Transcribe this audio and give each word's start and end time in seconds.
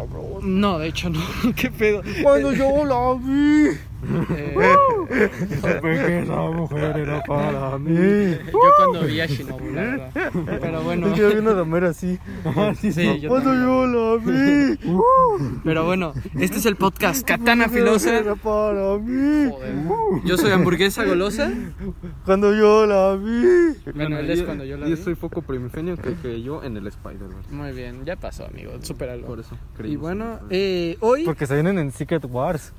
sabroso. 0.00 0.40
No, 0.42 0.78
de 0.78 0.88
hecho 0.88 1.10
no. 1.10 1.20
¿Qué 1.56 1.70
pedo? 1.70 2.02
Cuando 2.22 2.52
yo 2.52 2.84
la 2.84 3.14
vi. 3.20 3.76
Eh, 4.30 4.54
Supe 5.56 5.80
que 6.06 6.18
esa 6.20 6.36
mujer 6.50 6.96
era 6.98 7.20
para 7.24 7.76
mí. 7.78 7.96
yo 8.52 8.58
cuando 8.76 9.02
vi 9.08 9.20
a 9.20 9.26
Shinobu, 9.26 9.70
la 9.74 9.82
verdad. 9.82 10.10
Pero 10.60 10.82
bueno. 10.82 11.14
Yo 11.16 11.28
vi 11.30 11.36
una 11.38 11.52
damera 11.54 11.88
así. 11.88 12.16
Sí, 12.80 13.20
yo 13.20 13.28
Cuando 13.28 13.50
también. 13.50 13.66
yo 13.66 13.86
la 13.86 14.16
vi. 14.24 14.78
Pero 15.64 15.84
bueno, 15.84 16.14
este 16.38 16.58
es 16.58 16.66
el 16.66 16.76
podcast 16.76 17.26
Katana 17.26 17.68
Filosa. 17.68 18.22
Para 18.42 18.98
mí. 18.98 19.50
Yo 20.24 20.36
soy 20.36 20.50
hamburguesa 20.50 21.04
golosa. 21.04 21.50
Cuando 22.24 22.54
yo 22.54 22.86
la 22.86 23.16
vi. 23.16 23.74
Bueno, 23.94 24.18
él 24.18 24.30
es 24.30 24.42
cuando 24.42 24.64
yo 24.64 24.76
la 24.76 24.88
Yo 24.88 24.96
vi. 24.96 25.02
soy 25.02 25.14
foco 25.14 25.42
primigenio 25.42 25.96
que 25.96 26.14
creyó 26.14 26.62
en 26.62 26.76
el 26.76 26.86
Spider-Man. 26.86 27.42
Muy 27.50 27.72
bien, 27.72 28.04
ya 28.04 28.16
pasó, 28.16 28.46
amigo. 28.46 28.72
Supéralo. 28.82 29.26
Por 29.26 29.40
eso. 29.40 29.56
Y 29.84 29.96
bueno, 29.96 30.40
eh, 30.50 30.96
hoy. 31.00 31.24
Porque 31.24 31.46
se 31.46 31.54
vienen 31.54 31.78
en 31.78 31.92
Secret 31.92 32.24
Wars. 32.24 32.72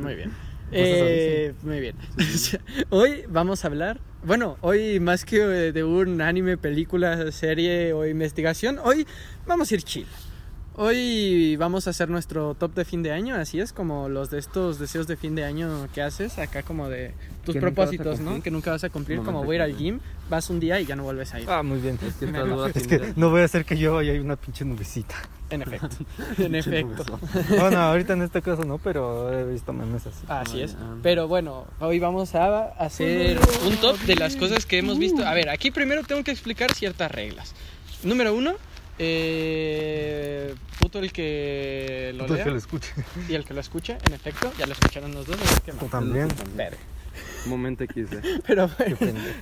Muy 0.00 0.14
bien. 0.14 0.32
Eh, 0.72 1.52
muy 1.64 1.80
bien. 1.80 1.96
hoy 2.90 3.24
vamos 3.28 3.64
a 3.64 3.66
hablar. 3.66 4.00
Bueno, 4.24 4.56
hoy 4.60 5.00
más 5.00 5.24
que 5.24 5.38
de 5.40 5.82
un 5.82 6.20
anime, 6.20 6.56
película, 6.56 7.32
serie 7.32 7.92
o 7.92 8.06
investigación, 8.06 8.78
hoy 8.84 9.04
vamos 9.48 9.72
a 9.72 9.74
ir 9.74 9.82
chill. 9.82 10.06
Hoy 10.76 11.56
vamos 11.56 11.86
a 11.86 11.90
hacer 11.90 12.08
nuestro 12.08 12.54
top 12.54 12.74
de 12.74 12.84
fin 12.84 13.02
de 13.02 13.10
año, 13.10 13.34
así 13.34 13.60
es, 13.60 13.72
como 13.72 14.08
los 14.08 14.30
de 14.30 14.38
estos 14.38 14.78
deseos 14.78 15.06
de 15.08 15.16
fin 15.16 15.34
de 15.34 15.44
año 15.44 15.88
que 15.92 16.00
haces, 16.00 16.38
acá 16.38 16.62
como 16.62 16.88
de 16.88 17.12
tus 17.44 17.54
Que 17.54 17.60
propósitos, 17.60 18.20
¿no? 18.20 18.40
Que 18.40 18.50
nunca 18.50 18.70
vas 18.70 18.84
a 18.84 18.88
cumplir, 18.88 19.20
como 19.20 19.44
voy 19.44 19.56
a 19.56 19.58
ir 19.58 19.62
al 19.62 19.76
gym, 19.76 19.98
vas 20.30 20.48
un 20.48 20.60
día 20.60 20.80
y 20.80 20.86
ya 20.86 20.94
no 20.94 21.02
vuelves 21.02 21.34
a 21.34 21.40
ir. 21.40 21.50
Ah, 21.50 21.62
muy 21.64 21.80
bien. 21.80 21.98
Es 22.06 22.14
que 22.14 22.94
Es 23.10 23.16
no 23.16 23.30
voy 23.30 23.40
a 23.40 23.44
hacer 23.44 23.64
que 23.64 23.76
yo 23.76 24.00
y 24.00 24.10
hay 24.10 24.18
una 24.20 24.36
pinche 24.36 24.64
nubecita. 24.64 25.16
En 25.50 25.62
efecto, 25.62 25.96
en 26.38 26.54
efecto. 26.54 27.18
Bueno, 27.58 27.78
ahorita 27.78 28.12
en 28.12 28.22
este 28.22 28.40
caso 28.40 28.64
no, 28.64 28.78
pero 28.78 29.32
he 29.36 29.52
visto 29.52 29.72
memes 29.72 30.06
así. 30.06 30.24
Así 30.28 30.62
es. 30.62 30.76
Ah. 30.80 30.94
Pero 31.02 31.26
bueno, 31.26 31.66
hoy 31.80 31.98
vamos 31.98 32.36
a 32.36 32.68
hacer 32.78 33.38
un 33.66 33.76
top 33.78 33.98
de 34.02 34.14
las 34.14 34.36
cosas 34.36 34.64
que 34.64 34.78
hemos 34.78 34.98
visto. 34.98 35.26
A 35.26 35.34
ver, 35.34 35.48
aquí 35.48 35.72
primero 35.72 36.04
tengo 36.04 36.22
que 36.22 36.30
explicar 36.30 36.72
ciertas 36.72 37.10
reglas. 37.10 37.54
Número 38.04 38.34
uno, 38.34 38.54
eh, 39.02 40.54
puto 40.78 40.98
el 40.98 41.12
que 41.12 42.12
lo 42.14 42.26
Tú 42.26 42.34
lea 42.34 42.44
que 42.44 42.50
lo 42.50 42.58
escuche. 42.58 42.92
y 43.28 43.34
el 43.34 43.44
que 43.44 43.54
lo 43.54 43.60
escucha, 43.60 43.98
en 44.06 44.12
efecto, 44.12 44.52
ya 44.58 44.66
lo 44.66 44.72
escucharon 44.72 45.12
los 45.14 45.26
dos. 45.26 45.36
así 45.42 45.60
que 45.64 45.72
Tú 45.72 45.86
también. 45.86 46.28
Verga. 46.54 46.76
Momento 47.46 47.84
XD. 47.84 48.16
Pero 48.46 48.68
bueno, 48.78 48.96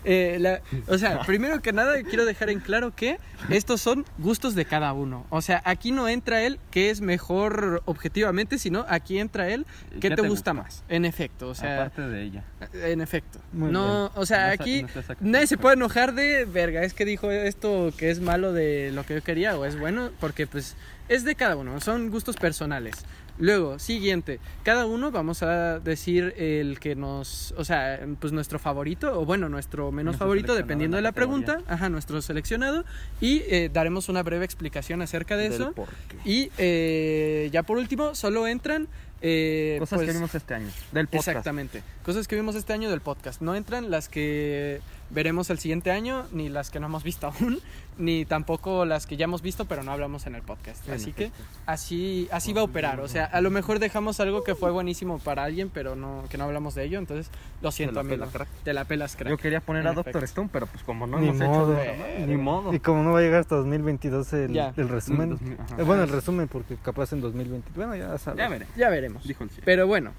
eh, 0.04 0.36
la- 0.40 0.60
o 0.86 0.98
sea, 0.98 1.20
primero 1.22 1.60
que 1.60 1.72
nada 1.72 2.02
quiero 2.02 2.24
dejar 2.24 2.50
en 2.50 2.60
claro 2.60 2.94
que 2.94 3.18
estos 3.50 3.80
son 3.80 4.04
gustos 4.18 4.54
de 4.54 4.64
cada 4.64 4.92
uno. 4.92 5.26
O 5.30 5.42
sea, 5.42 5.62
aquí 5.64 5.90
no 5.92 6.08
entra 6.08 6.42
él 6.42 6.58
que 6.70 6.90
es 6.90 7.00
mejor 7.00 7.82
objetivamente, 7.86 8.58
sino 8.58 8.84
aquí 8.88 9.18
entra 9.18 9.48
él 9.48 9.66
que 9.94 10.00
¿Qué 10.00 10.10
te, 10.10 10.16
te 10.16 10.22
gusta 10.22 10.52
gusta? 10.52 10.54
más. 10.54 10.84
En 10.88 11.04
efecto, 11.04 11.48
o 11.48 11.54
sea, 11.54 11.76
Aparte 11.76 12.02
de 12.02 12.22
ella. 12.22 12.44
en 12.72 13.00
efecto. 13.00 13.38
Muy 13.52 13.70
no, 13.72 14.10
o 14.14 14.26
sea, 14.26 14.48
No 14.48 14.52
aquí 14.52 14.82
no 14.82 14.88
nadie 15.20 15.46
se 15.46 15.56
puede 15.58 15.74
enojar 15.74 16.14
de 16.14 16.44
verga, 16.44 16.82
es 16.82 16.94
que 16.94 17.04
dijo 17.04 17.30
esto 17.30 17.92
que 17.96 18.10
es 18.10 18.20
malo 18.20 18.52
de 18.52 18.90
lo 18.92 19.04
que 19.04 19.14
yo 19.14 19.22
quería 19.22 19.58
o 19.58 19.64
es 19.64 19.78
bueno, 19.78 20.10
porque 20.20 20.46
pues 20.46 20.76
es 21.08 21.24
de 21.24 21.34
cada 21.34 21.56
uno, 21.56 21.80
son 21.80 22.10
gustos 22.10 22.36
personales. 22.36 22.94
Luego, 23.38 23.78
siguiente, 23.78 24.40
cada 24.64 24.86
uno 24.86 25.10
vamos 25.10 25.42
a 25.42 25.78
decir 25.78 26.34
el 26.38 26.80
que 26.80 26.96
nos, 26.96 27.54
o 27.56 27.64
sea, 27.64 28.00
pues 28.20 28.32
nuestro 28.32 28.58
favorito, 28.58 29.20
o 29.20 29.24
bueno, 29.24 29.48
nuestro 29.48 29.92
menos 29.92 30.12
Nuestro 30.12 30.26
favorito, 30.26 30.54
dependiendo 30.54 30.96
de 30.96 31.02
la 31.02 31.12
categoría. 31.12 31.46
pregunta, 31.46 31.72
ajá, 31.72 31.88
nuestro 31.88 32.20
seleccionado, 32.20 32.84
y 33.20 33.42
eh, 33.46 33.70
daremos 33.72 34.08
una 34.08 34.22
breve 34.22 34.44
explicación 34.44 35.02
acerca 35.02 35.36
de 35.36 35.44
Del 35.50 35.52
eso. 35.52 35.72
por 35.72 35.88
qué. 35.88 36.16
Y 36.24 36.50
eh, 36.58 37.48
ya 37.52 37.62
por 37.62 37.78
último, 37.78 38.14
solo 38.14 38.46
entran... 38.46 38.88
eh, 39.20 39.76
Cosas 39.80 39.98
pues, 39.98 40.08
que 40.08 40.14
vimos 40.14 40.34
este 40.34 40.54
año. 40.54 40.68
Del 40.92 41.06
podcast. 41.06 41.28
Exactamente. 41.28 41.82
Cosas 42.04 42.28
que 42.28 42.36
vimos 42.36 42.54
este 42.54 42.72
año 42.72 42.90
del 42.90 43.00
podcast. 43.00 43.40
No 43.40 43.54
entran 43.54 43.90
las 43.90 44.08
que 44.08 44.80
veremos 45.10 45.50
el 45.50 45.58
siguiente 45.58 45.90
año, 45.90 46.24
ni 46.32 46.48
las 46.48 46.70
que 46.70 46.80
no 46.80 46.86
hemos 46.86 47.02
visto 47.02 47.26
aún, 47.40 47.60
ni 47.98 48.24
tampoco 48.24 48.84
las 48.84 49.06
que 49.06 49.16
ya 49.16 49.24
hemos 49.24 49.42
visto 49.42 49.64
pero 49.64 49.82
no 49.82 49.90
hablamos 49.92 50.26
en 50.26 50.34
el 50.34 50.42
podcast. 50.42 50.88
Así 50.88 51.12
que 51.12 51.30
así, 51.66 52.28
así 52.30 52.52
va 52.52 52.60
a 52.60 52.64
operar. 52.64 53.00
O 53.00 53.08
sea, 53.08 53.24
a 53.24 53.40
lo 53.40 53.50
mejor 53.50 53.78
dejamos 53.78 54.20
algo 54.20 54.44
que 54.44 54.54
fue 54.54 54.70
buenísimo 54.70 55.18
para 55.18 55.44
alguien, 55.44 55.70
pero 55.70 55.96
no, 55.96 56.24
que 56.30 56.38
no 56.38 56.44
hablamos 56.44 56.74
de 56.74 56.84
ello. 56.84 56.98
Entonces, 56.98 57.30
lo 57.62 57.70
siento, 57.72 57.94
la 57.96 58.00
amigo. 58.02 58.26
pela. 58.26 58.46
Te 58.64 58.72
la 58.72 58.84
pelas, 58.84 59.16
crack. 59.16 59.30
Yo 59.30 59.36
quería 59.38 59.60
poner 59.60 59.82
En 59.82 59.88
a 59.88 59.92
Doctor 59.94 60.10
efecto. 60.10 60.24
Stone, 60.26 60.48
pero 60.52 60.66
pues 60.66 60.82
como 60.84 61.06
no 61.06 61.18
Ni 61.18 61.28
hemos 61.28 61.40
modo. 61.48 61.80
hecho 61.80 62.26
ni 62.26 62.36
modo. 62.36 62.74
Y 62.74 62.80
como 62.80 63.02
no 63.02 63.12
va 63.12 63.18
a 63.18 63.22
llegar 63.22 63.40
hasta 63.40 63.56
2022 63.56 64.32
el, 64.34 64.52
Ya. 64.52 64.72
el 64.76 64.88
resumen. 64.88 65.38
Eh, 65.78 65.82
bueno, 65.82 66.02
el 66.04 66.10
resumen, 66.10 66.48
porque 66.48 66.76
capaz 66.76 67.12
en 67.12 67.20
2020. 67.20 67.70
Bueno, 67.74 67.96
ya 67.96 68.16
sabes. 68.18 68.38
Ya 68.38 68.48
veré. 68.48 68.66
Ya 68.76 68.88
veremos. 68.90 69.26
Dijo 69.26 69.42
el 69.44 69.50
cielo. 69.50 69.62
Pero 69.64 69.86
bueno, 69.86 70.12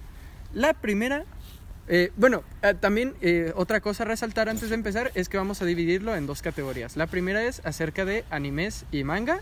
la 0.54 0.74
primera. 0.74 1.24
Eh, 1.90 2.12
bueno, 2.16 2.44
eh, 2.62 2.74
también 2.80 3.14
eh, 3.22 3.52
otra 3.56 3.82
cosa 3.82 4.04
a 4.04 4.06
resaltar 4.06 4.48
antes 4.48 4.70
de 4.70 4.76
empezar 4.76 5.12
es 5.16 5.28
que 5.28 5.38
vamos 5.38 5.62
a 5.62 5.66
dividirlo 5.66 6.16
en 6.16 6.28
dos 6.28 6.42
categorías. 6.42 6.96
La 6.96 7.08
primera 7.08 7.44
es 7.44 7.62
acerca 7.66 8.06
de 8.06 8.24
animes 8.30 8.86
y 8.92 9.04
manga. 9.04 9.40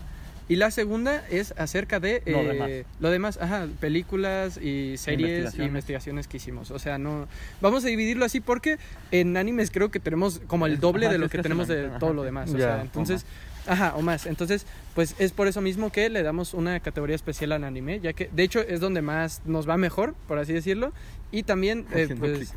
Y 0.50 0.56
la 0.56 0.70
segunda 0.70 1.22
es 1.28 1.52
acerca 1.58 2.00
de 2.00 2.22
Lo 2.24 2.38
eh, 2.40 2.46
demás. 2.54 2.70
lo 3.00 3.10
demás, 3.10 3.38
ajá, 3.38 3.66
películas 3.80 4.56
y 4.56 4.96
series 4.96 5.02
y 5.02 5.12
Investigaciones. 5.34 5.68
investigaciones 5.68 6.26
que 6.28 6.36
hicimos. 6.38 6.70
O 6.70 6.78
sea, 6.78 6.96
no 6.96 7.28
vamos 7.60 7.84
a 7.84 7.88
dividirlo 7.88 8.24
así 8.24 8.40
porque 8.40 8.78
en 9.10 9.36
animes 9.36 9.70
creo 9.70 9.90
que 9.90 10.00
tenemos 10.00 10.40
como 10.46 10.64
el 10.64 10.80
doble 10.80 11.04
Ajá, 11.04 11.12
de 11.12 11.18
lo 11.18 11.28
que 11.28 11.42
tenemos 11.42 11.68
de 11.68 11.90
todo 12.00 12.14
lo 12.14 12.22
demás. 12.22 12.48
O 12.48 12.56
Ya, 12.56 12.64
sea, 12.64 12.76
o 12.76 12.80
entonces, 12.80 13.26
Ajá, 13.66 13.92
o 13.96 14.00
más. 14.00 14.24
Entonces, 14.24 14.64
pues 14.94 15.14
es 15.18 15.32
por 15.32 15.48
eso 15.48 15.60
mismo 15.60 15.92
que 15.92 16.08
le 16.08 16.22
damos 16.22 16.54
una 16.54 16.80
categoría 16.80 17.14
especial 17.16 17.52
al 17.52 17.64
anime, 17.64 18.00
ya 18.00 18.14
que 18.14 18.30
de 18.32 18.42
hecho 18.42 18.60
es 18.60 18.80
donde 18.80 19.02
más 19.02 19.42
nos 19.44 19.68
va 19.68 19.76
mejor, 19.76 20.14
por 20.26 20.38
así 20.38 20.54
decirlo. 20.54 20.94
Y 21.30 21.42
también, 21.42 21.86
eh, 21.92 22.14
pues. 22.18 22.54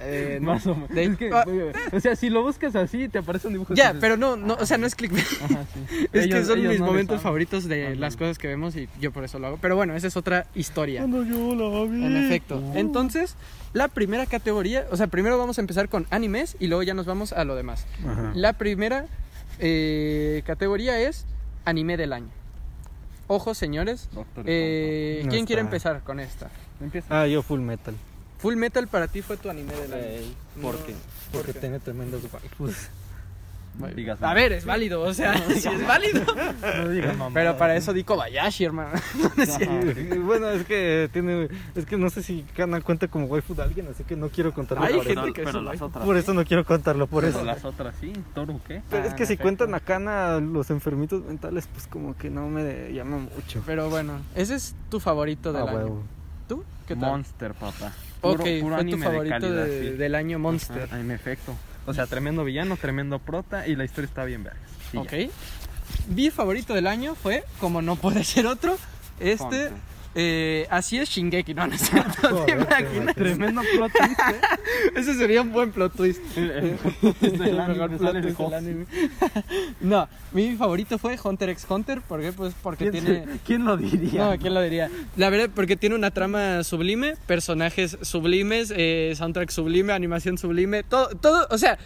eh, 0.00 0.38
no, 0.40 0.46
Más 0.54 0.66
o 0.66 0.74
menos. 0.74 0.88
de- 0.90 1.04
Es 1.04 1.16
que, 1.16 1.30
ah, 1.32 1.44
güey, 1.46 1.60
o 1.92 2.00
sea, 2.00 2.16
si 2.16 2.28
lo 2.30 2.42
buscas 2.42 2.74
así, 2.74 3.08
te 3.08 3.18
aparece 3.18 3.46
un 3.46 3.52
dibujo. 3.54 3.74
ya, 3.74 3.94
pero 4.00 4.16
no, 4.16 4.36
no, 4.36 4.54
o 4.54 4.66
sea, 4.66 4.78
no 4.78 4.86
es 4.86 4.94
clickbait. 4.94 5.26
Ajá, 5.44 5.64
sí. 5.74 6.08
Es 6.12 6.26
que 6.26 6.44
son 6.44 6.66
mis 6.66 6.80
no 6.80 6.86
momentos 6.86 7.20
favoritos 7.22 7.66
de 7.68 7.86
Ajá. 7.88 7.94
las 7.96 8.16
cosas 8.16 8.38
que 8.38 8.48
vemos 8.48 8.74
y 8.76 8.88
yo 9.00 9.12
por 9.12 9.24
eso 9.24 9.38
lo 9.38 9.46
hago. 9.48 9.58
Pero 9.60 9.76
bueno, 9.76 9.94
esa 9.94 10.06
es 10.08 10.16
otra 10.16 10.46
historia. 10.54 11.00
Cuando 11.02 11.22
yo 11.24 11.54
la 11.54 11.84
vi. 11.90 12.04
En 12.04 12.16
efecto. 12.16 12.58
Uh. 12.58 12.72
Entonces, 12.76 13.36
la 13.72 13.88
primera 13.88 14.26
categoría, 14.26 14.86
o 14.90 14.96
sea, 14.96 15.06
primero 15.06 15.38
vamos 15.38 15.58
a 15.58 15.60
empezar 15.60 15.88
con 15.88 16.06
animes 16.10 16.56
y 16.58 16.66
luego 16.66 16.82
ya 16.82 16.94
nos 16.94 17.06
vamos 17.06 17.32
a 17.32 17.44
lo 17.44 17.54
demás. 17.54 17.86
Ajá. 18.06 18.32
La 18.34 18.54
primera 18.54 19.06
eh, 19.60 20.42
categoría 20.46 20.98
es 21.00 21.26
anime 21.64 21.96
del 21.96 22.12
año. 22.12 22.30
Ojo, 23.28 23.54
señores. 23.54 24.08
Eh, 24.44 25.24
¿Quién 25.30 25.46
quiere 25.46 25.60
empezar 25.62 26.00
con 26.02 26.18
esta? 26.18 26.50
Empieza. 26.80 27.20
Ah, 27.22 27.26
yo 27.26 27.42
Full 27.42 27.60
Metal. 27.60 27.94
Full 28.38 28.56
Metal 28.56 28.88
para 28.88 29.06
ti 29.08 29.20
fue 29.22 29.36
tu 29.36 29.50
anime 29.50 29.72
del 29.74 29.92
año. 29.92 30.02
Ey, 30.02 30.34
¿Por 30.62 30.74
No, 30.74 30.86
qué? 30.86 30.94
Porque 31.32 31.52
tiene 31.52 31.78
tremendos 31.78 32.22
waifus. 32.32 32.88
Digas 33.94 34.20
a 34.22 34.34
ver, 34.34 34.52
es 34.52 34.64
válido, 34.66 35.00
o 35.00 35.14
sea, 35.14 35.32
sí 35.48 35.68
es 35.72 35.86
válido. 35.86 36.22
No 36.78 36.88
digas 36.88 37.16
mamá. 37.16 37.32
Pero 37.32 37.56
para 37.56 37.76
eso 37.76 37.92
di 37.92 38.02
Kobayashi, 38.02 38.64
hermano. 38.64 38.90
No 39.36 39.42
es 39.42 39.54
cierto. 39.56 40.20
bueno, 40.22 40.50
es 40.50 40.66
que 40.66 41.08
tiene. 41.12 41.48
Es 41.74 41.86
que 41.86 41.96
no 41.96 42.10
sé 42.10 42.22
si 42.22 42.44
Kana 42.56 42.80
cuenta 42.80 43.08
como 43.08 43.26
waifu 43.26 43.54
de 43.54 43.62
alguien, 43.62 43.86
así 43.88 44.02
que 44.04 44.16
no 44.16 44.28
quiero 44.28 44.52
contarlo. 44.52 44.84
Hay 44.84 44.94
por, 44.94 45.04
gente 45.06 45.20
eso. 45.22 45.32
que 45.32 45.42
pero 45.44 45.58
es 45.60 45.64
las 45.64 45.80
otras. 45.82 46.04
por 46.04 46.16
eso 46.16 46.34
no 46.34 46.44
quiero 46.44 46.64
contarlo, 46.66 47.06
por 47.06 47.22
Pero 47.24 47.36
eso. 47.38 47.44
las 47.46 47.64
otras 47.64 47.94
sí. 48.00 48.12
¿Toru 48.34 48.60
qué? 48.66 48.82
Pero 48.90 49.04
Ah, 49.04 49.06
es 49.06 49.14
que 49.14 49.22
en 49.22 49.26
si 49.28 49.34
efecto. 49.34 49.42
cuentan 49.44 49.74
a 49.74 49.80
Kana 49.80 50.40
los 50.40 50.68
enfermitos 50.70 51.24
mentales, 51.24 51.66
pues 51.72 51.86
como 51.86 52.16
que 52.18 52.28
no 52.28 52.48
me 52.48 52.92
llama 52.92 53.18
mucho. 53.18 53.62
Pero 53.66 53.88
bueno, 53.88 54.14
ese 54.34 54.56
es 54.56 54.74
tu 54.90 54.98
favorito 54.98 55.52
del 55.52 55.62
Ah, 55.62 55.70
año. 55.70 55.78
huevo. 55.78 56.02
¿Tú? 56.50 56.64
¿Qué 56.88 56.96
tal? 56.96 57.10
Monster, 57.12 57.54
papá. 57.54 57.92
Puro- 58.20 58.38
puro 58.38 58.44
fue 58.44 58.60
tu 58.60 58.74
anime 58.74 58.98
de 58.98 59.04
favorito 59.12 59.34
calidad, 59.40 59.64
de- 59.66 59.90
sí. 59.92 59.96
del 59.96 60.14
año 60.16 60.38
Monster. 60.40 60.82
Ajá, 60.82 60.98
en 60.98 61.12
efecto. 61.12 61.54
O 61.86 61.94
sea, 61.94 62.08
tremendo 62.08 62.42
villano, 62.42 62.76
tremendo 62.76 63.20
prota 63.20 63.68
y 63.68 63.76
la 63.76 63.84
historia 63.84 64.08
está 64.08 64.24
bien 64.24 64.42
verga. 64.42 64.58
Sí, 64.90 64.96
ya. 64.96 65.00
ok. 65.02 65.30
Mi 66.08 66.30
favorito 66.30 66.74
del 66.74 66.88
año 66.88 67.14
fue, 67.14 67.44
como 67.60 67.82
no 67.82 67.94
puede 67.94 68.24
ser 68.24 68.46
otro, 68.48 68.76
este. 69.20 69.70
Eh, 70.14 70.66
así 70.70 70.98
es 70.98 71.08
Shingeki, 71.08 71.54
no, 71.54 71.66
no 71.68 71.74
es 71.74 71.82
cierto, 71.82 72.20
¿te 72.20 72.28
Joder, 72.28 72.66
imaginas? 72.82 73.14
Tremendo 73.14 73.62
plot 73.76 73.92
twist, 73.92 74.20
¿eh? 74.20 74.40
Ese 74.96 75.14
sería 75.14 75.42
un 75.42 75.52
buen 75.52 75.70
plot 75.72 75.94
twist. 75.94 76.20
El- 76.36 76.78
mejor 77.68 77.96
plot 77.96 78.14
del 78.14 78.54
anime. 78.54 78.86
No, 79.80 80.08
mi 80.32 80.56
favorito 80.56 80.98
fue 80.98 81.18
Hunter 81.22 81.50
x 81.50 81.66
Hunter, 81.68 82.00
¿por 82.02 82.20
qué? 82.20 82.32
Pues 82.32 82.54
porque 82.62 82.90
¿Quién, 82.90 83.04
tiene... 83.04 83.24
¿Quién 83.44 83.64
lo 83.64 83.76
diría? 83.76 84.24
No, 84.30 84.38
¿quién 84.38 84.54
lo 84.54 84.62
diría? 84.62 84.90
La 85.16 85.30
verdad, 85.30 85.50
porque 85.54 85.76
tiene 85.76 85.94
una 85.94 86.10
trama 86.10 86.64
sublime, 86.64 87.16
personajes 87.26 87.96
sublimes, 88.02 88.72
eh, 88.76 89.12
soundtrack 89.16 89.50
sublime, 89.50 89.92
animación 89.92 90.38
sublime, 90.38 90.82
todo, 90.82 91.08
todo, 91.16 91.46
o 91.50 91.58
sea, 91.58 91.78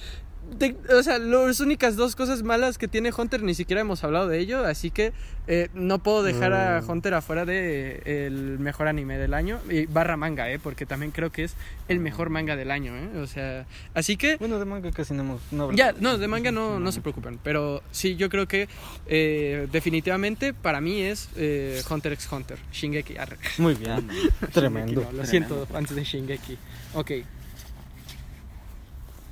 o 0.91 1.03
sea, 1.03 1.19
las 1.19 1.61
únicas 1.61 1.97
dos 1.97 2.15
cosas 2.17 2.43
malas 2.43 2.79
que 2.79 2.89
tiene 2.89 3.11
Hunter 3.17 3.43
ni 3.43 3.55
siquiera 3.55 3.81
hemos 3.81 4.05
hablado 4.05 4.29
de 4.29 4.39
ello, 4.39 4.65
así 4.65 4.91
que 4.91 5.13
eh, 5.47 5.69
no 5.75 5.99
puedo 5.99 6.23
dejar 6.23 6.53
a 6.53 6.81
Mm. 6.81 6.91
Hunter 6.91 7.15
afuera 7.15 7.45
de 7.45 8.01
eh, 8.05 8.27
el 8.27 8.59
mejor 8.59 8.89
anime 8.89 9.19
del 9.19 9.35
año 9.35 9.61
y 9.69 9.87
barra 9.87 10.17
manga, 10.17 10.51
eh, 10.51 10.59
porque 10.59 10.87
también 10.87 11.11
creo 11.13 11.31
que 11.31 11.45
es 11.45 11.55
el 11.89 11.99
mejor 12.01 12.31
manga 12.31 12.57
del 12.57 12.71
año, 12.71 12.97
eh, 12.97 13.19
o 13.19 13.27
sea, 13.27 13.67
así 13.95 14.17
que 14.17 14.37
Bueno, 14.37 14.59
de 14.59 14.65
manga 14.65 14.91
casi 14.93 15.13
no 15.15 15.23
hemos. 15.23 15.41
No 15.53 15.73
ya, 15.73 15.93
no, 16.01 16.17
de 16.19 16.29
manga 16.29 16.51
no, 16.53 16.79
no 16.81 16.93
se 16.93 17.01
preocupen, 17.01 17.39
pero 17.43 17.83
sí, 17.91 18.17
yo 18.17 18.29
creo 18.31 18.47
que 18.49 18.69
eh, 19.07 19.69
definitivamente 19.73 20.55
para 20.55 20.81
mí 20.81 21.01
es 21.03 21.29
eh, 21.37 21.83
Hunter 21.91 22.13
x 22.15 22.29
Hunter, 22.31 22.59
Shingeki. 22.73 23.17
arre. 23.19 23.37
Muy 23.59 23.75
bien. 23.75 24.09
Tremendo. 24.53 25.01
Shingeki, 25.03 25.13
no, 25.17 25.23
lo 25.23 25.27
siento, 25.27 25.67
antes 25.75 25.95
de 25.97 26.05
Shingeki. 26.05 26.59
Ok, 26.95 27.11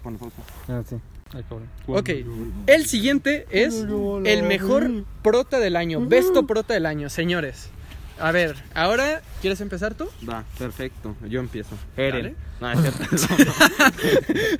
Pausa. 0.02 0.36
Ah, 0.68 0.82
sí. 0.88 0.96
Ay, 1.34 1.44
cabrón. 1.48 1.68
ok. 1.86 2.10
El 2.66 2.86
siguiente 2.86 3.46
es 3.50 3.86
el 4.24 4.42
mejor 4.42 5.04
prota 5.22 5.58
del 5.58 5.76
año, 5.76 6.04
besto 6.06 6.46
prota 6.46 6.74
del 6.74 6.86
año, 6.86 7.08
señores. 7.08 7.70
A 8.20 8.30
ver, 8.30 8.54
ahora, 8.74 9.22
¿quieres 9.40 9.60
empezar 9.62 9.94
tú? 9.94 10.06
Va, 10.28 10.44
perfecto. 10.58 11.16
Yo 11.28 11.40
empiezo. 11.40 11.76
Eren. 11.96 12.36
No, 12.60 12.70
es 12.70 12.80
cierto. 12.80 13.04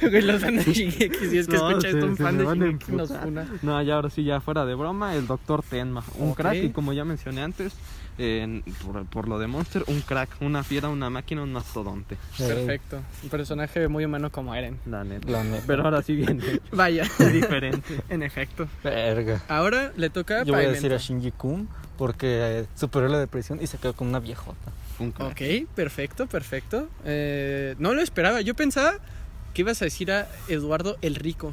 Güey, 0.11 0.23
los 0.23 0.41
fans 0.41 0.65
de 0.67 0.73
Shingeki, 0.73 1.27
si 1.29 1.39
es 1.39 1.47
que 1.47 1.57
No, 1.57 1.69
escucha 1.69 1.89
esto 1.91 2.07
un 2.07 2.17
fan 2.17 2.39
de 2.39 2.45
Shingeki 2.45 2.93
nos 2.93 3.13
funa. 3.17 3.47
No, 3.63 3.81
ya 3.83 3.95
ahora 3.97 4.11
sí, 4.11 4.25
ya 4.25 4.41
fuera 4.41 4.65
de 4.65 4.75
broma, 4.75 5.15
el 5.15 5.27
Doctor 5.27 5.63
Tenma. 5.63 6.03
Un 6.19 6.31
Ok. 6.31 6.37
crack, 6.39 6.57
y 6.57 6.71
como 6.71 6.93
ya 6.93 7.05
mencioné 7.05 7.43
antes, 7.43 7.73
en- 8.23 8.63
por, 8.85 9.05
por 9.07 9.29
lo 9.29 9.39
de 9.39 9.47
Monster, 9.47 9.85
un 9.87 10.01
crack, 10.01 10.31
una 10.41 10.63
fiera, 10.65 10.89
una 10.89 11.11
máquina, 11.11 11.43
un 11.43 11.53
mastodonte. 11.53 12.17
Perfecto, 12.39 13.01
un 13.23 13.29
personaje 13.29 13.89
muy 13.89 14.05
humano 14.05 14.31
como 14.31 14.55
Eren. 14.55 14.79
La 14.87 15.05
neta. 15.05 15.31
La 15.31 15.45
neta. 15.45 15.65
Pero 15.67 15.85
ahora 15.85 16.03
sí 16.03 16.15
viene 16.15 16.43
Vaya, 16.73 17.05
diferente. 17.33 18.01
en 18.09 18.23
efecto. 18.23 18.69
Verga. 18.85 19.43
Ahora 19.49 19.93
le 19.97 20.11
toca 20.11 20.45
Yo 20.45 20.55
voy 20.55 20.65
a 20.65 20.71
decir 20.71 20.93
a 20.93 20.99
Shinji 20.99 21.33
Kun 21.33 21.69
porque 21.99 22.61
eh, 22.61 22.67
superó 22.75 23.09
la 23.09 23.19
depresión 23.19 23.59
y 23.63 23.67
se 23.67 23.79
quedó 23.79 23.95
con 23.95 24.09
una 24.09 24.21
viejota. 24.21 24.73
Un 24.99 25.13
crack. 25.13 25.31
Ok, 25.33 25.69
perfecto, 25.75 26.27
perfecto. 26.27 26.89
Eh, 27.05 27.75
no 27.79 27.93
lo 27.95 28.03
esperaba. 28.03 28.41
Yo 28.41 28.55
pensaba 28.55 28.95
que 29.55 29.63
ibas 29.63 29.81
a 29.83 29.85
decir 29.87 30.11
a 30.13 30.29
Eduardo 30.49 30.97
el 31.03 31.15
Rico. 31.17 31.53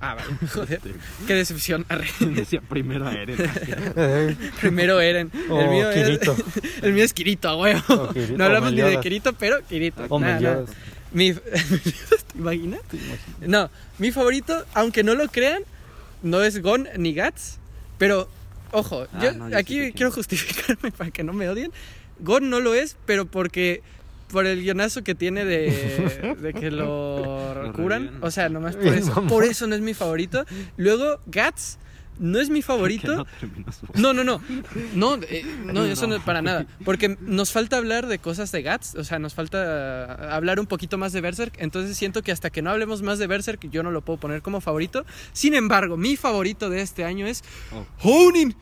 Ah, 0.00 0.14
vale. 0.14 0.48
Joder. 0.52 0.80
Qué 1.26 1.34
decepción. 1.34 1.84
Decía 2.20 2.60
primero 2.62 3.06
a 3.06 3.12
Eren. 3.12 3.36
Primero 4.60 5.00
Eren. 5.00 5.30
El 5.34 5.68
mío 5.68 5.90
es- 5.90 6.04
Kirito. 6.06 6.36
el 6.82 6.92
mío 6.94 7.04
es 7.04 7.12
Kirito, 7.12 7.48
a 7.50 7.56
huevo. 7.56 7.82
Oh, 7.88 8.08
Kirito. 8.12 8.38
No 8.38 8.44
hablamos 8.44 8.72
ni 8.72 8.80
de. 8.80 8.98
Kirito, 9.00 9.32
pero 9.34 9.58
Kirito. 9.68 10.02
Nah, 10.08 10.18
nah. 10.18 10.34
Meliodas. 10.34 10.70
Mi... 11.12 11.32
¿Te 11.34 12.38
imaginas? 12.38 12.80
No, 13.40 13.68
mi 13.98 14.12
favorito, 14.12 14.64
aunque 14.74 15.02
no 15.02 15.14
lo 15.14 15.26
crean, 15.28 15.64
no 16.22 16.42
es 16.42 16.62
Gon 16.62 16.88
ni 16.96 17.12
Gats, 17.14 17.58
pero 17.98 18.28
ojo, 18.70 19.06
Ah, 19.12 19.20
yo 19.20 19.32
no, 19.32 19.48
yo 19.48 19.56
sí 19.56 19.60
aquí 19.60 19.92
quiero 19.92 20.10
es. 20.10 20.14
justificarme 20.14 20.92
para 20.92 21.10
que 21.10 21.24
no 21.24 21.32
me 21.32 21.48
odien. 21.48 21.72
Gon 22.20 22.48
no 22.48 22.60
lo 22.60 22.74
es, 22.74 22.96
pero 23.06 23.26
porque 23.26 23.82
por 24.30 24.46
el 24.46 24.62
guionazo 24.62 25.02
que 25.02 25.14
tiene 25.14 25.44
de, 25.44 26.36
de 26.40 26.52
que 26.54 26.70
lo, 26.70 27.54
Lo 27.54 27.72
curan, 27.72 28.04
reviven. 28.06 28.24
o 28.24 28.30
sea, 28.30 28.48
nomás 28.48 28.76
por 28.76 28.86
eso, 28.94 29.22
por 29.26 29.44
eso 29.44 29.66
no 29.66 29.74
es 29.74 29.80
mi 29.80 29.94
favorito. 29.94 30.44
Luego 30.76 31.20
Gats 31.26 31.78
no 32.18 32.38
es 32.38 32.50
mi 32.50 32.60
favorito. 32.60 33.26
no 33.94 34.12
No, 34.12 34.12
no, 34.12 34.24
no. 34.24 34.42
No, 34.94 35.14
eh, 35.22 35.42
no, 35.64 35.84
eso 35.84 36.06
no 36.06 36.16
es 36.16 36.22
para 36.22 36.42
nada. 36.42 36.66
Porque 36.84 37.16
nos 37.20 37.50
falta 37.50 37.78
hablar 37.78 38.06
de 38.08 38.18
cosas 38.18 38.52
de 38.52 38.60
Gats. 38.62 38.94
O 38.96 39.04
sea, 39.04 39.18
nos 39.18 39.32
falta 39.34 40.34
hablar 40.36 40.60
un 40.60 40.66
poquito 40.66 40.98
más 40.98 41.12
de 41.14 41.20
Berserk. 41.22 41.54
Entonces 41.58 41.96
siento 41.96 42.22
que 42.22 42.30
hasta 42.30 42.50
que 42.50 42.60
no 42.60 42.70
hablemos 42.70 43.00
más 43.02 43.18
de 43.18 43.26
Berserk, 43.26 43.70
yo 43.70 43.82
no 43.82 43.90
lo 43.90 44.02
puedo 44.02 44.18
poner 44.20 44.42
como 44.42 44.60
favorito. 44.60 45.06
Sin 45.32 45.54
embargo, 45.54 45.96
mi 45.96 46.16
favorito 46.16 46.68
de 46.68 46.82
este 46.82 47.04
año 47.04 47.26
es 47.26 47.42
Oh. 47.72 47.86
Honin 48.02 48.54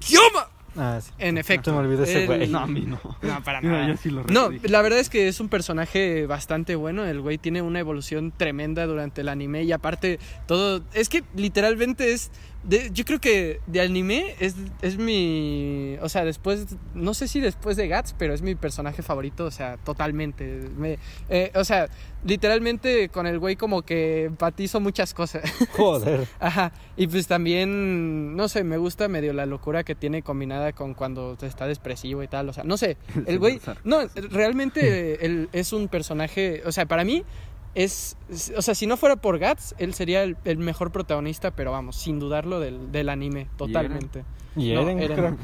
Kyoma. 0.00 0.48
Ah, 0.76 0.98
sí. 1.00 1.10
En 1.18 1.38
efecto. 1.38 1.70
Se 1.70 1.76
me 1.76 1.82
olvidó 1.84 2.02
ese 2.04 2.22
El- 2.22 2.26
güey. 2.26 2.48
No, 2.48 2.58
a 2.58 2.66
mí 2.66 2.80
no. 2.86 3.00
No, 3.22 3.42
para 3.44 3.60
nada. 3.60 3.88
yo 3.88 3.96
sí 3.96 4.10
lo 4.10 4.24
No, 4.24 4.50
la 4.62 4.82
verdad 4.82 4.98
es 4.98 5.08
que 5.08 5.28
es 5.28 5.40
un 5.40 5.48
personaje 5.48 6.26
bastante 6.26 6.74
bueno. 6.76 7.04
El 7.04 7.20
güey 7.20 7.38
tiene 7.38 7.62
una 7.62 7.78
evolución 7.80 8.32
tremenda 8.36 8.86
durante 8.86 9.20
el 9.20 9.28
anime 9.28 9.62
y 9.64 9.72
aparte 9.72 10.18
todo... 10.46 10.82
Es 10.92 11.08
que 11.08 11.24
literalmente 11.36 12.12
es... 12.12 12.30
de- 12.64 12.90
yo 12.92 13.04
creo 13.04 13.20
que 13.20 13.60
de 13.66 13.80
anime 13.80 14.34
es, 14.40 14.54
es 14.82 14.96
mi... 14.98 15.96
O 16.00 16.08
sea, 16.08 16.24
después... 16.24 16.66
No 16.94 17.14
sé 17.14 17.28
si 17.28 17.40
después 17.40 17.76
de 17.76 17.88
Gats, 17.88 18.14
pero 18.18 18.34
es 18.34 18.42
mi 18.42 18.54
personaje 18.54 19.02
favorito. 19.02 19.44
O 19.44 19.50
sea, 19.50 19.76
totalmente. 19.78 20.44
Me- 20.76 20.98
eh, 21.28 21.50
o 21.54 21.64
sea, 21.64 21.88
literalmente 22.24 23.08
con 23.10 23.26
el 23.26 23.38
güey 23.38 23.56
como 23.56 23.82
que 23.82 24.24
empatizo 24.24 24.80
muchas 24.80 25.14
cosas. 25.14 25.42
Joder. 25.76 26.26
Ajá, 26.40 26.72
y 26.96 27.06
pues 27.06 27.26
también, 27.26 28.34
no 28.36 28.48
sé, 28.48 28.64
me 28.64 28.76
gusta 28.78 29.08
medio 29.08 29.32
la 29.32 29.46
locura 29.46 29.84
que 29.84 29.94
tiene 29.94 30.22
combinada 30.22 30.72
con 30.72 30.94
cuando 30.94 31.36
está 31.42 31.66
depresivo 31.66 32.22
y 32.22 32.28
tal, 32.28 32.48
o 32.48 32.52
sea, 32.52 32.64
no 32.64 32.76
sé, 32.76 32.96
el 33.26 33.38
güey, 33.38 33.60
no, 33.84 33.98
realmente 34.30 35.24
él 35.24 35.48
es 35.52 35.72
un 35.72 35.88
personaje, 35.88 36.62
o 36.64 36.72
sea, 36.72 36.86
para 36.86 37.04
mí 37.04 37.24
es, 37.74 38.16
es- 38.30 38.52
o 38.56 38.62
sea, 38.62 38.74
si 38.74 38.86
no 38.86 38.96
fuera 38.96 39.16
por 39.16 39.38
Gats, 39.38 39.74
él 39.78 39.94
sería 39.94 40.22
el, 40.22 40.36
el 40.44 40.58
mejor 40.58 40.90
protagonista, 40.92 41.50
pero 41.50 41.72
vamos, 41.72 41.96
sin 41.96 42.18
dudarlo 42.20 42.60
del, 42.60 42.92
del 42.92 43.08
anime, 43.08 43.48
totalmente. 43.56 44.24
Y 44.56 44.72
No, 44.72 44.82
Eren, 44.82 45.00
Eren. 45.02 45.16
creo. 45.16 45.36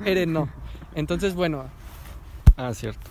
Eren 0.04 0.32
no. 0.32 0.48
Entonces, 0.94 1.34
bueno, 1.34 1.64
Ah, 2.56 2.72
cierto. 2.74 3.10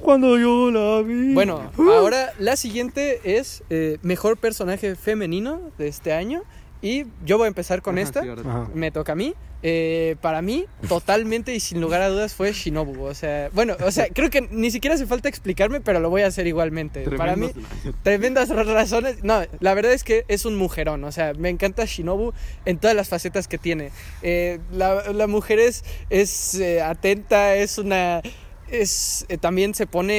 Cuando 0.00 0.38
yo 0.38 0.70
la 0.70 1.02
vi. 1.02 1.34
Bueno, 1.34 1.70
ahora 1.78 2.32
la 2.38 2.56
siguiente 2.56 3.38
es 3.38 3.62
eh, 3.70 3.98
mejor 4.02 4.36
personaje 4.38 4.96
femenino 4.96 5.60
de 5.78 5.86
este 5.88 6.12
año. 6.12 6.42
Y 6.82 7.04
yo 7.24 7.36
voy 7.38 7.44
a 7.44 7.48
empezar 7.48 7.82
con 7.82 7.98
Ajá, 7.98 8.02
esta. 8.06 8.22
sí. 8.22 8.28
Me 8.74 8.90
toca 8.90 9.12
a 9.12 9.14
mí. 9.16 9.34
Eh, 9.62 10.16
para 10.22 10.40
mí, 10.40 10.64
totalmente 10.88 11.54
y 11.54 11.60
sin 11.60 11.82
lugar 11.82 12.00
a 12.00 12.08
dudas 12.08 12.32
fue 12.32 12.50
Shinobu. 12.54 13.02
O 13.04 13.12
sea, 13.12 13.50
bueno, 13.52 13.76
o 13.84 13.90
sea, 13.90 14.06
creo 14.08 14.30
que 14.30 14.40
ni 14.50 14.70
siquiera 14.70 14.94
hace 14.94 15.04
falta 15.04 15.28
explicarme, 15.28 15.82
pero 15.82 16.00
lo 16.00 16.08
voy 16.08 16.22
a 16.22 16.28
hacer 16.28 16.46
igualmente. 16.46 17.02
Para 17.10 17.36
mí, 17.36 17.50
tremendas 18.02 18.48
ra- 18.48 18.62
razones. 18.62 19.22
No, 19.22 19.42
la 19.60 19.74
verdad 19.74 19.92
es 19.92 20.02
que 20.02 20.24
es 20.28 20.46
un 20.46 20.56
mujerón. 20.56 21.04
O 21.04 21.12
sea, 21.12 21.34
me 21.34 21.50
encanta 21.50 21.84
Shinobu 21.84 22.32
en 22.64 22.78
todas 22.78 22.96
las 22.96 23.10
facetas 23.10 23.48
que 23.48 23.58
tiene. 23.58 23.90
Eh, 24.22 24.60
la, 24.72 25.12
la 25.12 25.26
mujer 25.26 25.58
es, 25.58 25.84
es 26.08 26.54
eh, 26.54 26.80
atenta, 26.80 27.54
es 27.56 27.76
una. 27.76 28.22
Es, 28.70 29.26
eh, 29.28 29.36
también 29.36 29.74
se 29.74 29.86
pone 29.86 30.12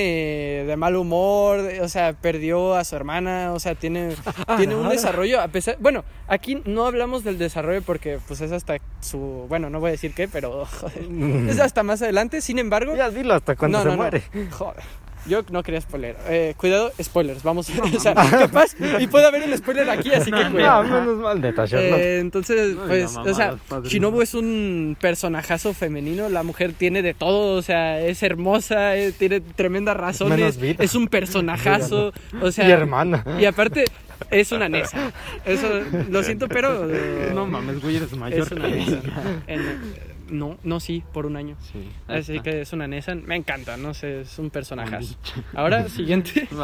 de 0.68 0.76
mal 0.78 0.96
humor, 0.96 1.60
o 1.82 1.88
sea, 1.88 2.14
perdió 2.14 2.76
a 2.76 2.84
su 2.84 2.96
hermana, 2.96 3.54
o 3.54 3.60
sea, 3.60 3.76
tiene, 3.76 4.16
tiene 4.58 4.76
un 4.76 4.90
desarrollo, 4.90 5.40
a 5.42 5.48
pesar, 5.48 5.78
bueno, 5.80 6.04
aquí 6.28 6.62
no 6.66 6.86
hablamos 6.86 7.24
del 7.24 7.38
desarrollo 7.38 7.82
porque 7.82 8.20
pues 8.28 8.42
es 8.42 8.52
hasta 8.52 8.78
su, 9.00 9.46
bueno, 9.48 9.70
no 9.70 9.80
voy 9.80 9.90
a 9.90 9.92
decir 9.92 10.14
qué, 10.14 10.28
pero 10.28 10.66
joder, 10.66 11.06
es 11.50 11.60
hasta 11.60 11.84
más 11.84 12.02
adelante, 12.02 12.42
sin 12.42 12.60
embargo, 12.60 12.96
Ya 12.96 13.10
dilo 13.10 13.34
hasta 13.34 13.56
cuando 13.56 13.78
no, 13.78 13.84
se 13.84 13.90
no, 13.90 13.96
no. 13.96 14.02
muere. 14.02 14.24
Joder. 14.52 14.84
Yo 15.28 15.44
no 15.52 15.62
quería 15.64 15.80
spoiler. 15.82 16.16
Eh, 16.28 16.54
cuidado, 16.58 16.92
spoilers. 17.02 17.44
Vamos. 17.44 17.70
o 17.96 18.00
sea, 18.00 18.14
capaz. 18.14 18.76
Y 19.00 19.08
puede 19.08 19.28
haber 19.28 19.44
un 19.44 19.58
spoiler 19.58 19.90
aquí, 19.90 20.12
así 20.14 20.32
que 20.32 20.44
No, 20.44 20.52
cuidado. 20.52 20.84
menos 20.84 21.18
mal 21.18 21.42
de 21.42 21.52
Sherlock. 21.52 21.74
Eh, 22.00 22.20
entonces, 22.20 22.76
No, 22.76 22.86
pues, 22.88 23.16
o 23.18 23.34
sea. 23.34 23.56
Shinobu 23.84 24.22
es 24.22 24.34
un 24.34 24.98
personajazo 25.00 25.74
femenino. 25.74 26.30
La 26.30 26.44
mujer 26.44 26.74
tiene 26.74 27.02
de 27.02 27.14
todo, 27.14 27.58
o 27.58 27.62
sea, 27.62 28.00
es 28.02 28.24
hermosa, 28.24 28.98
eh, 28.98 29.12
tiene 29.12 29.42
tremendas 29.42 29.96
razones. 29.98 30.58
Es 30.80 30.96
un 30.96 31.08
personajazo. 31.08 32.14
O 32.42 32.52
sea, 32.52 32.68
y 32.68 32.72
hermana. 32.72 33.24
y 33.40 33.46
aparte, 33.46 33.86
es 34.30 34.52
una 34.52 34.70
nesa. 34.70 35.12
Eso, 35.46 35.68
lo 36.10 36.24
siento, 36.24 36.48
pero. 36.48 36.88
No 37.34 37.46
mames, 37.46 37.82
güey, 37.82 37.98
eres 37.98 38.12
mayor 38.14 38.42
es 38.48 38.52
una 38.52 38.68
nesa. 38.68 39.02
En- 39.48 40.11
no, 40.32 40.58
no, 40.64 40.80
sí, 40.80 41.04
por 41.14 41.26
un 41.28 41.36
año. 41.36 41.56
Sí, 41.72 41.88
Así 42.08 42.38
está. 42.38 42.44
que 42.44 42.62
es 42.62 42.74
una 42.74 42.88
Nesa. 42.88 43.14
Me 43.16 43.36
encanta, 43.36 43.78
no 43.78 43.94
sé, 43.94 44.22
es 44.22 44.40
un 44.40 44.50
personajazo. 44.50 45.16
Ahora, 45.54 45.88
siguiente. 45.90 46.48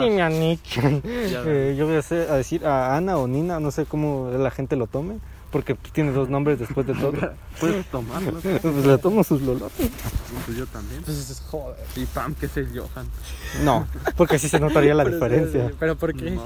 Eh, 1.46 1.76
yo 1.78 1.86
voy 1.86 1.96
a, 1.96 2.00
hacer- 2.00 2.30
a 2.30 2.36
decir 2.38 2.66
a 2.66 2.96
Ana 2.98 3.18
o 3.18 3.28
Nina, 3.28 3.60
no 3.60 3.72
sé 3.72 3.86
cómo 3.86 4.32
la 4.38 4.52
gente 4.52 4.76
lo 4.76 4.88
tome, 4.88 5.18
porque 5.52 5.76
tiene 5.76 6.12
dos 6.12 6.30
nombres 6.30 6.60
después 6.60 6.86
de 6.86 6.94
todo. 6.94 7.14
Puedes 7.60 7.86
tomarlo. 7.88 8.40
pues 8.42 8.86
le 8.86 8.98
tomo 8.98 9.24
sus 9.24 9.42
lolotes. 9.42 9.90
Pues 10.46 10.58
yo 10.58 10.66
también. 10.68 11.02
Pues, 11.04 11.44
joder. 11.50 11.78
Y 11.96 12.06
Pam, 12.06 12.36
que 12.36 12.48
es 12.48 12.58
el 12.58 12.68
Johan. 12.78 13.08
No, 13.64 13.88
porque 14.16 14.36
así 14.36 14.50
se 14.50 14.60
notaría 14.60 14.94
la 14.94 15.06
diferencia. 15.10 15.72
¿Pero 15.80 15.96
por 15.96 16.14
qué? 16.14 16.38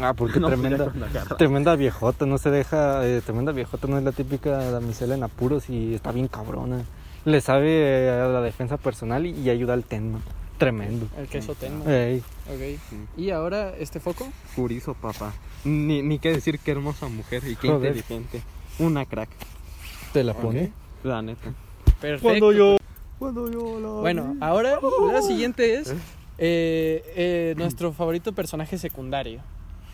Ah, 0.00 0.14
porque 0.14 0.40
No, 0.40 0.48
pues 0.48 0.60
tremenda, 0.60 0.92
tremenda 1.36 1.76
viejota, 1.76 2.26
no 2.26 2.38
se 2.38 2.50
deja, 2.50 3.06
eh, 3.06 3.20
tremenda 3.24 3.52
viejota, 3.52 3.86
no 3.86 3.98
es 3.98 4.04
la 4.04 4.12
típica 4.12 4.70
damisela 4.70 5.14
en 5.14 5.22
apuros 5.22 5.68
y 5.68 5.94
está 5.94 6.12
bien 6.12 6.28
cabrona. 6.28 6.82
Le 7.24 7.40
sabe 7.40 8.06
eh, 8.06 8.20
a 8.20 8.28
la 8.28 8.40
defensa 8.40 8.76
personal 8.76 9.26
y, 9.26 9.30
y 9.30 9.50
ayuda 9.50 9.74
al 9.74 9.84
Tenma. 9.84 10.20
Tremendo. 10.58 11.08
El 11.18 11.26
queso 11.28 11.54
tenma. 11.54 11.84
Ey, 11.92 12.18
Ok. 12.46 12.80
Sí. 12.88 12.96
Y 13.16 13.30
ahora, 13.30 13.74
este 13.78 13.98
foco. 14.00 14.28
Purizo, 14.54 14.94
papá. 14.94 15.32
Ni, 15.64 16.02
ni 16.02 16.18
qué 16.18 16.30
decir 16.32 16.58
qué 16.58 16.70
hermosa 16.72 17.08
mujer 17.08 17.42
y 17.46 17.56
qué 17.56 17.68
Joder. 17.68 17.96
inteligente. 17.96 18.42
Una 18.78 19.04
crack, 19.06 19.30
te 20.12 20.22
la 20.24 20.34
pone. 20.34 20.72
la 21.02 21.22
neta. 21.22 21.52
Perfecto. 22.00 22.52
yo, 22.52 22.76
cuando 23.18 23.50
yo 23.50 23.80
la 23.80 23.88
Bueno, 24.00 24.36
ahora 24.40 24.78
la 25.12 25.22
siguiente 25.22 25.74
es 25.76 25.90
eh, 26.38 27.02
eh, 27.16 27.54
nuestro 27.56 27.92
favorito 27.92 28.32
personaje 28.32 28.78
secundario. 28.78 29.40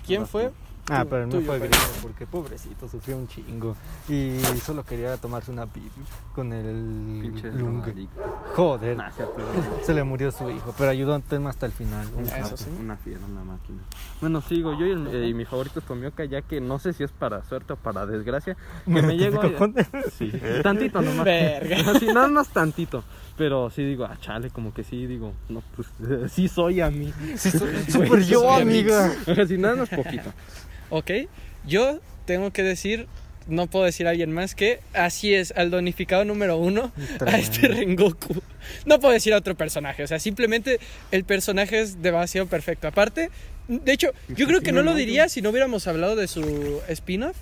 ¿Quién 0.07 0.27
fue? 0.27 0.51
Ah, 0.91 1.05
pero 1.09 1.27
no 1.27 1.41
fue 1.41 1.59
gringo, 1.59 1.77
porque 2.03 2.27
pobrecito, 2.27 2.89
sufrió 2.89 3.17
un 3.17 3.29
chingo. 3.29 3.77
Y 4.09 4.39
solo 4.65 4.85
quería 4.85 5.17
tomarse 5.17 5.51
una 5.51 5.67
pip 5.67 5.91
con 6.35 6.53
el 6.53 7.19
Pinche 7.23 7.53
lung. 7.53 7.83
Joder, 8.55 8.97
Nah, 8.97 9.11
cierto, 9.13 9.37
se 9.85 9.95
le 9.95 10.03
murió 10.05 10.33
su 10.33 10.51
hijo, 10.51 10.75
pero 10.77 10.91
ayudó 10.91 11.15
a 11.15 11.21
Tenma 11.21 11.51
hasta 11.51 11.67
el 11.67 11.73
final. 11.73 12.07
Un 12.17 12.25
Eso 12.27 12.57
sí. 12.57 12.67
Una 12.81 12.97
fiera, 12.97 13.21
una 13.31 13.45
máquina. 13.45 13.79
Bueno, 14.21 14.41
sigo 14.41 14.79
yo 14.79 14.87
y, 14.87 14.91
el- 14.91 15.07
eh, 15.09 15.29
y 15.29 15.35
mi 15.35 15.45
favorito 15.45 15.79
es 15.81 15.87
Tomioka, 15.87 16.25
ya 16.25 16.43
que 16.43 16.61
no 16.61 16.79
sé 16.79 16.93
si 16.93 17.05
es 17.05 17.13
para 17.13 17.43
suerte 17.45 17.73
o 17.75 17.77
para 17.77 18.07
desgracia. 18.07 18.57
Que 18.85 19.03
me 19.03 19.17
llego. 19.17 19.41
a- 19.41 19.51
Cojones. 19.53 19.87
Sí, 20.19 20.31
tantito 20.63 21.01
nomás. 21.01 21.25
Verga. 21.25 21.91
Así, 21.93 22.07
nada 22.07 22.29
más 22.29 22.49
tantito. 22.49 23.05
Pero 23.37 23.71
sí 23.71 23.83
digo, 23.85 24.05
ah, 24.05 24.17
chale, 24.21 24.51
como 24.51 24.75
que 24.75 24.85
sí, 24.85 25.07
digo, 25.07 25.33
no, 25.49 25.63
pues 25.75 25.89
sí 26.33 26.49
soy 26.49 26.81
a 26.81 26.91
mí. 26.91 27.13
Sí, 27.37 27.51
soy 27.51 27.75
super 27.89 28.21
yo, 28.23 28.51
amiga. 28.53 29.13
Así, 29.41 29.57
nada 29.57 29.77
más 29.77 29.89
poquito. 29.89 30.33
Ok, 30.91 31.11
yo 31.67 32.01
tengo 32.27 32.53
que 32.53 32.63
decir, 32.63 33.07
no 33.47 33.69
puedo 33.69 33.85
decir 33.85 34.07
a 34.07 34.11
alguien 34.11 34.33
más 34.33 34.55
que 34.55 34.81
así 34.93 35.35
es, 35.35 35.53
al 35.57 35.71
donificado 35.71 36.25
número 36.25 36.57
uno, 36.57 36.93
a 37.27 37.39
este 37.39 37.69
Rengoku. 37.69 38.43
No 38.87 39.01
puedo 39.01 39.15
decir 39.15 39.33
a 39.33 39.39
otro 39.39 39.55
personaje, 39.55 40.03
o 40.03 40.07
sea, 40.07 40.19
simplemente 40.19 40.81
el 41.11 41.25
personaje 41.25 41.81
es 41.81 42.03
demasiado 42.03 42.47
perfecto. 42.47 42.89
Aparte, 42.89 43.31
de 43.69 43.93
hecho, 43.93 44.11
yo 44.29 44.47
creo 44.47 44.61
que 44.61 44.73
no 44.73 44.83
lo 44.83 44.95
diría 44.95 45.29
si 45.29 45.43
no 45.43 45.51
hubiéramos 45.51 45.87
hablado 45.87 46.17
de 46.17 46.29
su 46.29 46.81
spin-off. 46.89 47.37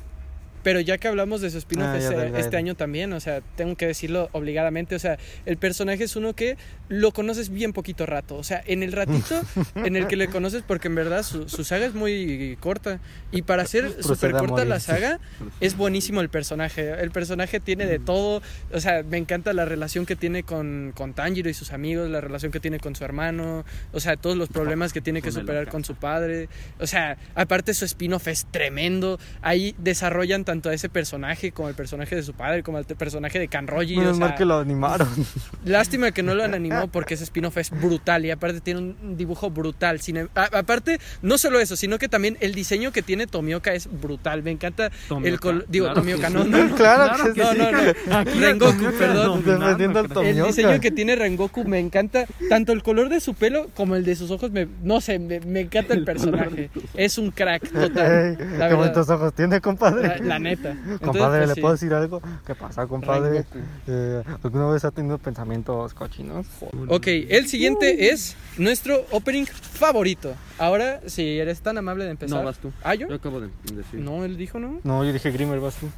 Pero 0.62 0.80
ya 0.80 0.98
que 0.98 1.08
hablamos 1.08 1.40
de 1.40 1.50
su 1.50 1.58
spin-off 1.58 1.88
Ah, 1.88 1.98
este, 1.98 2.40
este 2.40 2.56
año 2.56 2.74
también, 2.74 3.12
o 3.12 3.20
sea, 3.20 3.40
tengo 3.56 3.76
que 3.76 3.86
decirlo 3.86 4.28
obligadamente, 4.32 4.94
o 4.94 4.98
sea, 4.98 5.18
el 5.46 5.56
personaje 5.56 6.04
es 6.04 6.16
uno 6.16 6.34
que 6.34 6.56
lo 6.88 7.12
conoces 7.12 7.50
bien 7.50 7.72
poquito 7.72 8.06
rato, 8.06 8.36
o 8.36 8.44
sea, 8.44 8.62
en 8.66 8.82
el 8.82 8.92
ratito 8.92 9.40
en 9.74 9.96
el 9.96 10.06
que 10.06 10.16
le 10.16 10.28
conoces, 10.28 10.62
porque 10.66 10.88
en 10.88 10.94
verdad 10.94 11.22
su, 11.22 11.48
su 11.48 11.64
saga 11.64 11.86
es 11.86 11.94
muy 11.94 12.56
corta, 12.60 13.00
y 13.32 13.42
para 13.42 13.66
ser 13.66 14.02
súper 14.02 14.32
corta 14.32 14.64
la 14.64 14.80
saga, 14.80 15.20
es 15.60 15.76
buenísimo 15.76 16.20
el 16.20 16.28
personaje, 16.28 17.00
el 17.00 17.10
personaje 17.10 17.60
tiene 17.60 17.86
de 17.86 17.98
todo, 17.98 18.42
o 18.72 18.80
sea, 18.80 19.02
me 19.02 19.16
encanta 19.16 19.52
la 19.52 19.64
relación 19.64 20.06
que 20.06 20.16
tiene 20.16 20.42
con, 20.42 20.92
con 20.94 21.14
Tanjiro 21.14 21.48
y 21.48 21.54
sus 21.54 21.72
amigos, 21.72 22.08
la 22.10 22.20
relación 22.20 22.52
que 22.52 22.60
tiene 22.60 22.80
con 22.80 22.94
su 22.94 23.04
hermano, 23.04 23.64
o 23.92 24.00
sea, 24.00 24.16
todos 24.16 24.36
los 24.36 24.48
problemas 24.48 24.92
que 24.92 25.00
tiene 25.00 25.22
que 25.22 25.32
superar 25.32 25.68
con 25.68 25.84
su 25.84 25.94
padre, 25.94 26.48
o 26.78 26.86
sea, 26.86 27.16
aparte 27.34 27.74
su 27.74 27.84
spin-off 27.84 28.28
es 28.28 28.46
tremendo, 28.50 29.18
ahí 29.42 29.74
desarrollan 29.78 30.44
tanto 30.48 30.70
a 30.70 30.72
ese 30.72 30.88
personaje 30.88 31.52
como 31.52 31.68
el 31.68 31.74
personaje 31.74 32.16
de 32.16 32.22
su 32.22 32.32
padre, 32.32 32.62
como 32.62 32.78
el 32.78 32.86
te- 32.86 32.94
personaje 32.96 33.38
de 33.38 33.48
Kanroji, 33.48 33.96
o 33.96 34.00
Menos 34.00 34.16
sea, 34.16 34.28
mal 34.28 34.34
que 34.34 34.46
lo 34.46 34.58
animaron. 34.60 35.06
Lástima 35.66 36.10
que 36.10 36.22
no 36.22 36.34
lo 36.34 36.42
han 36.42 36.54
animado 36.54 36.88
porque 36.88 37.12
ese 37.14 37.24
spin-off 37.24 37.58
es 37.58 37.70
brutal 37.70 38.24
y 38.24 38.30
aparte 38.30 38.62
tiene 38.62 38.80
un 38.80 39.16
dibujo 39.18 39.50
brutal. 39.50 40.00
Sin 40.00 40.16
em- 40.16 40.28
a- 40.34 40.48
aparte, 40.58 41.00
no 41.20 41.36
solo 41.36 41.60
eso, 41.60 41.76
sino 41.76 41.98
que 41.98 42.08
también 42.08 42.38
el 42.40 42.54
diseño 42.54 42.92
que 42.92 43.02
tiene 43.02 43.26
Tomioka 43.26 43.74
es 43.74 43.88
brutal. 44.00 44.42
Me 44.42 44.50
encanta 44.52 44.86
el 44.86 44.92
Tomioka, 45.08 45.38
color. 45.38 45.66
Digo, 45.68 45.84
claro 45.86 46.00
Tomioka, 46.00 46.30
no, 46.30 46.44
no, 46.44 46.64
no. 46.64 46.76
Claro 46.76 47.32
que 47.34 47.40
No, 47.42 47.52
sí. 47.52 47.58
no, 47.58 48.24
no. 48.24 48.30
Rengoku, 48.40 48.84
perdón. 48.98 49.44
Defendiendo 49.44 49.98
al 49.98 50.06
El 50.06 50.12
Tomioka. 50.12 50.46
diseño 50.48 50.80
que 50.80 50.90
tiene 50.90 51.14
Rengoku 51.14 51.64
me 51.64 51.78
encanta. 51.78 52.24
Tanto 52.48 52.72
el 52.72 52.82
color 52.82 53.10
de 53.10 53.20
su 53.20 53.34
pelo 53.34 53.68
como 53.74 53.96
el 53.96 54.04
de 54.04 54.16
sus 54.16 54.30
ojos. 54.30 54.50
Me, 54.50 54.66
no 54.82 55.02
sé, 55.02 55.18
me, 55.18 55.40
me 55.40 55.60
encanta 55.60 55.92
el 55.92 56.04
personaje. 56.04 56.70
Es 56.94 57.18
un 57.18 57.32
crack 57.32 57.70
total. 57.70 58.36
Ey, 58.40 58.58
La 58.58 58.68
qué 58.68 58.74
bonitos 58.74 59.10
ojos 59.10 59.34
tiene, 59.34 59.60
compadre. 59.60 60.08
La, 60.08 60.16
la 60.18 60.37
neta. 60.38 60.70
Entonces, 60.70 61.00
compadre, 61.00 61.38
pues, 61.38 61.48
¿le 61.48 61.54
sí. 61.54 61.60
puedo 61.60 61.74
decir 61.74 61.94
algo? 61.94 62.22
¿Qué 62.46 62.54
pasa, 62.54 62.86
compadre? 62.86 63.44
Eh, 63.86 64.22
¿Alguna 64.42 64.66
vez 64.66 64.84
ha 64.84 64.90
tenido 64.90 65.18
pensamientos 65.18 65.94
cochinos? 65.94 66.46
Ok, 66.88 67.06
el 67.06 67.46
siguiente 67.48 68.10
es 68.10 68.36
nuestro 68.56 69.04
opening 69.10 69.44
favorito. 69.46 70.34
Ahora, 70.58 71.00
si 71.06 71.38
eres 71.38 71.60
tan 71.60 71.78
amable 71.78 72.04
de 72.04 72.10
empezar. 72.10 72.38
No, 72.38 72.44
vas 72.44 72.58
tú. 72.58 72.72
¿Ah, 72.82 72.94
yo? 72.94 73.08
Yo 73.08 73.14
acabo 73.14 73.40
de 73.40 73.48
decir. 73.72 74.00
No, 74.00 74.24
él 74.24 74.36
dijo 74.36 74.58
no. 74.58 74.80
No, 74.84 75.04
yo 75.04 75.12
dije 75.12 75.30
Grimmer, 75.30 75.60
vas 75.60 75.76
tú. 75.76 75.88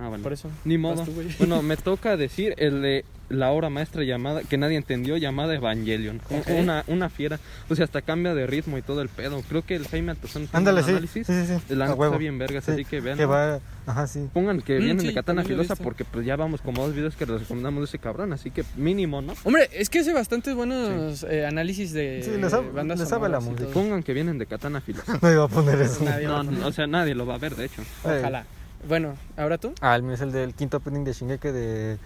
Ah, 0.00 0.08
bueno. 0.08 0.22
Por 0.22 0.32
eso. 0.32 0.48
Ni 0.64 0.78
modo. 0.78 1.04
tú, 1.04 1.12
bueno, 1.38 1.62
me 1.62 1.76
toca 1.78 2.16
decir 2.16 2.54
el 2.58 2.80
de 2.82 3.04
la 3.28 3.50
obra 3.50 3.70
maestra 3.70 4.04
llamada, 4.04 4.42
que 4.42 4.58
nadie 4.58 4.76
entendió, 4.76 5.16
llamada 5.16 5.54
Evangelion. 5.54 6.20
Una, 6.48 6.84
una 6.86 7.08
fiera. 7.08 7.38
O 7.70 7.74
sea, 7.74 7.86
hasta 7.86 8.02
cambia 8.02 8.34
de 8.34 8.46
ritmo 8.46 8.76
y 8.76 8.82
todo 8.82 9.00
el 9.00 9.08
pedo. 9.08 9.42
Creo 9.48 9.62
que 9.62 9.74
el 9.74 9.88
Jaime 9.88 10.10
Altozano 10.10 10.44
tiene 10.46 10.58
Ándale, 10.58 10.80
un 10.80 10.84
sí. 10.84 10.90
análisis. 10.92 11.26
Sí, 11.26 11.32
sí, 11.46 11.46
sí. 11.68 11.74
La 11.74 11.90
está 11.92 12.16
bien 12.18 12.36
vergas, 12.38 12.64
Sí, 12.64 12.72
así 12.72 12.84
que 12.84 13.00
vean. 13.00 13.16
Que 13.16 13.24
va. 13.24 13.60
Ajá, 13.86 14.06
sí. 14.06 14.28
Pongan 14.34 14.60
que 14.60 14.74
Mm, 14.78 14.82
vienen 14.82 15.00
sí, 15.00 15.06
de 15.08 15.14
Katana 15.14 15.44
Filosa 15.44 15.76
porque 15.76 16.04
pues 16.04 16.26
ya 16.26 16.36
vamos 16.36 16.60
como 16.60 16.84
dos 16.86 16.94
videos 16.94 17.16
que 17.16 17.24
les 17.24 17.40
recomendamos 17.40 17.80
de 17.80 17.84
ese 17.86 17.98
cabrón, 17.98 18.32
así 18.34 18.50
que 18.50 18.64
mínimo, 18.76 19.22
¿no? 19.22 19.34
Hombre, 19.44 19.68
es 19.72 19.88
que 19.88 20.00
hace 20.00 20.12
bastantes 20.12 20.54
buenos 20.54 21.24
eh, 21.24 21.46
análisis 21.46 21.92
de 21.92 22.22
Sí, 22.22 22.30
le 22.38 22.50
sabe- 22.50 22.70
bandas 22.70 22.98
le 23.00 23.06
sabe 23.06 23.28
la 23.30 23.40
música. 23.40 23.70
Pongan 23.72 24.02
que 24.02 24.12
vienen 24.12 24.36
de 24.38 24.44
Katana 24.46 24.80
Filosa. 24.82 25.18
No 25.22 25.32
iba 25.32 25.44
a 25.44 25.48
poner 25.48 25.80
eso. 25.80 26.04
No, 26.04 26.10
a 26.10 26.42
poner. 26.44 26.58
no, 26.60 26.66
o 26.66 26.72
sea, 26.72 26.86
nadie 26.86 27.14
lo 27.14 27.24
va 27.24 27.36
a 27.36 27.38
ver, 27.38 27.56
de 27.56 27.64
hecho. 27.66 27.82
Ojalá. 28.04 28.44
Bueno, 28.88 29.16
¿ahora 29.36 29.58
tú? 29.58 29.72
Ah, 29.80 29.94
el 29.96 30.02
mío 30.02 30.14
es 30.14 30.20
el 30.20 30.32
del 30.32 30.54
quinto 30.54 30.78
opening 30.78 31.04
de 31.04 31.12
Shingeki 31.12 31.48
de. 31.48 31.98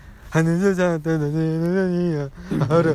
Ahora. 2.69 2.95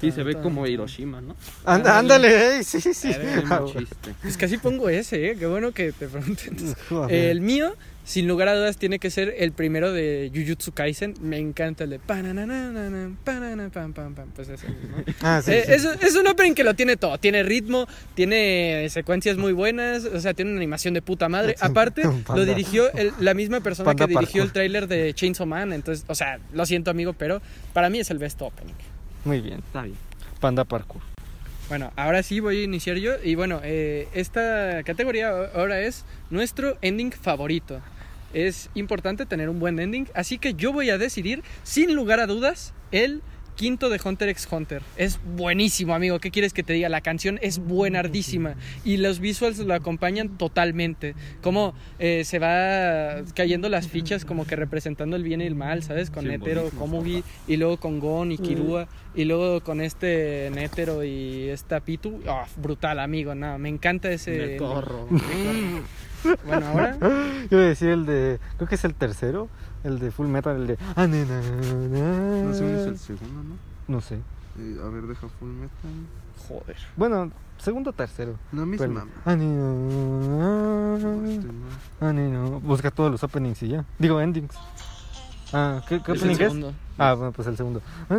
Y 0.00 0.10
se 0.10 0.22
ve 0.22 0.34
como 0.40 0.66
Hiroshima, 0.66 1.20
¿no? 1.20 1.36
Ánd- 1.64 1.86
Ándale, 1.86 2.64
sí, 2.64 2.80
sí. 2.80 3.10
Mal 3.46 3.64
chiste. 3.72 4.14
Pues 4.22 4.36
casi 4.36 4.58
pongo 4.58 4.88
ese, 4.88 5.30
¿eh? 5.30 5.36
Qué 5.38 5.46
bueno 5.46 5.72
que 5.72 5.92
te 5.92 6.08
pregunten. 6.08 6.56
joder. 6.88 7.12
El 7.30 7.40
mío, 7.40 7.74
sin 8.04 8.28
lugar 8.28 8.48
a 8.48 8.54
dudas, 8.54 8.76
tiene 8.76 8.98
que 8.98 9.10
ser 9.10 9.34
el 9.38 9.52
primero 9.52 9.92
de 9.92 10.30
Jujutsu 10.34 10.72
Kaisen. 10.72 11.14
Me 11.20 11.38
encanta 11.38 11.84
el 11.84 11.90
de 11.90 11.98
pananana, 11.98 13.10
panana, 13.24 13.70
pam, 13.70 13.92
pam, 13.92 14.14
pam. 14.14 14.28
Pues 14.36 14.48
ese, 14.48 14.68
¿no? 14.68 14.74
Ah, 15.22 15.40
sí. 15.42 15.52
Eh, 15.52 15.64
sí. 15.66 15.72
es, 15.72 15.84
es 16.02 16.14
un 16.16 16.26
opening 16.26 16.52
que 16.54 16.64
lo 16.64 16.74
tiene 16.74 16.96
todo. 16.96 17.16
Tiene 17.18 17.42
ritmo, 17.42 17.86
tiene 18.14 18.86
secuencias 18.90 19.36
muy 19.36 19.52
buenas, 19.52 20.04
o 20.04 20.20
sea, 20.20 20.34
tiene 20.34 20.50
una 20.50 20.58
animación 20.60 20.92
de 20.94 21.02
puta 21.02 21.28
madre. 21.28 21.54
Aparte, 21.60 22.02
lo 22.04 22.44
dirigió 22.44 22.92
el- 22.92 23.12
la 23.20 23.32
misma 23.34 23.60
persona 23.60 23.86
Panda 23.86 24.06
que 24.06 24.12
dirigió 24.12 24.42
parkour. 24.42 24.46
el 24.46 24.52
tráiler 24.52 24.86
de 24.88 25.14
Chainsaw 25.14 25.46
Man. 25.46 25.72
Entonces, 25.72 26.04
o 26.08 26.14
sea, 26.14 26.38
lo 26.52 26.66
siento, 26.66 26.90
amigo, 26.90 27.14
pero 27.14 27.40
para 27.72 27.88
mí 27.90 28.00
es 28.00 28.10
el 28.10 28.18
best 28.18 28.40
opening. 28.42 28.74
Muy 29.24 29.40
bien. 29.40 29.60
Está 29.60 29.82
bien. 29.82 29.96
Panda 30.40 30.64
Parkour. 30.64 31.00
Bueno, 31.70 31.90
ahora 31.96 32.22
sí 32.22 32.40
voy 32.40 32.60
a 32.60 32.62
iniciar 32.64 32.98
yo. 32.98 33.12
Y 33.24 33.34
bueno, 33.36 33.60
eh, 33.64 34.06
esta 34.12 34.82
categoría 34.84 35.30
ahora 35.54 35.80
es 35.80 36.04
nuestro 36.28 36.76
ending 36.82 37.10
favorito. 37.10 37.80
Es 38.34 38.68
importante 38.74 39.26
tener 39.26 39.48
un 39.48 39.60
buen 39.60 39.78
ending, 39.78 40.08
así 40.14 40.38
que 40.38 40.54
yo 40.54 40.72
voy 40.72 40.90
a 40.90 40.98
decidir, 40.98 41.42
sin 41.62 41.94
lugar 41.94 42.20
a 42.20 42.26
dudas, 42.26 42.74
el 42.90 43.22
quinto 43.54 43.88
de 43.88 44.00
Hunter 44.04 44.28
x 44.28 44.48
Hunter. 44.50 44.82
Es 44.96 45.20
buenísimo, 45.36 45.94
amigo. 45.94 46.18
¿Qué 46.18 46.30
quieres 46.30 46.52
que 46.52 46.62
te 46.62 46.72
diga? 46.72 46.88
La 46.88 47.00
canción 47.00 47.38
es 47.42 47.58
buenardísima 47.58 48.56
y 48.84 48.96
los 48.96 49.20
visuals 49.20 49.58
lo 49.58 49.74
acompañan 49.74 50.36
totalmente. 50.36 51.14
Como 51.42 51.74
eh, 51.98 52.24
se 52.24 52.38
va 52.38 53.22
cayendo 53.34 53.68
las 53.68 53.88
fichas 53.88 54.24
como 54.24 54.46
que 54.46 54.56
representando 54.56 55.16
el 55.16 55.22
bien 55.22 55.40
y 55.40 55.46
el 55.46 55.54
mal, 55.54 55.82
¿sabes? 55.82 56.10
Con 56.10 56.26
Netero, 56.26 56.68
Simbolismo, 56.68 56.80
Komugi 56.80 57.24
y 57.46 57.56
luego 57.56 57.78
con 57.78 58.00
Gon 58.00 58.32
y 58.32 58.38
Kirua 58.38 58.88
y 59.14 59.24
luego 59.24 59.62
con 59.62 59.80
este 59.80 60.50
Netero 60.52 61.04
y 61.04 61.48
esta 61.48 61.80
Pitu. 61.80 62.20
Ah, 62.26 62.46
brutal, 62.56 62.98
amigo. 62.98 63.34
No, 63.34 63.58
me 63.58 63.68
encanta 63.68 64.10
ese. 64.10 64.38
Me 64.38 64.56
corro. 64.56 65.08
Bueno, 66.46 66.66
ahora. 66.66 66.96
Yo 67.50 67.58
iba 67.58 67.62
a 67.62 67.68
decir 67.68 67.88
el 67.90 68.06
de. 68.06 68.40
Creo 68.56 68.68
que 68.68 68.74
es 68.76 68.84
el 68.84 68.94
tercero. 68.94 69.48
El 69.84 69.98
de 69.98 70.10
Full 70.10 70.26
Metal, 70.28 70.56
el 70.56 70.66
de. 70.66 70.78
Ah, 70.96 71.06
na, 71.06 71.24
na, 71.24 71.40
na. 71.40 72.42
No 72.44 72.54
sé, 72.54 72.80
es 72.80 72.86
el 72.86 72.98
segundo, 72.98 73.42
¿no? 73.42 73.56
No 73.88 74.00
sé. 74.00 74.16
Eh, 74.58 74.78
a 74.82 74.88
ver, 74.88 75.02
deja 75.04 75.28
Full 75.28 75.48
Metal. 75.50 75.90
Joder. 76.48 76.76
Bueno, 76.96 77.30
segundo 77.58 77.90
o 77.90 77.92
tercero. 77.92 78.32
La 78.52 78.64
Pero- 78.64 78.66
misma. 78.66 79.06
Ah, 79.24 79.36
no. 79.36 80.98
No. 80.98 80.98
Ah, 82.00 82.12
no. 82.12 82.60
Busca 82.60 82.90
todos 82.90 83.10
los 83.10 83.22
openings 83.24 83.62
y 83.62 83.68
ya. 83.68 83.84
Digo, 83.98 84.20
endings. 84.20 84.54
Ah, 85.52 85.82
¿qué, 85.88 86.00
qué 86.04 86.12
Es 86.12 86.22
el 86.22 86.30
es? 86.30 86.38
segundo. 86.38 86.72
Ah, 86.98 87.14
bueno, 87.14 87.32
pues 87.32 87.46
el 87.48 87.56
segundo. 87.56 87.80
Ah. 88.08 88.14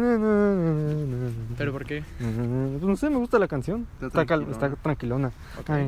¿Pero 1.57 1.71
por 1.71 1.85
qué? 1.85 2.01
Mm, 2.19 2.73
Pues 2.77 2.83
no 2.83 2.95
sé, 2.97 3.09
me 3.09 3.17
gusta 3.17 3.39
la 3.39 3.47
canción. 3.47 3.87
Está 3.95 4.07
Está, 4.07 4.25
cal- 4.25 4.45
tranquilona. 4.45 4.51
está 4.67 4.81
tranquilona. 4.83 5.27
Ok. 5.59 5.69
Ay, 5.69 5.85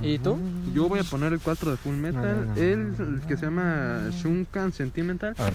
no. 0.00 0.06
¿Y 0.06 0.18
tú? 0.18 0.38
Yo 0.74 0.88
voy 0.88 1.00
a 1.00 1.04
poner 1.04 1.32
el 1.32 1.40
4 1.40 1.70
de 1.72 1.76
Full 1.78 1.94
Metal, 1.96 2.48
no, 2.48 2.54
el, 2.54 3.20
que 3.26 3.36
se 3.36 3.46
llama 3.46 4.08
Shunkan 4.12 4.72
Sentimental. 4.72 5.34
A 5.38 5.44
ver. 5.44 5.54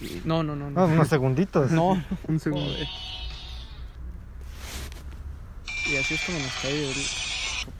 Y 0.00 0.22
No, 0.24 0.42
no, 0.42 0.56
no. 0.56 0.66
Ah, 0.68 0.86
No. 0.86 0.94
unos 0.94 1.08
segunditos. 1.08 1.70
no. 1.70 2.02
un 2.28 2.40
segundo. 2.40 2.66
Joder. 2.66 2.86
Y 5.92 5.96
así 5.96 6.14
es 6.14 6.24
como 6.24 6.38
nos 6.38 6.52
cae 6.62 6.92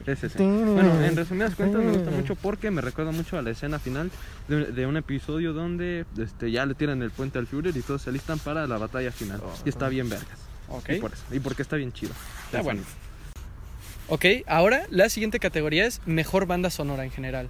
el... 0.05 0.13
Ese 0.13 0.29
sí. 0.29 0.37
Bueno, 0.37 1.03
en 1.03 1.15
resumidas 1.15 1.55
cuentas 1.55 1.83
me 1.83 1.91
gusta 1.91 2.11
mucho 2.11 2.35
porque 2.35 2.71
me 2.71 2.81
recuerda 2.81 3.11
mucho 3.11 3.37
a 3.37 3.41
la 3.41 3.51
escena 3.51 3.79
final 3.79 4.11
de, 4.47 4.65
de 4.71 4.85
un 4.85 4.97
episodio 4.97 5.53
donde 5.53 6.05
este, 6.17 6.51
ya 6.51 6.65
le 6.65 6.75
tiran 6.75 7.01
el 7.01 7.11
puente 7.11 7.39
al 7.39 7.47
Führer 7.47 7.75
y 7.75 7.81
todos 7.81 8.01
se 8.03 8.09
alistan 8.09 8.39
para 8.39 8.67
la 8.67 8.77
batalla 8.77 9.11
final. 9.11 9.41
Y 9.65 9.69
está 9.69 9.89
bien 9.89 10.09
vergas. 10.09 10.39
Ok. 10.69 10.89
Y 10.89 10.99
por 10.99 11.13
eso. 11.13 11.23
Y 11.31 11.39
porque 11.39 11.61
está 11.61 11.75
bien 11.75 11.91
chido. 11.91 12.13
Está 12.45 12.61
bueno. 12.61 12.81
Ok, 14.09 14.25
ahora 14.47 14.85
la 14.89 15.09
siguiente 15.09 15.39
categoría 15.39 15.85
es 15.85 16.01
mejor 16.05 16.45
banda 16.45 16.69
sonora 16.69 17.05
en 17.05 17.11
general. 17.11 17.47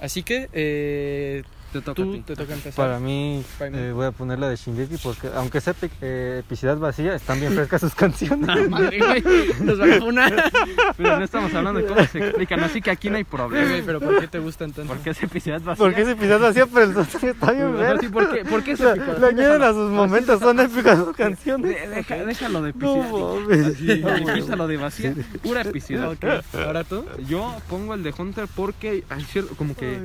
Así 0.00 0.24
que, 0.24 0.48
eh, 0.52 1.44
Te 1.72 1.80
toca 1.80 2.02
a 2.02 2.04
Tú 2.04 2.12
ti. 2.12 2.20
te 2.20 2.36
toca 2.36 2.52
empezar. 2.52 2.74
Para 2.86 2.98
mí, 3.00 3.42
eh, 3.60 3.92
voy 3.94 4.06
a 4.06 4.10
poner 4.12 4.38
la 4.38 4.48
de 4.50 4.56
Shingeki 4.56 4.96
porque, 5.02 5.28
aunque 5.34 5.60
sea 5.60 5.74
eh, 6.02 6.42
epicidad 6.44 6.76
vacía, 6.76 7.14
están 7.14 7.40
bien 7.40 7.52
frescas 7.54 7.80
sus 7.80 7.94
canciones. 7.96 8.68
Madre, 8.68 8.98
güey. 8.98 9.22
Nos 9.62 9.78
van 9.78 9.92
a 9.92 9.98
funar. 9.98 10.52
Pero 10.98 11.16
no 11.18 11.24
estamos 11.24 11.54
hablando 11.54 11.80
de 11.80 11.86
cómo 11.86 12.04
se 12.06 12.18
explican, 12.18 12.60
así 12.60 12.82
que 12.82 12.90
aquí 12.90 13.08
no 13.08 13.16
hay 13.16 13.22
Güey, 13.22 13.30
problema. 13.48 13.82
pero 13.86 14.00
¿por 14.00 14.20
qué 14.20 14.28
te 14.28 14.38
gustan 14.38 14.72
tanto? 14.72 14.92
Porque 14.92 15.10
es 15.10 15.22
epicidad 15.22 15.60
vacía. 15.62 15.84
Porque 15.84 16.02
es 16.02 16.08
epicidad 16.08 16.40
vacía, 16.40 16.66
pero 16.66 16.84
el 17.00 17.06
sonido 17.06 17.30
está 17.32 17.52
bien 17.52 17.76
verga. 17.76 18.00
sí, 18.00 18.08
¿por 18.08 18.30
qué? 18.30 18.44
¿Por 18.44 18.62
qué 18.62 18.72
es 18.72 18.80
épico? 18.80 19.12
Le 19.18 19.26
añaden 19.28 19.62
a 19.62 19.72
sus 19.72 19.90
momentos, 19.90 20.40
son 20.40 20.60
épicas 20.60 20.98
sus 20.98 21.16
canciones. 21.16 21.70
De- 21.70 21.88
deja- 21.88 22.24
déjalo 22.24 22.62
de 22.62 22.72
No 22.74 22.96
epicidad. 23.02 24.12
Así, 24.12 24.24
déjalo 24.40 24.66
de 24.68 24.76
vacía. 24.76 25.14
Pura 25.42 25.62
epicidad. 25.62 26.10
Ok, 26.12 26.24
¿Ahora 26.66 26.84
tú? 26.84 27.04
Yo 27.28 27.54
pongo 27.68 27.94
el 27.94 28.02
de 28.02 28.12
Hunter 28.16 28.46
porque 28.54 29.04
hay 29.08 29.22
cierto, 29.24 29.54
como 29.56 29.74
que 29.74 29.98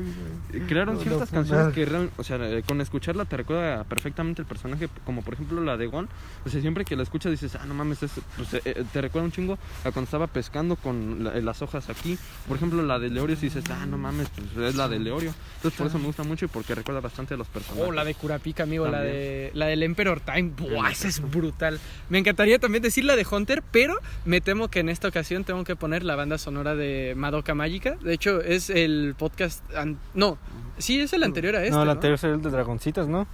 crearon 0.67 0.95
no, 0.95 1.01
ciertas 1.01 1.31
no, 1.31 1.37
canciones 1.37 1.56
que 1.73 2.09
o 2.17 2.23
sea, 2.23 2.37
eh, 2.37 2.63
con 2.67 2.81
escucharla 2.81 3.25
te 3.25 3.37
recuerda 3.37 3.83
perfectamente 3.83 4.41
el 4.41 4.47
personaje, 4.47 4.89
como 5.05 5.21
por 5.21 5.33
ejemplo 5.33 5.61
la 5.61 5.77
de 5.77 5.87
Gon. 5.87 6.07
O 6.45 6.49
sea, 6.49 6.61
siempre 6.61 6.85
que 6.85 6.95
la 6.95 7.03
escuchas 7.03 7.31
dices, 7.31 7.55
ah, 7.55 7.65
no 7.65 7.73
mames, 7.73 8.03
es- 8.03 8.11
pues, 8.35 8.53
eh, 8.55 8.61
eh, 8.65 8.83
te 8.91 9.01
recuerda 9.01 9.25
un 9.25 9.31
chingo 9.31 9.53
a 9.83 9.91
cuando 9.91 10.03
estaba 10.03 10.27
pescando 10.27 10.75
con 10.75 11.23
la- 11.23 11.35
las 11.41 11.61
hojas 11.61 11.89
aquí. 11.89 12.17
Por 12.47 12.57
ejemplo, 12.57 12.81
la 12.83 12.99
de 12.99 13.09
Leorio, 13.09 13.35
si 13.35 13.47
dices, 13.47 13.63
ah, 13.69 13.85
no 13.85 13.97
mames, 13.97 14.27
pues 14.29 14.69
es 14.69 14.75
la 14.75 14.87
de 14.87 14.99
Leorio. 14.99 15.33
Entonces, 15.57 15.77
por 15.77 15.87
eso 15.87 15.99
me 15.99 16.05
gusta 16.05 16.23
mucho 16.23 16.45
y 16.45 16.47
porque 16.47 16.75
recuerda 16.75 17.01
bastante 17.01 17.33
a 17.33 17.37
los 17.37 17.47
personajes. 17.47 17.87
Oh, 17.87 17.91
la 17.91 18.03
de 18.05 18.13
Kurapika, 18.15 18.63
amigo, 18.63 18.87
la 18.87 19.01
de 19.01 19.51
la 19.53 19.67
del 19.67 19.83
Emperor 19.83 20.19
Time. 20.19 20.51
Buah, 20.57 20.91
esa 20.91 21.07
es 21.07 21.19
brutal. 21.21 21.79
Me 22.09 22.17
encantaría 22.19 22.59
también 22.59 22.81
decir 22.83 23.03
la 23.05 23.15
de 23.15 23.25
Hunter, 23.29 23.63
pero 23.71 23.95
me 24.25 24.41
temo 24.41 24.67
que 24.69 24.79
en 24.79 24.89
esta 24.89 25.07
ocasión 25.07 25.43
tengo 25.43 25.63
que 25.63 25.75
poner 25.75 26.03
la 26.03 26.15
banda 26.15 26.37
sonora 26.37 26.75
de 26.75 27.13
Madoka 27.15 27.53
Mágica. 27.55 27.97
De 28.01 28.13
hecho, 28.13 28.41
es 28.41 28.69
el 28.69 29.15
podcast 29.17 29.63
an- 29.75 29.97
no, 30.13 30.37
sí 30.77 30.99
es 30.99 31.13
el 31.13 31.23
anterior 31.23 31.46
a 31.55 31.63
este. 31.63 31.71
no, 31.71 31.83
el 31.83 31.89
anterior 31.89 32.15
es 32.15 32.23
el 32.23 32.41
de 32.41 32.49
Dragoncitas, 32.49 33.07
¿no? 33.07 33.27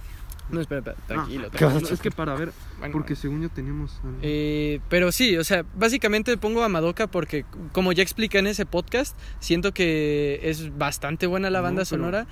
No, 0.50 0.60
espera, 0.60 0.80
espera, 0.80 0.96
tranquilo. 1.06 1.48
Ah, 1.48 1.56
tranquilo. 1.56 1.88
no, 1.88 1.94
es 1.94 2.00
que 2.00 2.10
para 2.10 2.34
ver, 2.34 2.52
Bueno, 2.78 2.92
porque 2.92 3.14
según 3.16 3.40
yo 3.42 3.48
teníamos... 3.48 4.00
Eh, 4.22 4.80
pero 4.88 5.12
sí, 5.12 5.36
o 5.36 5.44
sea, 5.44 5.64
básicamente 5.74 6.36
pongo 6.36 6.62
a 6.62 6.68
Madoka 6.68 7.06
porque, 7.06 7.44
como 7.72 7.92
ya 7.92 8.02
expliqué 8.02 8.38
en 8.38 8.46
ese 8.46 8.66
podcast, 8.66 9.16
siento 9.40 9.72
que 9.72 10.40
es 10.42 10.76
bastante 10.76 11.26
buena 11.26 11.50
la 11.50 11.60
No, 11.60 11.62
banda 11.64 11.78
pero- 11.80 11.86
sonora. 11.86 12.26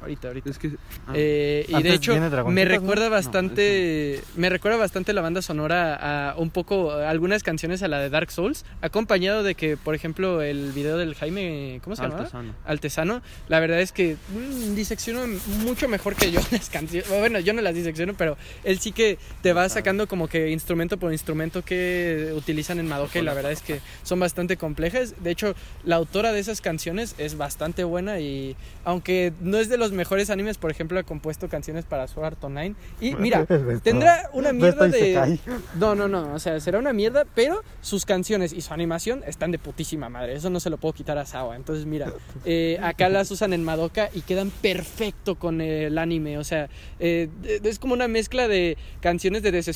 Ahorita, 0.00 0.28
ahorita. 0.28 0.50
es 0.50 0.58
que... 0.58 0.70
ah, 1.06 1.12
Eh, 1.14 1.64
y 1.68 1.82
de 1.82 1.94
hecho 1.94 2.14
me 2.14 2.20
¿no? 2.30 2.64
recuerda 2.70 3.06
No, 3.06 3.10
bastante 3.10 4.20
me 4.36 4.48
recuerda 4.50 4.76
bastante 4.78 5.12
la 5.12 5.20
banda 5.22 5.42
sonora 5.42 6.30
a 6.30 6.36
un 6.36 6.50
poco 6.50 6.92
a 6.92 7.08
algunas 7.10 7.42
canciones 7.42 7.82
a 7.82 7.88
la 7.88 7.98
de 7.98 8.10
Dark 8.10 8.30
Souls 8.30 8.64
acompañado 8.82 9.42
de 9.42 9.54
que 9.54 9.76
por 9.76 9.94
ejemplo 9.94 10.42
el 10.42 10.72
video 10.72 10.96
del 10.98 11.14
Jaime 11.14 11.80
cómo 11.82 11.96
se 11.96 12.02
llama. 12.02 12.28
Altesano 12.64 13.22
la 13.48 13.58
verdad 13.60 13.80
es 13.80 13.92
que 13.92 14.16
mm, 14.28 14.74
diseccionó 14.74 15.22
mucho 15.64 15.88
mejor 15.88 16.14
que 16.14 16.30
yo 16.30 16.40
las 16.52 16.68
canciones 16.70 17.08
bueno 17.08 17.40
yo 17.40 17.52
no 17.54 17.62
las 17.62 17.74
disecciono 17.74 18.14
pero 18.14 18.36
él 18.64 18.78
sí 18.78 18.92
que 18.92 19.18
te 19.42 19.52
va 19.52 19.68
sacando 19.86 20.08
como 20.08 20.26
que 20.26 20.50
instrumento 20.50 20.96
por 20.96 21.12
instrumento 21.12 21.62
que 21.62 22.32
utilizan 22.34 22.80
en 22.80 22.88
Madoka 22.88 23.20
y 23.20 23.22
la 23.22 23.34
verdad 23.34 23.52
es 23.52 23.62
que 23.62 23.80
son 24.02 24.18
bastante 24.18 24.56
complejas 24.56 25.14
de 25.22 25.30
hecho 25.30 25.54
la 25.84 25.94
autora 25.94 26.32
de 26.32 26.40
esas 26.40 26.60
canciones 26.60 27.14
es 27.18 27.36
bastante 27.36 27.84
buena 27.84 28.18
y 28.18 28.56
aunque 28.84 29.32
no 29.40 29.58
es 29.58 29.68
de 29.68 29.78
los 29.78 29.92
mejores 29.92 30.28
animes 30.28 30.58
por 30.58 30.72
ejemplo 30.72 30.98
ha 30.98 31.04
compuesto 31.04 31.48
canciones 31.48 31.84
para 31.84 32.08
Sword 32.08 32.26
Art 32.26 32.42
Online 32.42 32.74
y 33.00 33.14
mira 33.14 33.46
tendrá 33.84 34.28
una 34.32 34.52
mierda 34.52 34.88
de 34.88 35.38
no, 35.78 35.94
no, 35.94 36.08
no, 36.08 36.34
o 36.34 36.38
sea, 36.38 36.58
será 36.60 36.78
una 36.78 36.92
mierda, 36.92 37.24
pero 37.34 37.62
sus 37.80 38.04
canciones 38.04 38.52
y 38.52 38.60
su 38.60 38.72
animación 38.72 39.22
están 39.26 39.50
de 39.50 39.58
putísima 39.58 40.08
madre. 40.08 40.34
Eso 40.34 40.50
no 40.50 40.60
se 40.60 40.70
lo 40.70 40.78
puedo 40.78 40.94
quitar 40.94 41.18
a 41.18 41.26
Sawa. 41.26 41.56
Entonces, 41.56 41.86
mira, 41.86 42.12
eh, 42.44 42.78
acá 42.82 43.08
las 43.08 43.30
usan 43.30 43.52
en 43.52 43.64
Madoka 43.64 44.10
y 44.12 44.22
quedan 44.22 44.50
perfecto 44.50 45.36
con 45.36 45.60
el 45.60 45.98
anime. 45.98 46.38
O 46.38 46.44
sea, 46.44 46.68
eh, 46.98 47.28
es 47.62 47.78
como 47.78 47.94
una 47.94 48.08
mezcla 48.08 48.48
de 48.48 48.76
canciones 49.00 49.42
de 49.42 49.52
desesperación 49.52 49.75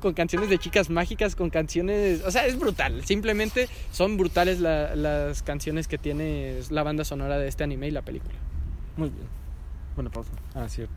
con 0.00 0.14
canciones 0.14 0.48
de 0.48 0.58
chicas 0.58 0.90
mágicas, 0.90 1.36
con 1.36 1.50
canciones. 1.50 2.22
O 2.24 2.30
sea, 2.30 2.46
es 2.46 2.58
brutal. 2.58 3.04
Simplemente 3.04 3.68
son 3.90 4.16
brutales 4.16 4.60
la- 4.60 4.94
las 4.96 5.42
canciones 5.42 5.88
que 5.88 5.98
tiene 5.98 6.60
la 6.70 6.82
banda 6.82 7.04
sonora 7.04 7.38
de 7.38 7.48
este 7.48 7.64
anime 7.64 7.88
y 7.88 7.90
la 7.90 8.02
película. 8.02 8.34
Muy 8.96 9.08
bien. 9.10 9.26
Buena 9.94 10.10
pausa. 10.10 10.30
Ah, 10.54 10.68
cierto. 10.68 10.92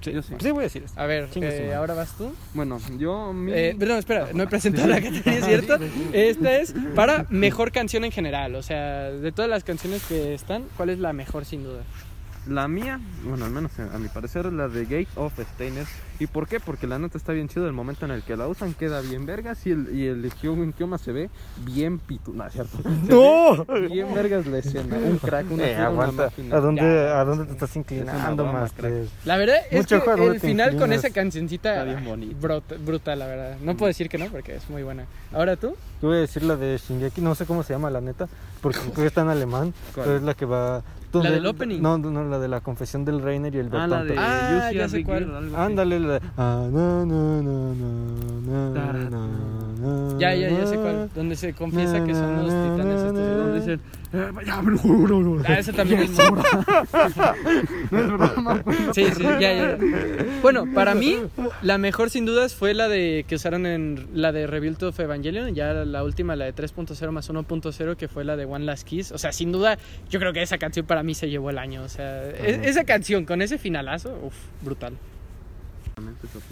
Sí, 0.00 0.12
yo 0.12 0.22
sí. 0.22 0.32
Sí, 0.40 0.50
voy 0.50 0.60
a 0.60 0.62
decir 0.62 0.82
esto. 0.82 0.98
A 0.98 1.04
ver, 1.04 1.28
eh, 1.36 1.74
ahora 1.74 1.92
vas 1.92 2.16
tú. 2.16 2.32
Bueno, 2.54 2.80
yo... 2.98 3.34
mi- 3.34 3.52
Eh, 3.52 3.76
pero 3.78 3.92
no, 3.92 3.98
espera, 3.98 4.28
no 4.32 4.42
he 4.44 4.46
presentado 4.46 4.88
la 4.88 5.00
categoría, 5.02 5.42
¿cierto? 5.44 5.76
Esta 6.14 6.56
es 6.56 6.74
para 6.94 7.26
mejor 7.28 7.70
canción 7.70 8.04
en 8.04 8.10
general. 8.10 8.54
O 8.54 8.62
sea, 8.62 9.10
de 9.10 9.30
todas 9.30 9.50
las 9.50 9.62
canciones 9.62 10.02
que 10.04 10.32
están, 10.32 10.64
¿cuál 10.76 10.88
es 10.88 10.98
la 11.00 11.12
mejor 11.12 11.44
sin 11.44 11.64
duda? 11.64 11.82
La 12.46 12.68
mía, 12.68 12.98
bueno, 13.22 13.44
al 13.44 13.50
menos 13.50 13.70
a 13.78 13.98
mi 13.98 14.08
parecer, 14.08 14.46
es 14.46 14.52
la 14.54 14.66
de 14.66 14.84
Gate 14.84 15.08
of 15.16 15.34
Steiner. 15.38 15.84
¿Y 16.18 16.26
por 16.26 16.48
qué? 16.48 16.58
Porque 16.58 16.86
la 16.86 16.98
nota 16.98 17.18
está 17.18 17.32
bien 17.32 17.48
chido. 17.48 17.66
El 17.66 17.74
momento 17.74 18.06
en 18.06 18.10
el 18.12 18.22
que 18.22 18.34
la 18.36 18.48
usan 18.48 18.72
queda 18.72 19.00
bien 19.02 19.26
vergas 19.26 19.66
y 19.66 19.70
el, 19.72 19.94
y 19.94 20.06
el 20.06 20.32
Kyoma 20.74 20.96
se 20.98 21.12
ve 21.12 21.30
bien 21.64 21.98
pitu. 21.98 22.32
No, 22.32 22.46
es 22.46 22.54
cierto. 22.54 22.78
Se 23.06 23.12
¡No! 23.12 23.64
Bien 23.88 24.12
vergas 24.14 24.46
la 24.46 24.58
escena. 24.58 24.96
Un 24.96 25.18
crack, 25.18 25.50
una, 25.50 25.64
Eh, 25.64 25.66
fiera, 25.66 25.90
una 25.90 26.02
aguanta. 26.04 26.24
máquina. 26.24 26.56
¿A 26.56 26.60
dónde, 26.60 26.82
Ya. 26.82 27.20
¿A 27.20 27.24
dónde 27.24 27.44
te 27.44 27.52
estás 27.52 27.76
inclinando, 27.76 28.42
broma, 28.44 28.60
más? 28.60 28.72
crack. 28.72 28.92
La 29.26 29.36
verdad 29.36 29.56
es 29.70 29.76
Mucho 29.78 29.96
que 29.98 30.04
juego 30.04 30.32
el 30.32 30.40
final 30.40 30.76
con 30.76 30.92
esa 30.94 31.10
cancioncita 31.10 31.72
Está 31.72 31.84
bien 31.84 32.04
bonito. 32.04 32.36
brut- 32.40 32.78
brutal, 32.84 33.18
la 33.18 33.26
verdad. 33.26 33.56
No 33.62 33.76
puedo 33.76 33.88
decir 33.88 34.08
que 34.08 34.16
no 34.18 34.26
porque 34.26 34.56
es 34.56 34.68
muy 34.70 34.82
buena. 34.82 35.04
¿Ahora 35.32 35.56
tú? 35.56 35.76
Yo 36.02 36.08
voy 36.08 36.16
a 36.16 36.20
decir 36.20 36.42
la 36.42 36.56
de 36.56 36.78
Shingeki, 36.78 37.20
no 37.20 37.34
sé 37.34 37.44
cómo 37.44 37.62
se 37.62 37.74
llama 37.74 37.90
la 37.90 38.00
neta, 38.00 38.28
porque 38.62 38.78
creo 38.80 38.94
que 38.94 39.06
está 39.06 39.20
en 39.22 39.28
alemán, 39.28 39.74
¿Cuál? 39.94 40.06
pero 40.06 40.16
es 40.16 40.22
la 40.22 40.32
que 40.34 40.46
va... 40.46 40.82
¿La 41.12 41.30
del 41.30 41.46
opening? 41.46 41.80
No, 41.80 41.98
no, 41.98 42.24
la 42.24 42.38
de 42.38 42.48
la 42.48 42.60
confesión 42.60 43.04
del 43.04 43.20
Reiner 43.20 43.54
y 43.54 43.58
el 43.58 43.68
Ah, 43.72 43.86
la 43.86 44.04
de. 44.04 44.14
Ah, 44.18 44.70
ya 44.72 44.88
sé 44.88 45.02
cuál. 45.02 45.54
Ándale, 45.56 45.98
la 46.00 46.12
de... 46.14 46.20
Ah, 46.36 46.66
na, 46.70 47.04
na, 47.04 47.42
na, 47.42 48.74
Tara, 48.74 48.98
na, 48.98 49.10
na, 49.10 49.69
Ya, 50.18 50.34
ya, 50.34 50.48
ya 50.50 50.66
sé 50.66 50.76
cuál. 50.76 51.08
Donde 51.14 51.36
se 51.36 51.52
confiesa 51.54 52.04
que 52.04 52.14
son 52.14 52.36
los 52.36 52.46
titanes 52.48 53.00
estos. 53.00 53.14
Donde 53.14 53.60
dicen, 53.60 53.80
eh, 54.12 54.30
ya, 54.46 54.62
no, 54.62 54.72
no, 54.82 55.20
no. 55.20 55.42
Ah, 55.46 55.58
ese 55.58 55.72
también 55.72 56.02
es 56.02 56.10
muy 56.10 56.26
No 57.90 57.98
es 58.00 58.06
broma. 58.12 58.62
Sí, 58.92 59.04
sí, 59.16 59.22
ya, 59.22 59.38
ya. 59.54 59.78
Bueno, 60.42 60.64
para 60.74 60.94
mí, 60.94 61.16
la 61.62 61.78
mejor 61.78 62.10
sin 62.10 62.26
dudas 62.26 62.54
fue 62.54 62.74
la 62.74 62.88
de 62.88 63.24
que 63.28 63.34
usaron 63.36 63.66
en 63.66 64.06
la 64.12 64.32
de 64.32 64.46
Rebuild 64.46 64.82
of 64.84 64.98
Evangelion, 65.00 65.54
ya 65.54 65.72
la 65.72 66.04
última, 66.04 66.36
la 66.36 66.44
de 66.46 66.54
3.0 66.54 67.10
más 67.12 67.30
1.0, 67.30 67.96
que 67.96 68.08
fue 68.08 68.24
la 68.24 68.36
de 68.36 68.44
One 68.44 68.64
Last 68.64 68.86
Kiss. 68.86 69.12
O 69.12 69.18
sea, 69.18 69.32
sin 69.32 69.52
duda, 69.52 69.78
yo 70.10 70.18
creo 70.20 70.32
que 70.32 70.42
esa 70.42 70.58
canción 70.58 70.86
para 70.86 71.02
mí 71.02 71.14
se 71.14 71.28
llevó 71.30 71.50
el 71.50 71.58
año. 71.58 71.82
O 71.82 71.88
sea, 71.88 72.24
e- 72.28 72.60
esa 72.64 72.84
canción 72.84 73.24
con 73.24 73.42
ese 73.42 73.58
finalazo, 73.58 74.18
uff, 74.22 74.34
brutal. 74.62 74.94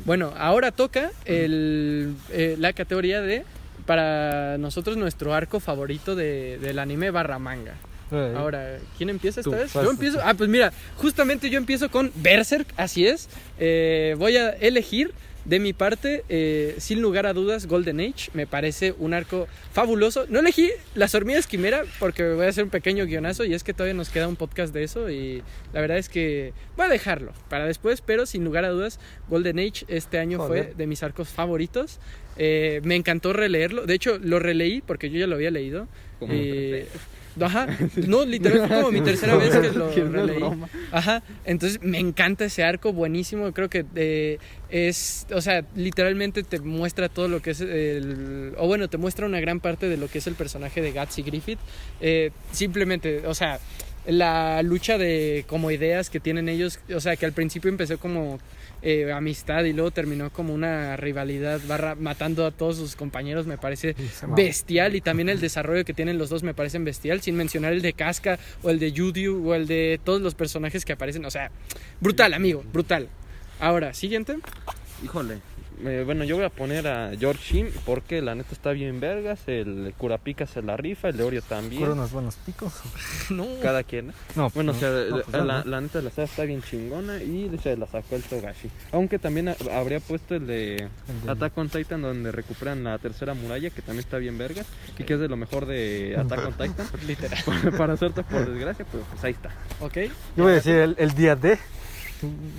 Bueno, 0.04 0.32
ahora 0.37 0.70
toca 0.72 1.11
el, 1.24 2.14
eh, 2.30 2.56
la 2.58 2.72
categoría 2.72 3.20
de, 3.20 3.44
para 3.87 4.58
nosotros, 4.58 4.96
nuestro 4.96 5.34
arco 5.34 5.61
favorito 5.61 6.14
de- 6.14 6.58
del 6.58 6.78
anime 6.78 7.11
barra 7.11 7.38
manga. 7.38 7.74
Eh, 8.11 8.34
Ahora, 8.37 8.78
¿quién 8.96 9.11
empieza 9.11 9.40
esta 9.40 9.50
Tú, 9.50 9.56
vez? 9.56 9.72
Yo 9.72 9.90
empiezo. 9.90 10.18
Ah, 10.22 10.32
pues 10.34 10.48
mira, 10.48 10.72
justamente 10.96 11.50
yo 11.50 11.58
empiezo 11.58 11.90
con 11.90 12.11
Berserk, 12.16 12.66
así 12.78 13.06
es. 13.06 13.28
Eh, 13.58 14.14
voy 14.18 14.37
a 14.38 14.50
elegir 14.50 15.12
de 15.48 15.61
mi 15.61 15.72
parte, 15.72 16.24
eh, 16.28 16.74
sin 16.78 17.00
lugar 17.00 17.26
a 17.26 17.32
dudas, 17.32 17.66
Golden 17.66 18.00
Age. 18.00 18.30
Me 18.34 18.46
parece 18.46 18.94
un 18.98 19.14
arco 19.14 19.48
fabuloso. 19.72 20.26
No 20.28 20.40
elegí 20.40 20.70
las 20.94 21.14
hormigas 21.14 21.46
quimera 21.46 21.84
porque 21.98 22.34
voy 22.34 22.44
a 22.44 22.50
hacer 22.50 22.64
un 22.64 22.70
pequeño 22.70 23.06
guionazo 23.06 23.46
y 23.46 23.54
es 23.54 23.64
que 23.64 23.72
todavía 23.72 23.94
nos 23.94 24.11
queda 24.11 24.28
un 24.28 24.37
podcast 24.37 24.74
de 24.74 24.82
eso 24.84 25.08
y 25.11 25.42
la 25.72 25.80
verdad 25.80 25.96
es 25.96 26.11
que 26.11 26.52
voy 26.76 26.84
a 26.84 26.88
dejarlo 26.90 27.32
para 27.48 27.64
después, 27.64 28.02
pero 28.02 28.26
sin 28.26 28.44
lugar 28.44 28.66
a 28.66 28.68
dudas, 28.68 29.00
Golden 29.30 29.58
Age 29.58 29.87
este 29.88 30.18
año 30.18 30.46
fue 30.46 30.74
de 30.76 30.87
mis 30.87 31.02
arcos 31.02 31.30
favoritos. 31.30 31.98
Eh, 32.37 32.80
me 32.84 32.94
encantó 32.94 33.32
releerlo. 33.32 33.87
De 33.87 33.94
hecho, 33.94 34.18
lo 34.18 34.38
releí 34.38 34.82
porque 34.82 35.11
yo 35.11 35.18
ya 35.18 35.26
lo 35.26 35.34
había 35.37 35.50
leído. 35.50 35.88
Como 36.18 36.32
Eh, 36.34 36.87
Ajá, 37.40 37.66
no, 38.07 38.24
literal 38.24 38.68
fue 38.68 38.77
como 38.77 38.90
mi 38.90 39.01
tercera 39.05 39.37
vez 39.37 39.55
que 39.57 39.70
lo 39.70 39.90
releí. 40.12 40.42
Ajá, 40.92 41.22
entonces 41.44 41.81
me 41.83 41.98
encanta 41.98 42.44
ese 42.44 42.64
arco, 42.64 42.92
buenísimo. 42.92 43.53
Creo 43.53 43.68
que 43.68 43.85
eh, 43.94 44.38
es, 44.70 45.27
o 45.33 45.40
sea, 45.40 45.64
literalmente 45.74 46.42
te 46.42 46.61
muestra 46.61 47.09
todo 47.09 47.29
lo 47.29 47.40
que 47.40 47.51
es 47.51 47.61
el. 47.61 48.55
O 48.59 48.66
bueno, 48.66 48.88
te 48.88 48.96
muestra 48.96 49.27
una 49.27 49.40
gran 49.40 49.61
parte 49.61 49.88
de 49.88 49.96
lo 49.96 50.09
que 50.09 50.18
es 50.18 50.27
el 50.27 50.35
personaje 50.35 50.81
de 50.81 50.92
Gutsy 50.92 51.22
Griffith. 51.22 51.59
Eh, 52.01 52.31
simplemente, 52.53 53.27
o 53.27 53.35
sea, 53.35 53.59
la 54.07 54.62
lucha 54.62 54.98
de 54.98 55.44
como 55.46 55.70
ideas 55.70 56.11
que 56.11 56.20
tienen 56.20 56.48
ellos, 56.48 56.81
o 56.94 57.01
sea, 57.01 57.16
que 57.16 57.27
al 57.27 57.33
principio 57.33 57.68
empezó 57.68 57.98
como 57.98 58.38
eh, 58.83 59.12
amistad 59.12 59.64
y 59.64 59.73
luego 59.73 59.91
terminó 59.91 60.31
como 60.31 60.55
una 60.55 60.97
rivalidad, 60.97 61.61
barra 61.67 61.95
matando 61.95 62.47
a 62.47 62.51
todos 62.51 62.77
sus 62.77 62.97
compañeros, 62.97 63.47
me 63.47 63.59
parece 63.59 63.95
bestial 64.29 64.95
y 64.95 65.01
también 65.01 65.29
el 65.29 65.41
desarrollo 65.41 65.85
que 65.85 65.95
tienen 65.95 66.19
los 66.19 66.29
dos 66.29 66.43
me 66.43 66.55
parecen 66.55 66.85
bestial, 66.85 67.21
sin 67.21 67.37
mencionar 67.37 67.73
el 67.73 67.83
de 67.83 67.93
Casca 67.93 68.38
o 68.62 68.71
el 68.71 68.79
de 68.79 68.93
Yudiu 68.93 69.49
o 69.49 69.55
el 69.55 69.67
de 69.67 70.01
todos 70.03 70.21
los 70.21 70.35
personajes 70.35 70.85
que 70.85 70.93
aparecen, 70.93 71.25
o 71.25 71.31
sea, 71.31 71.51
brutal, 72.01 72.35
amigo, 72.35 72.64
brutal. 72.73 73.09
Ahora, 73.61 73.93
siguiente. 73.95 74.37
Híjole, 75.03 75.38
eh, 75.85 76.03
bueno, 76.05 76.25
yo 76.25 76.37
voy 76.37 76.45
a 76.45 76.49
poner 76.51 76.87
a 76.88 77.11
George 77.19 77.43
Sheen 77.55 77.71
porque 77.85 78.21
la 78.23 78.35
neta 78.35 78.51
está 78.53 78.73
bien 78.73 79.01
vergas. 79.01 79.41
El 79.47 79.93
Curapica 79.97 80.47
se 80.47 80.62
la 80.62 80.77
rifa, 80.77 81.09
el 81.09 81.17
Leorio 81.17 81.43
también. 81.43 81.81
Fueron 81.81 81.99
unos 81.99 82.12
buenos 82.12 82.37
picos. 82.37 82.73
no. 83.31 83.47
Cada 83.62 83.83
quien. 83.83 84.12
No, 84.37 84.51
Bueno, 84.51 84.73
o 84.73 84.75
sea, 84.75 84.91
no, 84.91 85.21
pues, 85.23 85.29
la, 85.45 85.62
no. 85.62 85.71
la 85.71 85.81
neta 85.81 86.01
la 86.03 86.11
saga 86.11 86.25
está 86.25 86.45
bien 86.45 86.62
chingona 86.62 87.23
y 87.23 87.51
se 87.62 87.77
la 87.77 87.87
sacó 87.87 88.17
el 88.17 88.23
Togashi. 88.23 88.71
Aunque 88.93 89.19
también 89.19 89.49
ha- 89.49 89.57
habría 89.73 90.01
puesto 90.01 90.35
el 90.35 90.47
de 90.47 90.77
El 90.77 90.88
de- 91.25 91.31
Attack 91.31 91.57
on 91.59 91.69
Titan 91.69 92.03
donde 92.03 92.33
recuperan 92.33 92.85
la 92.85 92.99
tercera 92.99 93.35
muralla, 93.35 93.71
que 93.71 93.83
también 93.83 94.05
está 94.05 94.19
bien 94.19 94.38
vergas 94.38 94.67
y 94.99 95.05
que 95.05 95.14
es 95.14 95.21
de 95.21 95.29
lo 95.29 95.37
mejor 95.37 95.67
de 95.67 96.17
Attack 96.19 96.47
on 96.47 96.53
Titan. 96.53 96.87
Literal. 97.07 97.38
Para 97.79 97.97
suerte, 97.97 98.23
por 98.23 98.49
desgracia, 98.49 98.85
pues, 98.91 99.03
pues 99.11 99.25
ahí 99.25 99.33
está. 99.33 99.51
Ok. 99.81 99.97
Yo 100.37 100.45
voy 100.45 100.53
a 100.53 100.55
decir 100.57 100.75
el, 100.75 100.95
el 100.99 101.12
día 101.14 101.37
D 101.37 101.59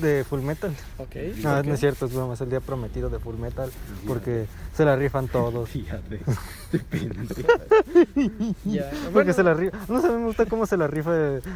de 0.02 0.24
Full 0.24 0.42
Metal. 0.42 0.72
Ok. 0.98 1.16
No, 1.38 1.60
ok. 1.60 1.66
no 1.66 1.74
es 1.74 1.80
cierto, 1.80 2.06
es 2.06 2.14
broma, 2.14 2.34
es 2.34 2.42
el 2.42 2.50
día 2.50 2.60
prometido 2.60 3.10
de 3.10 3.20
Full 3.20 3.36
Metal 3.36 3.70
porque 4.08 4.46
se 4.76 4.86
la 4.86 4.96
rifan 4.96 5.28
todos. 5.28 5.70
Fíjate. 5.72 6.22
Ya. 8.66 8.90
Porque 8.90 9.12
Bueno, 9.12 9.34
se 9.34 9.44
la 9.44 9.54
rifa. 9.54 9.78
No 9.88 10.02
sé, 10.02 10.10
me 10.10 10.26
gusta 10.26 10.46
cómo 10.46 10.66
se 10.66 10.78
la 10.78 10.88
rifa 10.88 11.12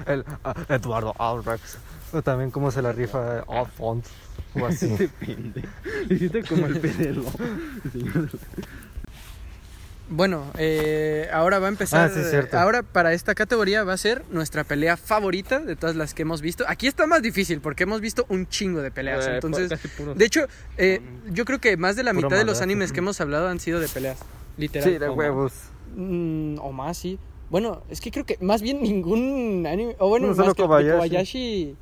el, 0.06 0.26
ah, 0.44 0.56
Eduardo 0.70 1.14
Albrecht. 1.20 1.78
O 2.14 2.22
también 2.22 2.52
cómo 2.52 2.72
se 2.72 2.82
la 2.82 2.92
rifa 2.92 3.40
Alphonse. 3.48 4.10
O 4.56 4.66
así. 4.66 4.88
Depende. 4.98 5.64
Hiciste 6.10 6.44
como 6.44 6.68
el 6.68 6.80
pedelo. 6.80 7.24
Bueno, 10.16 10.44
eh, 10.60 11.28
ahora 11.34 11.58
va 11.58 11.66
a 11.66 11.70
empezar. 11.70 12.12
Ah, 12.12 12.14
sí, 12.14 12.22
cierto. 12.30 12.60
Ahora 12.60 12.84
para 12.84 13.14
esta 13.14 13.34
categoría 13.34 13.84
va 13.84 13.94
a 13.94 13.98
ser 13.98 14.24
nuestra 14.30 14.64
pelea 14.64 14.96
favorita 14.96 15.58
de 15.60 15.76
todas 15.76 15.96
las 15.96 16.14
que 16.14 16.22
hemos 16.22 16.42
visto. 16.44 16.64
Aquí 16.68 16.86
está 16.86 17.08
más 17.08 17.24
difícil 17.24 17.62
porque 17.62 17.84
hemos 17.84 18.00
visto 18.00 18.24
un 18.30 18.48
chingo 18.48 18.82
de 18.84 18.92
peleas. 18.92 19.26
Eh, 19.26 19.32
entonces, 19.36 19.72
de 20.16 20.26
hecho, 20.26 20.42
eh, 20.78 21.02
yo 21.32 21.46
creo 21.46 21.60
que 21.60 21.78
más 21.78 21.96
de 21.96 22.04
la 22.04 22.14
mitad 22.14 22.38
de 22.38 22.46
los 22.46 22.62
animes 22.62 22.92
que 22.92 23.00
hemos 23.00 23.20
hablado 23.22 23.48
han 23.48 23.60
sido 23.60 23.80
de 23.80 23.88
peleas. 23.88 24.20
Literal. 24.56 24.88
Sí, 24.88 24.98
de 25.00 25.08
O 25.08 25.14
huevos. 25.14 25.52
más. 25.52 25.98
Mm, 25.98 26.60
o 26.60 26.72
más, 26.72 26.96
sí. 26.96 27.18
Bueno, 27.50 27.82
es 27.90 28.00
que 28.00 28.12
creo 28.12 28.24
que 28.26 28.38
más 28.40 28.62
bien 28.62 28.84
ningún 28.84 29.66
anime. 29.68 29.96
O 29.98 30.10
bueno, 30.10 30.28
No, 30.28 30.36
más 30.36 30.46
solo 30.46 30.54
que 30.54 30.62
de 30.84 30.92
Kobayashi. 30.92 31.76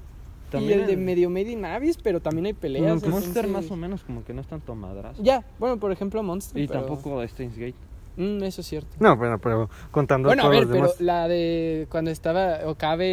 Y 0.54 0.72
el 0.72 0.86
de 0.88 0.96
Medio 0.98 1.30
Made 1.30 1.50
in 1.52 1.65
Abyss, 1.65 1.98
pero 2.02 2.22
también 2.22 2.46
hay 2.46 2.54
peleas. 2.54 2.84
Mm, 3.04 3.10
Monster 3.10 3.46
entonces- 3.46 3.52
más 3.52 3.72
o 3.72 3.76
menos 3.76 4.04
como 4.04 4.24
que 4.24 4.34
no 4.34 4.39
es 4.39 4.48
tanto 4.48 4.74
madrazo. 4.74 5.22
Ya, 5.22 5.44
bueno, 5.60 5.78
por 5.78 5.91
ejemplo, 5.91 6.24
Monster. 6.24 6.62
Y 6.62 6.67
pero- 6.67 6.82
tampoco 6.86 7.26
Steins 7.28 7.58
Gate. 7.58 7.76
Mm, 8.17 8.43
eso 8.43 8.62
es 8.62 8.67
cierto. 8.67 8.89
No, 9.00 9.15
bueno, 9.15 9.39
pero 9.39 9.69
contando 9.91 10.28
Bueno, 10.30 10.43
a 10.43 10.50
ver, 10.50 10.62
los 10.63 10.69
pero 10.71 10.84
demás. 10.84 11.02
la 11.02 11.28
de 11.28 11.88
cuando 11.89 12.12
estaba 12.12 12.60
Okabe 12.65 13.06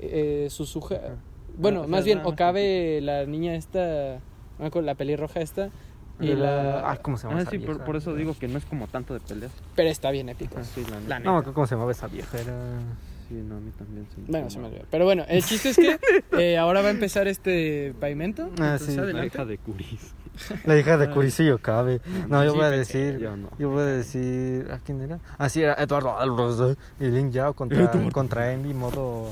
eh, 0.00 0.46
Suzuha. 0.50 1.00
Bueno, 1.58 1.84
Ah, 1.84 1.86
más 1.86 2.04
bien 2.04 2.18
más 2.18 2.26
Okabe, 2.28 3.00
la 3.00 3.24
niña 3.24 3.54
esta, 3.54 4.16
no 4.58 4.60
me 4.60 4.66
acuerdo, 4.66 4.86
la 4.86 4.94
pelirroja 4.94 5.40
esta. 5.40 5.70
Y 6.20 6.28
la... 6.34 6.90
Ay, 6.90 6.98
¿cómo 7.02 7.16
se 7.18 7.26
llama 7.26 7.40
Ah, 7.40 7.42
esa 7.42 7.50
sí, 7.50 7.58
por, 7.58 7.68
vieja? 7.74 7.84
por 7.84 7.96
eso 7.96 8.14
digo 8.14 8.34
que 8.38 8.48
no 8.48 8.56
es 8.58 8.64
como 8.64 8.86
tanto 8.86 9.12
de 9.14 9.20
peleas. 9.20 9.52
Pero 9.74 9.88
está 9.90 10.10
bien 10.10 10.28
épico. 10.30 10.56
Ah, 10.58 10.64
sí, 10.64 10.82
la. 10.90 11.00
La 11.00 11.18
No, 11.18 11.42
¿cómo 11.52 11.66
se 11.66 11.74
llamaba 11.74 11.92
esa 11.92 12.06
vieja? 12.08 12.38
Era... 12.38 12.54
Sí, 13.28 13.34
no, 13.34 13.56
a 13.56 13.60
mí 13.60 13.70
también. 13.76 14.06
sí 14.14 14.22
Bueno, 14.28 14.48
se 14.50 14.58
me 14.58 14.68
olvidó. 14.68 14.84
Pero 14.90 15.04
bueno, 15.04 15.24
el 15.28 15.42
chiste 15.44 15.70
es 15.70 15.76
que 15.76 15.98
eh, 16.38 16.56
ahora 16.58 16.80
va 16.80 16.88
a 16.88 16.90
empezar 16.92 17.26
este 17.28 17.92
pavimento. 18.00 18.44
Ah, 18.60 18.78
entonces, 18.80 18.94
sí. 18.94 19.12
La 19.12 19.26
hija 19.26 19.44
de 19.44 19.58
Curis. 19.58 20.14
La 20.64 20.78
hija 20.78 20.96
de 20.96 21.10
Curicio 21.14 21.58
Cabe. 21.58 22.00
No, 22.28 22.44
yo 22.44 22.52
Sí, 22.52 22.56
voy 22.56 22.66
a 22.66 22.70
decir. 22.70 23.18
yo 23.18 23.36
no. 23.36 23.50
Yo 23.58 23.70
voy 23.70 23.82
a 23.82 23.86
decir. 23.86 24.68
¿A 24.70 24.78
quién 24.78 25.00
era? 25.02 25.18
Ah, 25.38 25.48
sí, 25.48 25.62
era 25.62 25.74
Eduardo 25.74 26.18
Alvarez. 26.18 26.76
Y 27.00 27.04
Lin 27.06 27.32
Yao 27.32 27.54
contra, 27.54 27.90
contra 28.12 28.52
Envy, 28.52 28.74
modo. 28.74 29.28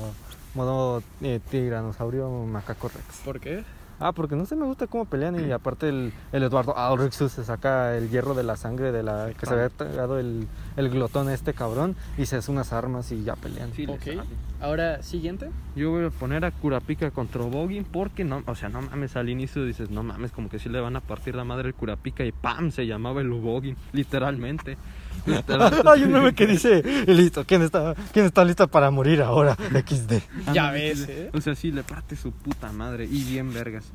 Modo 0.53 1.03
eh, 1.21 1.41
tiranosaurio 1.51 2.29
macaco 2.29 2.87
rex. 2.87 3.17
¿Por 3.25 3.41
qué? 3.41 3.65
Ah, 3.99 4.11
porque 4.11 4.35
no 4.35 4.45
sé, 4.45 4.55
me 4.55 4.65
gusta 4.65 4.87
cómo 4.87 5.05
pelean. 5.05 5.39
Y 5.47 5.51
aparte, 5.51 5.89
el, 5.89 6.11
el 6.31 6.43
Eduardo 6.43 6.77
Alvarez 6.77 7.15
se 7.15 7.43
saca 7.43 7.95
el 7.97 8.09
hierro 8.09 8.33
de 8.33 8.43
la 8.43 8.57
sangre 8.57 8.91
de 8.91 9.03
la 9.03 9.31
que 9.37 9.45
se 9.45 9.53
había 9.53 9.69
tragado 9.69 10.19
el, 10.19 10.47
el 10.75 10.89
glotón 10.89 11.29
este 11.29 11.53
cabrón. 11.53 11.95
Y 12.17 12.25
se 12.25 12.37
hace 12.37 12.51
unas 12.51 12.73
armas 12.73 13.11
y 13.11 13.23
ya 13.23 13.35
pelean. 13.35 13.71
Sí, 13.73 13.85
Ok. 13.87 14.03
sabe. 14.03 14.23
Ahora, 14.61 15.03
siguiente. 15.03 15.49
Yo 15.75 15.91
voy 15.91 16.05
a 16.05 16.09
poner 16.09 16.45
a 16.45 16.51
Kurapika 16.51 17.11
contra 17.11 17.41
Bogin 17.43 17.83
porque 17.83 18.23
no, 18.23 18.41
o 18.47 18.55
sea, 18.55 18.69
no 18.69 18.81
mames, 18.81 19.15
al 19.15 19.29
inicio 19.29 19.63
dices, 19.65 19.89
no 19.89 20.01
mames, 20.01 20.31
como 20.31 20.49
que 20.49 20.59
sí 20.59 20.69
le 20.69 20.79
van 20.79 20.95
a 20.95 21.01
partir 21.01 21.35
la 21.35 21.43
madre 21.43 21.67
el 21.69 21.73
Kurapika 21.75 22.23
y 22.25 22.31
¡pam! 22.31 22.71
se 22.71 22.87
llamaba 22.87 23.21
el 23.21 23.31
Ubogin, 23.31 23.75
literalmente. 23.93 24.77
Hay 25.85 26.03
un 26.03 26.11
meme 26.11 26.33
que 26.33 26.47
dice: 26.47 26.83
Listo, 27.07 27.45
¿quién 27.45 27.61
está, 27.61 27.95
¿quién 28.13 28.25
está 28.25 28.43
lista 28.45 28.67
para 28.67 28.91
morir 28.91 29.21
ahora? 29.21 29.55
XD. 29.55 30.53
Ya 30.53 30.71
ves, 30.71 31.07
¿eh? 31.09 31.29
O 31.33 31.41
sea, 31.41 31.55
sí, 31.55 31.71
le 31.71 31.83
parte 31.83 32.15
su 32.15 32.31
puta 32.31 32.71
madre 32.71 33.05
y 33.05 33.23
bien 33.23 33.53
vergas. 33.53 33.85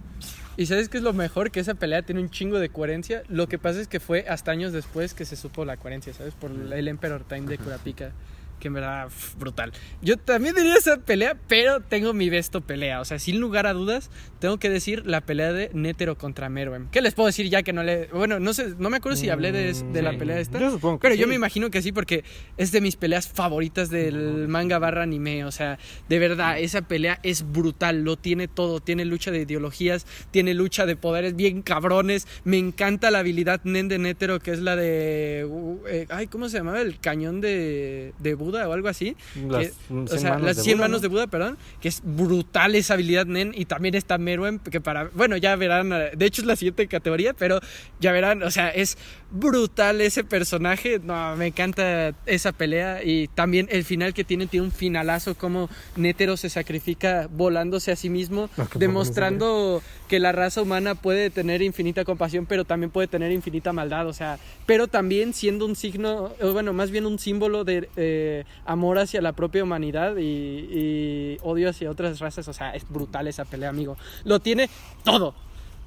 ¿Y 0.57 0.67
sabes 0.67 0.89
qué 0.89 0.99
es 0.99 1.03
lo 1.03 1.13
mejor? 1.13 1.51
Que 1.51 1.61
esa 1.61 1.75
pelea 1.75 2.03
tiene 2.03 2.21
un 2.21 2.31
chingo 2.31 2.59
de 2.59 2.69
coherencia. 2.69 3.23
Lo 3.29 3.49
que 3.49 3.59
pasa 3.59 3.81
es 3.81 3.89
que 3.89 4.01
fue 4.01 4.27
hasta 4.29 4.51
años 4.51 4.73
después 4.73 5.15
que 5.15 5.25
se 5.25 5.37
supo 5.37 5.65
la 5.65 5.77
coherencia, 5.77 6.13
¿sabes? 6.13 6.35
Por 6.35 6.51
el 6.51 6.89
Emperor 6.89 7.23
Time 7.25 7.47
de 7.47 7.57
Kurapika. 7.59 8.13
Que 8.61 8.69
en 8.69 8.75
verdad, 8.75 9.09
brutal. 9.39 9.73
Yo 10.03 10.17
también 10.17 10.55
diría 10.55 10.75
esa 10.77 10.99
pelea, 10.99 11.37
pero 11.49 11.81
tengo 11.81 12.13
mi 12.13 12.29
besto 12.31 12.61
pelea. 12.61 13.01
O 13.01 13.05
sea, 13.05 13.19
sin 13.19 13.41
lugar 13.41 13.67
a 13.67 13.73
dudas, 13.73 14.11
tengo 14.39 14.59
que 14.59 14.71
decir 14.71 15.07
la 15.07 15.23
pelea 15.23 15.53
de 15.53 15.71
Netero 15.73 16.17
contra 16.17 16.49
Meruem. 16.49 16.89
¿Qué 16.91 17.01
les 17.01 17.15
puedo 17.15 17.27
decir 17.27 17.49
ya 17.49 17.63
que 17.63 17.73
no 17.73 17.83
le. 17.83 18.07
Bueno, 18.13 18.39
no 18.39 18.55
sé, 18.55 18.75
no 18.79 18.91
me 18.91 18.99
acuerdo 18.99 19.17
si 19.17 19.31
hablé 19.31 19.51
de, 19.53 19.73
de 19.73 20.03
la 20.03 20.13
Mm, 20.13 20.19
pelea 20.19 20.41
esta. 20.41 20.59
Yo 20.59 20.71
supongo 20.71 20.99
que 20.99 21.03
Pero 21.03 21.15
yo 21.15 21.27
me 21.27 21.35
imagino 21.35 21.71
que 21.71 21.81
sí, 21.83 21.93
porque 21.93 22.25
es 22.59 22.71
de 22.73 22.81
mis 22.81 22.97
peleas 22.97 23.29
favoritas 23.29 23.89
del 23.89 24.47
manga 24.49 24.79
barra 24.79 25.03
anime. 25.05 25.45
O 25.45 25.53
sea, 25.53 25.79
de 26.09 26.19
verdad, 26.19 26.59
esa 26.59 26.83
pelea 26.83 27.19
es 27.23 27.51
brutal. 27.51 28.03
Lo 28.05 28.17
tiene 28.17 28.47
todo. 28.49 28.81
Tiene 28.81 29.05
lucha 29.07 29.31
de 29.31 29.41
ideologías, 29.41 30.07
tiene 30.31 30.53
lucha 30.53 30.85
de 30.85 30.97
poderes 30.97 31.35
bien 31.35 31.63
cabrones. 31.63 32.27
Me 32.45 32.59
encanta 32.59 33.11
la 33.11 33.21
habilidad 33.21 33.61
Nen 33.65 33.89
de 33.89 33.99
Netero, 33.99 34.39
que 34.41 34.51
es 34.51 34.59
la 34.61 34.77
de. 34.77 35.47
uh, 35.49 35.79
eh, 35.89 36.07
ay, 36.11 36.27
¿cómo 36.27 36.49
se 36.49 36.59
llamaba? 36.59 36.81
El 36.83 36.99
cañón 37.01 37.41
de, 37.41 38.13
de 38.19 38.35
Buda 38.35 38.50
o 38.69 38.73
algo 38.73 38.89
así. 38.89 39.17
Las 39.49 39.69
Que- 39.69 39.73
100 39.89 40.05
o 40.05 40.19
sea, 40.19 40.31
manos 40.31 40.47
las 40.47 40.57
de 40.57 40.63
100 40.63 40.77
Buda, 40.79 40.85
manos 40.89 40.99
¿no? 40.99 41.03
de 41.03 41.09
Buda, 41.09 41.27
perdón. 41.27 41.59
Que 41.81 41.89
es 41.89 42.03
brutal 42.05 42.75
esa 42.75 42.95
habilidad 42.95 43.27
Nen. 43.27 43.53
Y 43.55 43.65
también 43.65 43.95
está 43.95 44.19
Meruem, 44.19 44.59
que 44.59 44.81
para. 44.81 45.11
Bueno, 45.15 45.37
ya 45.37 45.57
verán. 45.57 45.93
eh, 45.93 46.11
De 46.17 46.27
hecho, 46.27 46.43
es 46.43 46.47
la 46.47 46.57
siguiente 46.57 46.87
categoría, 46.89 47.33
pero 47.35 47.61
ya 48.01 48.13
verán. 48.13 48.43
O 48.43 48.51
sea, 48.51 48.69
es 48.71 48.99
brutal 49.31 50.01
ese 50.01 50.25
personaje. 50.25 51.01
No, 51.03 51.37
me 51.37 51.47
encanta 51.49 52.15
esa 52.27 52.53
pelea. 52.53 53.03
Y 53.05 53.29
también 53.29 53.69
el 53.71 53.85
final 53.85 54.15
que 54.15 54.25
tiene, 54.25 54.47
tiene 54.47 54.67
un 54.67 54.73
finalazo. 54.73 55.35
Como 55.35 55.69
Netero 55.97 56.37
se 56.37 56.51
sacrifica 56.51 57.29
volándose 57.31 57.93
a 57.93 57.97
sí 57.97 58.09
mismo, 58.11 58.51
Ah, 58.59 58.67
qué 58.71 58.79
demostrando 58.79 59.83
que 60.09 60.19
la 60.19 60.33
raza 60.33 60.61
humana 60.63 60.95
puede 60.97 61.31
tener 61.31 61.63
infinita 61.63 62.05
compasión, 62.05 62.47
pero 62.47 62.65
también 62.65 62.91
puede 62.91 63.07
tener 63.07 63.31
infinita 63.33 63.73
maldad. 63.73 64.09
O 64.09 64.13
sea, 64.13 64.39
pero 64.67 64.89
también 64.89 65.33
siendo 65.35 65.65
un 65.67 65.77
signo, 65.77 66.33
bueno, 66.53 66.73
más 66.73 66.91
bien 66.91 67.07
un 67.07 67.19
símbolo 67.19 67.65
de 67.65 67.89
eh, 67.97 68.40
amor 68.65 68.99
hacia 68.99 69.21
la 69.21 69.33
propia 69.33 69.63
humanidad 69.63 70.17
y, 70.17 70.23
y 70.23 71.37
odio 71.43 71.71
hacia 71.71 71.91
otras 71.91 72.19
razas. 72.21 72.49
O 72.49 72.53
sea, 72.53 72.75
es 72.75 72.89
brutal 72.89 73.27
esa 73.29 73.45
pelea, 73.45 73.69
amigo. 73.71 73.97
Lo 74.25 74.41
tiene 74.41 74.69
todo. 75.05 75.35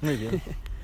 Muy 0.00 0.16
bien. 0.16 0.42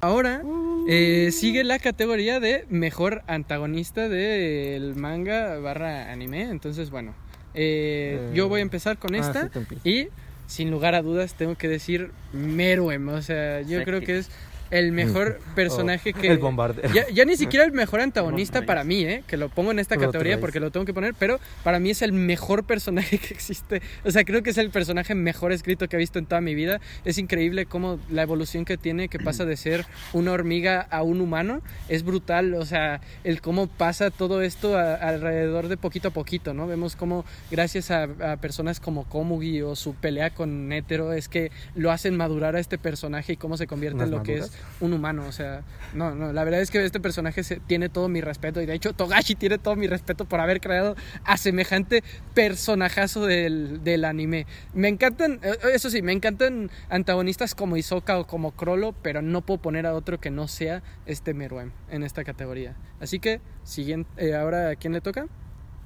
Ahora 0.00 0.42
eh, 0.86 1.30
sigue 1.32 1.64
la 1.64 1.78
categoría 1.78 2.38
de 2.38 2.66
mejor 2.68 3.22
antagonista 3.26 4.08
del 4.08 4.94
manga 4.96 5.58
barra 5.60 6.12
anime. 6.12 6.42
Entonces, 6.42 6.90
bueno, 6.90 7.14
eh, 7.54 8.18
Eh, 8.20 8.30
yo 8.34 8.48
voy 8.48 8.58
a 8.58 8.62
empezar 8.62 8.98
con 8.98 9.14
ah, 9.14 9.18
esta. 9.18 9.50
sí, 9.82 9.88
y 9.88 10.08
sin 10.46 10.70
lugar 10.70 10.94
a 10.94 11.00
dudas 11.00 11.34
tengo 11.34 11.54
que 11.54 11.68
decir 11.68 12.10
Meruem. 12.34 13.08
O 13.08 13.22
sea, 13.22 13.62
yo 13.62 13.82
creo 13.84 14.02
que 14.02 14.18
es 14.18 14.30
el 14.70 14.92
mejor 14.92 15.40
personaje 15.54 16.12
Oh, 16.16 16.20
que... 16.20 16.28
El 16.28 16.38
bombardero. 16.38 16.92
Ya, 16.92 17.06
ya 17.08 17.24
ni 17.24 17.36
siquiera 17.36 17.64
el 17.64 17.72
mejor 17.72 18.00
antagonista 18.00 18.62
para 18.62 18.84
mí, 18.84 19.04
¿eh? 19.04 19.22
Que 19.26 19.36
lo 19.36 19.48
pongo 19.48 19.70
en 19.70 19.78
esta 19.78 19.96
categoría 19.96 20.40
porque 20.40 20.60
lo 20.60 20.70
tengo 20.70 20.84
que 20.86 20.94
poner, 20.94 21.14
pero 21.18 21.38
para 21.62 21.78
mí 21.80 21.90
es 21.90 22.02
el 22.02 22.12
mejor 22.12 22.64
personaje 22.64 23.18
que 23.18 23.34
existe. 23.34 23.82
O 24.04 24.10
sea, 24.10 24.24
creo 24.24 24.42
que 24.42 24.50
es 24.50 24.58
el 24.58 24.70
personaje 24.70 25.14
mejor 25.14 25.52
escrito 25.52 25.88
que 25.88 25.96
he 25.96 25.98
visto 25.98 26.18
en 26.18 26.26
toda 26.26 26.40
mi 26.40 26.54
vida. 26.54 26.80
Es 27.04 27.18
increíble 27.18 27.66
cómo 27.66 27.98
la 28.10 28.22
evolución 28.22 28.64
que 28.64 28.76
tiene, 28.76 29.08
que 29.08 29.18
pasa 29.18 29.44
de 29.44 29.56
ser 29.56 29.86
una 30.12 30.32
hormiga 30.32 30.80
a 30.80 31.02
un 31.02 31.20
humano, 31.20 31.60
es 31.88 32.02
brutal. 32.04 32.54
O 32.54 32.64
sea, 32.66 33.00
el 33.24 33.40
cómo 33.40 33.66
pasa 33.66 34.10
todo 34.10 34.42
esto 34.42 34.76
a- 34.78 34.94
alrededor 34.94 35.68
de 35.68 35.76
poquito 35.76 36.08
a 36.08 36.10
poquito, 36.10 36.54
¿no? 36.54 36.66
Vemos 36.66 36.96
cómo 36.96 37.24
gracias 37.50 37.90
a, 37.90 38.04
a 38.04 38.36
personas 38.38 38.80
como 38.80 39.04
Komugi 39.04 39.62
o 39.62 39.76
su 39.76 39.94
pelea 39.94 40.30
con 40.30 40.68
Netero 40.68 41.12
es 41.12 41.28
que 41.28 41.50
lo 41.74 41.90
hacen 41.90 42.16
madurar 42.16 42.56
a 42.56 42.60
este 42.60 42.78
personaje 42.78 43.34
y 43.34 43.36
cómo 43.36 43.56
se 43.56 43.66
convierte 43.66 43.96
¿Unas 43.96 44.08
en 44.08 44.14
lo 44.14 44.22
que 44.22 44.38
es? 44.38 44.52
Un 44.80 44.92
humano. 44.92 45.24
O 45.26 45.32
sea, 45.32 45.62
no, 45.94 46.14
no, 46.14 46.32
la 46.32 46.44
verdad 46.44 46.60
es 46.60 46.70
que 46.70 46.84
este 46.84 47.00
personaje 47.00 47.42
se- 47.44 47.60
tiene 47.60 47.88
todo 47.88 48.08
mi 48.08 48.20
respeto 48.20 48.60
y 48.60 48.66
de 48.66 48.74
hecho 48.74 48.92
Togashi 48.92 49.34
tiene 49.34 49.58
todo 49.58 49.76
mi 49.76 49.86
respeto 49.86 50.24
por 50.24 50.40
haber 50.40 50.60
creado 50.60 50.96
a 51.24 51.36
semejante 51.36 52.02
personajazo 52.34 53.26
del, 53.26 53.82
del 53.82 54.04
anime. 54.04 54.46
Me 54.74 54.88
encantan, 54.88 55.40
eh, 55.42 55.56
eso 55.72 55.90
sí, 55.90 56.02
me 56.02 56.12
encantan 56.12 56.70
antagonistas 56.90 57.54
como 57.54 57.76
Isoka 57.76 58.18
o 58.18 58.26
como 58.26 58.52
Crollo, 58.52 58.92
pero 59.02 59.22
no 59.22 59.40
puedo 59.40 59.60
poner 59.62 59.86
a 59.86 59.94
otro 59.94 60.20
que 60.20 60.30
no 60.30 60.48
sea 60.48 60.82
este 61.06 61.34
Meruem 61.34 61.70
en 61.90 62.02
esta 62.02 62.24
categoría. 62.24 62.74
Así 63.00 63.18
que, 63.18 63.40
siguiente, 63.62 64.10
eh, 64.18 64.34
ahora 64.34 64.70
¿a 64.70 64.76
quién 64.76 64.92
le 64.92 65.00
toca? 65.00 65.26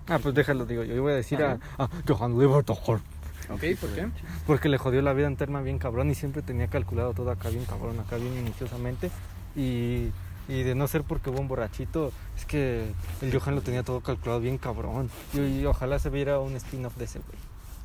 Ah, 0.08 0.18
pues 0.22 0.34
déjalo, 0.34 0.64
digo 0.64 0.84
yo. 0.84 0.94
Yo 0.94 1.02
voy 1.02 1.12
a 1.12 1.16
decir 1.16 1.42
a, 1.42 1.52
Ajá. 1.52 1.60
a 1.78 1.88
Johan 2.08 2.38
Libertohor. 2.38 3.00
Ok, 3.50 3.60
¿por 3.80 3.90
qué? 3.94 4.08
Porque 4.46 4.68
le 4.68 4.78
jodió 4.78 5.00
la 5.02 5.12
vida 5.12 5.26
en 5.26 5.36
Terma 5.36 5.62
bien 5.62 5.78
cabrón 5.78 6.10
y 6.10 6.14
siempre 6.14 6.42
tenía 6.42 6.68
calculado 6.68 7.14
todo 7.14 7.30
acá 7.30 7.48
bien 7.48 7.64
cabrón, 7.64 7.98
acá 8.00 8.16
bien 8.16 8.34
minuciosamente. 8.34 9.10
Y, 9.56 10.10
y 10.48 10.62
de 10.62 10.74
no 10.74 10.86
ser 10.86 11.02
porque 11.02 11.30
hubo 11.30 11.40
un 11.40 11.48
borrachito, 11.48 12.12
es 12.36 12.44
que 12.44 12.92
el 13.22 13.32
Johan 13.32 13.54
lo 13.54 13.62
tenía 13.62 13.82
todo 13.82 14.00
calculado 14.00 14.40
bien 14.40 14.58
cabrón. 14.58 15.10
Y, 15.32 15.60
y 15.60 15.66
ojalá 15.66 15.98
se 15.98 16.10
viera 16.10 16.38
un 16.40 16.56
spin-off 16.56 16.96
de 16.96 17.04
ese 17.06 17.20
güey. 17.20 17.38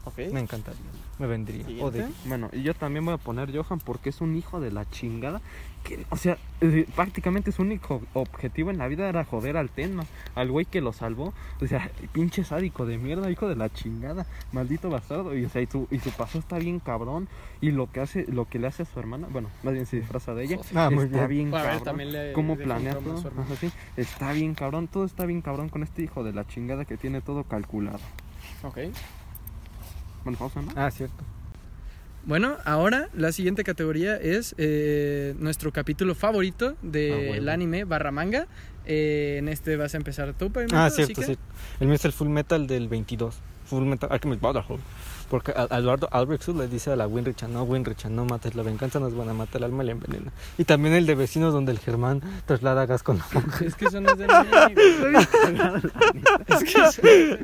Ok. 0.06 0.18
Me 0.34 0.42
encantaría, 0.42 0.82
me 1.18 1.28
vendría. 1.28 1.66
Siguiente. 1.66 2.08
Bueno, 2.26 2.50
y 2.52 2.62
yo 2.64 2.74
también 2.74 3.06
voy 3.06 3.14
a 3.14 3.18
poner 3.18 3.56
Johan 3.56 3.80
porque 3.80 4.10
es 4.10 4.20
un 4.20 4.36
hijo 4.36 4.60
de 4.60 4.72
la 4.72 4.90
chingada. 4.90 5.42
Que, 5.84 6.06
o 6.10 6.16
sea, 6.18 6.38
eh, 6.62 6.86
prácticamente 6.96 7.52
su 7.52 7.62
único 7.62 8.02
objetivo 8.14 8.70
en 8.72 8.78
la 8.78 8.88
vida 8.88 9.08
era 9.10 9.26
joder 9.26 9.58
al 9.58 9.70
Tenma, 9.70 10.06
al 10.36 10.50
güey 10.52 10.66
que 10.66 10.80
lo 10.82 10.94
salvó. 10.94 11.34
O 11.62 11.68
sea, 11.68 11.90
pinche 12.14 12.44
sádico 12.44 12.86
de 12.86 12.98
mierda, 12.98 13.30
hijo 13.32 13.48
de 13.50 13.56
la 13.56 13.70
chingada, 13.72 14.26
maldito 14.52 14.90
bastardo. 14.90 15.38
Y, 15.38 15.46
o 15.46 15.50
sea, 15.50 15.62
y, 15.62 15.68
su, 15.68 15.88
y 15.92 16.00
su 16.00 16.12
paso 16.12 16.38
está 16.40 16.58
bien 16.58 16.80
cabrón. 16.80 17.28
Y 17.62 17.72
lo 17.72 17.90
que 17.92 18.02
hace, 18.02 18.26
lo 18.30 18.46
que 18.46 18.60
le 18.60 18.68
hace 18.68 18.84
a 18.84 18.86
su 18.86 19.00
hermana, 19.00 19.28
bueno, 19.32 19.50
más 19.64 19.74
bien 19.74 19.86
se 19.86 19.98
disfraza 19.98 20.34
de 20.34 20.44
ella, 20.46 20.58
Ah, 20.76 20.90
muy 20.90 21.06
está 21.06 21.28
bien. 21.28 21.50
bien, 21.50 21.52
ver, 21.52 21.62
cabrón. 21.64 21.84
también 21.84 22.12
le- 22.12 22.34
¿Cómo 22.34 22.56
le 22.56 22.64
planea 22.66 22.96
todo? 22.96 23.18
Ajá, 23.18 23.56
sí. 23.60 23.72
Está 23.96 24.34
bien 24.34 24.54
cabrón, 24.54 24.88
todo 24.90 25.06
está 25.06 25.26
bien 25.26 25.42
cabrón 25.42 25.70
con 25.70 25.82
este 25.84 26.02
hijo 26.02 26.24
de 26.26 26.34
la 26.34 26.46
chingada 26.46 26.84
que 26.86 26.98
tiene 26.98 27.22
todo 27.22 27.44
calculado. 27.46 28.00
Ok. 28.64 28.78
Bueno, 30.24 30.38
pausa, 30.40 30.62
¿no? 30.62 30.72
Ah, 30.76 30.90
cierto. 30.92 31.24
Bueno, 32.26 32.56
ahora 32.64 33.10
la 33.14 33.32
siguiente 33.34 33.64
categoría 33.66 34.16
es 34.16 34.56
eh, 34.58 35.36
nuestro 35.40 35.74
capítulo 35.74 36.16
favorito 36.16 36.76
Ah, 36.78 36.78
del 36.82 37.32
huevo. 37.42 37.52
anime 37.52 37.84
barra 37.84 38.12
manga. 38.12 38.48
Eh, 38.86 39.38
en 39.40 39.50
este 39.50 39.76
vas 39.78 39.94
a 39.94 39.98
empezar 39.98 40.34
tú, 40.34 40.52
Pavimento, 40.52 40.78
Ah, 40.78 40.86
así 40.86 41.04
cierto, 41.06 41.22
que- 41.22 41.28
sí. 41.28 41.38
El 41.82 41.88
mío 41.88 41.96
es 41.96 42.06
el 42.06 42.14
Full 42.14 42.30
Metal 42.30 42.66
del 42.68 42.88
22. 42.88 43.36
Full 43.66 43.84
Metal 43.84 44.10
Alchemist 44.12 44.42
Brotherhood. 44.42 44.80
Porque 45.30 45.52
a- 45.56 45.68
Eduardo 45.78 46.08
Albrecht 46.12 46.48
le 46.50 46.68
dice 46.68 46.92
a 46.92 46.96
la 46.96 47.08
Winrich, 47.08 47.44
no, 47.44 47.64
Winrich, 47.64 48.06
no 48.06 48.26
mates, 48.26 48.56
la 48.56 48.64
venganza 48.64 49.00
nos 49.00 49.16
van 49.16 49.30
a 49.30 49.34
matar 49.34 49.58
el 49.62 49.66
alma 49.66 49.84
y 49.84 49.88
la 49.88 49.92
envenena. 49.94 50.32
Y 50.58 50.64
también 50.66 50.94
el 50.96 51.06
de 51.06 51.16
vecinos 51.16 51.54
donde 51.54 51.72
el 51.72 51.80
Germán 51.80 52.22
traslada 52.46 52.86
gas 52.86 53.04
con 53.04 53.18
la 53.18 53.26
boca. 53.34 53.66
Es 53.66 53.76
que 53.76 53.86
eso 53.86 54.02
no 54.02 54.12
es 54.12 54.18
de 54.18 54.28
güey. 54.28 55.16
Es 56.48 56.64
que 56.64 56.82
eso- 56.82 57.02
le 57.04 57.40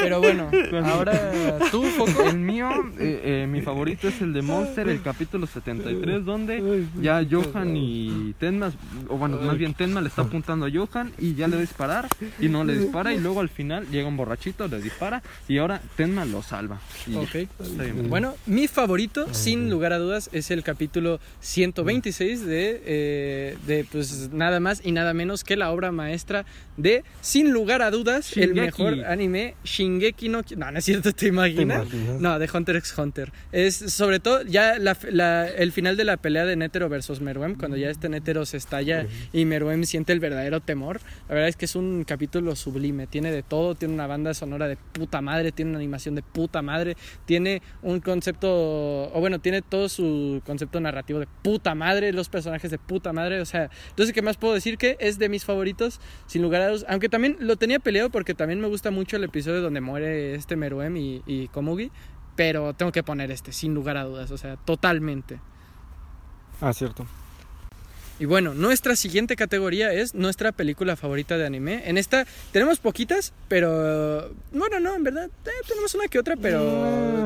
Pero 0.00 0.20
bueno, 0.20 0.50
ahora 0.84 1.58
tú, 1.70 1.82
Foco. 1.84 2.22
El 2.30 2.38
mío, 2.38 2.68
eh, 2.98 3.42
eh, 3.42 3.46
mi 3.48 3.60
favorito 3.62 4.08
es 4.08 4.20
el 4.20 4.32
de 4.32 4.42
Monster, 4.42 4.88
el 4.88 5.02
capítulo 5.02 5.46
73, 5.46 6.24
donde 6.24 6.84
ya 7.00 7.22
Johan 7.28 7.76
y 7.76 8.34
Tenma, 8.38 8.70
o 9.08 9.16
bueno, 9.16 9.38
más 9.38 9.56
bien 9.58 9.74
Tenma 9.74 10.00
le 10.00 10.08
está 10.08 10.22
apuntando 10.22 10.66
a 10.66 10.70
Johan 10.70 11.12
y 11.18 11.34
ya 11.34 11.48
le 11.48 11.56
va 11.56 11.58
a 11.58 11.62
disparar 11.62 12.08
y 12.38 12.48
no 12.48 12.62
le 12.64 12.78
dispara 12.78 13.12
y 13.12 13.18
luego 13.18 13.40
al 13.40 13.48
final 13.48 13.86
llega 13.90 14.06
un 14.08 14.16
borrachito, 14.16 14.68
le 14.68 14.80
dispara 14.80 15.09
y 15.48 15.58
ahora 15.58 15.80
Tenma 15.96 16.24
lo 16.24 16.42
salva. 16.42 16.80
Y 17.06 17.12
ya, 17.12 17.20
Ok. 17.20 17.34
está 17.34 17.82
bien. 17.84 18.08
Bueno, 18.08 18.34
mi 18.46 18.68
favorito, 18.68 19.26
sin 19.32 19.68
lugar 19.70 19.92
a 19.92 19.98
dudas, 19.98 20.30
es 20.32 20.50
el 20.50 20.62
capítulo 20.62 21.20
126 21.40 22.44
de, 22.46 22.82
eh, 22.84 23.56
de 23.66 23.84
pues 23.90 24.30
nada 24.32 24.60
más 24.60 24.80
y 24.84 24.92
nada 24.92 25.12
menos 25.14 25.44
que 25.44 25.56
la 25.56 25.70
obra 25.70 25.92
maestra 25.92 26.44
de, 26.76 27.04
sin 27.20 27.52
lugar 27.52 27.82
a 27.82 27.90
dudas, 27.90 28.36
el 28.36 28.54
Shingeki. 28.54 28.60
mejor 28.60 29.04
anime 29.04 29.54
Shingeki 29.64 30.28
no 30.28 30.42
No, 30.56 30.70
no 30.70 30.78
es 30.78 30.84
cierto, 30.84 31.12
¿te 31.12 31.26
imaginas? 31.28 31.86
imaginas? 31.86 32.20
No, 32.20 32.38
de 32.38 32.48
Hunter 32.52 32.76
x 32.76 32.94
Hunter. 32.96 33.32
Es 33.52 33.74
sobre 33.76 34.20
todo 34.20 34.42
ya 34.42 34.78
la- 34.78 34.96
la- 35.10 35.48
el 35.48 35.72
final 35.72 35.96
de 35.96 36.04
la 36.04 36.16
pelea 36.16 36.44
de 36.44 36.56
Netero 36.56 36.88
versus 36.88 37.20
Meruem, 37.20 37.54
cuando 37.56 37.76
ya 37.76 37.90
este 37.90 38.08
Netero 38.08 38.46
se 38.46 38.56
estalla 38.56 39.06
y 39.32 39.44
Meruem 39.44 39.84
siente 39.84 40.12
el 40.12 40.20
verdadero 40.20 40.60
temor. 40.60 41.00
La 41.28 41.34
verdad 41.34 41.48
es 41.48 41.56
que 41.56 41.66
es 41.66 41.74
un 41.76 42.04
capítulo 42.04 42.56
sublime. 42.56 43.06
Tiene 43.06 43.30
de 43.32 43.42
todo, 43.42 43.74
tiene 43.74 43.94
una 43.94 44.06
banda 44.06 44.32
sonora 44.34 44.68
de 44.68 44.78
puta 45.00 45.22
madre, 45.22 45.50
tiene 45.50 45.70
una 45.70 45.78
animación 45.78 46.14
de 46.14 46.22
puta 46.22 46.60
madre, 46.60 46.94
tiene 47.24 47.62
un 47.80 48.00
concepto, 48.00 48.50
o 48.50 49.18
bueno, 49.18 49.38
tiene 49.38 49.62
todo 49.62 49.88
su 49.88 50.42
concepto 50.44 50.78
narrativo 50.78 51.20
de 51.20 51.26
puta 51.42 51.74
madre, 51.74 52.12
los 52.12 52.28
personajes 52.28 52.70
de 52.70 52.78
puta 52.78 53.14
madre. 53.14 53.40
O 53.40 53.46
sea, 53.46 53.70
entonces, 53.88 54.14
¿qué 54.14 54.20
más 54.20 54.36
puedo 54.36 54.52
decir? 54.52 54.76
Que 54.76 54.98
es 55.00 55.18
de 55.18 55.30
mis 55.30 55.46
favoritos, 55.46 56.02
sin 56.26 56.42
lugar 56.42 56.60
a 56.60 56.68
dudas. 56.68 56.84
Aunque 56.86 57.08
también 57.08 57.38
lo 57.40 57.56
tenía 57.56 57.78
peleado 57.78 58.10
porque 58.10 58.34
también 58.34 58.60
me 58.60 58.68
gusta 58.68 58.90
mucho 58.90 59.16
el 59.16 59.24
episodio 59.24 59.62
donde 59.62 59.80
muere 59.80 60.34
este 60.34 60.54
Meruem 60.56 60.94
y, 60.98 61.22
y 61.26 61.48
Komugi. 61.48 61.90
Pero 62.36 62.74
tengo 62.74 62.92
que 62.92 63.02
poner 63.02 63.30
este, 63.30 63.52
sin 63.52 63.72
lugar 63.72 63.96
a 63.96 64.04
dudas. 64.04 64.30
O 64.30 64.36
sea, 64.36 64.56
totalmente. 64.56 65.40
Ah, 66.60 66.74
cierto. 66.74 67.06
Y 68.20 68.26
bueno, 68.26 68.52
nuestra 68.54 68.94
siguiente 68.96 69.34
categoría 69.34 69.92
es 69.94 70.14
nuestra 70.14 70.52
película 70.52 70.94
favorita 70.94 71.38
de 71.38 71.46
anime. 71.46 71.82
En 71.86 71.96
esta 71.96 72.26
tenemos 72.52 72.78
poquitas, 72.78 73.32
pero 73.48 74.30
bueno, 74.52 74.78
no, 74.78 74.94
en 74.94 75.02
verdad 75.02 75.24
eh, 75.46 75.50
tenemos 75.66 75.94
una 75.94 76.06
que 76.06 76.18
otra, 76.18 76.36
pero 76.36 76.60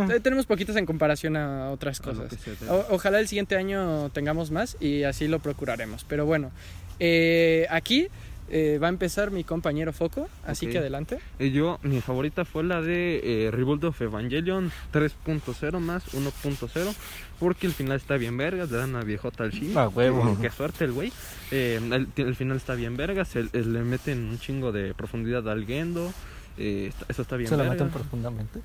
Mm. 0.07 0.11
eh, 0.13 0.21
tenemos 0.21 0.47
poquitas 0.47 0.77
en 0.77 0.87
comparación 0.87 1.37
a 1.37 1.71
otras 1.73 2.01
cosas. 2.01 2.33
O- 2.69 2.87
ojalá 2.91 3.19
el 3.19 3.27
siguiente 3.27 3.57
año 3.57 4.09
tengamos 4.11 4.53
más 4.53 4.77
y 4.81 5.03
así 5.03 5.27
lo 5.27 5.41
procuraremos. 5.41 6.05
Pero 6.09 6.27
bueno, 6.27 6.53
eh, 7.01 7.67
aquí 7.71 8.07
eh, 8.49 8.79
va 8.83 8.87
a 8.87 8.91
empezar 8.91 9.31
mi 9.31 9.43
compañero 9.45 9.93
Foco, 9.93 10.29
así 10.47 10.67
Ok. 10.67 10.73
que 10.73 10.79
adelante. 10.79 11.19
Y 11.39 11.51
yo, 11.51 11.79
mi 11.83 12.01
favorita 12.01 12.45
fue 12.45 12.63
la 12.65 12.81
de 12.83 13.47
eh, 13.47 13.51
Rebuild 13.51 13.85
of 13.85 14.01
Evangelion 14.01 14.71
3.0 14.93 15.81
más 15.81 16.05
1.0. 16.15 16.95
Porque 17.41 17.67
el 17.67 17.73
final 17.73 17.97
está 17.97 18.17
bien 18.17 18.37
vergas, 18.37 18.71
le 18.71 18.79
dan 18.79 18.95
a 18.97 19.03
viejota 19.03 19.45
al 19.45 19.51
Shin. 19.51 19.77
Ah, 19.77 19.89
huevo. 19.89 20.39
Qué 20.41 20.51
suerte 20.51 20.85
el 20.85 20.93
güey. 20.93 21.13
Eh, 21.51 21.81
el, 21.83 22.09
el 22.17 22.37
final 22.37 22.57
está 22.59 22.75
bien 22.75 22.97
vergas, 22.97 23.35
el- 23.37 23.51
el- 23.53 23.73
le 23.73 23.81
meten 23.83 24.19
un 24.29 24.39
chingo 24.39 24.73
de 24.73 24.95
profundidad 24.95 25.49
al 25.49 25.67
Gendo. 25.67 26.13
eh, 26.57 26.87
está- 26.91 27.07
eso 27.09 27.23
está 27.23 27.37
bien 27.37 27.49
Se 27.51 27.57
la 27.57 27.65
meten 27.65 27.89
profundamente. 27.91 28.61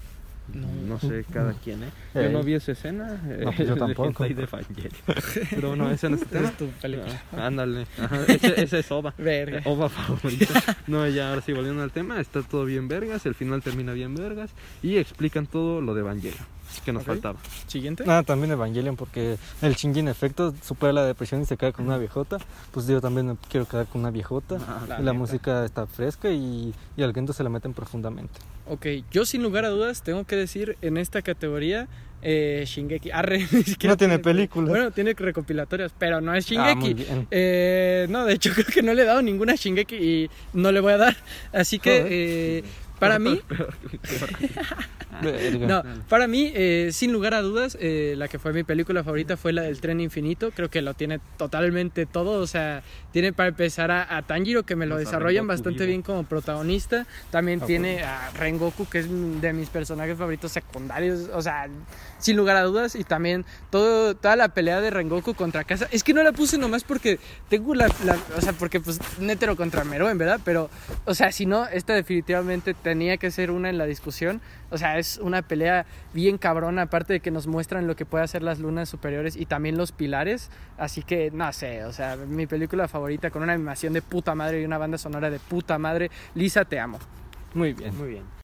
No 0.54 1.00
sé, 1.00 1.26
cada 1.32 1.54
quien, 1.54 1.84
¿eh? 1.84 1.90
Yo 2.16 2.22
Ey. 2.22 2.34
no 2.34 2.44
vi 2.44 2.54
esa 2.54 2.72
escena. 2.72 3.22
eh, 3.28 3.42
No, 3.46 3.52
pues 3.52 3.68
yo 3.68 3.74
de 3.76 3.80
tampoco. 3.80 4.24
de 4.24 4.30
Evangelion. 4.44 4.92
Pero 5.52 5.68
bueno, 5.70 5.90
ese 5.92 6.10
no 6.10 6.16
es 6.16 6.22
el 6.24 6.28
tema. 6.28 6.48
Es 6.50 6.58
tu 6.58 6.68
película. 6.68 7.22
Ah, 7.34 7.46
Ándale. 7.48 7.86
Ajá, 8.02 8.24
ese, 8.28 8.62
ese 8.64 8.80
es 8.80 8.92
OVA. 8.92 9.14
Verga. 9.18 9.62
Ova 9.66 9.90
favorita. 9.90 10.78
No, 10.88 11.08
ya 11.08 11.30
ahora 11.30 11.42
sí, 11.42 11.54
volviendo 11.54 11.84
al 11.84 11.92
tema, 11.92 12.20
está 12.20 12.42
todo 12.42 12.66
bien 12.66 12.88
vergas, 12.88 13.26
el 13.26 13.36
final 13.36 13.62
termina 13.62 13.94
bien 13.94 14.16
vergas 14.16 14.50
y 14.82 14.98
explican 14.98 15.46
todo 15.48 15.82
lo 15.82 15.94
de 15.94 16.02
Evangelion, 16.02 16.44
que 16.86 16.92
nos 16.94 17.04
Ok. 17.04 17.08
faltaba. 17.08 17.40
Siguiente. 17.68 18.04
Ah, 18.08 18.24
también 18.26 18.52
Evangelion, 18.52 18.96
porque 18.96 19.38
el 19.62 19.74
Shinji 19.76 20.00
en 20.00 20.08
efecto 20.08 20.54
supera 20.64 20.94
la 20.94 21.06
depresión 21.06 21.42
y 21.42 21.46
se 21.46 21.58
queda 21.58 21.72
con 21.72 21.86
una 21.86 21.98
viejota. 21.98 22.38
Pues 22.72 22.88
yo 22.88 23.00
también 23.02 23.28
me 23.28 23.36
quiero 23.50 23.68
quedar 23.68 23.86
con 23.88 24.02
una 24.02 24.12
viejota. 24.12 24.58
Ah, 24.68 24.86
La 24.88 25.00
y 25.00 25.04
la 25.04 25.14
música 25.14 25.64
está 25.66 25.86
fresca 25.88 26.30
y, 26.32 26.74
y 26.98 27.04
al 27.04 27.14
Gendo 27.14 27.34
se 27.34 27.44
la 27.44 27.50
meten 27.50 27.74
profundamente. 27.74 28.40
Ok, 28.70 28.86
yo 29.12 29.26
sin 29.26 29.42
lugar 29.44 29.66
a 29.66 29.70
dudas 29.70 30.04
tengo 30.04 30.24
que 30.26 30.36
decir 30.36 30.78
en 30.82 30.98
esta 30.98 31.22
categoría 31.22 31.88
eh, 32.22 32.64
Shingeki. 32.68 33.12
Arre, 33.12 33.48
No 33.84 33.98
tiene 33.98 34.20
película. 34.20 34.68
Bueno, 34.70 34.92
tiene 34.92 35.14
recopilatorias, 35.14 35.92
pero 35.98 36.22
no 36.22 36.36
es 36.36 36.46
Ah, 36.52 36.74
Shingeki. 36.76 37.06
Eh, 37.32 38.08
no, 38.10 38.26
de 38.26 38.34
hecho 38.34 38.52
creo 38.54 38.66
que 38.68 38.84
no 38.84 38.94
le 38.94 39.02
he 39.02 39.06
dado 39.06 39.22
ninguna 39.22 39.56
Shingeki 39.56 39.96
y 39.96 40.30
no 40.54 40.72
le 40.72 40.80
voy 40.82 40.94
a 40.94 40.98
dar. 40.98 41.18
Así 41.52 41.80
que 41.80 42.06
eh, 42.60 42.64
para 43.00 43.20
mí, 43.20 43.42
no, 45.60 45.84
para 46.08 46.28
mí, 46.28 46.52
eh, 46.54 46.90
sin 46.94 47.12
lugar 47.12 47.34
a 47.34 47.42
dudas, 47.42 47.78
eh, 47.80 48.14
la 48.18 48.28
que 48.28 48.40
fue 48.40 48.54
mi 48.54 48.64
película 48.64 49.04
favorita 49.04 49.38
fue 49.38 49.54
la 49.54 49.64
del 49.64 49.82
tren 49.82 50.00
infinito. 50.00 50.52
Creo 50.52 50.70
que 50.70 50.82
lo 50.82 50.94
tiene 50.94 51.20
totalmente 51.38 52.06
todo. 52.06 52.40
O 52.42 52.48
sea, 52.48 52.84
tiene 53.12 53.34
para 53.34 53.50
empezar 53.50 53.92
a, 53.92 54.16
a 54.18 54.22
Tanjiro, 54.24 54.64
que 54.64 54.76
me 54.76 54.86
lo 54.86 54.96
Nos 54.96 55.06
desarrollan 55.06 55.44
Rengoku 55.44 55.48
bastante 55.48 55.80
vivo. 55.80 55.88
bien 55.88 56.02
como 56.02 56.24
protagonista. 56.24 57.06
También 57.32 57.60
Ah, 57.62 57.66
tiene 57.66 58.04
a 58.04 58.30
Rengoku, 58.32 58.88
que 58.88 59.00
es 59.00 59.08
de 59.42 59.54
mis 59.54 59.70
personajes 59.70 60.18
favoritos 60.18 60.52
secundarios. 60.52 61.30
O 61.34 61.42
sea, 61.42 61.68
sin 62.20 62.38
lugar 62.38 62.56
a 62.58 62.64
dudas. 62.64 62.96
Y 62.96 63.04
también 63.04 63.46
todo, 63.72 64.16
toda 64.16 64.36
la 64.36 64.50
pelea 64.50 64.80
de 64.82 64.90
Rengoku 64.90 65.34
contra 65.34 65.64
Casa. 65.64 65.88
Es 65.92 66.04
que 66.04 66.14
no 66.14 66.24
la 66.24 66.32
puse 66.32 66.58
nomás 66.58 66.84
porque 66.84 67.20
tengo 67.50 67.74
la. 67.76 67.88
la- 68.06 68.18
o 68.38 68.42
sea, 68.42 68.54
porque 68.54 68.80
pues 68.80 69.00
Netero 69.20 69.56
contra 69.56 69.84
Mero, 69.84 70.10
en 70.10 70.18
verdad. 70.18 70.40
Pero, 70.46 70.70
o 71.06 71.14
sea, 71.14 71.32
si 71.32 71.46
no, 71.46 71.68
esta 71.68 71.94
definitivamente 71.94 72.74
tenía 72.90 73.18
que 73.18 73.30
ser 73.30 73.52
una 73.52 73.70
en 73.70 73.78
la 73.78 73.86
discusión. 73.86 74.42
O 74.72 74.78
sea, 74.80 74.98
es 74.98 75.20
una 75.20 75.44
pelea 75.44 75.86
bien 76.12 76.40
cabrona, 76.40 76.82
aparte 76.82 77.14
de 77.14 77.20
que 77.20 77.30
nos 77.30 77.46
muestran 77.46 77.86
lo 77.86 77.96
que 77.96 78.04
puede 78.04 78.24
hacer 78.24 78.42
las 78.42 78.58
lunas 78.58 78.90
superiores 78.90 79.36
y 79.36 79.46
también 79.46 79.78
los 79.78 79.92
pilares. 79.92 80.50
Así 80.76 81.04
que, 81.04 81.30
no 81.30 81.54
sé, 81.54 81.86
o 81.86 81.94
sea, 81.94 82.16
mi 82.16 82.48
película 82.48 82.88
favorita 82.88 83.30
con 83.30 83.44
una 83.44 83.54
animación 83.54 83.94
de 83.94 84.02
puta 84.02 84.34
madre 84.34 84.62
y 84.62 84.66
una 84.66 84.80
banda 84.80 84.98
sonora 84.98 85.30
de 85.30 85.38
puta 85.38 85.78
madre. 85.78 86.10
Lisa, 86.34 86.66
te 86.66 86.80
amo. 86.80 86.98
Muy 87.54 87.74
bien. 87.74 87.96
Muy 87.96 88.10
bien. 88.10 88.39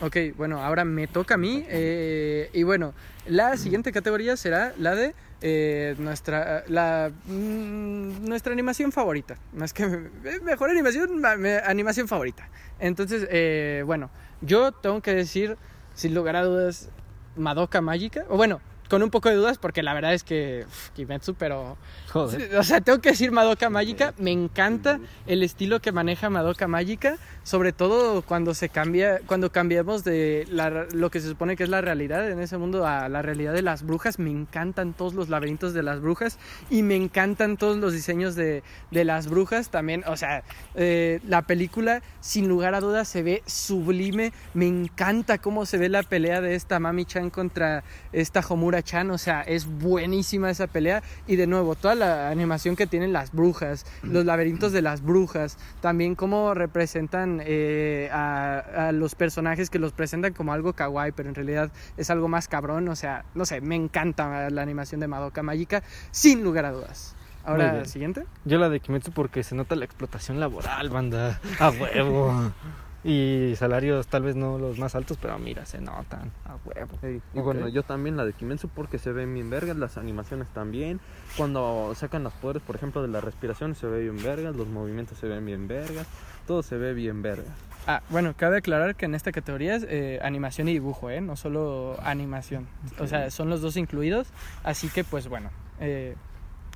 Ok, 0.00 0.16
bueno, 0.36 0.62
ahora 0.62 0.84
me 0.84 1.06
toca 1.08 1.34
a 1.34 1.38
mí. 1.38 1.64
eh, 1.68 2.50
y 2.52 2.62
bueno, 2.62 2.94
la 3.26 3.56
siguiente 3.56 3.90
categoría 3.92 4.36
será 4.36 4.72
la 4.78 4.94
de 4.94 5.14
eh, 5.40 5.94
nuestra, 5.98 6.64
la, 6.68 7.10
mm, 7.26 8.24
nuestra 8.28 8.52
animación 8.52 8.92
favorita. 8.92 9.36
Más 9.52 9.72
que 9.72 9.84
eh, 9.84 10.40
mejor 10.42 10.70
animación, 10.70 11.22
animación 11.64 12.08
favorita. 12.08 12.48
Entonces, 12.78 13.26
eh, 13.30 13.82
bueno, 13.86 14.10
yo 14.40 14.72
tengo 14.72 15.00
que 15.00 15.14
decir, 15.14 15.56
sin 15.94 16.14
lugar 16.14 16.36
a 16.36 16.42
dudas, 16.42 16.90
Madoka 17.36 17.80
Mágica. 17.80 18.24
O 18.28 18.36
bueno, 18.36 18.60
con 18.88 19.02
un 19.02 19.10
poco 19.10 19.28
de 19.28 19.34
dudas 19.36 19.58
porque 19.58 19.82
la 19.82 19.94
verdad 19.94 20.14
es 20.14 20.24
que 20.24 20.64
uf, 20.66 20.90
Kimetsu, 20.90 21.34
pero 21.34 21.76
Joder. 22.12 22.56
o 22.56 22.62
sea, 22.62 22.80
tengo 22.80 23.00
que 23.00 23.10
decir 23.10 23.30
Madoka 23.32 23.68
Mágica, 23.70 24.14
me 24.18 24.30
encanta 24.32 24.98
el 25.26 25.42
estilo 25.42 25.80
que 25.80 25.92
maneja 25.92 26.30
Madoka 26.30 26.66
Mágica, 26.68 27.16
sobre 27.42 27.72
todo 27.72 28.22
cuando 28.22 28.54
se 28.54 28.68
cambia, 28.68 29.20
cuando 29.26 29.52
cambiamos 29.52 30.04
de 30.04 30.46
la- 30.50 30.86
lo 30.92 31.10
que 31.10 31.20
se 31.20 31.28
supone 31.28 31.56
que 31.56 31.64
es 31.64 31.68
la 31.68 31.80
realidad 31.80 32.30
en 32.30 32.40
ese 32.40 32.56
mundo 32.58 32.86
a 32.86 33.08
la 33.08 33.22
realidad 33.22 33.52
de 33.52 33.62
las 33.62 33.82
brujas, 33.82 34.18
me 34.18 34.30
encantan 34.30 34.92
todos 34.94 35.14
los 35.14 35.28
laberintos 35.28 35.74
de 35.74 35.82
las 35.82 36.00
brujas 36.00 36.38
y 36.70 36.82
me 36.82 36.96
encantan 36.96 37.56
todos 37.56 37.76
los 37.76 37.92
diseños 37.92 38.34
de, 38.36 38.62
de 38.90 39.04
las 39.04 39.28
brujas 39.28 39.70
también, 39.70 40.02
o 40.06 40.16
sea, 40.16 40.42
eh, 40.74 41.20
la 41.26 41.42
película 41.42 42.02
sin 42.20 42.48
lugar 42.48 42.74
a 42.74 42.80
dudas 42.80 43.08
se 43.08 43.22
ve 43.22 43.42
sublime, 43.46 44.32
me 44.54 44.66
encanta 44.66 45.38
cómo 45.38 45.66
se 45.66 45.78
ve 45.78 45.88
la 45.88 46.02
pelea 46.02 46.40
de 46.40 46.54
esta 46.54 46.78
Mami 46.80 47.04
Chan 47.04 47.30
contra 47.30 47.84
esta 48.12 48.40
Homura 48.48 48.77
Chan, 48.82 49.10
o 49.10 49.18
sea, 49.18 49.42
es 49.42 49.66
buenísima 49.66 50.50
esa 50.50 50.66
pelea 50.66 51.02
y 51.26 51.36
de 51.36 51.46
nuevo 51.46 51.74
toda 51.74 51.94
la 51.94 52.30
animación 52.30 52.76
que 52.76 52.86
tienen 52.86 53.12
las 53.12 53.32
brujas, 53.32 53.86
los 54.02 54.24
laberintos 54.24 54.72
de 54.72 54.82
las 54.82 55.02
brujas, 55.02 55.58
también 55.80 56.14
cómo 56.14 56.54
representan 56.54 57.40
eh, 57.44 58.08
a, 58.12 58.88
a 58.88 58.92
los 58.92 59.14
personajes 59.14 59.70
que 59.70 59.78
los 59.78 59.92
presentan 59.92 60.32
como 60.32 60.52
algo 60.52 60.72
kawaii, 60.72 61.12
pero 61.12 61.28
en 61.28 61.34
realidad 61.34 61.70
es 61.96 62.10
algo 62.10 62.28
más 62.28 62.48
cabrón, 62.48 62.88
o 62.88 62.96
sea, 62.96 63.24
no 63.34 63.44
sé, 63.44 63.60
me 63.60 63.76
encanta 63.76 64.50
la 64.50 64.62
animación 64.62 65.00
de 65.00 65.08
Madoka 65.08 65.42
Mágica, 65.42 65.82
sin 66.10 66.42
lugar 66.42 66.64
a 66.64 66.72
dudas. 66.72 67.14
Ahora, 67.44 67.84
siguiente. 67.86 68.24
Yo 68.44 68.58
la 68.58 68.68
de 68.68 68.80
Kimetsu 68.80 69.12
porque 69.12 69.42
se 69.42 69.54
nota 69.54 69.74
la 69.74 69.86
explotación 69.86 70.38
laboral, 70.38 70.90
banda. 70.90 71.40
A 71.58 71.70
huevo. 71.70 72.52
Y 73.08 73.56
salarios 73.56 74.06
tal 74.06 74.22
vez 74.22 74.36
no 74.36 74.58
los 74.58 74.78
más 74.78 74.94
altos, 74.94 75.16
pero 75.20 75.38
mira, 75.38 75.64
se 75.64 75.80
notan. 75.80 76.30
A 76.44 76.56
huevo. 76.64 76.98
Ey, 77.02 77.22
Y 77.32 77.38
Ok. 77.38 77.44
bueno, 77.46 77.66
yo 77.68 77.82
también 77.82 78.18
la 78.18 78.26
de 78.26 78.34
Kimetsu 78.34 78.68
porque 78.68 78.98
se 78.98 79.12
ven 79.12 79.32
bien 79.32 79.48
vergas, 79.48 79.76
las 79.78 79.96
animaciones 79.96 80.46
también. 80.48 81.00
Cuando 81.36 81.92
sacan 81.94 82.22
los 82.22 82.34
poderes, 82.34 82.62
por 82.62 82.76
ejemplo, 82.76 83.00
de 83.00 83.08
la 83.08 83.22
respiración 83.22 83.74
se 83.74 83.86
ve 83.86 84.00
bien 84.02 84.22
vergas, 84.22 84.54
los 84.54 84.68
movimientos 84.68 85.16
se 85.16 85.26
ven 85.26 85.46
bien 85.46 85.66
vergas, 85.68 86.06
todo 86.46 86.62
se 86.62 86.76
ve 86.76 86.92
bien 86.92 87.22
vergas. 87.22 87.48
Ah, 87.86 88.02
bueno, 88.10 88.34
cabe 88.36 88.58
aclarar 88.58 88.94
que 88.94 89.06
en 89.06 89.14
esta 89.14 89.32
categoría 89.32 89.74
es 89.76 89.86
eh, 89.88 90.20
animación 90.22 90.68
y 90.68 90.72
dibujo, 90.74 91.08
¿eh? 91.08 91.22
No 91.22 91.36
solo 91.36 91.98
animación. 92.02 92.66
O 92.98 93.06
sea, 93.06 93.30
son 93.30 93.48
los 93.48 93.62
dos 93.62 93.78
incluidos. 93.78 94.28
Así 94.64 94.90
que, 94.90 95.04
pues 95.04 95.28
bueno. 95.28 95.48
eh, 95.80 96.14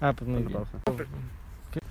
Ah, 0.00 0.14
pues 0.14 0.28
muy 0.30 0.40
bien. 0.42 0.52
pausa. 0.54 0.78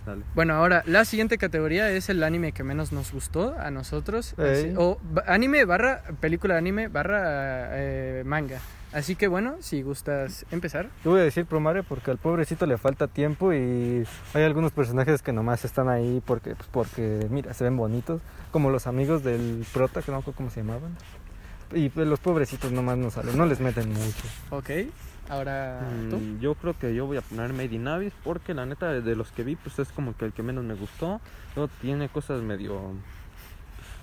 Dale. 0.06 0.24
bueno, 0.34 0.56
ahora, 0.56 0.82
la 0.88 1.06
siguiente 1.06 1.38
categoría 1.38 1.90
es 1.92 2.10
el 2.10 2.24
anime 2.24 2.54
que 2.54 2.64
menos 2.64 2.92
nos 2.92 3.12
gustó 3.14 3.56
a 3.60 3.70
nosotros. 3.70 4.34
Así- 4.38 4.74
o 4.76 4.98
anime 5.28 5.64
barra, 5.66 6.02
película 6.20 6.58
anime 6.58 6.88
barra 6.88 7.70
eh, 7.74 8.24
manga. 8.26 8.60
Así 8.94 9.16
que 9.16 9.28
bueno, 9.28 9.56
si 9.62 9.84
gustas 9.84 10.46
empezar. 10.52 10.90
Yo 11.06 11.12
voy 11.12 11.22
a 11.22 11.24
decir 11.24 11.46
Promare 11.46 11.82
porque 11.84 12.12
al 12.12 12.18
pobrecito 12.18 12.66
le 12.66 12.78
falta 12.78 13.08
tiempo 13.08 13.54
y 13.54 14.06
hay 14.34 14.44
algunos 14.44 14.72
personajes 14.74 15.22
que 15.22 15.32
nomás 15.32 15.64
están 15.64 15.88
ahí 15.88 16.22
porque, 16.26 16.56
pues 16.56 16.68
porque, 16.72 17.28
mira, 17.30 17.54
se 17.54 17.64
ven 17.64 17.78
bonitos. 17.78 18.22
Como 18.52 18.70
los 18.70 18.88
amigos 18.88 19.24
del 19.24 19.66
prota, 19.72 20.02
que 20.02 20.12
no 20.12 20.18
me 20.18 20.22
acuerdo 20.22 20.36
cómo 20.38 20.50
se 20.50 20.60
llamaban. 20.62 20.98
Y 21.74 21.88
pues, 21.88 22.06
los 22.06 22.20
pobrecitos 22.20 22.72
nomás 22.74 22.98
no 22.98 23.10
salen, 23.12 23.38
no 23.38 23.46
les 23.46 23.62
meten 23.62 23.88
mucho. 23.94 24.24
Ok, 24.50 24.70
ahora 25.32 25.80
tú. 26.10 26.18
Mm, 26.18 26.40
yo 26.40 26.56
creo 26.56 26.78
que 26.78 26.94
yo 26.94 27.06
voy 27.06 27.18
a 27.18 27.22
poner 27.22 27.54
Made 27.54 27.74
in 27.76 27.88
Abyss 27.88 28.14
porque 28.24 28.54
la 28.54 28.66
neta 28.66 28.92
de 28.92 29.16
los 29.16 29.32
que 29.32 29.44
vi 29.44 29.56
pues 29.56 29.80
es 29.80 29.90
como 29.92 30.16
que 30.16 30.26
el 30.26 30.34
que 30.34 30.44
menos 30.44 30.64
me 30.64 30.74
gustó. 30.74 31.22
Luego 31.56 31.72
tiene 31.82 32.10
cosas 32.10 32.42
medio 32.42 32.80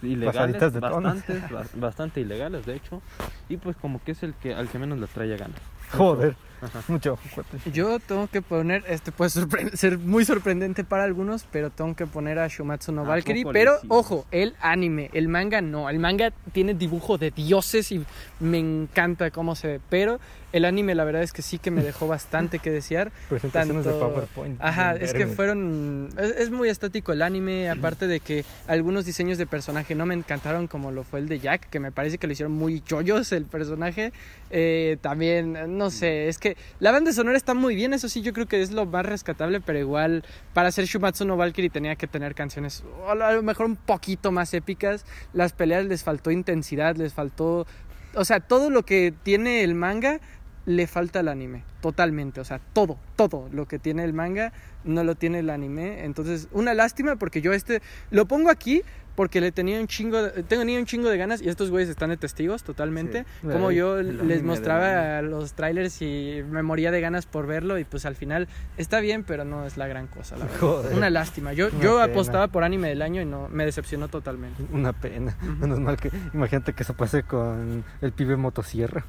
pues, 0.01 0.13
ilegales, 0.13 0.37
Pasaditas 0.57 0.73
de 0.73 0.81
bastantes, 0.81 1.51
bas- 1.51 1.79
bastante 1.81 2.21
ilegales 2.21 2.65
de 2.67 2.75
hecho. 2.77 3.03
Y 3.49 3.57
pues 3.59 3.77
como 3.77 4.03
que 4.03 4.13
es 4.13 4.23
el 4.23 4.35
que 4.35 4.55
al 4.55 4.69
que 4.69 4.79
menos 4.79 4.99
le 4.99 5.07
trae 5.07 5.37
ganas. 5.37 5.61
Joder. 5.93 6.37
mucho 6.89 7.13
ojo, 7.15 7.23
cuate. 7.35 7.59
Yo 7.73 7.99
tengo 8.01 8.27
que 8.27 8.43
poner, 8.43 8.85
este 8.89 9.13
puede 9.13 9.31
sorpre- 9.31 9.71
ser 9.77 9.99
muy 9.99 10.25
sorprendente 10.25 10.85
para 10.85 11.05
algunos, 11.05 11.45
pero 11.51 11.71
tengo 11.71 11.95
que 11.95 12.07
poner 12.07 12.39
a 12.39 12.49
Shumatsu 12.49 12.93
no 12.93 13.03
¿A 13.03 13.05
Valkyrie. 13.05 13.45
Pero 13.53 13.79
ojo, 13.89 14.27
el 14.31 14.55
anime, 14.61 15.11
el 15.13 15.29
manga 15.29 15.61
no. 15.61 15.89
El 15.91 15.99
manga 15.99 16.33
tiene 16.53 16.75
dibujo 16.75 17.19
de 17.19 17.31
dioses 17.31 17.93
y 17.93 18.05
me 18.41 18.59
encanta 18.59 19.31
cómo 19.31 19.55
se 19.55 19.69
ve. 19.69 19.81
Pero 19.89 20.19
el 20.53 20.65
anime, 20.65 20.95
la 20.95 21.05
verdad 21.05 21.23
es 21.23 21.33
que 21.33 21.43
sí 21.43 21.59
que 21.59 21.71
me 21.71 21.83
dejó 21.83 22.09
bastante 22.09 22.59
que 22.59 22.71
desear. 22.71 23.13
Presentaciones 23.29 23.85
de 23.85 23.91
Tanto- 23.93 24.09
PowerPoint. 24.11 24.61
Ajá, 24.61 24.95
es 24.97 25.13
que 25.13 25.27
fueron. 25.27 26.09
Es, 26.19 26.31
es 26.37 26.51
muy 26.51 26.69
estático 26.69 27.13
el 27.13 27.23
anime, 27.23 27.69
aparte 27.71 28.07
de 28.07 28.21
que 28.21 28.45
algunos 28.67 29.05
diseños 29.05 29.39
de 29.39 29.47
personaje 29.47 29.95
no 29.95 30.07
me 30.07 30.15
encantaron, 30.15 30.67
como 30.67 30.91
lo 30.91 31.05
fue 31.05 31.21
el 31.21 31.29
de 31.29 31.39
Jack, 31.39 31.69
que 31.69 31.81
me 31.81 31.93
parece 31.93 32.19
que 32.19 32.27
lo 32.27 32.33
hicieron 32.33 32.53
muy 32.53 32.83
yoyos 32.87 33.31
el 33.33 33.45
personaje. 33.45 34.13
Eh, 34.51 34.97
también, 35.03 35.77
no 35.77 35.91
sé, 35.91 36.29
es 36.29 36.39
que 36.39 36.48
la 36.81 36.91
banda 36.93 37.13
sonora 37.13 37.37
está 37.37 37.55
muy 37.55 37.75
bien, 37.75 37.93
eso 37.95 38.09
sí, 38.09 38.23
yo 38.23 38.33
creo 38.33 38.47
que 38.47 38.63
es 38.63 38.71
lo 38.73 38.87
más 38.87 39.05
rescatable, 39.05 39.61
pero 39.61 39.79
igual 39.79 40.25
para 40.55 40.69
hacer 40.69 40.85
Shumatsu 40.87 41.25
no 41.25 41.37
Valkyrie 41.37 41.71
tenía 41.71 41.97
que 41.97 42.07
tener 42.07 42.35
canciones 42.35 42.85
a 43.09 43.15
lo- 43.15 43.43
mejor 43.43 43.67
un 43.67 43.77
poquito 43.77 44.33
más 44.33 44.55
épicas. 44.55 45.05
Las 45.33 45.53
peleas 45.53 45.85
les 45.87 46.03
faltó 46.05 46.31
intensidad, 46.31 46.97
les 46.97 47.13
faltó. 47.15 47.67
O 48.15 48.25
sea, 48.25 48.41
todo 48.41 48.71
lo 48.71 48.85
que 48.85 49.13
tiene 49.23 49.63
el 49.63 49.75
manga 49.75 50.21
le 50.67 50.87
falta 50.87 51.21
al 51.21 51.29
anime, 51.29 51.65
totalmente, 51.81 52.41
o 52.41 52.45
sea, 52.45 52.59
todo, 52.59 52.99
todo 53.17 53.49
lo 53.53 53.67
que 53.67 53.79
tiene 53.79 54.05
el 54.05 54.13
manga 54.13 54.53
no 54.85 55.03
lo 55.03 55.15
tiene 55.15 55.39
el 55.39 55.49
anime, 55.49 56.05
entonces 56.05 56.49
una 56.53 56.75
lástima 56.75 57.17
porque 57.17 57.41
yo 57.41 57.55
este 57.55 57.81
lo 58.11 58.27
pongo 58.27 58.51
aquí 58.51 58.83
porque 59.19 59.41
le 59.41 59.51
tenía 59.51 59.81
un 59.81 59.89
chingo, 59.89 60.23
de- 60.23 60.45
tenía 60.45 60.79
un 60.79 60.87
chingo 60.87 61.09
de 61.09 61.19
ganas 61.19 61.43
y 61.43 61.49
estos 61.49 61.71
güeyes 61.73 61.91
están 61.91 62.11
de 62.11 62.17
testigos 62.17 62.63
totalmente, 62.63 63.25
Sí. 63.41 63.49
como 63.49 63.73
yo 63.73 64.01
les 64.01 64.45
mostraba 64.45 65.21
los 65.23 65.55
trailers 65.55 66.01
y 66.03 66.45
me 66.49 66.63
moría 66.63 66.93
de 66.93 67.01
ganas 67.01 67.27
por 67.27 67.49
verlo 67.49 67.81
y 67.81 67.85
pues 67.85 68.07
al 68.07 68.15
final 68.15 68.47
está 68.77 69.01
bien, 69.01 69.25
pero 69.25 69.45
no 69.45 69.67
es 69.67 69.77
la 69.77 69.89
gran 69.89 70.07
cosa, 70.07 70.37
la 70.37 70.45
verdad. 70.45 70.61
Joder. 70.61 70.97
Una 70.97 71.11
lástima. 71.11 71.53
Yo, 71.53 71.67
Una 71.67 71.81
yo 71.81 71.93
pena. 71.95 72.05
apostaba 72.05 72.47
por 72.47 72.63
anime 72.63 72.91
del 72.91 73.03
año 73.03 73.21
y 73.21 73.25
no 73.25 73.49
me 73.49 73.65
decepcionó 73.65 74.07
totalmente. 74.07 74.63
Una 74.73 74.93
pena. 74.93 75.37
Menos 75.59 75.81
mal 75.81 75.97
que. 75.97 76.13
Imagínate 76.33 76.73
que 76.75 76.85
eso 76.85 76.95
pase 76.95 77.25
con 77.25 77.83
el 78.01 78.13
pibe 78.13 78.37
motosierra. 78.37 79.05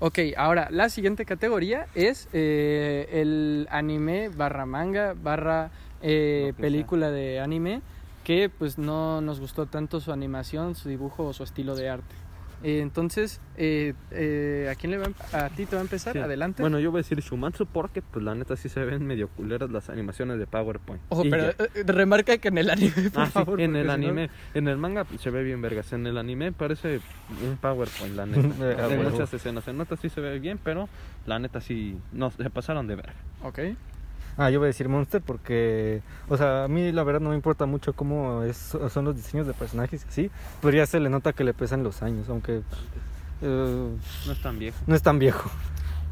Ok, 0.00 0.18
ahora 0.36 0.66
la 0.72 0.88
siguiente 0.88 1.24
categoría 1.24 1.86
es 1.94 2.28
eh, 2.32 3.08
el 3.12 3.68
anime 3.70 4.30
barra 4.30 4.66
manga 4.66 5.14
barra 5.14 5.70
eh, 6.00 6.54
película 6.58 7.12
de 7.12 7.38
anime 7.38 7.82
que 8.24 8.48
pues 8.50 8.78
no 8.78 9.20
nos 9.20 9.40
gustó 9.40 9.66
tanto 9.66 10.00
su 10.00 10.12
animación, 10.12 10.74
su 10.74 10.88
dibujo 10.88 11.26
o 11.26 11.32
su 11.32 11.42
estilo 11.44 11.74
de 11.74 11.88
arte. 11.90 12.14
Eh, 12.64 12.78
entonces, 12.78 13.40
eh, 13.56 13.92
eh, 14.12 14.68
¿a 14.70 14.76
quién 14.76 14.92
le 14.92 14.98
va 14.98 15.06
a, 15.06 15.08
em- 15.08 15.14
a 15.32 15.48
ti 15.48 15.66
te 15.66 15.74
va 15.74 15.80
a 15.80 15.82
empezar? 15.82 16.12
Sí. 16.12 16.20
Adelante. 16.20 16.62
Bueno, 16.62 16.78
yo 16.78 16.92
voy 16.92 17.00
a 17.00 17.02
decir 17.02 17.18
Shumatsu 17.18 17.66
porque 17.66 18.02
pues 18.02 18.24
la 18.24 18.36
neta 18.36 18.54
sí 18.54 18.68
se 18.68 18.84
ven 18.84 19.04
medio 19.04 19.26
culeras 19.26 19.68
las 19.72 19.90
animaciones 19.90 20.38
de 20.38 20.46
PowerPoint. 20.46 21.02
Ojo, 21.08 21.24
pero 21.28 21.50
ya. 21.50 21.56
eh, 21.74 21.82
remarca 21.84 22.38
que 22.38 22.46
en 22.46 22.58
el 22.58 22.70
anime, 22.70 22.92
por 23.12 23.22
Ah, 23.22 23.26
sí, 23.26 23.32
favor. 23.32 23.60
en 23.60 23.72
porque 23.72 23.80
el 23.80 23.82
si 23.82 23.86
no- 23.88 23.92
anime, 23.94 24.30
en 24.54 24.68
el 24.68 24.76
manga 24.76 25.02
pues, 25.02 25.20
se 25.20 25.30
ve 25.30 25.42
bien 25.42 25.60
vergas, 25.60 25.92
en 25.92 26.06
el 26.06 26.16
anime 26.16 26.52
parece 26.52 27.00
un 27.44 27.56
PowerPoint, 27.56 28.14
la 28.14 28.26
neta. 28.26 28.40
Eh, 28.62 28.76
ah, 28.78 28.88
en 28.94 29.02
muchas 29.10 29.34
escenas, 29.34 29.66
en 29.66 29.80
otras 29.80 29.98
sí 29.98 30.08
se 30.08 30.20
ve 30.20 30.38
bien, 30.38 30.60
pero 30.62 30.88
la 31.26 31.40
neta 31.40 31.60
sí, 31.60 31.98
no, 32.12 32.30
se 32.30 32.48
pasaron 32.48 32.86
de 32.86 32.94
ver. 32.94 33.12
Ok. 33.42 33.58
Ah, 34.36 34.50
yo 34.50 34.58
voy 34.58 34.66
a 34.66 34.68
decir 34.68 34.88
Monster 34.88 35.20
porque, 35.20 36.00
o 36.28 36.36
sea, 36.36 36.64
a 36.64 36.68
mí 36.68 36.90
la 36.92 37.02
verdad 37.04 37.20
no 37.20 37.30
me 37.30 37.36
importa 37.36 37.66
mucho 37.66 37.92
cómo 37.92 38.42
es, 38.44 38.56
son 38.90 39.04
los 39.04 39.14
diseños 39.16 39.46
de 39.46 39.52
personajes, 39.52 40.06
sí, 40.08 40.30
pero 40.60 40.76
ya 40.76 40.86
se 40.86 41.00
le 41.00 41.10
nota 41.10 41.32
que 41.32 41.44
le 41.44 41.52
pesan 41.54 41.82
los 41.82 42.02
años, 42.02 42.28
aunque 42.28 42.62
eh, 43.42 43.88
No 44.26 44.32
es 44.32 44.42
tan 44.42 44.58
viejo. 44.58 44.78
no 44.86 44.94
es 44.94 45.02
tan 45.02 45.18
viejo. 45.18 45.50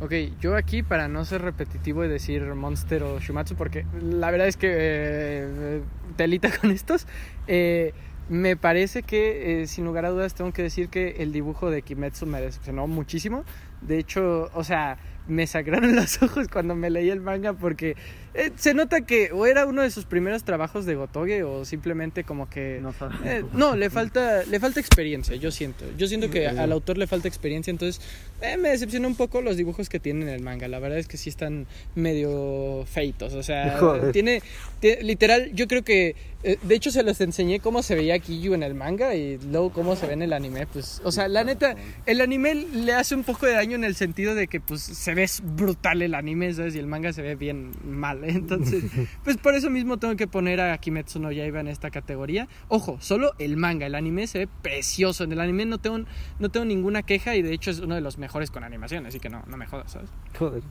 Ok, 0.02 0.12
yo 0.40 0.56
aquí 0.56 0.82
para 0.82 1.08
no 1.08 1.24
ser 1.26 1.42
repetitivo 1.42 2.04
y 2.04 2.08
decir 2.08 2.42
Monster 2.54 3.02
o 3.02 3.20
Shumatsu, 3.20 3.54
porque 3.54 3.84
la 4.00 4.30
verdad 4.30 4.48
es 4.48 4.56
que 4.56 4.68
eh, 4.72 5.82
telita 6.16 6.50
con 6.60 6.70
estos, 6.70 7.06
eh, 7.46 7.92
me 8.30 8.56
parece 8.56 9.02
que 9.02 9.62
eh, 9.62 9.66
sin 9.66 9.84
lugar 9.84 10.04
a 10.06 10.10
dudas 10.10 10.34
tengo 10.34 10.52
que 10.52 10.62
decir 10.62 10.88
que 10.88 11.16
el 11.18 11.32
dibujo 11.32 11.68
de 11.70 11.82
Kimetsu 11.82 12.26
me 12.26 12.40
decepcionó 12.40 12.86
muchísimo. 12.86 13.44
De 13.82 13.98
hecho, 13.98 14.50
o 14.54 14.62
sea, 14.64 14.98
me 15.28 15.46
sacaron 15.46 15.94
los 15.96 16.22
ojos 16.22 16.48
cuando 16.48 16.74
me 16.74 16.90
leí 16.90 17.10
el 17.10 17.20
manga 17.20 17.52
porque 17.52 17.96
eh, 18.34 18.50
se 18.56 18.74
nota 18.74 19.00
que 19.02 19.30
o 19.32 19.46
era 19.46 19.66
uno 19.66 19.82
de 19.82 19.90
sus 19.90 20.04
primeros 20.04 20.44
trabajos 20.44 20.86
de 20.86 20.94
Gotoge 20.94 21.42
o 21.42 21.64
simplemente 21.64 22.24
como 22.24 22.48
que... 22.48 22.80
No. 22.80 22.94
Eh, 23.24 23.44
no, 23.52 23.76
le 23.76 23.90
falta, 23.90 24.42
le 24.44 24.60
falta 24.60 24.80
experiencia, 24.80 25.34
yo 25.36 25.50
siento. 25.50 25.84
Yo 25.96 26.06
siento 26.06 26.30
que 26.30 26.46
al 26.46 26.72
autor 26.72 26.98
le 26.98 27.06
falta 27.06 27.28
experiencia, 27.28 27.70
entonces 27.70 28.00
eh, 28.40 28.56
me 28.56 28.68
decepcionó 28.70 29.08
un 29.08 29.16
poco 29.16 29.40
los 29.42 29.56
dibujos 29.56 29.88
que 29.88 30.00
tiene 30.00 30.22
en 30.22 30.28
el 30.28 30.42
manga. 30.42 30.68
La 30.68 30.78
verdad 30.78 30.98
es 30.98 31.08
que 31.08 31.16
sí 31.16 31.28
están 31.28 31.66
medio 31.94 32.84
feitos, 32.86 33.34
o 33.34 33.42
sea, 33.42 33.76
Joder. 33.80 34.12
tiene, 34.12 34.42
tie- 34.80 35.00
literal, 35.02 35.50
yo 35.54 35.66
creo 35.68 35.82
que, 35.82 36.16
eh, 36.42 36.56
de 36.62 36.74
hecho 36.74 36.90
se 36.90 37.02
los 37.02 37.20
enseñé 37.20 37.60
cómo 37.60 37.82
se 37.82 37.94
veía 37.94 38.18
Kiyu 38.18 38.54
en 38.54 38.62
el 38.62 38.74
manga 38.74 39.14
y 39.14 39.38
luego 39.50 39.70
cómo 39.72 39.96
se 39.96 40.06
ve 40.06 40.14
en 40.14 40.22
el 40.22 40.32
anime, 40.32 40.66
pues, 40.66 41.00
o 41.04 41.12
sea, 41.12 41.28
la 41.28 41.44
neta, 41.44 41.74
el 42.06 42.20
anime 42.20 42.54
le 42.54 42.92
hace 42.94 43.14
un 43.14 43.24
poco 43.24 43.46
de 43.46 43.52
daño 43.52 43.76
en 43.76 43.84
el 43.84 43.94
sentido 43.94 44.34
de 44.34 44.46
que 44.48 44.60
pues 44.60 44.80
se 44.82 45.14
ve 45.14 45.26
brutal 45.42 46.02
el 46.02 46.14
anime, 46.14 46.52
¿sabes? 46.54 46.74
Y 46.74 46.78
el 46.78 46.86
manga 46.86 47.12
se 47.12 47.22
ve 47.22 47.34
bien 47.36 47.70
mal. 47.84 48.19
¿Eh? 48.24 48.32
Entonces, 48.32 48.84
pues 49.24 49.36
por 49.36 49.54
eso 49.54 49.70
mismo 49.70 49.98
tengo 49.98 50.16
que 50.16 50.26
poner 50.26 50.60
a 50.60 50.76
Kimetsu 50.78 51.20
no 51.20 51.32
Yaiba 51.32 51.60
en 51.60 51.68
esta 51.68 51.90
categoría. 51.90 52.48
Ojo, 52.68 52.98
solo 53.00 53.32
el 53.38 53.56
manga, 53.56 53.86
el 53.86 53.94
anime 53.94 54.26
se 54.26 54.38
ve 54.38 54.48
precioso. 54.62 55.24
En 55.24 55.32
el 55.32 55.40
anime 55.40 55.66
no 55.66 55.78
tengo, 55.78 56.00
no 56.38 56.48
tengo 56.48 56.66
ninguna 56.66 57.02
queja 57.02 57.36
y 57.36 57.42
de 57.42 57.52
hecho 57.52 57.70
es 57.70 57.80
uno 57.80 57.94
de 57.94 58.00
los 58.00 58.18
mejores 58.18 58.50
con 58.50 58.64
animación, 58.64 59.06
así 59.06 59.20
que 59.20 59.28
no, 59.28 59.42
no 59.46 59.56
me 59.56 59.66
jodas, 59.66 59.92
¿sabes? 59.92 60.10
Joder. 60.38 60.62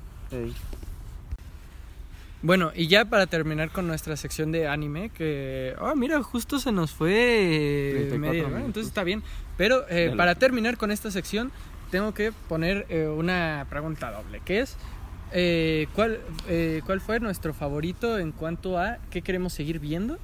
Bueno, 2.41 2.71
y 2.73 2.87
ya 2.87 3.05
para 3.05 3.27
terminar 3.27 3.69
con 3.71 3.85
nuestra 3.85 4.15
sección 4.15 4.51
de 4.51 4.67
anime, 4.67 5.09
que, 5.09 5.75
oh, 5.81 5.93
mira, 5.95 6.21
justo 6.23 6.57
se 6.57 6.71
nos 6.71 6.91
fue 6.91 8.05
34 8.07 8.19
media, 8.19 8.43
¿no? 8.43 8.47
minutos. 8.47 8.65
entonces 8.67 8.87
está 8.87 9.03
bien. 9.03 9.23
Pero 9.57 9.85
eh, 9.89 10.13
para 10.15 10.35
terminar 10.35 10.77
con 10.77 10.89
esta 10.89 11.11
sección, 11.11 11.51
tengo 11.91 12.13
que 12.13 12.31
poner 12.31 12.85
eh, 12.89 13.07
una 13.07 13.65
pregunta 13.69 14.11
doble, 14.11 14.41
que 14.45 14.61
es, 14.61 14.77
eh, 15.31 15.87
¿cuál, 15.93 16.19
eh, 16.47 16.81
¿cuál 16.85 17.01
fue 17.01 17.19
nuestro 17.19 17.53
favorito 17.53 18.17
en 18.17 18.31
cuanto 18.31 18.77
a 18.77 18.97
qué 19.09 19.21
queremos 19.21 19.53
seguir 19.53 19.79
viendo? 19.79 20.17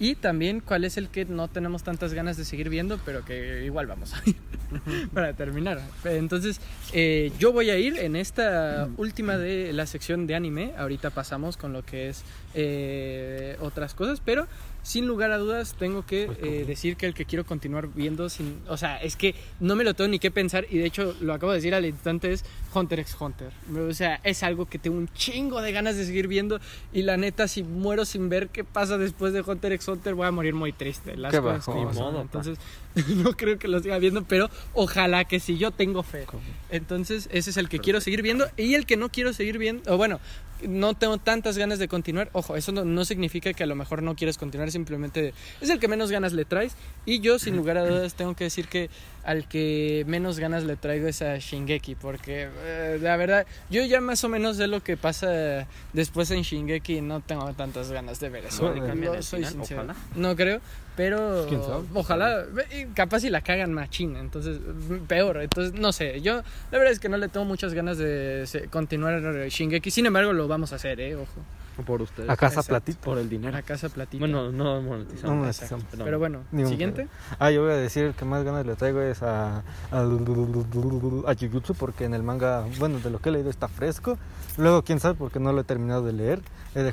Y 0.00 0.14
también 0.14 0.60
cuál 0.60 0.84
es 0.84 0.96
el 0.96 1.08
que 1.08 1.24
no 1.24 1.48
tenemos 1.48 1.82
tantas 1.82 2.14
ganas 2.14 2.36
de 2.36 2.44
seguir 2.44 2.68
viendo, 2.68 2.98
pero 3.04 3.24
que 3.24 3.64
igual 3.64 3.86
vamos 3.86 4.14
a 4.14 4.22
ir 4.26 4.36
para 5.12 5.32
terminar. 5.32 5.80
Entonces, 6.04 6.60
eh, 6.92 7.32
yo 7.38 7.52
voy 7.52 7.70
a 7.70 7.78
ir 7.78 7.98
en 7.98 8.14
esta 8.14 8.88
última 8.96 9.36
de 9.36 9.72
la 9.72 9.86
sección 9.86 10.26
de 10.26 10.36
anime. 10.36 10.72
Ahorita 10.78 11.10
pasamos 11.10 11.56
con 11.56 11.72
lo 11.72 11.84
que 11.84 12.08
es 12.08 12.22
eh, 12.54 13.56
otras 13.60 13.94
cosas, 13.94 14.22
pero 14.24 14.46
sin 14.82 15.06
lugar 15.06 15.32
a 15.32 15.38
dudas 15.38 15.74
tengo 15.78 16.06
que 16.06 16.26
Pues, 16.26 16.38
eh, 16.42 16.64
decir 16.64 16.96
que 16.96 17.06
el 17.06 17.12
que 17.12 17.26
quiero 17.26 17.44
continuar 17.44 17.88
viendo, 17.88 18.28
sin, 18.30 18.60
o 18.68 18.76
sea, 18.76 18.96
es 19.02 19.16
que 19.16 19.34
no 19.60 19.76
me 19.76 19.84
lo 19.84 19.92
tengo 19.94 20.08
ni 20.08 20.18
que 20.18 20.30
pensar 20.30 20.66
y 20.70 20.78
de 20.78 20.86
hecho 20.86 21.14
lo 21.20 21.34
acabo 21.34 21.52
de 21.52 21.58
decir 21.58 21.74
al 21.74 21.84
instante 21.84 22.32
es 22.32 22.44
Hunter 22.72 23.00
x 23.00 23.16
Hunter. 23.20 23.50
O 23.76 23.92
sea, 23.92 24.20
es 24.24 24.42
algo 24.42 24.66
que 24.66 24.78
tengo 24.78 24.96
un 24.96 25.08
chingo 25.08 25.60
de 25.60 25.72
ganas 25.72 25.96
de 25.96 26.06
seguir 26.06 26.26
viendo 26.26 26.58
y 26.92 27.02
la 27.02 27.16
neta 27.16 27.48
si 27.48 27.62
muero 27.62 28.04
sin 28.04 28.28
ver 28.28 28.48
qué 28.48 28.64
pasa 28.64 28.96
después 28.96 29.32
de 29.32 29.42
Hunter 29.42 29.72
x 29.72 29.87
Hunter 29.88 30.14
voy 30.14 30.26
a 30.26 30.30
morir 30.30 30.54
muy 30.54 30.72
triste. 30.72 31.16
Las 31.16 31.32
Qué 31.32 31.40
cosas 31.40 31.66
bajón. 31.66 32.16
Entonces 32.16 32.58
no 33.16 33.36
creo 33.36 33.58
que 33.58 33.68
lo 33.68 33.80
siga 33.80 33.98
viendo, 33.98 34.24
pero 34.24 34.50
ojalá 34.74 35.24
que 35.24 35.40
sí, 35.40 35.58
yo 35.58 35.70
tengo 35.70 36.02
fe. 36.02 36.26
Entonces, 36.70 37.28
ese 37.32 37.50
es 37.50 37.56
el 37.56 37.68
que 37.68 37.78
quiero 37.78 38.00
seguir 38.00 38.22
viendo. 38.22 38.46
Y 38.56 38.74
el 38.74 38.86
que 38.86 38.96
no 38.96 39.08
quiero 39.10 39.32
seguir 39.32 39.58
viendo, 39.58 39.92
o 39.92 39.96
bueno, 39.96 40.20
no 40.66 40.94
tengo 40.94 41.18
tantas 41.18 41.56
ganas 41.58 41.78
de 41.78 41.88
continuar. 41.88 42.30
Ojo, 42.32 42.56
eso 42.56 42.72
no, 42.72 42.84
no 42.84 43.04
significa 43.04 43.52
que 43.52 43.62
a 43.62 43.66
lo 43.66 43.74
mejor 43.74 44.02
no 44.02 44.16
quieres 44.16 44.38
continuar, 44.38 44.70
simplemente 44.70 45.34
es 45.60 45.70
el 45.70 45.78
que 45.78 45.88
menos 45.88 46.10
ganas 46.10 46.32
le 46.32 46.44
traes. 46.44 46.74
Y 47.06 47.20
yo, 47.20 47.38
sin 47.38 47.56
lugar 47.56 47.78
a 47.78 47.86
dudas, 47.86 48.14
tengo 48.14 48.34
que 48.34 48.44
decir 48.44 48.68
que 48.68 48.90
al 49.24 49.46
que 49.46 50.04
menos 50.06 50.38
ganas 50.38 50.64
le 50.64 50.76
traigo 50.76 51.06
es 51.06 51.22
a 51.22 51.38
Shingeki, 51.38 51.94
porque 51.94 52.48
eh, 52.62 52.98
la 53.00 53.16
verdad, 53.16 53.46
yo 53.70 53.84
ya 53.84 54.00
más 54.00 54.24
o 54.24 54.28
menos 54.28 54.56
sé 54.56 54.66
lo 54.66 54.82
que 54.82 54.96
pasa 54.96 55.66
después 55.92 56.30
en 56.30 56.42
Shingeki 56.42 56.96
y 56.96 57.00
no 57.00 57.20
tengo 57.20 57.52
tantas 57.52 57.92
ganas 57.92 58.20
de 58.20 58.28
ver 58.30 58.46
eso. 58.46 58.74
Soy 59.22 59.44
sincero. 59.44 59.82
ojalá. 59.82 59.96
No 60.16 60.34
creo, 60.34 60.60
pero 60.98 61.46
¿Quién 61.48 61.62
sabe? 61.62 61.84
ojalá, 61.94 62.44
y 62.76 62.86
capaz 62.86 63.20
si 63.20 63.30
la 63.30 63.40
cagan 63.40 63.72
machín, 63.72 64.16
entonces 64.16 64.58
peor, 65.06 65.36
entonces 65.40 65.78
no 65.80 65.92
sé, 65.92 66.20
yo 66.20 66.42
la 66.72 66.78
verdad 66.78 66.90
es 66.92 66.98
que 66.98 67.08
no 67.08 67.16
le 67.16 67.28
tengo 67.28 67.46
muchas 67.46 67.72
ganas 67.72 67.98
de 67.98 68.68
continuar 68.70 69.22
Shingeki, 69.48 69.92
sin 69.92 70.06
embargo 70.06 70.32
lo 70.32 70.48
vamos 70.48 70.72
a 70.72 70.76
hacer, 70.76 70.98
eh, 71.00 71.14
ojo, 71.14 71.84
Por 71.86 72.02
ustedes. 72.02 72.28
A 72.28 72.34
casa 72.36 72.54
Exacto. 72.60 72.70
platito. 72.70 72.98
Por 73.02 73.18
el 73.18 73.28
dinero. 73.28 73.56
a 73.56 73.62
casa 73.62 73.88
platita. 73.88 74.18
Bueno, 74.18 74.50
no 74.50 74.80
No 74.80 74.82
monetizamos. 74.82 75.36
monetizamos. 75.36 75.84
Exacto. 75.84 76.04
pero 76.04 76.18
bueno, 76.18 76.40
Ni 76.50 76.64
un 76.64 76.68
siguiente. 76.68 77.06
Ah, 77.38 77.52
yo 77.52 77.62
voy 77.62 77.70
a 77.70 77.76
decir 77.76 78.02
el 78.04 78.14
que 78.14 78.24
más 78.24 78.42
ganas 78.42 78.66
le 78.66 78.74
traigo 78.74 79.00
es 79.00 79.22
a, 79.22 79.58
a, 79.92 80.00
a 80.00 81.34
Jujutsu 81.38 81.74
porque 81.74 82.04
en 82.06 82.14
el 82.14 82.24
manga, 82.24 82.64
bueno, 82.80 82.98
de 82.98 83.10
lo 83.10 83.20
que 83.20 83.28
he 83.28 83.32
leído 83.32 83.48
está 83.50 83.68
fresco. 83.68 84.18
Luego, 84.56 84.82
quién 84.82 84.98
sabe, 84.98 85.14
porque 85.14 85.38
no 85.38 85.52
lo 85.52 85.60
he 85.60 85.64
terminado 85.64 86.02
de 86.02 86.12
leer. 86.14 86.40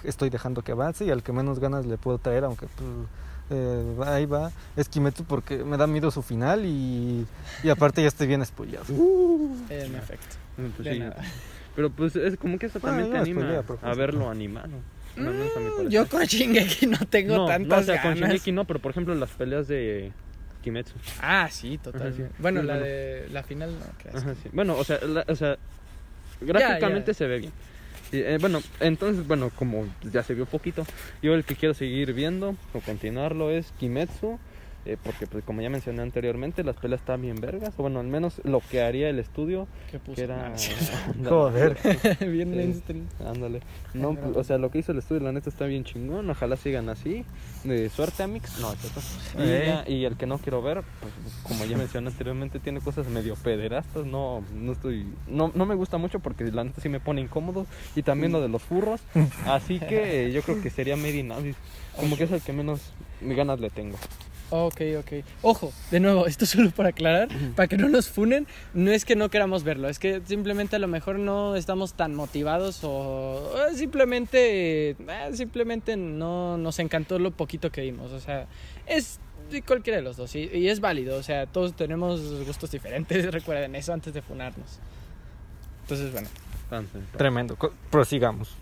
Estoy 0.04 0.30
dejando 0.30 0.62
que 0.62 0.74
avance 0.74 1.04
y 1.04 1.10
al 1.10 1.24
que 1.24 1.32
menos 1.34 1.60
ganas 1.60 1.88
le 1.88 1.98
puedo 1.98 2.20
traer, 2.20 2.44
aunque 2.44 2.68
pues, 2.68 2.88
eh, 3.50 3.96
ahí 4.06 4.26
va, 4.26 4.52
es 4.76 4.90
Kimetsu 4.90 5.24
porque 5.26 5.64
me 5.64 5.78
da 5.78 5.88
miedo 5.88 6.10
su 6.12 6.22
final 6.22 6.66
y, 6.66 7.26
y 7.64 7.70
aparte 7.70 8.02
ya 8.02 8.08
estoy 8.08 8.28
bien 8.28 8.46
spoileado. 8.46 8.86
En 9.70 9.96
efecto. 9.96 10.36
Pues 10.56 10.78
De 10.86 10.94
sí. 10.94 11.00
nada. 11.00 11.18
Pero 11.76 11.90
pues 11.90 12.16
es 12.16 12.38
como 12.38 12.58
que 12.58 12.68
eso 12.68 12.80
Bueno, 12.80 12.98
también 12.98 13.12
te 13.14 13.20
anima 13.20 13.42
spoileo, 13.42 13.64
pero 13.64 13.74
a 13.80 13.82
pues, 13.82 13.98
verlo 13.98 14.30
animado. 14.30 14.70
Mm, 15.18 15.88
Yo 15.90 16.08
con 16.08 16.24
Shingeki 16.24 16.88
no 16.88 16.98
tengo 17.10 17.34
no, 17.34 17.38
no, 17.40 17.44
o 17.46 17.48
tantas 17.48 17.86
sea, 17.86 18.02
con. 18.02 18.16
Shingeki 18.16 18.52
no, 18.52 18.66
pero 18.66 18.80
por 18.80 18.92
ejemplo 18.92 19.14
las 19.16 19.30
peleas 19.32 19.68
de 19.68 20.12
Kimetsu. 20.64 20.94
Ah, 21.22 21.48
sí, 21.52 21.78
total. 21.78 22.08
Ajá, 22.08 22.12
sí. 22.16 22.24
Bueno, 22.40 22.62
Sí, 22.62 22.68
la 22.68 22.74
bueno. 22.74 22.86
de 22.88 23.28
la 23.32 23.44
final 23.44 23.72
no. 23.78 24.18
Ajá, 24.20 24.34
sí. 24.42 24.50
Bueno, 24.54 24.76
o 24.78 24.84
sea, 24.84 25.00
la- 25.06 25.26
o 25.28 25.36
sea 25.36 25.58
gráficamente 26.42 27.12
ya. 27.12 27.18
se 27.18 27.28
ve 27.28 27.40
bien. 27.40 27.52
Eh, 28.20 28.38
bueno, 28.40 28.62
entonces, 28.80 29.28
bueno, 29.28 29.52
como 29.56 29.86
ya 30.02 30.24
se 30.24 30.34
vio 30.34 30.46
poquito, 30.46 30.86
yo 31.22 31.34
el 31.34 31.44
que 31.44 31.56
quiero 31.56 31.74
seguir 31.74 32.14
viendo 32.14 32.56
o 32.74 32.80
continuarlo 32.80 33.52
es 33.52 33.72
Kimetsu. 33.80 34.40
Eh, 34.86 34.98
porque 35.04 35.26
pues 35.28 35.44
como 35.44 35.62
ya 35.62 35.70
mencioné 35.70 36.02
anteriormente, 36.02 36.64
las 36.64 36.76
peleas 36.76 37.02
están 37.02 37.22
bien 37.22 37.36
vergas. 37.42 37.74
O 37.78 37.82
bueno, 37.82 38.00
al 38.00 38.08
menos 38.08 38.40
lo 38.44 38.60
que 38.62 38.82
haría 38.82 39.10
el 39.10 39.20
estudio, 39.20 39.68
¿Qué 39.92 40.00
puso? 40.00 40.16
que 40.16 40.24
era... 40.24 40.48
Ah, 40.48 40.56
Joder. 41.30 41.78
Bien 42.20 42.50
Sí. 42.52 42.56
mainstream. 42.56 43.08
Ándale. 43.26 43.62
No, 43.94 44.14
pues, 44.14 44.38
o 44.38 44.44
sea, 44.44 44.58
lo 44.58 44.70
que 44.72 44.80
hizo 44.80 44.92
el 44.92 45.00
estudio, 45.00 45.22
la 45.22 45.32
neta, 45.32 45.50
está 45.50 45.66
bien 45.66 45.84
chingón. 45.84 46.30
Ojalá 46.30 46.56
sigan 46.58 46.90
así. 46.90 47.26
De 47.64 47.90
suerte, 47.90 48.24
Amix. 48.24 48.60
No. 48.60 48.74
Y, 48.74 49.50
Eh. 49.50 49.64
ya- 49.68 49.90
y 49.92 50.06
el 50.06 50.16
que 50.18 50.26
no 50.28 50.38
quiero 50.38 50.62
ver, 50.62 50.84
pues, 51.02 51.14
como 51.44 51.66
ya 51.66 51.78
mencioné 51.78 52.10
anteriormente, 52.10 52.60
tiene 52.60 52.80
cosas 52.80 53.08
medio 53.08 53.36
pederastas. 53.36 54.06
No, 54.06 54.44
no 54.54 54.72
estoy. 54.74 55.08
No, 55.28 55.52
no 55.56 55.66
me 55.66 55.76
gusta 55.76 55.98
mucho 55.98 56.20
porque 56.20 56.44
la 56.52 56.64
neta 56.64 56.82
sí 56.82 56.90
me 56.90 57.00
pone 57.00 57.22
incómodo. 57.22 57.66
Y 57.96 58.04
también 58.04 58.32
lo 58.32 58.42
de 58.42 58.50
los 58.50 58.62
furros. 58.62 59.02
Así 59.48 59.80
que 59.80 60.28
eh, 60.28 60.32
yo 60.32 60.42
creo 60.44 60.62
que 60.62 60.70
sería 60.70 60.96
Made 60.96 61.18
in 61.18 61.32
Abyss. 61.32 61.56
Como 61.98 62.18
que 62.18 62.26
es 62.26 62.32
el 62.32 62.42
que 62.42 62.54
menos 62.54 62.82
ganas 63.22 63.60
le 63.60 63.70
tengo. 63.70 63.98
Ok, 64.50 64.82
ok. 65.00 65.26
Ojo, 65.42 65.74
de 65.92 66.00
nuevo, 66.00 66.28
esto 66.28 66.46
solo 66.46 66.72
para 66.72 66.90
aclarar, 66.90 67.30
para 67.56 67.68
que 67.68 67.78
no 67.78 67.90
nos 67.90 68.10
funen, 68.10 68.48
no 68.74 68.92
es 68.92 69.06
que 69.06 69.16
no 69.16 69.30
queramos 69.30 69.64
verlo, 69.64 69.90
es 69.90 70.00
que 70.00 70.22
simplemente 70.26 70.76
a 70.76 70.80
lo 70.80 70.88
mejor 70.88 71.20
no 71.20 71.56
estamos 71.56 71.94
tan 71.94 72.16
motivados 72.16 72.80
o 72.84 73.52
simplemente, 73.74 74.92
eh, 74.92 74.96
simplemente 75.34 75.98
no 75.98 76.58
nos 76.58 76.80
encantó 76.80 77.20
lo 77.20 77.32
poquito 77.32 77.72
que 77.72 77.82
vimos, 77.82 78.12
o 78.12 78.20
sea, 78.20 78.48
es 78.86 79.20
cualquiera 79.66 79.98
de 79.98 80.04
los 80.04 80.18
dos 80.18 80.36
y, 80.36 80.50
y 80.54 80.70
es 80.70 80.80
válido, 80.80 81.18
o 81.18 81.24
sea, 81.24 81.46
todos 81.46 81.76
tenemos 81.76 82.22
gustos 82.46 82.72
diferentes, 82.72 83.32
recuerden 83.32 83.76
eso 83.76 83.94
antes 83.94 84.14
de 84.14 84.22
funarnos. 84.22 84.80
Entonces, 85.86 86.12
bueno. 86.12 86.28
Tremendo. 87.16 87.58
Prosigamos. 87.92 88.56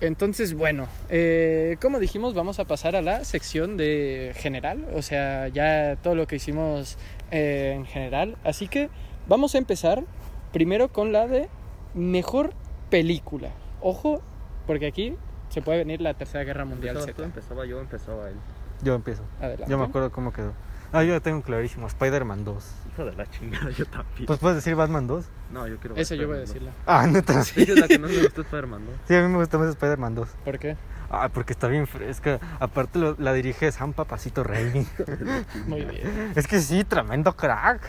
Entonces, 0.00 0.54
bueno, 0.54 0.86
eh, 1.08 1.76
como 1.80 1.98
dijimos, 1.98 2.34
vamos 2.34 2.60
a 2.60 2.64
pasar 2.64 2.94
a 2.94 3.02
la 3.02 3.24
sección 3.24 3.76
de 3.76 4.32
general, 4.36 4.86
o 4.94 5.02
sea, 5.02 5.48
ya 5.48 5.96
todo 5.96 6.14
lo 6.14 6.26
que 6.26 6.36
hicimos 6.36 6.98
eh, 7.30 7.72
en 7.76 7.84
general. 7.84 8.36
Así 8.44 8.68
que 8.68 8.90
vamos 9.26 9.54
a 9.54 9.58
empezar 9.58 10.04
primero 10.52 10.88
con 10.88 11.12
la 11.12 11.26
de 11.26 11.48
mejor 11.94 12.52
película. 12.90 13.50
Ojo, 13.80 14.22
porque 14.66 14.86
aquí 14.86 15.16
se 15.48 15.62
puede 15.62 15.78
venir 15.78 16.00
la 16.00 16.14
Tercera 16.14 16.44
Guerra 16.44 16.64
Mundial 16.64 16.96
Empezabas 16.96 17.16
tú, 17.16 17.22
Z. 17.22 17.26
empezaba 17.26 17.66
yo, 17.66 17.80
empezaba 17.80 18.28
él. 18.28 18.36
Yo 18.82 18.94
empiezo. 18.94 19.24
Adelante. 19.40 19.70
Yo 19.70 19.78
me 19.78 19.84
acuerdo 19.84 20.12
cómo 20.12 20.32
quedó. 20.32 20.52
Ah, 20.92 21.02
yo 21.02 21.20
tengo 21.20 21.42
clarísimo. 21.42 21.86
Spider-Man 21.86 22.44
2. 22.44 22.64
Hijo 22.92 23.04
de 23.04 23.14
la 23.14 23.26
chingada, 23.30 23.70
yo 23.70 23.84
también. 23.86 24.26
Pues 24.26 24.38
puedes 24.38 24.56
decir 24.56 24.74
Batman 24.74 25.06
2. 25.06 25.24
no, 25.52 25.66
yo 25.68 25.76
quiero 25.78 25.94
ver 25.94 26.02
Eso 26.02 26.14
yo 26.14 26.26
voy 26.28 26.38
a 26.38 26.40
decirla. 26.40 26.70
Ah, 26.86 27.06
neta. 27.06 27.34
2. 27.34 27.56
Esa 27.56 27.72
es 27.72 27.78
la 27.80 27.88
que 27.88 27.98
no 27.98 28.08
me 28.08 28.16
gustó 28.22 28.40
Spider-Man 28.42 28.86
2. 28.86 28.94
Sí, 29.06 29.14
a 29.14 29.22
mí 29.22 29.28
me 29.28 29.38
gusta 29.38 29.58
más 29.58 29.68
Spider-Man 29.68 30.14
2. 30.14 30.28
¿Por 30.44 30.58
qué? 30.58 30.76
Ah, 31.10 31.28
porque 31.32 31.52
está 31.52 31.68
bien 31.68 31.86
fresca. 31.86 32.38
Aparte 32.60 32.98
lo- 32.98 33.16
la 33.18 33.32
dirige 33.32 33.70
Sam 33.72 33.92
Papacito 33.92 34.44
Raimi. 34.44 34.86
Muy 35.66 35.84
bien. 35.84 36.32
es 36.34 36.46
que 36.46 36.60
sí, 36.60 36.84
tremendo 36.84 37.34
crack. 37.36 37.82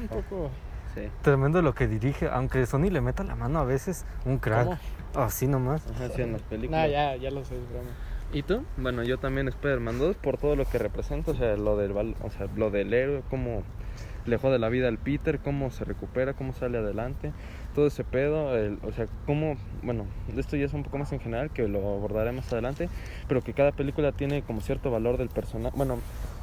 Un 0.00 0.08
poco... 0.08 0.50
Sí. 0.94 1.10
Tremendo 1.22 1.60
lo 1.60 1.74
que 1.74 1.86
dirige. 1.86 2.28
Aunque 2.28 2.64
Sony 2.66 2.88
le 2.90 3.00
meta 3.02 3.22
la 3.22 3.34
mano 3.34 3.58
a 3.58 3.64
veces, 3.64 4.04
un 4.24 4.38
crack. 4.38 4.64
¿Cómo? 4.64 4.78
Así 5.26 5.46
nomás. 5.46 5.82
Ajá, 5.94 6.08
sí, 6.14 6.22
en 6.22 6.32
las 6.32 6.42
películas. 6.42 6.86
No, 6.86 6.92
ya, 6.92 7.16
ya 7.16 7.30
lo 7.30 7.44
sé, 7.44 7.56
es 7.58 7.68
broma. 7.68 7.88
¿Y 8.36 8.42
tú? 8.42 8.66
Bueno, 8.76 9.02
yo 9.02 9.16
también 9.16 9.48
Spider-Man 9.48 9.98
2 9.98 10.14
por 10.16 10.36
todo 10.36 10.56
lo 10.56 10.66
que 10.66 10.76
representa, 10.76 11.30
o 11.30 11.34
sea, 11.34 11.56
lo 11.56 11.78
del, 11.78 11.92
o 11.92 12.30
sea, 12.30 12.48
lo 12.54 12.70
del 12.70 12.92
héroe, 12.92 13.22
cómo 13.30 13.62
le 14.26 14.36
jode 14.36 14.58
la 14.58 14.68
vida 14.68 14.88
al 14.88 14.98
Peter, 14.98 15.40
cómo 15.40 15.70
se 15.70 15.86
recupera, 15.86 16.34
cómo 16.34 16.52
sale 16.52 16.76
adelante, 16.76 17.32
todo 17.74 17.86
ese 17.86 18.04
pedo, 18.04 18.54
el- 18.54 18.78
o 18.82 18.92
sea, 18.92 19.06
cómo, 19.24 19.56
bueno, 19.82 20.04
esto 20.36 20.58
ya 20.58 20.66
es 20.66 20.74
un 20.74 20.82
poco 20.82 20.98
más 20.98 21.14
en 21.14 21.20
general, 21.20 21.50
que 21.50 21.66
lo 21.66 21.78
abordaré 21.78 22.30
más 22.32 22.52
adelante, 22.52 22.90
pero 23.26 23.40
que 23.40 23.54
cada 23.54 23.72
película 23.72 24.12
tiene 24.12 24.42
como 24.42 24.60
cierto 24.60 24.90
valor 24.90 25.16
del 25.16 25.30
personaje, 25.30 25.74
bueno, 25.74 25.96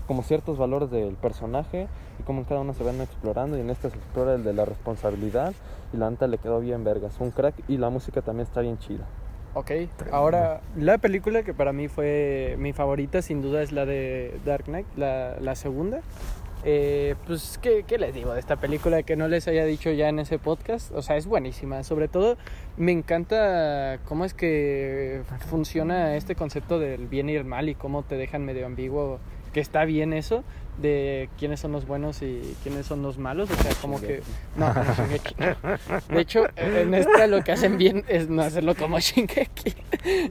como 0.07 0.23
ciertos 0.23 0.57
valores 0.57 0.89
del 0.89 1.13
personaje 1.13 1.87
y 2.19 2.23
cómo 2.23 2.43
cada 2.45 2.61
uno 2.61 2.73
se 2.73 2.83
van 2.83 3.01
explorando 3.01 3.55
y 3.55 3.61
en 3.61 3.69
esta 3.69 3.91
se 3.91 3.97
explora 3.97 4.33
el 4.33 4.43
de 4.43 4.53
la 4.53 4.65
responsabilidad 4.65 5.53
y 5.93 5.97
la 5.97 6.09
neta 6.09 6.25
le 6.25 6.39
quedó 6.39 6.59
bien 6.59 6.83
vergas, 6.83 7.19
un 7.19 7.29
crack 7.29 7.53
y 7.67 7.77
la 7.77 7.91
música 7.91 8.23
también 8.23 8.47
está 8.47 8.61
bien 8.61 8.79
chida. 8.79 9.07
Ok, 9.55 9.71
ahora 10.11 10.61
la 10.75 10.97
película 10.97 11.43
que 11.43 11.53
para 11.53 11.73
mí 11.73 11.87
fue 11.87 12.55
mi 12.57 12.73
favorita 12.73 13.21
sin 13.21 13.43
duda 13.43 13.61
es 13.61 13.71
la 13.71 13.85
de 13.85 14.39
Dark 14.45 14.65
Knight, 14.65 14.87
la, 14.97 15.37
la 15.39 15.55
segunda. 15.55 16.01
Eh, 16.65 17.15
pues, 17.27 17.59
¿qué, 17.61 17.83
¿qué 17.85 17.97
les 17.97 18.15
digo 18.15 18.33
de 18.33 18.39
esta 18.39 18.55
película 18.55 19.03
que 19.03 19.15
no 19.15 19.27
les 19.27 19.47
haya 19.47 19.65
dicho 19.65 19.91
ya 19.91 20.07
en 20.09 20.17
ese 20.19 20.39
podcast? 20.39 20.91
O 20.93 21.01
sea, 21.01 21.17
es 21.17 21.27
buenísima. 21.27 21.83
Sobre 21.83 22.07
todo, 22.07 22.37
me 22.77 22.91
encanta 22.91 23.99
cómo 24.05 24.25
es 24.25 24.33
que 24.33 25.21
funciona 25.49 26.15
este 26.15 26.35
concepto 26.35 26.79
del 26.79 27.07
bien 27.07 27.29
y 27.29 27.35
el 27.35 27.45
mal 27.45 27.69
y 27.69 27.75
cómo 27.75 28.01
te 28.03 28.15
dejan 28.15 28.45
medio 28.45 28.65
ambiguo 28.65 29.19
que 29.53 29.59
está 29.59 29.85
bien 29.85 30.13
eso 30.13 30.43
de 30.77 31.29
quiénes 31.37 31.59
son 31.59 31.71
los 31.71 31.85
buenos 31.85 32.21
y 32.21 32.55
quiénes 32.63 32.85
son 32.85 33.01
los 33.01 33.17
malos, 33.17 33.49
o 33.51 33.55
sea, 33.55 33.73
como 33.81 34.01
que 34.01 34.23
no, 34.55 34.73
no 34.73 34.83
Shingeki. 34.95 35.35
De 36.09 36.21
hecho, 36.21 36.45
en 36.55 36.93
esta 36.93 37.27
lo 37.27 37.43
que 37.43 37.51
hacen 37.51 37.77
bien 37.77 38.03
es 38.07 38.29
no 38.29 38.41
hacerlo 38.41 38.75
como 38.75 38.99
Shingeki. 38.99 39.73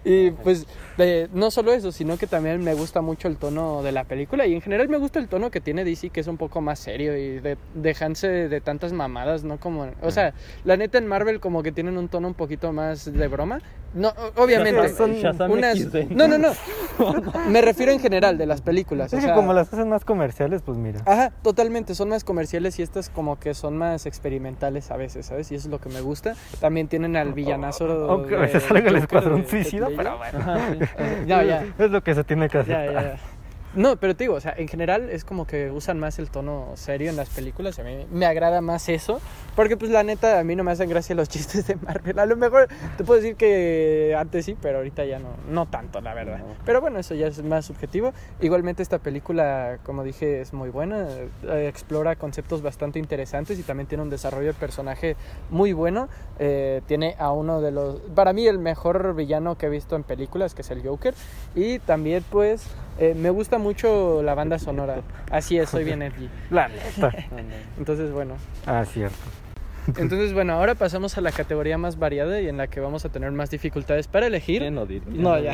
Y 0.04 0.30
pues 0.32 0.66
eh, 0.98 1.28
no 1.32 1.50
solo 1.50 1.72
eso, 1.72 1.92
sino 1.92 2.16
que 2.18 2.26
también 2.26 2.62
me 2.62 2.74
gusta 2.74 3.00
mucho 3.00 3.28
el 3.28 3.36
tono 3.36 3.82
de 3.82 3.92
la 3.92 4.04
película 4.04 4.46
y 4.46 4.54
en 4.54 4.60
general 4.60 4.88
me 4.88 4.98
gusta 4.98 5.18
el 5.18 5.28
tono 5.28 5.50
que 5.50 5.60
tiene 5.60 5.84
DC 5.84 6.10
que 6.10 6.20
es 6.20 6.26
un 6.26 6.36
poco 6.36 6.60
más 6.60 6.78
serio 6.78 7.16
y 7.16 7.40
de 7.40 7.56
dejanse 7.74 8.28
de 8.28 8.60
tantas 8.60 8.92
mamadas, 8.92 9.44
no 9.44 9.58
como, 9.58 9.88
o 10.02 10.10
sea, 10.10 10.34
la 10.64 10.76
neta 10.76 10.98
en 10.98 11.06
Marvel 11.06 11.40
como 11.40 11.62
que 11.62 11.72
tienen 11.72 11.96
un 11.98 12.08
tono 12.08 12.28
un 12.28 12.34
poquito 12.34 12.72
más 12.72 13.10
de 13.12 13.28
broma. 13.28 13.60
No, 13.94 14.08
o- 14.08 14.42
obviamente 14.44 14.88
Son 14.88 15.14
unas. 15.50 15.78
No, 16.10 16.26
no, 16.26 16.38
no. 16.38 16.52
Me 17.48 17.60
refiero 17.60 17.92
en 17.92 18.00
general 18.00 18.38
de 18.38 18.46
las 18.46 18.62
películas, 18.62 19.12
o 19.12 19.16
Es 19.16 19.20
que 19.22 19.26
sea, 19.26 19.34
como 19.34 19.52
las 19.52 19.70
hacen 19.72 19.88
más 19.90 20.04
comerciales, 20.04 20.62
pues 20.62 20.78
mira. 20.78 21.00
Ajá, 21.04 21.30
totalmente, 21.42 21.94
son 21.94 22.08
más 22.08 22.24
comerciales 22.24 22.78
y 22.78 22.82
estas 22.82 23.10
como 23.10 23.38
que 23.38 23.52
son 23.52 23.76
más 23.76 24.06
experimentales 24.06 24.90
a 24.90 24.96
veces, 24.96 25.26
¿sabes? 25.26 25.52
Y 25.52 25.56
eso 25.56 25.68
es 25.68 25.70
lo 25.70 25.78
que 25.78 25.90
me 25.90 26.00
gusta. 26.00 26.34
También 26.60 26.88
tienen 26.88 27.16
al 27.16 27.34
villanazo 27.34 27.84
Aunque 28.08 28.36
a 28.36 28.40
veces 28.40 28.62
salga 28.62 28.88
el 28.88 28.96
escuadrón 28.96 29.46
suicida, 29.46 29.88
pero 29.94 30.16
bueno. 30.16 30.38
Ajá, 30.38 30.58
sí. 30.72 30.78
Ya, 31.26 31.42
ya, 31.42 31.64
Es 31.78 31.90
lo 31.90 32.00
que 32.02 32.14
se 32.14 32.24
tiene 32.24 32.48
que 32.48 32.58
hacer. 32.58 32.72
ya, 32.74 32.92
ya, 32.92 33.02
ya. 33.02 33.18
No, 33.74 33.96
pero 33.96 34.14
te 34.14 34.24
digo, 34.24 34.34
o 34.34 34.40
sea, 34.40 34.54
en 34.56 34.68
general 34.68 35.08
es 35.08 35.24
como 35.24 35.46
que 35.46 35.70
usan 35.70 35.98
más 35.98 36.18
el 36.18 36.28
tono 36.28 36.72
serio 36.74 37.08
en 37.08 37.16
las 37.16 37.30
películas. 37.30 37.78
A 37.78 37.82
mí 37.82 38.06
me 38.10 38.26
agrada 38.26 38.60
más 38.60 38.88
eso. 38.90 39.20
Porque, 39.56 39.76
pues, 39.78 39.90
la 39.90 40.02
neta, 40.02 40.38
a 40.38 40.44
mí 40.44 40.56
no 40.56 40.62
me 40.64 40.72
hacen 40.72 40.90
gracia 40.90 41.14
los 41.14 41.28
chistes 41.30 41.66
de 41.66 41.76
Marvel. 41.76 42.18
A 42.18 42.26
lo 42.26 42.36
mejor 42.36 42.68
te 42.98 43.04
puedo 43.04 43.20
decir 43.20 43.36
que 43.36 44.14
antes 44.18 44.44
sí, 44.44 44.56
pero 44.60 44.78
ahorita 44.78 45.04
ya 45.06 45.18
no, 45.18 45.28
no 45.48 45.66
tanto, 45.66 46.00
la 46.02 46.12
verdad. 46.12 46.38
No. 46.38 46.44
Pero 46.66 46.82
bueno, 46.82 46.98
eso 46.98 47.14
ya 47.14 47.28
es 47.28 47.42
más 47.42 47.64
subjetivo. 47.64 48.12
Igualmente, 48.40 48.82
esta 48.82 48.98
película, 48.98 49.78
como 49.84 50.04
dije, 50.04 50.42
es 50.42 50.52
muy 50.52 50.68
buena. 50.68 51.06
eh, 51.44 51.66
explora 51.68 52.16
conceptos 52.16 52.60
bastante 52.60 52.98
interesantes 52.98 53.58
y 53.58 53.62
también 53.62 53.86
tiene 53.86 54.02
un 54.02 54.10
desarrollo 54.10 54.48
de 54.48 54.54
personaje 54.54 55.16
muy 55.50 55.72
bueno. 55.72 56.08
Eh, 56.38 56.82
tiene 56.86 57.14
a 57.18 57.32
uno 57.32 57.62
de 57.62 57.70
los, 57.70 58.00
para 58.14 58.32
mí, 58.34 58.46
el 58.46 58.58
mejor 58.58 59.14
villano 59.14 59.56
que 59.56 59.66
he 59.66 59.70
visto 59.70 59.96
en 59.96 60.02
películas, 60.02 60.54
que 60.54 60.60
es 60.62 60.70
el 60.70 60.86
Joker. 60.86 61.14
Y 61.54 61.78
también, 61.78 62.22
pues, 62.30 62.66
eh, 62.98 63.14
me 63.14 63.30
gusta 63.30 63.58
mucho 63.58 64.22
la 64.22 64.34
banda 64.34 64.58
sonora. 64.58 65.00
Así 65.30 65.58
es, 65.58 65.70
soy 65.70 65.84
bien 65.84 66.02
edgy. 66.02 66.28
La 66.50 66.68
neta. 66.68 67.12
Entonces, 67.78 68.10
bueno. 68.12 68.34
Ah, 68.66 68.84
cierto. 68.84 69.16
Entonces, 69.98 70.32
bueno, 70.32 70.54
ahora 70.54 70.74
pasamos 70.74 71.16
a 71.18 71.20
la 71.20 71.32
categoría 71.32 71.78
más 71.78 71.98
variada 71.98 72.40
y 72.40 72.48
en 72.48 72.56
la 72.56 72.66
que 72.68 72.80
vamos 72.80 73.04
a 73.04 73.08
tener 73.08 73.30
más 73.32 73.50
dificultades 73.50 74.06
para 74.08 74.26
elegir. 74.26 74.60
¿Quién 74.62 74.74
lo 74.74 74.86
diría? 74.86 75.08
No, 75.12 75.38
ya. 75.38 75.52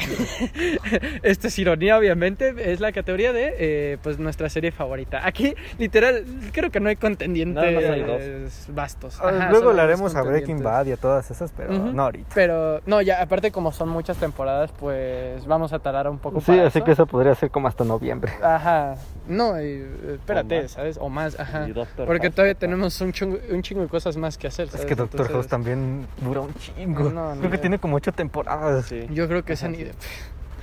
Esto 1.22 1.47
es 1.49 1.59
ironía, 1.59 1.99
obviamente. 1.99 2.55
Es 2.72 2.81
la 2.81 2.93
categoría 2.93 3.33
de 3.33 3.55
eh, 3.59 3.99
pues 4.03 4.18
nuestra 4.18 4.49
serie 4.49 4.70
favorita. 4.72 5.26
Aquí, 5.26 5.55
literal, 5.79 6.24
creo 6.53 6.70
que 6.70 6.81
no 6.81 6.89
hay 6.89 6.97
contendientes 6.97 7.64
hay 7.64 8.03
dos. 8.03 8.66
vastos. 8.74 9.18
Ah, 9.22 9.29
Ajá, 9.29 9.51
Luego 9.51 9.72
le 9.72 9.83
haremos 9.83 10.14
a 10.14 10.22
Breaking. 10.22 10.62
Bad 10.62 10.87
y 10.87 10.93
a 10.93 10.97
todas 10.97 11.31
esas, 11.31 11.53
pero 11.57 11.72
no 11.72 12.03
ahorita. 12.03 12.31
Pero, 12.35 12.81
no, 12.87 13.01
ya, 13.01 13.22
aparte, 13.22 13.51
como 13.53 13.72
son 13.72 13.89
muchas 13.89 14.16
temporadas, 14.18 14.72
pues 14.79 15.47
vamos 15.47 15.72
a 15.72 15.79
tardar 15.79 16.09
un 16.09 16.18
poco 16.18 16.41
Sí, 16.41 16.47
para 16.53 16.66
así 16.66 16.79
eso. 16.79 16.85
que 16.85 16.93
eso 16.93 17.07
podría 17.07 17.35
ser 17.35 17.51
como 17.51 17.68
hasta 17.68 17.85
noviembre. 17.85 18.33
Ajá. 18.43 18.97
No, 19.29 19.61
y, 19.61 19.64
eh, 19.66 19.87
espérate, 20.14 20.64
O. 20.64 20.68
¿sabes? 20.68 20.99
O 21.01 21.09
más, 21.09 21.39
ajá. 21.39 21.68
Y 21.68 21.72
Doctor 21.72 22.07
Porque 22.07 22.26
House, 22.29 22.35
todavía 22.35 22.55
tenemos 22.55 22.99
un 23.01 23.12
chingo, 23.12 23.39
un 23.51 23.62
chingo 23.62 23.83
de 23.83 23.89
cosas 23.89 24.16
más 24.19 24.37
que 24.39 24.47
hacer. 24.49 24.69
Es 24.73 24.85
que 24.85 24.95
Doctor 24.95 25.21
House 25.21 25.29
Entonces, 25.31 25.51
también 25.51 26.07
dura 26.21 26.41
un 26.41 26.55
chingo. 26.55 27.11
No, 27.11 27.35
Creo 27.39 27.51
que 27.51 27.59
tiene 27.59 27.79
como 27.79 27.97
ocho 27.97 28.12
temporadas. 28.12 28.87
Sí, 28.87 29.07
Yo 29.11 29.27
creo 29.29 29.45
que 29.45 29.55
esa 29.55 29.69
ni 29.69 29.79
sí. 29.79 29.85
de... 29.85 29.93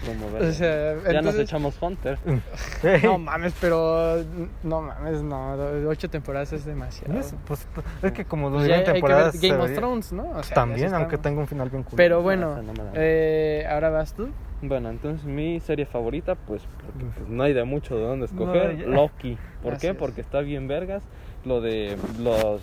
como 0.05 0.27
O 0.27 1.11
ya 1.11 1.21
nos 1.21 1.35
echamos 1.35 1.75
Hunter. 1.81 2.19
No 3.03 3.17
mames, 3.17 3.53
pero... 3.59 4.23
No 4.63 4.81
mames, 4.81 5.21
no. 5.23 5.53
Ocho 5.87 6.09
temporadas 6.09 6.53
es 6.53 6.65
demasiado. 6.65 7.17
Es, 7.19 7.33
pues, 7.47 7.67
es 8.03 8.11
que 8.11 8.25
como 8.25 8.49
lo 8.49 8.57
Pues 8.57 8.67
ver 8.67 8.83
temporadas. 8.83 9.39
Game 9.41 9.57
of 9.57 9.73
Thrones, 9.73 10.11
¿no? 10.13 10.29
O 10.31 10.43
sea, 10.43 10.53
También, 10.55 10.93
aunque 10.93 11.17
tenga 11.17 11.39
un 11.39 11.47
final 11.47 11.69
bien 11.69 11.83
cool. 11.83 11.95
Pero 11.97 12.17
No, 12.17 12.21
bueno, 12.23 12.61
no 12.61 12.73
la- 12.73 12.91
eh, 12.95 13.65
ahora 13.69 13.89
vas 13.89 14.13
tú. 14.13 14.29
Bueno, 14.61 14.89
entonces 14.89 15.25
mi 15.25 15.59
serie 15.59 15.85
favorita, 15.85 16.35
pues, 16.35 16.61
porque, 16.85 17.05
pues, 17.17 17.29
no 17.29 17.43
hay 17.43 17.53
de 17.53 17.63
mucho 17.65 17.95
de 17.97 18.03
dónde 18.03 18.25
escoger. 18.25 18.77
ya. 18.77 18.85
Loki. 18.87 19.37
¿Por 19.61 19.73
Así 19.73 19.81
qué? 19.81 19.89
es. 19.91 19.97
Porque 19.97 20.21
está 20.21 20.39
bien 20.41 20.67
vergas. 20.67 21.03
Lo 21.43 21.61
de 21.61 21.95
los, 22.19 22.61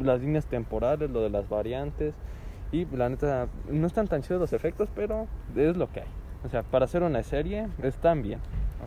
las 0.00 0.20
líneas 0.20 0.46
temporales, 0.46 1.10
lo 1.10 1.22
de 1.22 1.30
las 1.30 1.48
variantes. 1.48 2.14
Y 2.72 2.86
la 2.86 3.08
neta, 3.08 3.46
no 3.70 3.86
están 3.86 4.08
tan 4.08 4.22
chidos 4.22 4.40
los 4.40 4.52
efectos, 4.52 4.88
pero 4.94 5.26
es 5.56 5.76
lo 5.76 5.90
que 5.92 6.00
hay. 6.00 6.08
O 6.44 6.48
sea, 6.48 6.62
para 6.62 6.84
hacer 6.86 7.02
una 7.02 7.22
serie, 7.22 7.68
están 7.82 8.22
bien. 8.22 8.40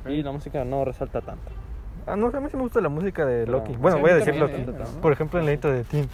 Y 0.08 0.22
la 0.24 0.32
música 0.32 0.64
no 0.64 0.86
resalta 0.86 1.22
tanto. 1.22 1.52
Ah, 2.06 2.16
no, 2.16 2.28
a 2.28 2.40
mí 2.40 2.48
sí 2.50 2.56
me 2.56 2.64
gusta 2.64 2.80
la 2.80 2.88
música 2.88 3.26
de 3.26 3.46
Loki. 3.46 3.76
Bueno, 3.76 3.98
Sí, 3.98 4.00
a 4.00 4.02
voy 4.02 4.12
a 4.12 4.14
mí 4.14 4.20
decir 4.20 4.40
también, 4.40 4.66
Loki. 4.66 4.82
¿eh? 4.82 4.86
Por 5.02 5.12
ejemplo, 5.12 5.40
en 5.42 5.46
la 5.46 5.54
intro 5.54 5.72
de 5.74 5.80
a 5.80 5.84
no 5.84 5.84
tin, 5.84 6.08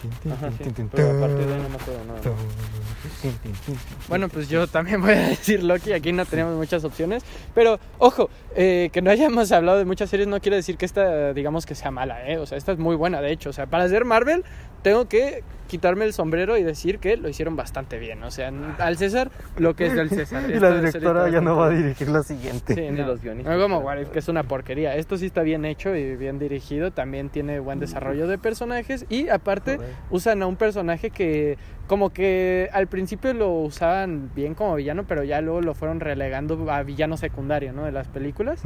tin, 3.22 3.32
tin, 3.38 3.52
tin. 3.52 3.76
Bueno, 4.08 4.28
pues 4.28 4.48
yo 4.48 4.66
también 4.66 5.00
voy 5.00 5.12
a 5.12 5.28
decir 5.28 5.62
Loki. 5.62 5.92
Aquí 5.92 6.12
no 6.12 6.26
tenemos 6.26 6.56
muchas 6.56 6.84
opciones. 6.84 7.24
Pero, 7.54 7.78
ojo, 7.98 8.28
eh, 8.56 8.90
que 8.92 9.02
no 9.02 9.10
hayamos 9.10 9.52
hablado 9.52 9.78
de 9.78 9.84
muchas 9.84 10.10
series 10.10 10.26
no 10.28 10.40
quiere 10.40 10.56
decir 10.56 10.76
que 10.76 10.84
esta, 10.84 11.32
digamos, 11.32 11.64
que 11.64 11.76
sea 11.76 11.92
mala, 11.92 12.28
¿eh? 12.28 12.38
O 12.38 12.46
sea, 12.46 12.58
esta 12.58 12.72
es 12.72 12.78
muy 12.78 12.96
buena, 12.96 13.20
de 13.20 13.30
hecho. 13.30 13.50
O 13.50 13.52
sea, 13.52 13.66
para 13.66 13.88
ser 13.88 14.04
Marvel, 14.04 14.44
tengo 14.84 15.08
que 15.08 15.42
quitarme 15.66 16.04
el 16.04 16.12
sombrero 16.12 16.58
y 16.58 16.62
decir 16.62 16.98
que 16.98 17.16
lo 17.16 17.26
hicieron 17.26 17.56
bastante 17.56 17.98
bien. 17.98 18.22
O 18.22 18.30
sea, 18.30 18.52
al 18.78 18.98
César, 18.98 19.30
lo 19.56 19.74
que 19.74 19.86
es 19.86 19.94
del 19.94 20.10
César. 20.10 20.44
Y 20.54 20.60
la 20.60 20.72
directora 20.78 21.28
ya 21.30 21.40
no 21.40 21.56
va 21.56 21.66
a 21.66 21.70
dirigir 21.70 22.10
la 22.10 22.22
siguiente. 22.22 22.74
Sí, 22.74 22.80
Ni 22.82 23.00
no. 23.00 23.06
los 23.06 23.22
guionistas. 23.22 23.56
No 23.56 23.62
como 23.62 23.78
What 23.78 23.98
If, 23.98 24.10
que 24.10 24.18
es 24.18 24.28
una 24.28 24.42
porquería. 24.42 24.94
Esto 24.94 25.16
sí 25.16 25.24
está 25.26 25.40
bien 25.40 25.64
hecho 25.64 25.96
y 25.96 26.16
bien 26.16 26.38
dirigido. 26.38 26.90
También 26.90 27.30
tiene 27.30 27.60
buen 27.60 27.80
desarrollo 27.80 28.26
de 28.28 28.36
personajes. 28.36 29.06
Y 29.08 29.30
aparte, 29.30 29.78
usan 30.10 30.42
a 30.42 30.46
un 30.46 30.56
personaje 30.56 31.08
que, 31.08 31.56
como 31.86 32.10
que 32.10 32.70
al 32.72 32.86
principio 32.86 33.34
lo 33.34 33.50
usaban 33.50 34.30
bien 34.34 34.54
como 34.54 34.74
villano, 34.74 35.04
pero 35.06 35.22
ya 35.22 35.40
luego 35.42 35.60
lo 35.60 35.74
fueron 35.74 36.00
relegando 36.00 36.70
a 36.70 36.82
villano 36.82 37.16
secundario, 37.16 37.72
¿no? 37.72 37.84
De 37.84 37.92
las 37.92 38.08
películas. 38.08 38.62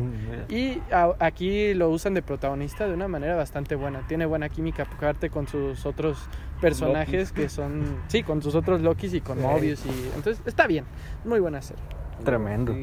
Y 0.48 0.80
a- 0.92 1.14
aquí 1.18 1.74
lo 1.74 1.90
usan 1.90 2.14
de 2.14 2.22
protagonista 2.22 2.86
de 2.86 2.94
una 2.94 3.08
manera 3.08 3.34
bastante 3.34 3.74
buena. 3.74 4.06
Tiene 4.06 4.24
buena 4.26 4.48
química, 4.48 4.84
aparte 4.84 5.30
con 5.30 5.48
sus 5.48 5.84
otros 5.84 6.28
personajes 6.60 7.32
que 7.32 7.48
son. 7.48 7.82
Sí, 8.08 8.22
con 8.22 8.42
sus 8.42 8.54
otros 8.54 8.80
Lokis 8.82 9.14
y 9.14 9.20
con 9.20 9.38
Sí. 9.38 9.42
Mobius. 9.44 9.86
y 9.86 9.90
Entonces, 10.16 10.40
está 10.46 10.66
bien. 10.66 10.84
Muy 11.24 11.40
buena 11.40 11.60
serie. 11.62 11.82
Tremendo. 12.24 12.74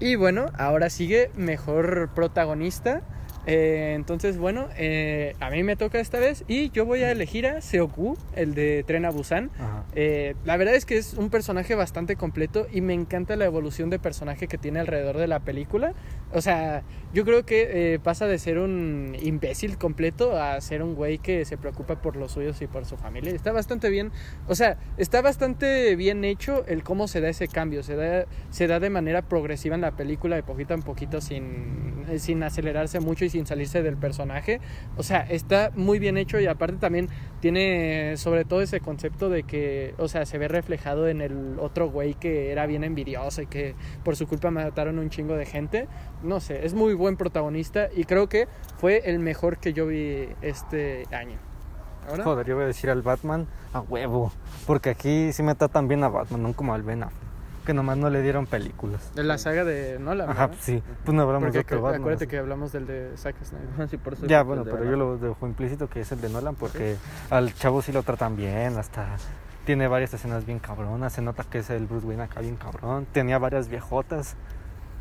Y 0.00 0.14
bueno, 0.16 0.46
ahora 0.58 0.90
sigue 0.90 1.30
mejor 1.36 2.10
protagonista. 2.14 3.02
Eh, 3.48 3.94
entonces, 3.94 4.36
bueno, 4.36 4.68
eh, 4.76 5.34
a 5.40 5.48
mí 5.48 5.62
me 5.62 5.74
toca 5.74 5.98
esta 6.00 6.18
vez 6.18 6.44
y 6.48 6.70
yo 6.70 6.84
voy 6.84 7.02
a 7.02 7.10
elegir 7.10 7.46
a 7.46 7.62
Seoku, 7.62 8.18
el 8.36 8.54
de 8.54 8.84
Tren 8.86 9.06
a 9.06 9.10
Busan. 9.10 9.50
Eh, 9.94 10.34
la 10.44 10.58
verdad 10.58 10.74
es 10.74 10.84
que 10.84 10.98
es 10.98 11.14
un 11.14 11.30
personaje 11.30 11.74
bastante 11.74 12.16
completo 12.16 12.66
y 12.70 12.82
me 12.82 12.92
encanta 12.92 13.36
la 13.36 13.46
evolución 13.46 13.88
de 13.88 13.98
personaje 13.98 14.48
que 14.48 14.58
tiene 14.58 14.80
alrededor 14.80 15.16
de 15.16 15.28
la 15.28 15.40
película. 15.40 15.94
O 16.34 16.42
sea, 16.42 16.82
yo 17.14 17.24
creo 17.24 17.46
que 17.46 17.98
pasa 18.04 18.26
de 18.26 18.38
ser 18.38 18.58
un 18.58 19.16
imbécil 19.22 19.78
completo 19.78 20.36
a 20.36 20.60
ser 20.60 20.82
un 20.82 20.94
güey 20.94 21.16
que 21.16 21.46
se 21.46 21.56
preocupa 21.56 22.02
por 22.02 22.16
los 22.16 22.32
suyos 22.32 22.60
y 22.60 22.66
por 22.66 22.84
su 22.84 22.98
familia. 22.98 23.32
Está 23.32 23.52
bastante 23.52 23.88
bien, 23.88 24.12
o 24.46 24.54
sea, 24.54 24.76
está 24.98 25.22
bastante 25.22 25.96
bien 25.96 26.22
hecho 26.24 26.66
el 26.66 26.82
cómo 26.82 27.08
se 27.08 27.22
da 27.22 27.30
ese 27.30 27.48
cambio. 27.48 27.82
Se 27.82 27.96
da, 27.96 28.26
se 28.50 28.66
da 28.66 28.78
de 28.78 28.90
manera 28.90 29.22
progresiva 29.22 29.74
en 29.74 29.80
la 29.80 29.92
película, 29.92 30.36
de 30.36 30.42
poquito 30.42 30.74
en 30.74 30.82
poquito, 30.82 31.22
sin, 31.22 32.04
sin 32.18 32.42
acelerarse 32.42 33.00
mucho 33.00 33.24
y 33.24 33.30
sin 33.30 33.37
salirse 33.46 33.82
del 33.82 33.96
personaje. 33.96 34.60
O 34.96 35.02
sea, 35.02 35.20
está 35.20 35.70
muy 35.74 35.98
bien 35.98 36.16
hecho 36.16 36.40
y 36.40 36.46
aparte 36.46 36.76
también 36.76 37.08
tiene 37.40 38.16
sobre 38.16 38.44
todo 38.44 38.62
ese 38.62 38.80
concepto 38.80 39.28
de 39.28 39.42
que, 39.42 39.94
o 39.98 40.08
sea, 40.08 40.26
se 40.26 40.38
ve 40.38 40.48
reflejado 40.48 41.08
en 41.08 41.20
el 41.20 41.56
otro 41.58 41.90
güey 41.90 42.14
que 42.14 42.50
era 42.50 42.66
bien 42.66 42.84
envidioso 42.84 43.42
y 43.42 43.46
que 43.46 43.74
por 44.04 44.16
su 44.16 44.26
culpa 44.26 44.50
mataron 44.50 44.98
un 44.98 45.10
chingo 45.10 45.34
de 45.34 45.46
gente. 45.46 45.88
No 46.22 46.40
sé, 46.40 46.66
es 46.66 46.74
muy 46.74 46.94
buen 46.94 47.16
protagonista 47.16 47.88
y 47.94 48.04
creo 48.04 48.28
que 48.28 48.48
fue 48.78 49.02
el 49.04 49.18
mejor 49.18 49.58
que 49.58 49.72
yo 49.72 49.86
vi 49.86 50.28
este 50.42 51.04
año. 51.12 51.38
¿Ahora? 52.08 52.24
Joder, 52.24 52.46
yo 52.46 52.54
voy 52.54 52.64
a 52.64 52.68
decir 52.68 52.88
al 52.90 53.02
Batman 53.02 53.46
a 53.72 53.80
huevo. 53.80 54.32
Porque 54.66 54.90
aquí 54.90 55.32
sí 55.32 55.42
me 55.42 55.54
tratan 55.54 55.88
bien 55.88 56.02
a 56.04 56.08
Batman, 56.08 56.42
no 56.42 56.52
como 56.54 56.74
al 56.74 56.82
Ben 56.82 57.02
Affleck. 57.02 57.27
Que 57.68 57.74
nomás 57.74 57.98
no 57.98 58.08
le 58.08 58.22
dieron 58.22 58.46
películas. 58.46 59.14
De 59.14 59.22
la 59.22 59.36
saga 59.36 59.62
de 59.62 59.98
Nolan. 59.98 60.30
Ajá, 60.30 60.46
¿verdad? 60.46 60.58
sí. 60.62 60.82
Pues 61.04 61.14
no 61.14 61.20
hablamos 61.24 61.48
Porque 61.48 61.58
de 61.58 61.60
otro 61.60 61.78
acu- 61.80 61.82
Batman. 61.82 62.00
acuérdate 62.00 62.26
que 62.26 62.38
hablamos 62.38 62.72
del 62.72 62.86
de 62.86 63.12
Zack 63.18 63.36
Snyder. 63.44 63.68
Ajá, 63.74 63.88
sí, 63.88 63.98
por 63.98 64.14
eso 64.14 64.24
Ya, 64.24 64.42
bueno, 64.42 64.64
pero 64.64 64.84
yo 64.84 64.96
lo 64.96 65.18
dejo 65.18 65.46
implícito 65.46 65.86
que 65.86 66.00
es 66.00 66.10
el 66.10 66.22
de 66.22 66.30
Nolan 66.30 66.54
porque 66.54 66.96
al 67.28 67.52
chavo 67.52 67.82
sí 67.82 67.92
lo 67.92 68.02
tratan 68.04 68.36
bien, 68.36 68.78
hasta 68.78 69.16
tiene 69.66 69.86
varias 69.86 70.14
escenas 70.14 70.46
bien 70.46 70.60
cabronas, 70.60 71.12
se 71.12 71.20
nota 71.20 71.44
que 71.44 71.58
es 71.58 71.68
el 71.68 71.86
Bruce 71.86 72.06
Wayne 72.06 72.22
acá 72.22 72.40
bien 72.40 72.56
cabrón, 72.56 73.06
tenía 73.12 73.36
varias 73.38 73.68
viejotas 73.68 74.34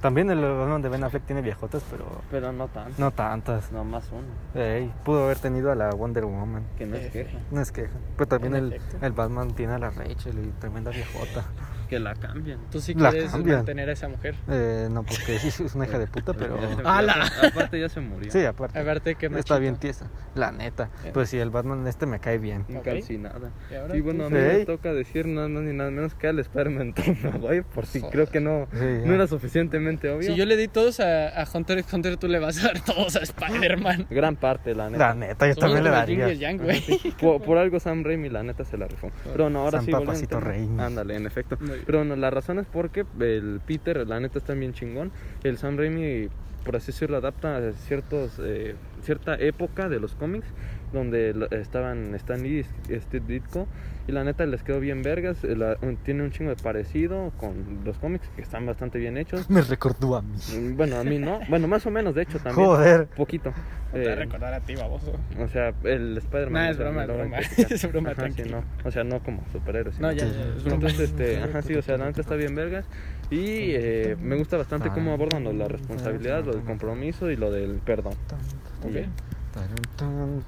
También 0.02 0.30
el 0.30 0.42
Batman 0.42 0.82
de 0.82 0.90
Ben 0.90 1.04
Affleck 1.06 1.24
tiene 1.24 1.42
viejotas, 1.42 1.84
pero 1.90 2.06
Pero 2.30 2.52
no 2.52 2.68
tanto. 2.68 2.96
no 3.02 3.12
tantas. 3.12 3.72
No, 3.72 3.86
más 3.86 4.10
uno. 4.12 4.62
Ey, 4.62 4.94
pudo 5.06 5.24
haber 5.24 5.40
tenido 5.40 5.72
a 5.72 5.76
la 5.76 5.90
Wonder 5.92 6.26
Woman. 6.26 6.64
Que 6.78 6.86
no 6.86 6.98
es 6.98 7.10
queja. 7.14 7.38
No 7.50 7.62
es 7.62 7.72
queja. 7.72 7.94
Pero 8.18 8.28
también 8.28 8.56
el, 8.56 8.80
el 9.02 9.12
Batman 9.14 9.54
tiene 9.56 9.74
a 9.74 9.80
la 9.80 9.90
Rachel 9.90 10.38
y 10.46 10.52
tremenda 10.60 10.92
viejota. 10.92 11.46
Que 11.88 12.00
la 12.00 12.14
cambian. 12.16 12.60
Tú 12.72 12.80
sí 12.82 12.94
La 12.94 13.12
quieres 13.12 13.32
cambian. 13.32 13.58
mantener 13.60 13.90
a 13.90 13.94
esa 13.94 14.08
mujer. 14.10 14.36
Eh, 14.50 14.88
no, 14.92 15.04
porque 15.04 15.40
sí 15.40 15.64
es 15.64 15.76
una 15.76 15.86
hija 15.86 16.00
de 16.00 16.08
puta, 16.08 16.34
pero. 16.38 16.58
¡Hala! 16.84 17.30
Aparte 17.44 17.80
ya 17.80 17.88
se 17.90 18.00
murió. 18.02 18.32
Sí, 18.32 18.44
aparte. 18.46 18.78
Aparte 18.80 19.16
que 19.16 19.28
Está 19.28 19.58
bien 19.60 19.78
tiesa, 19.78 20.10
la 20.36 20.52
neta. 20.52 20.90
Bien. 21.02 21.14
Pues 21.14 21.30
sí, 21.30 21.38
el 21.38 21.50
Batman 21.50 21.86
este 21.88 22.06
me 22.06 22.20
cae 22.20 22.38
bien. 22.38 22.66
Incalcinada. 22.68 23.52
¿Y 23.72 23.76
ahora 23.76 23.96
Y 23.96 24.02
bueno, 24.02 24.26
a 24.26 24.30
mí 24.30 24.36
me 24.38 24.60
Sí. 24.60 24.66
toca 24.66 24.92
decir 24.94 25.26
nada 25.28 25.48
más 25.48 25.64
ni 25.64 25.74
nada 25.74 25.92
menos 25.92 26.14
que 26.14 26.28
al 26.28 26.40
Spider-Man 26.40 26.94
Tom 26.96 27.16
güey, 27.40 27.62
por 27.62 27.86
si 27.86 28.00
Joder. 28.00 28.12
creo 28.14 28.28
que 28.28 28.40
no, 28.40 28.68
Sí, 28.74 28.86
no 29.06 29.14
era 29.14 29.28
suficientemente 29.28 30.10
obvio. 30.10 30.28
Si 30.30 30.36
yo 30.36 30.46
le 30.46 30.58
di 30.58 30.68
todos 30.68 31.00
a, 31.00 31.30
a 31.42 31.48
Hunter 31.54 31.78
x 31.80 31.94
Hunter, 31.94 32.18
tú 32.18 32.28
le 32.28 32.40
vas 32.40 32.58
a 32.64 32.68
dar 32.68 32.82
todos 32.84 33.16
a 33.16 33.20
Spider-Man. 33.20 34.08
Gran 34.10 34.36
parte, 34.36 34.76
la 34.76 34.90
neta. 34.90 35.08
La 35.10 35.14
neta, 35.16 35.48
yo 35.48 35.54
Somos 35.54 35.66
también 35.74 35.84
le 35.86 35.90
daría. 35.92 36.34
yang. 36.34 36.60
Por, 37.20 37.42
por 37.42 37.58
algo 37.58 37.80
Sam 37.80 38.04
Raimi 38.04 38.30
la 38.30 38.44
neta 38.44 38.66
se 38.66 38.78
la 38.78 38.88
rifó. 38.88 39.12
Pero 39.32 39.50
no, 39.50 39.60
ahora 39.60 39.80
San 39.80 39.86
sí 39.86 39.92
Papacito. 39.92 40.40
Raimi. 40.40 40.82
Ándale, 40.82 41.16
en 41.16 41.26
efecto. 41.26 41.58
Muy 41.60 41.70
bien. 41.70 41.77
Pero 41.86 42.04
no, 42.04 42.16
la 42.16 42.30
razón 42.30 42.60
es 42.60 42.66
porque 42.66 43.06
el 43.20 43.62
Peter, 43.66 44.08
la 44.08 44.20
neta 44.20 44.40
está 44.40 44.54
bien 44.54 44.74
chingón. 44.74 45.12
El 45.44 45.58
Sam 45.58 45.78
Raimi, 45.78 46.30
por 46.64 46.76
así 46.76 46.88
decirlo, 46.88 47.18
adapta 47.18 47.58
a 47.58 47.74
ciertos, 47.74 48.40
eh, 48.44 48.76
cierta 49.04 49.36
época 49.36 49.90
de 49.90 50.00
los 50.00 50.16
cómics 50.16 50.48
donde 50.94 51.48
estaban 51.52 52.16
Stan 52.16 52.42
Lee 52.42 52.66
y 52.90 53.00
Steve 53.00 53.26
Ditko. 53.28 53.68
Y 54.08 54.14
la 54.14 54.24
neta 54.24 54.46
les 54.46 54.64
quedó 54.64 54.80
bien 54.80 55.02
vergas. 55.04 55.44
eh, 55.44 55.56
la- 55.56 55.78
un- 55.82 55.98
tiene 55.98 56.24
un 56.24 56.32
chingo 56.32 56.50
de 56.52 56.56
parecido 56.56 57.32
con 57.38 57.82
los 57.84 57.98
cómics 57.98 58.26
que 58.36 58.42
están 58.42 58.66
bastante 58.66 58.98
bien 59.00 59.18
hechos. 59.18 59.50
Me 59.50 59.62
recordó 59.62 60.16
a 60.16 60.22
mí. 60.22 60.34
Mm, 60.58 60.78
Bueno, 60.78 60.98
a 60.98 61.04
mí 61.04 61.20
no. 61.20 61.40
Bueno, 61.50 61.68
más 61.68 61.86
o 61.86 61.92
menos, 61.92 62.16
de 62.16 62.22
hecho, 62.24 62.40
también. 62.40 62.66
Joder. 62.68 63.08
Poquito. 63.08 63.54
Te 63.92 64.00
voy 64.00 64.08
a 64.08 64.12
Eh, 64.14 64.16
recordar 64.16 64.54
a 64.54 64.60
ti, 64.62 64.76
baboso. 64.76 65.14
o 65.40 65.48
sea, 65.50 65.74
el 65.84 66.18
Spider-Man. 66.18 66.54
Nah, 66.64 66.68
o 66.68 66.72
es 66.72 66.78
broma, 66.78 67.02
es 67.04 67.08
broma. 67.18 67.38
Es 67.40 67.92
broma, 67.92 68.10
Ajá, 68.12 68.30
sí, 68.32 68.44
no. 68.50 68.64
O 68.86 68.92
sea, 68.92 69.04
no 69.04 69.20
como 69.22 69.44
superhéroes. 69.52 70.00
No, 70.00 70.12
ya, 70.12 70.26
ya. 70.26 70.28
es 70.28 70.64
broma. 70.64 70.76
Entonces, 70.76 71.00
este, 71.02 71.38
ajá, 71.42 71.62
sí, 71.62 71.76
o 71.76 71.82
sea, 71.82 71.98
la 71.98 72.06
neta 72.06 72.22
está 72.22 72.36
bien 72.36 72.56
vergas. 72.56 72.86
Y 73.30 73.72
eh, 73.76 74.16
me 74.22 74.36
gusta 74.38 74.56
bastante 74.58 74.90
cómo 74.90 75.12
abordan 75.14 75.44
lo 75.44 75.50
de 75.52 75.58
la 75.58 75.68
responsabilidad, 75.68 76.46
lo 76.46 76.54
del 76.54 76.64
compromiso 76.64 77.30
y 77.30 77.36
lo 77.36 77.52
del 77.52 77.80
perdón. 77.86 78.14
Ok. 78.84 79.06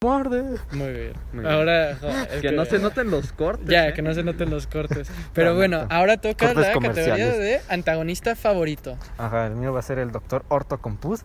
Muerde. 0.01 0.43
Muy 0.71 0.91
bien. 0.91 1.13
Muy 1.33 1.41
bien. 1.41 1.47
Ahora, 1.47 1.97
jo, 2.01 2.07
es 2.07 2.41
Que 2.41 2.51
no 2.51 2.65
se 2.65 2.79
noten 2.79 3.11
los 3.11 3.31
cortes. 3.31 3.67
Ya, 3.67 3.89
¿eh? 3.89 3.93
que 3.93 4.01
no 4.01 4.13
se 4.13 4.23
noten 4.23 4.49
los 4.49 4.67
cortes. 4.67 5.09
Pero 5.33 5.55
bueno, 5.55 5.85
ahora 5.89 6.17
toca 6.17 6.53
Cortes 6.53 6.75
la 6.75 6.79
categoría 6.79 7.27
de 7.27 7.61
antagonista 7.69 8.35
favorito. 8.35 8.97
Ajá, 9.17 9.47
el 9.47 9.55
mío 9.55 9.73
va 9.73 9.79
a 9.79 9.83
ser 9.83 9.99
el 9.99 10.11
doctor 10.11 10.43
Orto 10.49 10.77
Compus. 10.79 11.23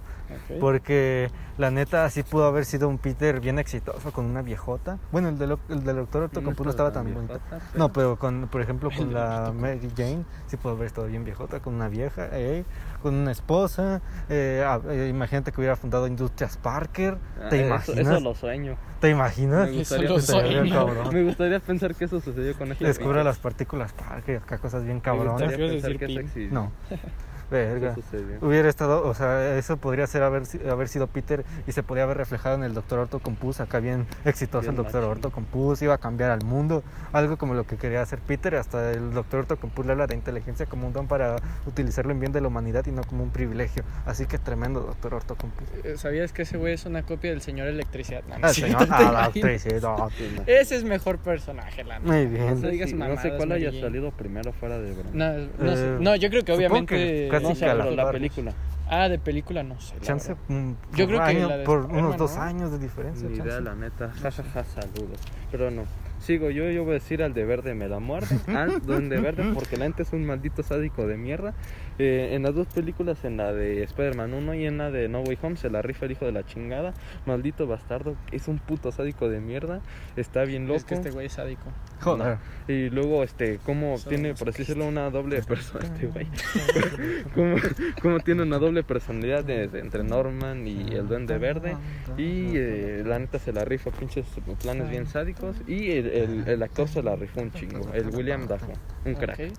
Porque 0.60 1.30
la 1.58 1.70
neta 1.70 2.08
sí 2.10 2.22
pudo 2.22 2.46
haber 2.46 2.64
sido 2.64 2.88
un 2.88 2.98
Peter 2.98 3.40
bien 3.40 3.58
exitoso 3.58 4.12
con 4.12 4.24
una 4.26 4.42
viejota. 4.42 4.98
Bueno, 5.12 5.28
el 5.28 5.38
del, 5.38 5.56
el 5.68 5.84
del 5.84 5.96
doctor 5.96 6.22
Orto 6.24 6.40
No 6.40 6.70
estaba 6.70 6.92
tan 6.92 7.12
bonito. 7.14 7.38
pero- 7.48 7.62
No, 7.74 7.92
pero 7.92 8.16
con, 8.18 8.48
por 8.48 8.60
ejemplo, 8.60 8.90
con 8.96 9.12
la 9.14 9.52
Mary 9.54 9.90
Jane 9.96 10.24
sí 10.46 10.56
pudo 10.56 10.72
haber 10.72 10.86
estado 10.86 11.06
bien 11.06 11.24
viejota, 11.24 11.60
con 11.60 11.74
una 11.74 11.88
vieja, 11.88 12.28
eh, 12.32 12.64
con 13.02 13.14
una 13.14 13.30
esposa. 13.32 14.00
eh, 14.28 14.64
ah, 14.66 14.80
eh, 14.88 15.08
imagínate 15.10 15.52
que 15.52 15.60
hubiera 15.60 15.76
fundado 15.76 16.06
Industrias 16.06 16.56
Parker. 16.56 17.18
Ah, 17.42 17.48
¿Te 17.50 17.56
eso- 17.58 17.66
imaginas? 17.66 18.06
Eso, 18.16 18.20
lo 18.20 18.34
sueño. 18.34 18.76
¿Te 19.00 19.10
imaginas? 19.10 19.68
Me 19.68 19.70
Eso 19.70 19.78
gustaría, 19.96 20.08
lo 20.08 20.14
pensar, 20.16 20.36
Estaría 20.36 20.62
bien 20.62 20.74
sueño. 20.74 20.86
cabrón. 20.94 21.14
me 21.14 21.22
gustaría 21.24 21.60
pensar 21.60 21.94
que 21.94 22.04
eso 22.06 22.20
sucedió 22.20 22.56
con 22.56 22.72
esta 22.72 22.84
Descubre 22.86 23.12
Peter. 23.12 23.24
las 23.26 23.38
partículas 23.38 23.92
Parker, 23.92 24.36
acá 24.38 24.58
cosas 24.58 24.84
bien 24.84 25.00
cabronas. 25.00 25.52
eso. 25.52 26.54
No. 26.54 26.72
Verga. 27.50 27.94
Hubiera 28.40 28.68
estado, 28.68 29.06
o 29.06 29.14
sea, 29.14 29.56
eso 29.56 29.76
podría 29.76 30.06
ser 30.06 30.22
haber, 30.22 30.42
haber 30.70 30.88
sido 30.88 31.06
Peter 31.06 31.44
y 31.66 31.72
se 31.72 31.82
podría 31.82 32.04
haber 32.04 32.16
reflejado 32.16 32.54
en 32.56 32.64
el 32.64 32.74
Doctor 32.74 32.98
Orto 33.00 33.18
Compus, 33.20 33.60
acá 33.60 33.80
bien 33.80 34.06
exitoso 34.24 34.62
Bien 34.62 34.70
el 34.72 34.76
Doctor. 34.76 35.04
Orto 35.04 35.30
Compus, 35.30 35.82
iba 35.82 35.94
a 35.94 35.98
cambiar 35.98 36.30
al 36.30 36.44
mundo, 36.44 36.82
algo 37.12 37.36
como 37.36 37.54
lo 37.54 37.66
que 37.66 37.76
quería 37.76 38.02
hacer 38.02 38.18
Peter, 38.20 38.54
hasta 38.56 38.92
el 38.92 39.12
Doctor 39.12 39.40
Orto 39.40 39.56
Compus 39.58 39.86
le 39.86 39.92
habla 39.92 40.06
de 40.06 40.14
inteligencia 40.14 40.66
como 40.66 40.86
un 40.86 40.92
don 40.92 41.06
para 41.06 41.36
utilizarlo 41.66 42.12
en 42.12 42.20
bien 42.20 42.32
de 42.32 42.40
la 42.40 42.48
humanidad 42.48 42.84
y 42.86 42.90
no 42.92 43.02
como 43.04 43.22
un 43.22 43.30
privilegio, 43.30 43.82
así 44.06 44.26
que 44.26 44.38
tremendo 44.38 44.80
Doctor 44.80 45.14
Orto 45.14 45.34
Compus. 45.36 45.68
Eh, 45.84 45.94
¿Sabías 45.96 46.32
que 46.32 46.42
ese 46.42 46.56
güey 46.56 46.74
es 46.74 46.86
una 46.86 47.02
copia 47.02 47.30
del 47.30 47.40
señor 47.42 47.68
electricidad? 47.68 48.22
No, 48.28 48.38
no 48.38 48.46
Ah, 48.46 48.50
es 48.50 48.56
señor, 48.56 48.86
ah, 48.90 49.30
electricidad. 49.34 50.08
Ese 50.46 50.76
es 50.76 50.84
mejor 50.84 51.18
personaje, 51.18 51.84
la. 51.84 52.00
Muy 52.00 52.24
No 52.24 52.30
bien. 52.30 52.54
No 52.54 52.60
sé, 52.60 52.68
digas 52.70 52.90
si- 52.90 52.96
no 52.96 53.20
sé 53.20 53.32
cuál 53.36 53.52
haya 53.52 53.70
salido 53.72 54.10
primero 54.10 54.52
fuera 54.52 54.78
de. 54.78 54.94
No, 55.12 55.32
no, 55.58 55.76
sé. 55.76 55.84
Eh, 55.86 55.96
No, 56.00 56.16
yo 56.16 56.28
creo 56.30 56.42
que 56.44 56.52
supongo 56.52 56.66
obviamente. 56.74 56.96
que 56.96 57.28
casi 57.34 57.48
no 57.48 57.54
sé, 57.54 57.66
la 57.66 57.76
pero 57.84 57.90
la 57.96 58.02
par. 58.04 58.12
película. 58.12 58.52
Ah, 58.88 59.08
de 59.08 59.18
película 59.18 59.62
no 59.62 59.80
sé. 59.80 59.94
Chance 60.00 60.36
mm, 60.48 60.72
Yo 60.94 61.06
creo 61.06 61.24
que 61.24 61.34
la 61.34 61.56
de 61.58 61.64
por 61.64 61.86
unos 61.86 62.16
dos 62.16 62.36
¿no? 62.36 62.42
años 62.42 62.70
de 62.70 62.78
diferencia. 62.78 63.28
Ni 63.28 63.38
idea, 63.38 63.60
la 63.60 63.74
neta. 63.74 64.10
Jajaja, 64.22 64.64
saludos. 64.64 65.18
Pero 65.50 65.70
no. 65.70 65.84
Sigo 66.20 66.48
yo, 66.50 66.70
yo 66.70 66.84
voy 66.84 66.92
a 66.92 66.94
decir 66.94 67.22
al 67.22 67.34
de 67.34 67.44
verde 67.44 67.74
me 67.74 67.88
la 67.88 67.98
muerde. 67.98 68.38
Al 68.54 68.80
duende 68.80 69.20
verde, 69.20 69.50
porque 69.52 69.76
la 69.76 69.88
neta 69.88 70.02
es 70.02 70.12
un 70.12 70.24
maldito 70.24 70.62
sádico 70.62 71.06
de 71.06 71.16
mierda. 71.16 71.54
Eh, 71.98 72.30
en 72.32 72.42
las 72.42 72.54
dos 72.54 72.66
películas, 72.68 73.24
en 73.24 73.36
la 73.36 73.52
de 73.52 73.82
Spider-Man 73.84 74.34
1 74.34 74.54
y 74.54 74.66
en 74.66 74.78
la 74.78 74.90
de 74.90 75.08
No 75.08 75.20
Way 75.20 75.38
Home, 75.42 75.56
se 75.56 75.70
la 75.70 75.80
rifa 75.82 76.06
el 76.06 76.12
hijo 76.12 76.24
de 76.24 76.32
la 76.32 76.44
chingada. 76.44 76.92
Maldito 77.26 77.66
bastardo, 77.66 78.16
es 78.32 78.48
un 78.48 78.58
puto 78.58 78.90
sádico 78.92 79.28
de 79.28 79.40
mierda. 79.40 79.80
Está 80.16 80.44
bien 80.44 80.64
loco. 80.66 80.76
Es 80.78 80.84
que 80.84 80.94
este 80.94 81.10
güey 81.10 81.26
es 81.26 81.32
sádico. 81.34 81.62
Joder. 82.00 82.38
Y 82.68 82.90
luego, 82.90 83.22
este, 83.22 83.58
cómo 83.64 83.96
Solo 83.98 84.08
tiene, 84.08 84.34
por 84.34 84.48
así 84.48 84.58
decirlo, 84.58 84.86
una 84.86 85.08
doble 85.10 85.40
personalidad, 85.42 85.94
este 85.94 86.06
güey. 86.08 86.26
cómo, 87.34 87.56
cómo 88.02 88.20
tiene 88.20 88.42
una 88.42 88.58
doble 88.58 88.82
personalidad 88.82 89.44
de- 89.44 89.68
de- 89.68 89.80
entre 89.80 90.02
Norman 90.04 90.66
y 90.66 90.94
el 90.94 91.06
Duende 91.08 91.38
Verde. 91.38 91.76
Y 92.16 92.52
eh, 92.56 93.02
la 93.06 93.18
neta 93.18 93.38
se 93.38 93.52
la 93.52 93.64
rifa, 93.64 93.90
pinches 93.90 94.26
planes 94.62 94.90
bien 94.90 95.06
sádicos. 95.06 95.56
Y 95.66 95.90
el, 95.92 96.06
el- 96.08 96.48
el 96.48 96.62
actor 96.62 96.88
se 96.88 97.02
la 97.02 97.16
rifó 97.16 97.40
un 97.40 97.52
chingo, 97.52 97.92
el 97.92 98.08
William 98.08 98.46
Dafoe, 98.46 98.74
un 99.04 99.14
crack. 99.14 99.52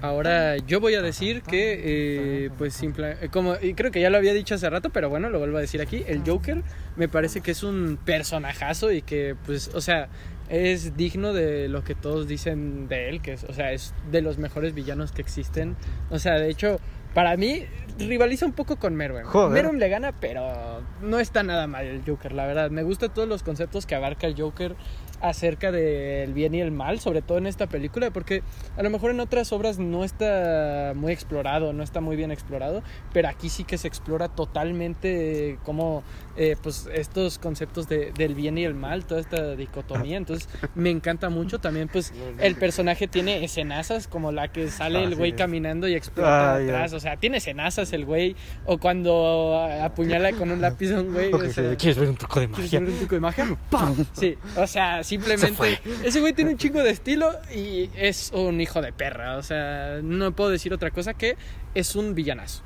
Ahora 0.00 0.56
yo 0.56 0.80
voy 0.80 0.94
a 0.94 1.02
decir 1.02 1.42
que, 1.42 1.73
eh, 1.82 2.50
pues, 2.56 2.74
simple, 2.74 3.16
eh, 3.20 3.28
como 3.30 3.56
y 3.60 3.74
creo 3.74 3.90
que 3.90 4.00
ya 4.00 4.10
lo 4.10 4.16
había 4.16 4.32
dicho 4.32 4.54
hace 4.54 4.68
rato, 4.68 4.90
pero 4.90 5.08
bueno, 5.08 5.30
lo 5.30 5.38
vuelvo 5.38 5.58
a 5.58 5.60
decir 5.60 5.80
aquí. 5.80 6.04
El 6.06 6.22
Joker 6.26 6.62
me 6.96 7.08
parece 7.08 7.40
que 7.40 7.50
es 7.50 7.62
un 7.62 7.98
personajazo 8.04 8.92
y 8.92 9.02
que, 9.02 9.36
pues, 9.46 9.70
o 9.74 9.80
sea, 9.80 10.08
es 10.48 10.96
digno 10.96 11.32
de 11.32 11.68
lo 11.68 11.84
que 11.84 11.94
todos 11.94 12.28
dicen 12.28 12.88
de 12.88 13.08
él, 13.08 13.22
que 13.22 13.34
es, 13.34 13.44
o 13.44 13.52
sea, 13.52 13.72
es 13.72 13.94
de 14.10 14.22
los 14.22 14.38
mejores 14.38 14.74
villanos 14.74 15.12
que 15.12 15.22
existen. 15.22 15.76
O 16.10 16.18
sea, 16.18 16.34
de 16.34 16.50
hecho, 16.50 16.80
para 17.14 17.36
mí 17.36 17.64
rivaliza 17.98 18.44
un 18.44 18.52
poco 18.52 18.76
con. 18.76 18.98
Joder. 19.24 19.50
Meruem 19.52 19.78
le 19.78 19.88
gana, 19.88 20.12
pero 20.12 20.82
no 21.00 21.18
está 21.20 21.42
nada 21.42 21.66
mal 21.66 21.86
el 21.86 22.02
Joker, 22.06 22.32
la 22.32 22.46
verdad. 22.46 22.70
Me 22.70 22.82
gustan 22.82 23.12
todos 23.14 23.28
los 23.28 23.42
conceptos 23.42 23.86
que 23.86 23.94
abarca 23.94 24.26
el 24.26 24.34
Joker 24.40 24.74
acerca 25.20 25.72
del 25.72 26.34
bien 26.34 26.54
y 26.54 26.60
el 26.60 26.70
mal, 26.70 27.00
sobre 27.00 27.22
todo 27.22 27.38
en 27.38 27.46
esta 27.46 27.66
película, 27.66 28.10
porque 28.10 28.42
a 28.76 28.82
lo 28.82 28.90
mejor 28.90 29.10
en 29.10 29.20
otras 29.20 29.52
obras 29.52 29.78
no 29.78 30.04
está 30.04 30.92
muy 30.94 31.12
explorado, 31.12 31.72
no 31.72 31.82
está 31.82 32.00
muy 32.02 32.14
bien 32.16 32.30
explorado, 32.30 32.82
pero 33.12 33.28
aquí 33.28 33.48
sí 33.48 33.64
que 33.64 33.78
se 33.78 33.88
explora 33.88 34.28
totalmente 34.28 35.58
como 35.64 36.02
eh, 36.36 36.56
pues 36.62 36.88
estos 36.92 37.38
conceptos 37.38 37.88
de- 37.88 38.12
del 38.12 38.34
bien 38.34 38.58
y 38.58 38.64
el 38.64 38.74
mal, 38.74 39.06
toda 39.06 39.20
esta 39.20 39.54
dicotomía, 39.54 40.16
entonces 40.16 40.48
me 40.74 40.90
encanta 40.90 41.30
mucho 41.30 41.58
también 41.60 41.88
pues 41.88 42.12
el 42.40 42.56
personaje 42.56 43.06
tiene 43.08 43.44
escenazas 43.44 44.08
como 44.08 44.32
la 44.32 44.48
que 44.48 44.68
sale 44.68 44.98
Ah, 44.98 45.02
el 45.04 45.14
güey 45.14 45.30
sí. 45.30 45.36
caminando 45.36 45.86
y 45.88 45.94
explota 45.94 46.54
Ah, 46.54 46.56
atrás, 46.56 46.92
o 46.92 47.00
sea, 47.00 47.03
tiene 47.18 47.38
escenazas 47.38 47.92
el 47.92 48.04
güey, 48.04 48.34
o 48.66 48.78
cuando 48.78 49.56
apuñala 49.82 50.32
con 50.32 50.50
un 50.50 50.60
lápiz 50.60 50.92
a 50.92 51.00
un 51.00 51.12
güey, 51.12 51.32
Ok, 51.32 51.44
o 51.44 51.50
sea, 51.50 51.70
sí, 51.70 51.76
¿Quieres 51.76 51.98
ver 51.98 52.08
un 52.08 52.16
truco 52.16 52.40
de 52.40 52.46
¿Quieres 52.48 52.64
magia? 52.66 52.80
ver 52.80 52.88
un 52.90 52.98
truco 52.98 53.14
de 53.14 53.20
magia? 53.20 53.56
¡Pam! 53.70 53.94
Sí, 54.12 54.36
o 54.56 54.66
sea, 54.66 55.02
Se 55.02 55.08
simplemente 55.10 55.78
ese 56.04 56.20
güey 56.20 56.32
tiene 56.32 56.50
un 56.52 56.58
chingo 56.58 56.82
de 56.82 56.90
estilo 56.90 57.30
y 57.54 57.90
es 57.96 58.30
un 58.34 58.60
hijo 58.60 58.82
de 58.82 58.92
perra. 58.92 59.36
O 59.36 59.42
sea, 59.42 60.00
no 60.02 60.32
puedo 60.32 60.50
decir 60.50 60.72
otra 60.74 60.90
cosa 60.90 61.14
que 61.14 61.36
es 61.74 61.94
un 61.96 62.14
villanazo. 62.14 62.62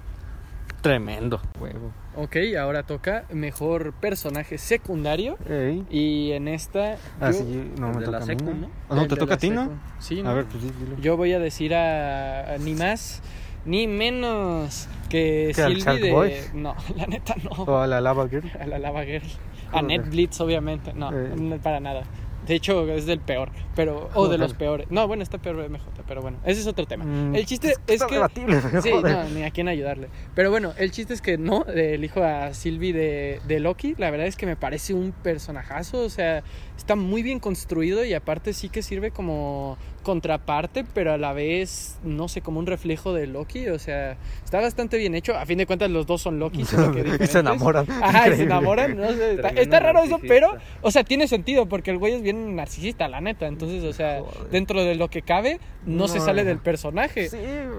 Tremendo. 0.80 1.41
Huevo. 1.61 1.93
Ok, 2.14 2.36
ahora 2.59 2.84
toca 2.84 3.24
mejor 3.32 3.93
personaje 3.95 4.59
secundario. 4.59 5.36
Ey. 5.49 5.84
Y 5.91 6.32
en 6.32 6.47
esta. 6.49 6.97
Ah, 7.20 7.32
yo- 7.32 7.39
sí, 7.39 7.72
no 7.78 7.89
me 7.89 8.05
toca 8.05 8.11
la 8.12 8.16
a 8.18 8.20
mí, 8.20 8.26
secu, 8.26 8.45
¿no? 8.45 8.55
¿no? 8.55 8.70
Ah, 8.89 8.95
no, 8.95 9.07
te 9.09 9.16
toca 9.16 9.34
a 9.34 9.39
ti, 9.39 9.51
¿no? 9.51 9.72
Sí, 9.99 10.20
A 10.20 10.22
¿no? 10.24 10.34
ver, 10.36 10.45
pues 10.47 10.62
sí, 10.62 10.70
dilo. 10.78 10.97
Yo 11.01 11.16
voy 11.16 11.32
a 11.32 11.41
decir 11.41 11.74
a, 11.74 12.55
a 12.55 12.59
ni 12.59 12.74
más 12.74 13.22
ni 13.64 13.86
menos 13.86 14.88
que 15.09 15.52
¿Que 15.54 15.62
al 15.62 15.80
Sylvie 15.80 16.00
de. 16.00 16.12
Boy? 16.12 16.32
No, 16.54 16.74
la 16.96 17.06
neta 17.06 17.34
no. 17.42 17.50
O 17.64 17.78
a 17.78 17.86
la 17.86 18.00
Lava 18.00 18.28
Girl. 18.28 18.50
A 18.61 18.66
la 18.66 18.78
Lava 18.78 19.04
Girl. 19.04 19.24
A 19.68 19.80
Joder. 19.80 19.84
Ned 19.84 20.11
Blitz, 20.11 20.40
obviamente. 20.40 20.92
No, 20.94 21.11
Eh. 21.12 21.32
no 21.36 21.56
para 21.59 21.80
nada. 21.80 22.02
De 22.46 22.54
hecho, 22.54 22.88
es 22.88 23.04
del 23.04 23.20
peor, 23.20 23.50
pero 23.76 24.09
o 24.14 24.26
de 24.28 24.38
los 24.38 24.54
peores. 24.54 24.86
No, 24.90 25.06
bueno, 25.06 25.22
está 25.22 25.36
peor 25.36 25.68
MJ, 25.68 25.82
pero 26.06 26.22
bueno, 26.22 26.38
ese 26.46 26.62
es 26.62 26.66
otro 26.66 26.86
tema. 26.86 27.04
Mm, 27.04 27.34
el 27.34 27.44
chiste 27.44 27.74
es 27.86 28.02
que 28.02 28.14
debatible, 28.14 28.59
Sí, 28.82 28.90
joder. 28.90 29.12
no, 29.16 29.24
ni 29.34 29.42
a 29.42 29.50
quién 29.50 29.68
ayudarle. 29.68 30.09
Pero 30.34 30.50
bueno, 30.50 30.72
el 30.78 30.90
chiste 30.90 31.12
es 31.12 31.20
que 31.20 31.36
no, 31.36 31.66
elijo 31.66 32.22
a 32.22 32.54
Sylvie 32.54 32.94
de, 32.94 33.40
de 33.46 33.61
Loki. 33.61 33.94
La 33.98 34.11
verdad 34.11 34.26
es 34.26 34.36
que 34.36 34.46
me 34.46 34.56
parece 34.56 34.94
un 34.94 35.12
personajazo. 35.12 36.00
O 36.00 36.09
sea, 36.09 36.42
está 36.74 36.96
muy 36.96 37.22
bien 37.22 37.38
construido 37.38 38.02
y 38.02 38.14
aparte 38.14 38.54
sí 38.54 38.70
que 38.70 38.80
sirve 38.80 39.11
como 39.11 39.76
contraparte, 40.03 40.84
pero 40.94 41.12
a 41.12 41.18
la 41.18 41.32
vez, 41.32 41.99
no 42.03 42.28
sé, 42.28 42.40
como 42.40 42.59
un 42.59 42.66
reflejo 42.66 43.12
de 43.12 43.26
Loki. 43.26 43.68
O 43.68 43.78
sea, 43.78 44.16
está 44.44 44.61
bastante 44.61 44.99
bien 44.99 45.14
hecho. 45.14 45.36
A 45.36 45.46
fin 45.46 45.59
de 45.59 45.66
cuentas, 45.66 45.90
los 45.90 46.07
dos 46.07 46.22
son 46.22 46.38
Loki, 46.38 46.64
solo 46.64 46.92
que 46.92 47.01
y 47.24 47.26
se 47.26 47.40
enamoran. 47.40 47.86
Ajá, 48.03 48.28
y 48.28 48.36
se 48.36 48.42
enamoran. 48.44 48.96
no 48.96 49.09
sé, 49.12 49.40
está, 49.57 49.80
raro 49.80 50.03
eso, 50.03 50.18
pero, 50.26 50.57
o 50.82 50.90
sea, 50.90 51.05
tiene 51.05 51.28
sentido 51.28 51.66
porque 51.66 51.90
el 51.90 51.99
güey 51.99 52.14
es 52.14 52.22
bien 52.22 52.57
narcisista, 52.57 53.09
la 53.09 53.20
neta. 53.20 53.46
Entonces, 53.46 53.84
o 53.84 53.92
sea, 53.92 54.20
Joder. 54.20 54.51
dentro 54.51 54.82
de 54.82 54.94
lo 54.94 55.09
que 55.09 55.22
cabe, 55.22 55.61
no, 55.84 56.09
se 56.09 56.20
sale 56.20 56.44
del 56.44 56.59
personaje. 56.59 57.28
Sí, 57.28 57.38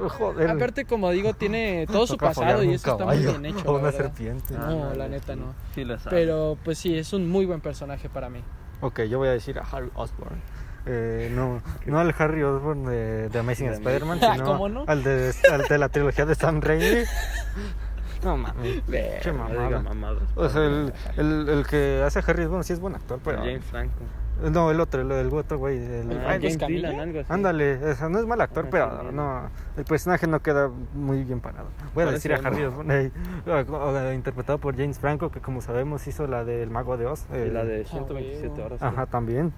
joder. 0.10 0.50
Aparte, 0.50 0.86
como 0.86 1.12
digo, 1.12 1.34
tiene 1.34 1.86
todo 1.88 2.08
su 2.08 2.18
pasado 2.18 2.64
y 2.64 2.74
eso 2.74 2.92
está 2.92 3.06
muy 3.06 3.18
bien 3.18 3.46
hecho. 3.46 3.64
O 3.66 3.80
una 3.80 3.92
serpiente. 3.92 4.54
Ah. 4.58 4.68
No, 4.70 4.94
la 4.94 5.08
neta 5.08 5.36
no. 5.36 5.54
Sí, 5.74 5.84
la 5.84 6.00
sabe. 6.00 6.16
Pero 6.16 6.58
pues 6.64 6.78
sí, 6.78 6.98
es 6.98 7.14
un 7.14 7.30
muy 7.30 7.46
buen 7.46 7.62
personaje 7.62 8.10
para 8.10 8.30
mí. 8.30 8.40
Ok, 8.82 9.02
yo 9.04 9.18
voy 9.18 9.28
a 9.28 9.32
decir 9.32 9.60
a 9.60 9.64
Harry 9.64 9.90
Osborn. 9.96 10.42
Eh, 10.86 11.32
no, 11.36 11.62
no 11.86 12.00
al 12.00 12.16
Harry 12.18 12.42
Osborn 12.44 12.86
de, 12.86 13.30
de 13.30 13.40
Amazing 13.40 13.68
De 13.68 13.74
Spider-Man, 13.76 14.20
Ah, 14.22 14.34
sino 14.34 14.46
¿cómo 14.46 14.70
no? 14.70 14.84
al, 14.88 15.04
de, 15.04 15.34
al 15.52 15.62
de 15.68 15.78
la 15.78 15.90
trilogía 15.90 16.26
de 16.26 16.36
Sam 16.36 16.62
Raimi. 16.62 17.04
No 18.24 18.38
mames. 18.38 18.86
Diga 18.88 19.34
mamada. 19.34 19.80
mamadas. 19.82 20.24
O 20.36 20.50
sea, 20.50 20.64
el, 20.66 20.94
el, 21.18 21.50
el 21.50 21.68
que 21.68 22.02
hace 22.06 22.20
a 22.20 22.24
Harry 22.28 22.44
Osborn 22.44 22.64
sí 22.64 22.74
es 22.74 22.80
buen 22.80 22.96
actor, 22.96 23.20
pero. 23.24 23.38
James 23.40 23.64
Franco. 23.66 23.94
No, 24.52 24.72
el 24.72 24.80
otro, 24.80 25.02
el, 25.02 25.12
el 25.12 25.28
otro 25.34 25.58
güey. 25.58 25.78
el- 25.78 26.18
Ah, 26.26 26.38
James. 26.42 26.58
Dylan, 26.58 26.98
algo 27.00 27.20
así. 27.20 27.32
Ándale, 27.34 27.76
o 27.92 27.96
sea, 27.96 28.08
no 28.08 28.20
es 28.20 28.26
mal 28.26 28.40
actor, 28.40 28.66
Ah, 28.66 28.70
pero 28.72 29.02
sí, 29.02 29.08
no, 29.16 29.50
el 29.76 29.84
personaje 29.84 30.28
no 30.28 30.42
queda 30.42 30.70
muy 30.94 31.26
bien 31.26 31.42
parado. 31.42 31.68
Voy 31.94 32.06
a 32.06 32.12
decir 32.12 32.34
a. 32.34 32.38
Harry 32.38 32.64
Osborn, 32.64 32.90
eh, 32.92 33.12
interpretado 34.16 34.58
por 34.58 34.78
James 34.78 34.98
Franco, 34.98 35.30
que 35.30 35.42
como 35.42 35.62
sabemos 35.62 36.08
hizo 36.08 36.26
la 36.26 36.46
del 36.46 36.70
Mago 36.70 36.96
de 36.98 37.06
Oz. 37.08 37.26
Y 37.34 37.50
la 37.50 37.66
de 37.66 37.82
Ah, 37.82 37.90
127 37.90 38.48
huevo. 38.50 38.66
horas. 38.66 38.82
Ajá, 38.82 39.06
también. 39.08 39.54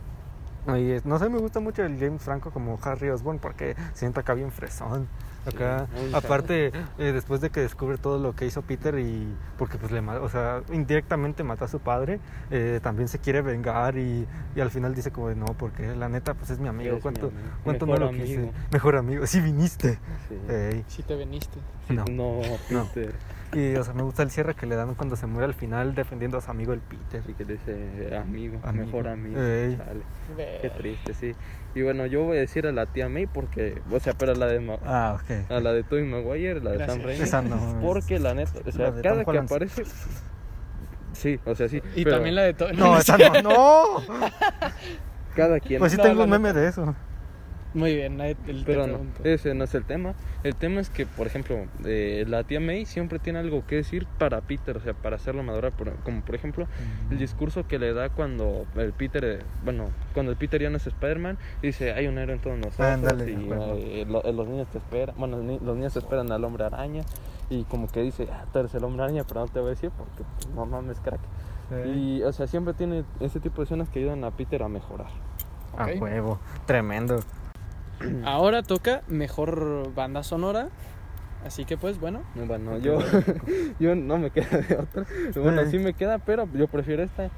Y 0.67 0.91
es- 0.91 1.05
no 1.05 1.17
sé, 1.19 1.29
me 1.29 1.39
gusta 1.39 1.59
mucho 1.59 1.83
el 1.83 1.97
James 1.99 2.21
Franco 2.21 2.51
como 2.51 2.77
Harry 2.83 3.09
Osborn 3.09 3.39
porque 3.39 3.75
siento 3.93 4.19
acá 4.19 4.33
bien 4.33 4.51
fresón. 4.51 5.07
Acá, 5.43 5.87
Sí, 5.97 6.11
aparte, 6.13 6.67
eh, 6.99 7.11
después 7.13 7.41
de 7.41 7.49
que 7.49 7.61
descubre 7.61 7.97
todo 7.97 8.19
lo 8.19 8.35
que 8.35 8.45
hizo 8.45 8.61
Peter 8.61 8.99
y 8.99 9.27
porque 9.57 9.79
pues 9.79 9.91
le 9.91 9.99
o 9.99 10.29
sea, 10.29 10.61
indirectamente 10.71 11.43
mató 11.43 11.65
a 11.65 11.67
su 11.67 11.79
padre, 11.79 12.19
eh, 12.51 12.79
también 12.83 13.07
se 13.07 13.17
quiere 13.17 13.41
vengar 13.41 13.97
y, 13.97 14.27
y 14.55 14.59
al 14.59 14.69
final 14.69 14.93
dice 14.93 15.09
como 15.09 15.29
de, 15.29 15.35
no, 15.35 15.45
porque 15.47 15.95
la 15.95 16.09
neta 16.09 16.35
pues 16.35 16.51
es 16.51 16.59
mi 16.59 16.67
amigo, 16.67 16.89
Es 16.91 16.95
mi 16.97 17.01
¿cuánto, 17.01 17.27
amigo. 17.29 17.41
cuánto 17.63 17.85
no 17.87 17.93
Mejor 17.93 18.05
lo 18.13 18.19
quise? 18.21 18.37
amigo. 18.37 18.53
Mejor 18.71 18.95
amigo, 18.97 19.25
sí 19.25 19.41
viniste. 19.41 19.97
Sí. 20.29 20.83
Si 20.87 21.01
te 21.01 21.15
veniste. 21.15 21.57
no. 21.89 22.05
No, 22.05 22.41
No. 22.69 22.87
Y 23.57 23.75
o 23.75 23.83
sea, 23.83 23.93
me 23.93 24.03
gusta 24.03 24.23
el 24.23 24.31
cierre 24.31 24.55
que 24.55 24.65
le 24.65 24.75
dan 24.75 24.95
cuando 24.95 25.15
se 25.15 25.27
muere 25.27 25.45
al 25.45 25.53
final 25.53 25.93
defendiendo 25.93 26.37
a 26.37 26.41
su 26.41 26.49
amigo 26.51 26.71
el 26.73 26.79
Peter. 26.79 27.19
Así 27.21 27.33
que 27.33 27.43
dice 27.45 28.15
amigo, 28.17 28.59
Amigo. 28.63 28.85
mejor 28.85 29.07
amigo. 29.09 29.41
Ey. 29.41 29.75
Chale, 29.77 30.01
Ve. 30.37 30.59
Qué 30.61 30.69
triste, 30.69 31.13
sí. 31.13 31.35
Y 31.75 31.81
bueno, 31.81 32.05
yo 32.05 32.23
voy 32.23 32.37
a 32.37 32.39
decir 32.41 32.65
a 32.67 32.71
la 32.71 32.85
tía 32.85 33.09
May 33.09 33.27
porque, 33.27 33.81
o 33.91 33.99
sea, 33.99 34.13
pero 34.13 34.31
a 34.33 34.35
la 34.35 34.45
de, 34.47 34.59
Ma- 34.59 34.79
Ah, 34.85 35.17
ok. 35.21 35.51
a 35.51 35.59
la 35.59 35.73
de 35.73 35.83
Tobey 35.83 36.03
Maguire, 36.05 36.61
la 36.61 36.71
de 36.71 36.77
Gracias. 36.77 36.97
Sam 36.97 37.05
Raimi. 37.05 37.23
Esa 37.23 37.41
no. 37.41 37.79
Porque 37.81 38.19
la 38.19 38.33
neta, 38.33 38.59
o 38.65 38.71
sea, 38.71 38.91
cada 39.01 39.15
Tom 39.15 39.23
que 39.23 39.29
Holland. 39.31 39.47
aparece. 39.51 39.83
Sí, 41.13 41.39
o 41.45 41.53
sea, 41.55 41.67
sí. 41.67 41.81
Y 41.95 42.03
pero 42.05 42.15
también 42.17 42.35
la 42.35 42.43
de 42.43 42.53
todo. 42.53 42.71
No, 42.73 42.97
esa 42.97 43.17
no, 43.17 43.41
no. 43.41 43.85
Cada 45.35 45.59
quien. 45.59 45.79
Pues 45.79 45.91
sí 45.91 45.97
No, 45.97 46.03
tengo 46.03 46.23
un 46.23 46.29
meme 46.29 46.53
de 46.53 46.67
eso. 46.67 46.95
Muy 47.73 47.95
bien, 47.95 48.19
ahí 48.19 48.35
te- 48.35 48.53
te 48.53 48.63
Pero 48.65 48.85
no, 48.85 48.99
ese 49.23 49.53
no 49.53 49.63
es 49.63 49.73
el 49.75 49.85
tema. 49.85 50.13
El 50.43 50.55
tema 50.55 50.81
es 50.81 50.89
que, 50.89 51.05
por 51.05 51.25
ejemplo, 51.25 51.55
eh, 51.85 52.25
la 52.27 52.43
tía 52.43 52.59
May 52.59 52.85
siempre 52.85 53.17
tiene 53.17 53.39
algo 53.39 53.65
que 53.65 53.77
decir 53.77 54.05
para 54.17 54.41
Peter, 54.41 54.75
o 54.75 54.81
sea, 54.81 54.93
para 54.93 55.15
hacerlo 55.15 55.41
madurar. 55.43 55.71
por- 55.71 55.93
como 56.03 56.21
por 56.21 56.35
ejemplo, 56.35 56.67
el 57.09 57.17
discurso 57.17 57.65
que 57.67 57.79
le 57.79 57.93
da 57.93 58.09
cuando 58.09 58.65
el 58.75 58.91
Peter, 58.91 59.23
eh, 59.23 59.39
bueno, 59.63 59.85
cuando 60.13 60.33
el 60.33 60.37
Peter 60.37 60.61
ya 60.61 60.69
no 60.69 60.77
es 60.77 60.87
Spider-Man, 60.87 61.37
dice: 61.61 61.93
Hay 61.93 62.07
un 62.07 62.17
héroe 62.17 62.35
en 62.35 62.41
todos 62.41 62.57
nosotros. 62.57 62.87
Ándale, 62.87 63.31
y 63.31 63.49
eh, 64.01 64.05
lo- 64.05 64.21
los 64.33 64.47
niños 64.49 64.67
te 64.67 64.77
esperan, 64.79 65.15
bueno, 65.17 65.37
los, 65.37 65.45
ni- 65.45 65.59
los 65.59 65.75
niños 65.77 65.95
esperan 65.95 66.29
al 66.31 66.43
hombre 66.43 66.65
araña. 66.65 67.03
Y 67.49 67.63
como 67.63 67.87
que 67.87 68.01
dice: 68.01 68.27
ah, 68.31 68.45
Tú 68.51 68.59
eres 68.59 68.75
el 68.75 68.83
hombre 68.83 69.03
araña, 69.03 69.23
pero 69.25 69.39
no 69.41 69.47
te 69.47 69.59
voy 69.59 69.67
a 69.67 69.71
decir 69.71 69.91
porque 69.97 70.23
pues, 70.35 70.53
no 70.55 70.65
mames, 70.65 70.99
crack. 70.99 71.21
Y, 71.95 72.21
o 72.23 72.33
sea, 72.33 72.47
siempre 72.47 72.73
tiene 72.73 73.05
ese 73.21 73.39
tipo 73.39 73.57
de 73.61 73.63
escenas 73.63 73.87
que 73.87 73.99
ayudan 73.99 74.25
a 74.25 74.31
Peter 74.31 74.61
a 74.61 74.67
mejorar. 74.67 75.07
A 75.77 75.85
huevo. 76.01 76.37
Tremendo. 76.65 77.21
Ahora 78.25 78.63
toca 78.63 79.01
mejor 79.07 79.93
banda 79.93 80.23
sonora. 80.23 80.69
Así 81.45 81.65
que 81.65 81.75
pues 81.75 81.99
bueno. 81.99 82.21
Bueno, 82.35 82.77
yo, 82.77 82.99
yo 83.79 83.95
no 83.95 84.19
me 84.19 84.29
queda 84.29 84.59
de 84.59 84.75
otra. 84.75 85.05
Bueno, 85.35 85.65
sí 85.71 85.79
me 85.79 85.93
queda, 85.93 86.19
pero 86.19 86.47
yo 86.53 86.67
prefiero 86.67 87.01
esta. 87.01 87.31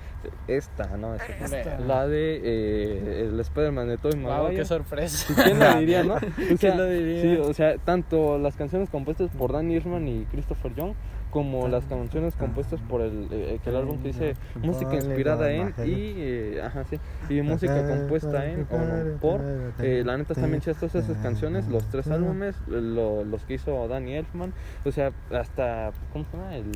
Esta, 0.47 0.97
no, 0.97 1.16
esta. 1.16 1.45
Esta. 1.45 1.80
La 1.80 2.05
de 2.05 2.41
eh, 2.43 3.22
el 3.30 3.39
Spider-Man 3.39 3.88
de 3.88 3.95
Wow, 3.95 4.18
Maguire. 4.18 4.57
qué 4.57 4.66
sorpresa. 4.66 5.34
¿Quién 5.41 5.57
lo 5.57 5.76
diría, 5.80 6.03
no? 6.03 6.16
O 6.16 6.20
sea, 6.20 6.57
¿Quién 6.57 6.78
lo 6.78 6.86
diría? 6.86 7.22
Sí, 7.22 7.38
o 7.38 7.53
sea, 7.53 7.78
tanto 7.78 8.38
las 8.38 8.57
canciones 8.57 8.89
compuestas 8.89 9.30
por 9.38 9.53
Danny 9.53 9.76
Elfman 9.76 10.05
y 10.07 10.26
Christopher 10.26 10.76
Young, 10.76 10.95
como 11.34 11.67
las 11.67 11.84
canciones 11.86 12.36
compuestas 12.36 12.79
por 12.81 13.01
el, 13.01 13.27
eh, 13.31 13.59
que 13.63 13.71
el 13.71 13.75
álbum 13.75 13.97
que 13.97 14.09
dice 14.09 14.36
música 14.61 14.95
inspirada 14.95 15.51
en 15.51 15.73
y, 15.89 16.13
eh, 16.17 16.61
ajá, 16.63 16.84
sí, 16.86 16.99
y 17.27 17.41
música 17.41 17.73
compuesta 17.88 18.45
en 18.47 18.67
o 18.69 18.77
no, 18.77 19.19
por. 19.19 19.41
Eh, 19.81 20.03
la 20.05 20.15
neta 20.15 20.34
están 20.34 20.51
bien 20.51 20.61
chidas 20.61 20.77
todas 20.77 20.93
esas 20.95 21.17
canciones, 21.17 21.67
los 21.67 21.84
tres 21.86 22.05
álbumes, 22.11 22.55
lo- 22.67 23.23
los 23.23 23.43
que 23.45 23.55
hizo 23.55 23.88
Danny 23.88 24.13
Elfman, 24.13 24.53
o 24.86 24.91
sea, 24.91 25.11
hasta, 25.31 25.91
¿cómo 26.13 26.23
se 26.25 26.38
llama? 26.38 26.55
El, 26.55 26.71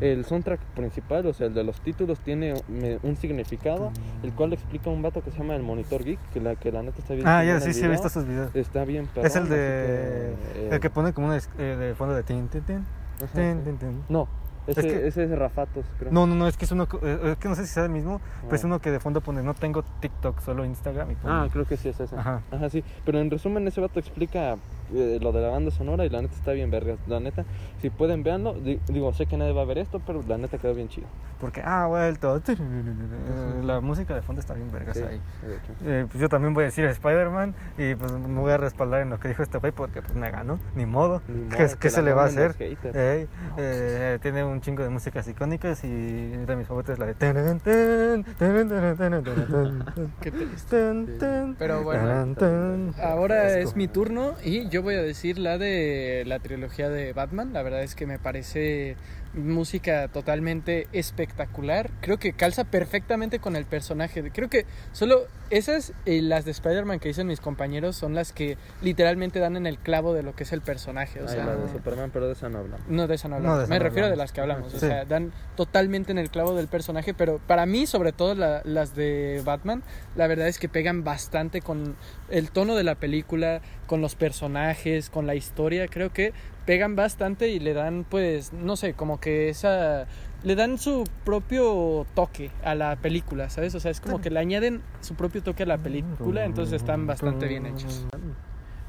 el 0.00 0.24
soundtrack 0.26 0.60
principal, 0.74 1.24
o 1.26 1.32
sea, 1.32 1.46
el 1.46 1.54
de 1.54 1.64
los 1.64 1.80
títulos, 1.80 2.18
tiene 2.20 2.52
un 3.02 3.16
significado, 3.16 3.90
el 4.22 4.32
cual 4.34 4.52
explica 4.52 4.90
un 4.90 5.00
vato 5.00 5.22
que 5.22 5.30
se 5.30 5.38
llama 5.38 5.56
el 5.56 5.62
Monitor 5.62 6.04
Geek, 6.04 6.18
que 6.32 6.40
la, 6.40 6.56
que 6.56 6.70
la 6.72 6.82
neta 6.82 6.98
está 6.98 7.14
bien. 7.14 7.26
Ah, 7.26 7.42
ya, 7.42 7.58
sí, 7.60 7.72
sí, 7.72 7.84
he 7.84 7.88
visto 7.88 8.10
sus 8.10 8.26
videos. 8.26 8.54
Está 8.54 8.84
bien, 8.84 9.08
Es 9.22 9.34
el 9.34 9.48
de. 9.48 9.56
que, 9.56 10.34
eh, 10.56 10.68
El 10.72 10.80
que 10.80 10.90
pone 10.90 11.14
como 11.14 11.28
un 11.28 11.32
de 11.56 11.94
fondo 11.96 12.14
de 12.14 12.22
tin, 12.22 12.48
tin, 12.48 12.62
tin. 12.62 12.84
No, 14.08 14.28
ese 14.66 14.80
Es 14.80 14.86
que- 14.86 15.06
ese 15.08 15.24
es 15.24 15.30
Rafatos, 15.38 15.84
creo. 15.98 16.10
No, 16.12 16.26
no, 16.26 16.34
no, 16.34 16.48
es 16.48 16.56
que 16.56 16.64
es 16.64 16.72
uno. 16.72 16.86
eh, 17.02 17.32
Es 17.32 17.36
que 17.38 17.48
no 17.48 17.54
sé 17.54 17.66
si 17.66 17.72
sea 17.74 17.84
el 17.84 17.90
mismo. 17.90 18.20
Pero 18.44 18.54
es 18.56 18.64
Ah. 18.64 18.66
uno 18.66 18.80
que 18.80 18.90
de 18.90 19.00
fondo 19.00 19.20
pone: 19.20 19.42
No 19.42 19.54
tengo 19.54 19.82
TikTok, 20.00 20.40
solo 20.40 20.64
Instagram. 20.64 21.10
Y 21.10 21.14
pone- 21.16 21.34
Ah, 21.34 21.48
creo 21.52 21.66
que 21.66 21.76
sí 21.76 21.88
es 21.88 22.00
ese. 22.00 22.16
Ajá. 22.16 22.40
Ajá. 22.50 22.70
sí. 22.70 22.82
Pero 23.04 23.18
en 23.20 23.30
resumen, 23.30 23.66
ese 23.68 23.80
vato 23.80 23.98
explica 24.00 24.56
eh, 24.94 25.18
lo 25.20 25.32
de 25.32 25.40
la 25.40 25.48
banda 25.48 25.70
sonora 25.70 26.04
y 26.04 26.10
la 26.10 26.20
neta 26.22 26.34
está 26.34 26.52
bien 26.52 26.70
verga. 26.70 26.96
La 27.06 27.20
neta, 27.20 27.44
si 27.80 27.90
pueden 27.90 28.22
verlo, 28.22 28.54
di- 28.54 28.80
digo, 28.88 29.12
sé 29.12 29.26
que 29.26 29.36
nadie 29.36 29.52
va 29.52 29.62
a 29.62 29.66
ver 29.66 29.78
esto, 29.78 30.00
pero 30.06 30.22
la 30.26 30.36
neta 30.38 30.58
quedó 30.58 30.74
bien 30.74 30.88
chido. 30.88 31.06
Porque, 31.40 31.62
ah, 31.64 31.86
vuelto. 31.86 32.40
La 33.64 33.80
música 33.80 34.14
de 34.14 34.22
fondo 34.22 34.40
está 34.40 34.54
bien 34.54 34.70
vergas 34.70 34.96
Sí, 34.96 35.02
ahí. 35.02 35.20
Eh, 35.84 36.06
pues 36.08 36.20
yo 36.20 36.28
también 36.28 36.54
voy 36.54 36.62
a 36.62 36.66
decir 36.66 36.84
Spider-Man 36.84 37.54
y 37.76 37.94
pues 37.94 38.12
me 38.12 38.40
voy 38.40 38.52
a 38.52 38.56
respaldar 38.56 39.00
en 39.02 39.10
lo 39.10 39.18
que 39.18 39.28
dijo 39.28 39.42
este 39.42 39.58
güey 39.58 39.72
porque 39.72 40.00
pues 40.02 40.14
me 40.14 40.30
ganó, 40.30 40.58
ni 40.74 40.86
modo. 40.86 41.22
Ni 41.28 41.40
modo, 41.42 41.50
¿Qué, 41.56 41.66
que 41.66 41.76
qué 41.80 41.90
se 41.90 42.02
le 42.02 42.12
va 42.12 42.22
a 42.22 42.26
hacer? 42.26 42.48
los 42.48 42.56
haters. 42.56 42.96
Ey, 42.96 43.26
eh, 43.58 44.18
tiene 44.22 44.44
un 44.44 44.60
chingo 44.60 44.82
de 44.82 44.88
músicas 44.90 45.26
icónicas 45.28 45.82
y 45.84 45.88
de 45.90 46.56
mis 46.56 46.66
favoritas 46.66 46.94
es 46.94 46.98
la 46.98 47.06
de 47.06 47.14
Qué 50.20 50.30
triste. 50.30 51.54
Pero 51.58 51.82
bueno. 51.82 52.34
Ahora 53.02 53.58
es 53.58 53.76
mi 53.76 53.88
turno 53.88 54.32
y 54.44 54.68
yo 54.74 54.82
voy 54.82 54.96
a 54.96 55.02
decir 55.02 55.38
la 55.38 55.56
de 55.56 56.24
la 56.26 56.40
trilogía 56.40 56.88
de 56.88 57.12
Batman. 57.12 57.52
La 57.52 57.62
verdad 57.62 57.84
es 57.84 57.94
que 57.94 58.06
me 58.06 58.18
parece 58.18 58.96
música 59.34 60.08
totalmente 60.08 60.86
espectacular. 60.92 61.90
Creo 62.00 62.18
que 62.18 62.32
calza 62.32 62.64
perfectamente 62.64 63.38
con 63.38 63.56
el 63.56 63.64
personaje. 63.64 64.30
Creo 64.32 64.48
que 64.48 64.66
solo 64.92 65.26
esas 65.50 65.92
y 66.06 66.20
las 66.20 66.44
de 66.44 66.50
Spider-Man 66.52 66.98
que 67.00 67.08
dicen 67.08 67.26
mis 67.26 67.40
compañeros 67.40 67.96
son 67.96 68.14
las 68.14 68.32
que 68.32 68.56
literalmente 68.82 69.38
dan 69.38 69.56
en 69.56 69.66
el 69.66 69.78
clavo 69.78 70.14
de 70.14 70.22
lo 70.22 70.34
que 70.34 70.44
es 70.44 70.52
el 70.52 70.60
personaje. 70.62 71.20
O 71.20 71.28
Ay, 71.28 71.34
sea, 71.34 71.44
la 71.46 71.56
de 71.56 71.70
Superman, 71.70 72.10
pero 72.12 72.26
de 72.26 72.32
esa 72.32 72.48
no 72.48 72.58
hablamos. 72.58 72.86
no, 72.88 73.06
de 73.06 73.14
esa 73.14 73.28
no 73.28 73.36
hablamos. 73.36 73.58
de 73.58 73.64
esa 73.64 73.70
Me 73.70 73.78
no 73.78 73.84
refiero 73.84 74.06
de 74.06 74.12
hablamos. 74.12 74.24
las 74.30 74.32
que 74.32 74.40
hablamos. 74.40 74.74
O 74.74 74.78
sea, 74.78 75.04
dan 75.04 75.32
totalmente 75.56 76.12
en 76.12 76.18
el 76.18 76.30
clavo 76.30 76.54
del 76.54 76.68
personaje. 76.68 77.14
Pero 77.14 77.38
para 77.46 77.66
mí, 77.66 77.86
sobre 77.86 78.12
todo 78.12 78.34
la- 78.34 78.62
las 78.64 78.94
de 78.94 79.42
Batman, 79.44 79.82
la 80.16 80.26
verdad 80.26 80.48
es 80.48 80.58
que 80.58 80.68
pegan 80.68 81.04
bastante 81.04 81.60
con 81.60 81.96
el 82.30 82.50
tono 82.50 82.74
de 82.74 82.84
la 82.84 82.94
película, 82.94 83.60
con 83.86 84.00
los 84.00 84.14
personajes, 84.14 85.10
con 85.10 85.26
la 85.26 85.34
historia. 85.34 85.88
Creo 85.88 86.12
que 86.12 86.32
pegan 86.66 86.96
bastante 86.96 87.48
y 87.48 87.60
le 87.60 87.74
dan, 87.74 88.04
pues, 88.08 88.52
no 88.52 88.76
sé, 88.76 88.94
como 88.94 89.20
que 89.20 89.48
esa. 89.48 90.06
Le 90.42 90.56
dan 90.56 90.76
su 90.78 91.04
propio 91.24 92.06
toque 92.14 92.50
a 92.62 92.74
la 92.74 92.96
película, 92.96 93.48
¿sabes? 93.48 93.74
O 93.74 93.80
sea, 93.80 93.90
es 93.90 94.00
como 94.00 94.20
que 94.20 94.28
le 94.30 94.40
añaden 94.40 94.82
su 95.00 95.14
propio 95.14 95.42
toque 95.42 95.62
a 95.62 95.66
la 95.66 95.78
película, 95.78 96.44
entonces 96.44 96.74
están 96.76 97.06
bastante 97.06 97.48
bien 97.48 97.64
hechos. 97.66 98.06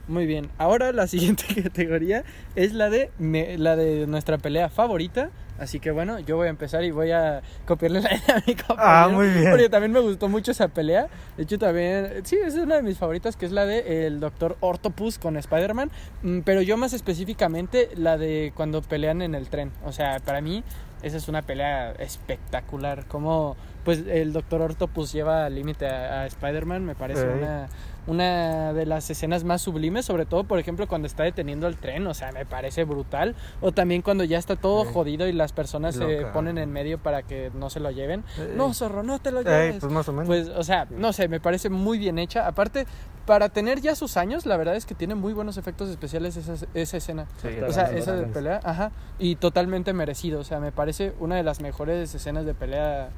Muy 0.08 0.26
bien. 0.26 0.50
Ahora 0.58 0.92
la 0.92 1.08
siguiente 1.08 1.46
categoría 1.64 2.24
es 2.56 2.74
la 2.74 2.90
de 2.90 3.10
me- 3.18 3.58
la 3.58 3.76
de 3.76 4.06
nuestra 4.06 4.38
pelea 4.38 4.70
favorita, 4.70 5.30
Así 5.60 5.80
que 5.80 5.92
bueno, 5.92 6.20
yo 6.20 6.36
voy 6.36 6.48
a 6.48 6.50
empezar 6.50 6.84
y 6.84 6.92
voy 6.92 7.12
a 7.12 7.42
copiarle 7.66 8.02
la 8.02 8.14
idea 8.14 8.36
a 8.38 8.44
mi 8.46 8.56
compañero. 8.56 8.84
Ah, 8.86 9.10
muy 9.12 9.28
bien. 9.30 9.52
Porque 9.52 9.70
también 9.70 9.92
me 9.92 10.00
gustó 10.02 10.28
mucho 10.28 10.52
esa 10.52 10.68
pelea. 10.68 11.08
De 11.38 11.44
hecho, 11.44 11.58
también, 11.58 12.22
sí, 12.24 12.38
es 12.44 12.56
una 12.56 12.76
de 12.76 12.82
mis 12.82 12.98
favoritas, 12.98 13.36
que 13.36 13.46
es 13.46 13.52
la 13.52 13.66
de 13.66 14.08
el 14.08 14.20
Doctor 14.20 14.58
Octopus 14.60 15.18
con 15.18 15.38
Spider-Man. 15.38 15.92
Mm, 16.24 16.40
Pero 16.42 16.62
yo 16.62 16.76
más 16.78 16.94
específicamente 16.94 17.90
la 17.96 18.18
de 18.18 18.52
cuando 18.56 18.82
pelean 18.82 19.22
en 19.22 19.34
el 19.36 19.50
tren. 19.50 19.72
O 19.86 19.92
sea, 19.92 20.20
para 20.20 20.42
mí 20.42 20.64
esa 21.04 21.18
es 21.18 21.28
una 21.28 21.42
pelea 21.42 21.92
espectacular. 22.00 23.06
Como 23.06 23.56
pues 23.84 24.04
el 24.08 24.34
Doctor 24.34 24.62
Octopus 24.64 25.14
lleva 25.14 25.46
al 25.46 25.56
límite 25.56 25.88
a, 25.88 26.22
a 26.22 26.26
Spider-Man, 26.26 26.84
me 26.84 26.96
parece 26.96 27.28
una, 27.28 27.68
una 28.08 28.74
de 28.74 28.86
las 28.86 29.10
escenas 29.10 29.44
más 29.44 29.62
sublimes, 29.62 30.06
sobre 30.06 30.26
todo, 30.26 30.44
por 30.44 30.60
ejemplo, 30.60 30.88
cuando 30.88 31.08
está 31.08 31.24
deteniendo 31.24 31.68
el 31.68 31.78
tren, 31.78 32.06
o 32.08 32.14
sea, 32.14 32.32
me 32.32 32.46
parece 32.46 32.84
brutal. 32.84 33.36
O 33.62 33.72
también 33.72 34.02
cuando 34.02 34.24
ya 34.24 34.38
está 34.38 34.56
todo 34.56 34.86
Ey. 34.86 34.94
jodido 34.94 35.28
y 35.28 35.34
las 35.34 35.54
personas 35.54 35.96
se 35.96 36.26
ponen 36.34 36.58
en 36.58 36.72
medio 36.72 36.98
para 37.00 37.24
que 37.24 37.52
no 37.56 37.70
se 37.70 37.80
lo 37.80 37.92
lleven. 37.92 38.24
Ey. 38.38 38.54
No, 38.56 38.74
zorro, 38.74 39.04
no 39.04 39.20
te 39.20 39.32
lo 39.32 39.40
Ey, 39.40 39.46
lleves. 39.46 39.78
pues 39.80 39.92
más 39.92 40.08
o 40.08 40.12
menos. 40.12 40.28
Pues, 40.28 40.50
o 40.50 40.64
sea, 40.64 40.88
no 40.92 41.14
sé, 41.14 41.28
me 41.28 41.40
parece 41.40 41.70
muy 41.70 41.98
bien 41.98 42.20
hecha. 42.20 42.48
Aparte, 42.48 42.86
para 43.26 43.50
tener 43.50 43.82
ya 43.82 43.96
sus 43.96 44.18
años, 44.18 44.46
la 44.46 44.56
verdad 44.56 44.76
es 44.76 44.86
que 44.86 44.94
tiene 44.94 45.16
muy 45.16 45.34
buenos 45.34 45.58
efectos 45.58 45.90
especiales 45.90 46.38
esa, 46.38 46.54
esa 46.76 46.98
escena. 46.98 47.26
Sí, 47.42 47.48
O 47.68 47.74
sea, 47.74 47.86
esa 47.92 48.16
de 48.16 48.28
pelea, 48.28 48.60
ajá. 48.64 48.92
Y 49.18 49.36
totalmente 49.38 49.94
merecido. 49.94 50.40
O 50.40 50.44
sea, 50.44 50.60
me 50.60 50.72
parece 50.72 51.14
una 51.20 51.36
de 51.36 51.44
las 51.44 51.60
mejores 51.60 52.14
escenas 52.14 52.46
de 52.46 52.54
pelea 52.54 53.10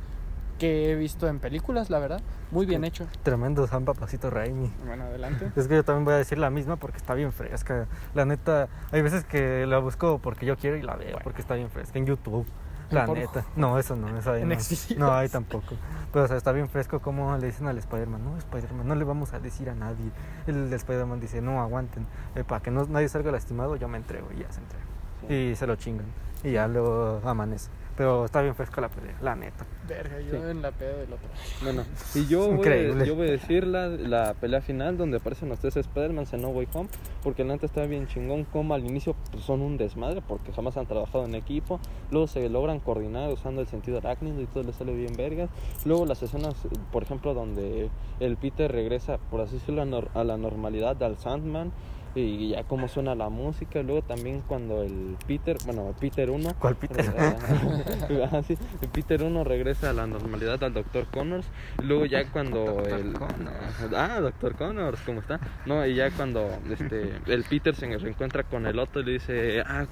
que 0.58 0.92
he 0.92 0.96
visto 0.96 1.28
en 1.28 1.40
películas, 1.40 1.90
la 1.90 2.00
verdad. 2.00 2.22
Muy 2.52 2.66
bien 2.66 2.84
hecho. 2.84 3.08
Tremendo 3.24 3.68
San 3.68 3.86
Papacito 3.86 4.30
Raimi. 4.30 4.72
Bueno, 4.86 5.04
adelante. 5.04 5.52
Es 5.56 5.68
que 5.68 5.76
yo 5.76 5.84
también 5.84 6.06
voy 6.06 6.14
a 6.14 6.18
decir 6.18 6.38
la 6.38 6.50
misma 6.50 6.76
porque 6.76 6.98
está 6.98 7.14
bien 7.14 7.32
fresca. 7.32 7.88
La 8.14 8.26
neta, 8.26 8.68
hay 8.92 9.02
veces 9.02 9.24
que 9.24 9.66
la 9.66 9.80
busco 9.80 10.20
porque 10.20 10.46
yo 10.46 10.58
quiero 10.58 10.78
y 10.78 10.82
la 10.82 10.96
veo 10.96 11.18
porque 11.24 11.42
está 11.42 11.56
bien 11.56 11.70
fresca 11.70 12.00
en 12.00 12.06
YouTube. 12.06 12.46
La 12.90 13.04
En 13.04 13.14
neta. 13.16 13.46
No, 13.56 13.78
eso 13.78 13.96
no, 13.96 14.18
eso 14.18 14.32
ahí 14.32 14.44
no. 14.98 15.08
No, 15.08 15.14
ahí 15.14 15.28
tampoco. 15.28 15.76
Pero 16.14 16.26
o 16.26 16.28
sea, 16.28 16.38
está 16.38 16.52
bien 16.54 16.70
fresco 16.70 17.02
como 17.02 17.36
le 17.38 17.48
dicen 17.48 17.68
al 17.68 17.78
Spider-Man, 17.78 18.24
no, 18.24 18.38
Spider-Man, 18.38 18.88
no 18.88 18.96
le 18.96 19.04
vamos 19.04 19.34
a 19.34 19.40
decir 19.40 19.70
a 19.70 19.76
nadie. 19.76 20.10
El 20.48 20.72
Spider-Man 20.72 21.20
dice, 21.20 21.42
no, 21.42 21.62
aguanten, 21.62 22.06
eh, 22.36 22.44
para 22.46 22.62
que 22.62 22.72
no, 22.72 22.86
nadie 22.86 23.10
salga 23.10 23.32
lastimado, 23.32 23.76
yo 23.76 23.90
me 23.90 23.98
entrego 23.98 24.30
y 24.34 24.40
ya 24.40 24.52
se 24.52 24.62
entrega. 24.62 24.86
Y 25.30 25.56
se 25.56 25.68
lo 25.68 25.76
chingan. 25.76 26.06
Y 26.44 26.52
ya 26.52 26.68
luego 26.68 27.22
amanece. 27.26 27.70
Pero 27.98 28.26
está 28.26 28.44
bien 28.44 28.54
fresca 28.54 28.80
la 28.80 28.90
pelea, 28.90 29.16
la 29.22 29.36
neta. 29.36 29.66
Verga, 29.88 30.20
yo 30.22 30.32
Sí. 30.44 30.52
en 30.52 30.62
la 30.62 30.72
peda 30.72 30.98
del 30.98 31.14
otro. 31.14 31.28
Bueno, 31.64 31.84
y 32.16 32.28
yo 32.28 32.52
voy, 32.52 32.68
a, 32.68 33.04
yo 33.04 33.16
voy 33.16 33.28
a 33.28 33.32
decir 33.32 33.66
la, 33.66 33.88
la 33.88 34.36
pelea 34.36 34.62
final 34.62 34.98
donde 34.98 35.18
aparecen 35.18 35.50
los 35.50 35.58
tres 35.58 35.78
Spider-Man 35.78 36.28
en 36.32 36.42
No 36.44 36.50
Way 36.50 36.68
Home, 36.74 36.90
porque 37.24 37.44
la 37.44 37.54
neta 37.54 37.66
está 37.66 37.86
bien 37.88 38.06
chingón, 38.06 38.44
como 38.46 38.76
al 38.76 38.86
inicio 38.86 39.16
pues, 39.32 39.44
son 39.44 39.62
un 39.62 39.78
desmadre, 39.78 40.22
porque 40.22 40.52
jamás 40.54 40.78
han 40.78 40.86
trabajado 40.86 41.26
en 41.26 41.34
equipo, 41.34 41.80
luego 42.12 42.28
se 42.28 42.48
logran 42.50 42.80
coordinar 42.80 43.32
usando 43.32 43.62
el 43.62 43.68
sentido 43.68 43.98
arácnido 43.98 44.42
y 44.42 44.46
todo 44.46 44.64
les 44.64 44.76
sale 44.76 44.94
bien 44.94 45.16
vergas, 45.18 45.50
luego 45.84 46.06
las 46.06 46.22
escenas, 46.22 46.54
por 46.92 47.02
ejemplo, 47.02 47.34
donde 47.34 47.90
el 48.20 48.38
Peter 48.38 48.72
regresa, 48.72 49.18
por 49.32 49.42
así 49.42 49.56
decirlo, 49.56 49.82
a, 49.82 49.86
nor- 49.86 50.10
a 50.14 50.24
la 50.24 50.38
normalidad 50.38 51.02
al 51.02 51.18
Sandman, 51.18 51.72
y 52.20 52.50
ya 52.50 52.64
cómo 52.64 52.88
suena 52.88 53.16
la 53.16 53.30
música, 53.30 53.82
luego 53.84 54.02
también 54.02 54.42
cuando 54.48 54.84
el 54.84 55.18
Peter, 55.28 55.58
bueno, 55.66 55.94
Peter 56.00 56.30
1 56.30 56.56
¿Cuál 56.60 56.76
Peter? 56.76 57.06
Ah, 58.32 58.42
sí. 58.46 58.58
El 58.82 58.90
Peter 58.90 59.24
1 59.24 59.44
regresa 59.44 59.90
a 59.90 59.94
la 59.94 60.08
normalidad 60.08 60.64
al 60.64 60.74
Dr. 60.74 61.06
Connors. 61.08 61.46
y 61.82 61.86
Luego 61.86 62.06
ya 62.06 62.26
cuando 62.32 62.84
el 62.86 63.14
Connors. 63.14 63.94
Ah, 63.96 64.20
Dr. 64.22 64.56
Connors, 64.56 65.00
¿cómo 65.02 65.20
está? 65.22 65.40
No, 65.66 65.86
y 65.86 65.96
ya 65.96 66.12
cuando 66.12 66.50
este 66.70 67.14
el 67.28 67.44
Peter 67.44 67.76
se 67.76 67.86
reencuentra 67.98 68.44
con 68.44 68.66
el 68.68 68.80
otro 68.80 69.02
y 69.02 69.06
le 69.06 69.12
dice, 69.14 69.62
"Ah, 69.66 69.86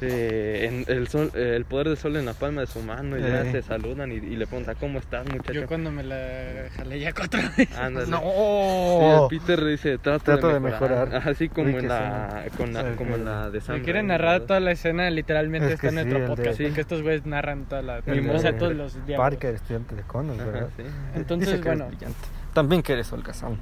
eh, 0.00 0.66
en 0.68 0.84
el 0.96 1.08
sol 1.08 1.30
eh, 1.34 1.54
el 1.56 1.64
poder 1.64 1.88
del 1.88 1.96
sol 1.96 2.16
en 2.16 2.26
la 2.26 2.34
palma 2.34 2.60
de 2.62 2.66
su 2.66 2.80
mano" 2.80 3.18
y 3.18 3.22
ya 3.22 3.42
Eh. 3.42 3.52
se 3.52 3.62
saludan 3.62 4.12
y, 4.12 4.16
y 4.16 4.36
le 4.36 4.46
pregunta, 4.46 4.74
"¿Cómo 4.74 4.98
estás, 4.98 5.26
muchacho?" 5.28 5.52
Yo 5.52 5.66
cuando 5.66 5.90
me 5.90 6.02
la 6.02 6.68
jalé 6.76 7.00
ya 7.00 7.12
cuatro 7.12 7.40
veces. 7.56 7.76
Ándale. 7.76 8.06
Sí, 8.06 8.12
¡No! 8.12 9.28
el 9.30 9.38
Peter 9.38 9.64
dice, 9.64 9.98
"Trato, 9.98 10.24
Trato 10.24 10.48
de 10.48 10.54
de 10.54 10.60
mejorar." 10.60 11.08
Así 11.28 11.48
como 11.48 11.78
en 11.78 11.88
la 11.88 12.44
con 12.56 12.72
la, 12.72 12.94
como 12.96 13.14
en 13.16 13.24
la 13.24 13.50
de 13.50 13.60
Sam 13.60 13.76
Si 13.78 13.82
quieren 13.82 14.06
narrar 14.08 14.42
toda 14.42 14.60
la 14.60 14.72
escena, 14.72 15.08
literalmente 15.10 15.68
Es 15.68 15.72
está 15.84 15.88
en 16.00 16.08
de- 16.10 16.26
podcast. 16.26 16.56
Sí. 16.58 16.64
Porque 16.64 16.80
estos 16.80 17.02
güeyes 17.02 17.26
narran 17.26 17.64
toda 17.66 17.82
la. 17.82 17.98
El 18.06 18.28
o 18.30 18.38
sea, 18.38 18.52
de 18.52 18.58
todos 18.58 18.74
los 18.74 18.94
diálogos. 19.06 19.30
Parker, 19.30 19.54
estudiante 19.54 19.94
de 19.94 20.02
Connors, 20.02 20.40
Ajá, 20.40 20.50
¿verdad? 20.50 20.68
sí. 20.76 20.82
Entonces, 21.14 21.62
bueno. 21.62 21.86
brillante. 21.88 22.18
También 22.54 22.82
que 22.82 22.92
eres 22.94 23.12
holgazán. 23.12 23.58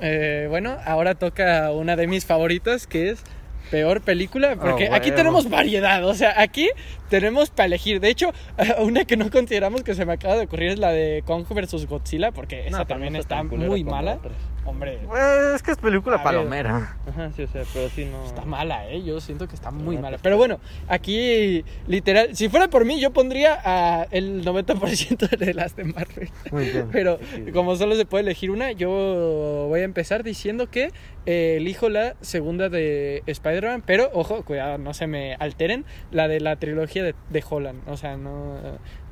Eh, 0.00 0.46
bueno, 0.48 0.78
ahora 0.86 1.14
toca 1.14 1.70
una 1.70 1.96
de 1.96 2.06
mis 2.06 2.24
favoritas 2.24 2.86
que 2.86 3.10
es 3.10 3.22
peor 3.70 4.00
película, 4.02 4.56
porque 4.56 4.88
Oh, 4.90 4.94
aquí 4.94 5.10
tenemos 5.12 5.48
variedad, 5.48 6.04
o 6.06 6.14
sea, 6.14 6.34
aquí 6.40 6.68
tenemos 7.08 7.50
para 7.50 7.66
elegir. 7.66 8.00
De 8.00 8.08
hecho, 8.10 8.32
una 8.80 9.04
que 9.04 9.16
no 9.16 9.30
consideramos 9.30 9.82
que 9.82 9.94
se 9.94 10.04
me 10.06 10.12
acaba 10.14 10.36
de 10.36 10.44
ocurrir 10.44 10.70
es 10.72 10.78
la 10.78 10.90
de 10.92 11.22
Kong 11.26 11.44
vs 11.48 11.86
Godzilla, 11.86 12.32
porque 12.32 12.66
esa 12.68 12.78
No, 12.78 12.86
también 12.86 13.12
no 13.14 13.18
está 13.18 13.42
muy 13.42 13.84
mala. 13.84 14.14
otras. 14.14 14.34
Hombre, 14.64 15.00
Pues, 15.08 15.54
es 15.56 15.62
que 15.62 15.72
es 15.72 15.76
película 15.78 16.14
A 16.14 16.18
ver. 16.18 16.24
palomera. 16.24 16.96
Ajá, 17.08 17.32
sí, 17.34 17.42
o 17.42 17.48
sea, 17.48 17.62
pero 17.74 17.88
sí 17.88 18.04
no. 18.04 18.24
está 18.24 18.44
mala, 18.44 18.88
¿eh? 18.88 19.02
Yo 19.02 19.20
siento 19.20 19.48
que 19.48 19.56
está 19.56 19.72
muy 19.72 19.96
No, 19.96 20.02
mala. 20.02 20.18
Pero 20.22 20.36
bueno, 20.36 20.60
aquí, 20.86 21.64
literal, 21.88 22.36
si 22.36 22.48
fuera 22.48 22.68
por 22.68 22.84
mí, 22.84 23.00
yo 23.00 23.10
pondría 23.12 23.58
a 23.64 24.06
el 24.12 24.44
90% 24.44 25.36
de 25.36 25.54
las 25.54 25.74
de 25.74 25.82
Marvel. 25.84 26.30
Muy 26.52 26.66
bien. 26.66 26.88
Pero 26.92 27.18
Sí. 27.34 27.50
como 27.52 27.74
solo 27.74 27.96
se 27.96 28.04
puede 28.04 28.22
elegir 28.22 28.52
una, 28.52 28.70
yo 28.70 29.66
voy 29.68 29.80
a 29.80 29.84
empezar 29.84 30.22
diciendo 30.22 30.70
que 30.70 30.92
eh, 31.26 31.54
elijo 31.58 31.88
la 31.88 32.14
segunda 32.20 32.68
de 32.68 33.22
Spider-Man, 33.26 33.82
pero 33.86 34.10
ojo, 34.12 34.44
cuidado, 34.44 34.78
no 34.78 34.92
se 34.94 35.06
me 35.06 35.34
alteren, 35.34 35.84
la 36.10 36.28
de 36.28 36.40
la 36.40 36.56
trilogía 36.56 37.02
de, 37.04 37.14
de 37.30 37.44
Holland, 37.48 37.80
o 37.88 37.96
sea, 37.96 38.16
no, 38.16 38.58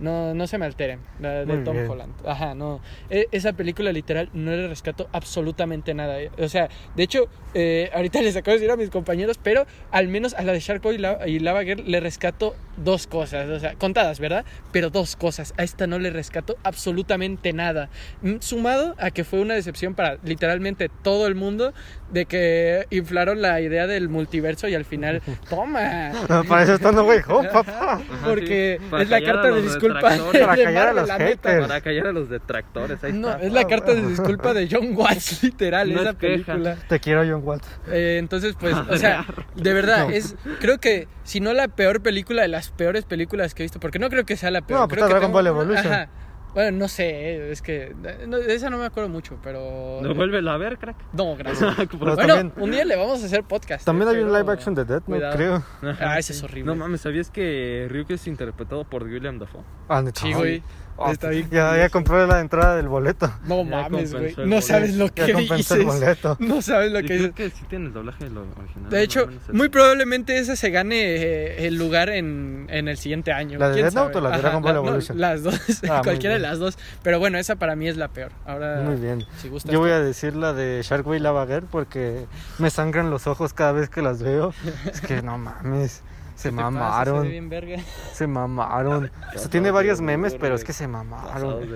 no, 0.01 0.35
no 0.35 0.47
se 0.47 0.59
me 0.59 0.67
alteren, 0.67 1.01
la 1.21 1.45
de 1.45 1.47
Muy 1.47 1.65
Tom 1.65 1.77
bien. 1.77 1.89
Holland. 1.91 2.13
Ajá, 2.27 2.55
no, 2.55 2.81
E- 3.11 3.27
esa 3.33 3.53
película 3.53 3.93
literal 3.93 4.29
no 4.33 4.51
le 4.51 4.67
rescato 4.69 5.09
absolutamente 5.13 5.95
nada, 5.95 6.21
eh. 6.21 6.31
o 6.39 6.49
sea, 6.49 6.69
de 6.97 7.03
hecho, 7.03 7.29
eh, 7.55 7.91
ahorita 7.95 8.21
les 8.23 8.37
acabo 8.37 8.55
de 8.55 8.61
decir 8.61 8.71
a 8.73 8.77
mis 8.77 8.91
compañeros, 8.91 9.39
pero 9.43 9.67
al 9.91 10.09
menos 10.09 10.35
a 10.35 10.43
la 10.43 10.53
de 10.53 10.61
Shark 10.61 10.83
Boy 10.83 10.97
y 10.97 10.99
La- 10.99 11.29
y 11.29 11.39
Lava 11.39 11.63
Girl 11.65 11.85
le 11.91 12.01
rescato 12.01 12.55
dos 12.77 13.07
cosas, 13.07 13.49
o 13.49 13.61
sea, 13.61 13.75
contadas, 13.75 14.21
¿verdad? 14.21 14.45
Pero 14.73 14.91
dos 14.91 15.17
cosas, 15.17 15.55
a 15.59 15.63
esta 15.65 15.87
no 15.87 15.99
le 15.99 16.11
rescato 16.11 16.57
absolutamente 16.65 17.53
nada. 17.53 17.89
Mm, 18.23 18.37
Sumado 18.41 18.95
a 18.99 19.11
que 19.11 19.23
fue 19.25 19.41
una 19.41 19.55
decepción 19.55 19.95
para 19.95 20.19
literalmente 20.25 20.89
todo 21.03 21.27
el 21.27 21.35
mundo 21.35 21.73
de 22.11 22.27
que 22.27 22.87
inflaron 22.91 23.41
la 23.41 23.61
idea 23.61 23.87
del 23.87 24.09
multiverso 24.09 24.67
y 24.69 24.75
al 24.75 24.85
final, 24.85 25.23
toma. 25.49 26.11
No, 26.29 26.45
para 26.45 26.63
eso 26.65 26.75
está 26.75 26.93
No 26.93 27.05
Way 27.05 27.21
Home, 27.29 27.49
papá. 27.53 28.01
Porque 28.25 28.79
sí, 28.81 28.97
es 29.01 29.09
la 29.11 29.23
carta 29.23 29.51
de 29.51 29.63
disculpa 29.63 30.11
detractores. 30.11 30.43
Para 30.47 30.57
de 30.57 30.65
callar 30.65 30.89
a 30.89 30.93
los 30.93 31.09
la 31.09 31.19
neta. 31.19 31.61
Para 31.61 31.81
callar 31.81 32.07
a 32.09 32.13
los 32.13 32.29
detractores, 32.31 33.05
ahí 33.05 33.13
No, 33.13 33.31
está. 33.31 33.43
es 33.47 33.53
la 33.53 33.61
Ah, 33.61 33.67
carta 33.67 33.95
de 33.95 34.03
disculpa 34.07 34.53
de 34.55 34.69
John 34.71 34.91
Watts, 34.97 35.43
literal, 35.43 35.93
No 35.95 36.01
esa 36.03 36.15
queja. 36.15 36.53
película. 36.53 36.77
Te 36.89 36.99
quiero, 37.01 37.23
John 37.25 37.43
Watts. 37.45 37.69
Eh, 37.91 38.17
entonces, 38.19 38.55
pues, 38.59 38.75
o 38.75 38.97
sea, 38.97 39.25
de 39.55 39.73
verdad, 39.73 40.09
No. 40.09 40.11
es, 40.15 40.35
creo 40.61 40.79
que 40.79 41.07
si 41.25 41.41
no 41.41 41.53
la 41.53 41.69
peor 41.69 42.03
película 42.03 42.43
de 42.43 42.49
las 42.49 42.71
peores 42.71 43.05
películas 43.05 43.55
que 43.55 43.63
he 43.63 43.65
visto, 43.65 43.79
porque 43.81 43.99
no 43.99 44.09
creo 44.11 44.25
que 44.25 44.37
sea 44.37 44.51
la 44.51 44.63
peor. 44.63 44.81
No, 44.81 44.89
pues 44.89 44.97
creo 44.97 45.07
está 45.07 45.15
que 45.15 45.21
Dragon 45.21 45.29
tengo- 45.29 45.39
Ball 45.39 45.47
Evolution. 45.47 45.93
Ajá. 45.93 46.09
Bueno, 46.55 46.79
no 46.79 46.89
sé, 46.89 47.09
eh, 47.09 47.53
es 47.53 47.63
que 47.63 47.95
no, 48.27 48.39
de 48.39 48.55
esa 48.55 48.71
no 48.71 48.79
me 48.79 48.85
acuerdo 48.87 49.09
mucho, 49.09 49.39
pero... 49.43 50.01
No, 50.03 50.15
vuélvelo 50.15 50.51
a 50.51 50.57
ver, 50.57 50.79
crack. 50.79 50.97
No, 51.13 51.37
gracias. 51.37 51.75
Pero 51.77 51.99
bueno, 51.99 52.17
también- 52.17 52.53
un 52.57 52.71
día 52.71 52.85
le 52.85 52.97
vamos 52.97 53.23
a 53.23 53.27
hacer 53.27 53.45
podcast. 53.45 53.85
También 53.85 54.09
eh, 54.09 54.13
hay 54.13 54.23
un 54.23 54.31
pero- 54.31 54.41
live 54.43 54.53
action 54.53 54.75
de 54.75 54.85
Death 54.85 55.05
Note, 55.07 55.13
cuidado. 55.33 55.37
creo. 55.37 55.65
Ah, 56.01 56.19
ese 56.19 56.33
es 56.33 56.43
horrible. 56.43 56.65
No 56.65 56.75
mames, 56.77 57.01
¿sabías 57.03 57.31
que 57.31 57.87
Ryuk 57.91 58.11
es 58.11 58.27
interpretado 58.27 58.85
por 58.85 59.05
William 59.05 59.39
Dafoe? 59.39 59.63
Ah, 59.89 60.03
neta. 60.03 60.21
Sí, 60.21 60.33
güey. 60.33 60.63
Ah, 61.03 61.13
Está 61.13 61.31
bien 61.31 61.49
ya, 61.51 61.79
ya 61.79 61.89
compré 61.89 62.27
la 62.27 62.41
entrada 62.41 62.77
del 62.77 62.87
boleto. 62.89 63.33
No 63.47 63.65
Ya 63.65 63.71
mames, 63.89 64.13
güey. 64.13 64.35
No 64.45 64.61
sabes 64.61 64.97
lo 64.97 65.07
Ya 65.07 65.15
que 65.15 65.31
el 65.33 65.49
dices. 65.49 65.83
boleto. 65.83 66.37
No 66.41 66.61
sabes 66.61 66.93
lo 66.93 66.99
Y 66.99 67.03
que 67.03 67.09
creo 67.09 67.19
dices. 67.29 67.35
que 67.35 67.51
sí 67.51 67.65
tiene 67.71 67.87
el 67.87 67.95
doblaje 67.95 68.25
de 68.25 68.31
lo 68.31 68.43
original. 68.43 68.91
De 68.91 68.97
¿no? 68.99 69.03
hecho, 69.03 69.25
No, 69.27 69.33
no 69.49 69.55
muy 69.55 69.69
probablemente 69.71 70.37
esa 70.39 70.57
se 70.57 70.69
gane 70.69 70.97
eh, 71.01 71.67
el 71.67 71.77
lugar 71.77 72.11
en, 72.11 72.67
en 72.69 72.87
el 72.89 72.99
siguiente 72.99 73.33
año. 73.33 73.59
¿La 73.59 73.69
de 73.69 73.75
¿Quién 73.77 73.85
Death 73.87 73.95
Note 73.95 74.19
o 74.19 74.21
la 74.21 74.31
de 74.33 74.39
Dragon 74.43 74.63
Ball 74.63 74.75
no, 74.75 74.81
Evolution? 74.81 75.19
las 75.19 75.43
dos, 75.43 75.59
Ah, 75.89 76.01
cualquiera. 76.05 76.39
Las 76.41 76.59
dos. 76.59 76.79
Pero 77.03 77.19
bueno, 77.19 77.39
esa 77.39 77.57
para 77.57 77.77
mí 77.77 77.89
es 77.89 77.97
la 77.97 78.09
peor. 78.09 78.33
Ahora, 78.47 78.81
Muy 78.83 78.97
bien. 78.97 79.25
si 79.39 79.49
gustas. 79.49 79.73
Yo 79.73 79.79
voy 79.79 79.91
a 79.91 80.01
decir 80.01 80.35
la 80.35 80.53
de 80.53 80.81
Sharkway 80.83 81.21
Lava 81.21 81.47
Girl 81.47 81.67
porque 81.71 82.27
me 82.59 82.71
sangran 82.71 83.11
los 83.11 83.27
ojos 83.27 83.53
cada 83.53 83.73
vez 83.73 83.89
que 83.89 84.03
las 84.03 84.23
veo. 84.23 84.53
Es 84.91 85.01
que 85.01 85.23
no 85.23 85.39
mames. 85.39 86.03
Se 86.41 86.49
¿Qué 86.49 86.57
te 86.57 86.63
pasa? 86.63 86.71
Se 86.71 86.73
mamaron, 86.73 87.29
bien 87.29 87.49
verga. 87.51 87.77
se 88.15 88.27
mamaron. 88.27 89.11
O 89.37 89.39
sea, 89.39 89.51
tiene 89.51 89.71
varios 89.71 90.01
memes, 90.01 90.35
pero 90.41 90.55
es 90.55 90.65
que 90.65 90.73
se 90.73 90.89
mamaron. 90.89 91.69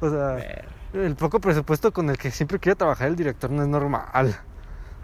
O 0.00 0.08
sea, 0.10 0.38
el 0.94 1.16
poco 1.16 1.40
presupuesto 1.40 1.92
con 1.92 2.08
el 2.08 2.16
que 2.16 2.30
siempre 2.30 2.60
quiere 2.60 2.76
trabajar 2.76 3.08
el 3.08 3.16
director 3.16 3.50
no 3.50 3.62
es 3.62 3.68
normal. 3.68 4.36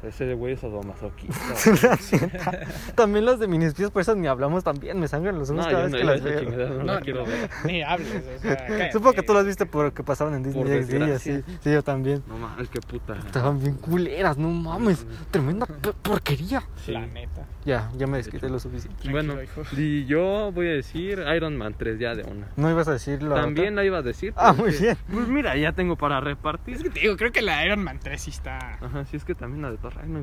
Ese 0.02 0.34
güey 0.34 0.54
es 0.54 0.60
sadomasoquista. 0.60 1.36
También 2.94 3.24
las 3.24 3.38
de 3.38 3.48
minispios, 3.48 3.90
por 3.90 4.02
eso 4.02 4.14
ni 4.14 4.26
hablamos 4.26 4.64
también. 4.64 4.98
Me 5.00 5.08
sangran 5.08 5.38
los 5.38 5.50
ojos 5.50 5.64
No, 5.66 5.70
cada 5.70 5.86
yo 5.88 5.90
vez 5.90 5.92
no, 5.92 5.98
que 5.98 6.04
las 6.04 6.16
esa 6.20 6.28
veo. 6.28 6.40
chingada 6.40 6.70
no, 6.70 6.84
la 6.84 7.00
quiero 7.00 7.24
ver. 7.26 7.50
Ni 7.64 7.82
hables, 7.82 8.24
o 8.36 8.40
sea, 8.40 8.56
cállate. 8.66 8.92
Supongo 8.92 9.12
que 9.14 9.22
tú 9.22 9.34
las 9.34 9.46
viste 9.46 9.66
porque 9.66 10.02
pasaban 10.02 10.34
en 10.34 10.42
Disney 10.42 10.64
Por 10.64 10.72
XD 10.72 10.76
desgracia. 10.90 11.42
Sí, 11.60 11.72
yo 11.72 11.82
también. 11.82 12.22
No 12.26 12.36
mames, 12.38 12.68
qué 12.68 12.80
puta. 12.80 13.14
Estaban 13.16 13.60
bien 13.60 13.76
culeras, 13.76 14.36
no 14.38 14.48
mames. 14.50 15.06
Tremenda 15.30 15.66
p- 15.66 15.92
porquería. 16.02 16.62
Sí. 16.84 16.92
La 16.92 17.06
neta. 17.06 17.46
Ya, 17.64 17.90
ya 17.96 18.06
me 18.06 18.16
desquité 18.18 18.48
lo 18.48 18.58
suficiente. 18.58 19.08
Bueno, 19.10 19.34
y 19.76 20.04
yo 20.06 20.50
voy 20.52 20.66
a 20.68 20.72
decir 20.72 21.22
Iron 21.36 21.56
Man 21.56 21.74
3 21.78 21.98
ya 21.98 22.14
de 22.14 22.24
una. 22.24 22.48
¿No 22.56 22.70
ibas 22.70 22.88
a 22.88 22.92
decir 22.92 23.22
la 23.22 23.36
También 23.36 23.76
la 23.76 23.84
iba 23.84 23.98
a 23.98 24.02
decir. 24.02 24.32
Ah, 24.36 24.52
muy 24.52 24.70
bien. 24.72 24.96
Pues 25.12 25.28
mira, 25.28 25.56
ya 25.56 25.72
tengo 25.72 25.96
para 25.96 26.20
repartir. 26.20 26.74
Es 26.76 26.82
que 26.82 26.90
te 26.90 27.00
digo, 27.00 27.16
creo 27.16 27.30
que 27.30 27.40
la 27.42 27.64
Iron 27.64 27.82
Man 27.84 28.00
3 28.02 28.20
sí 28.20 28.30
está. 28.30 28.78
Ajá, 28.80 29.04
sí 29.04 29.16
es 29.16 29.24
que 29.24 29.34
también 29.34 29.62
la 29.62 29.70
de 29.70 29.76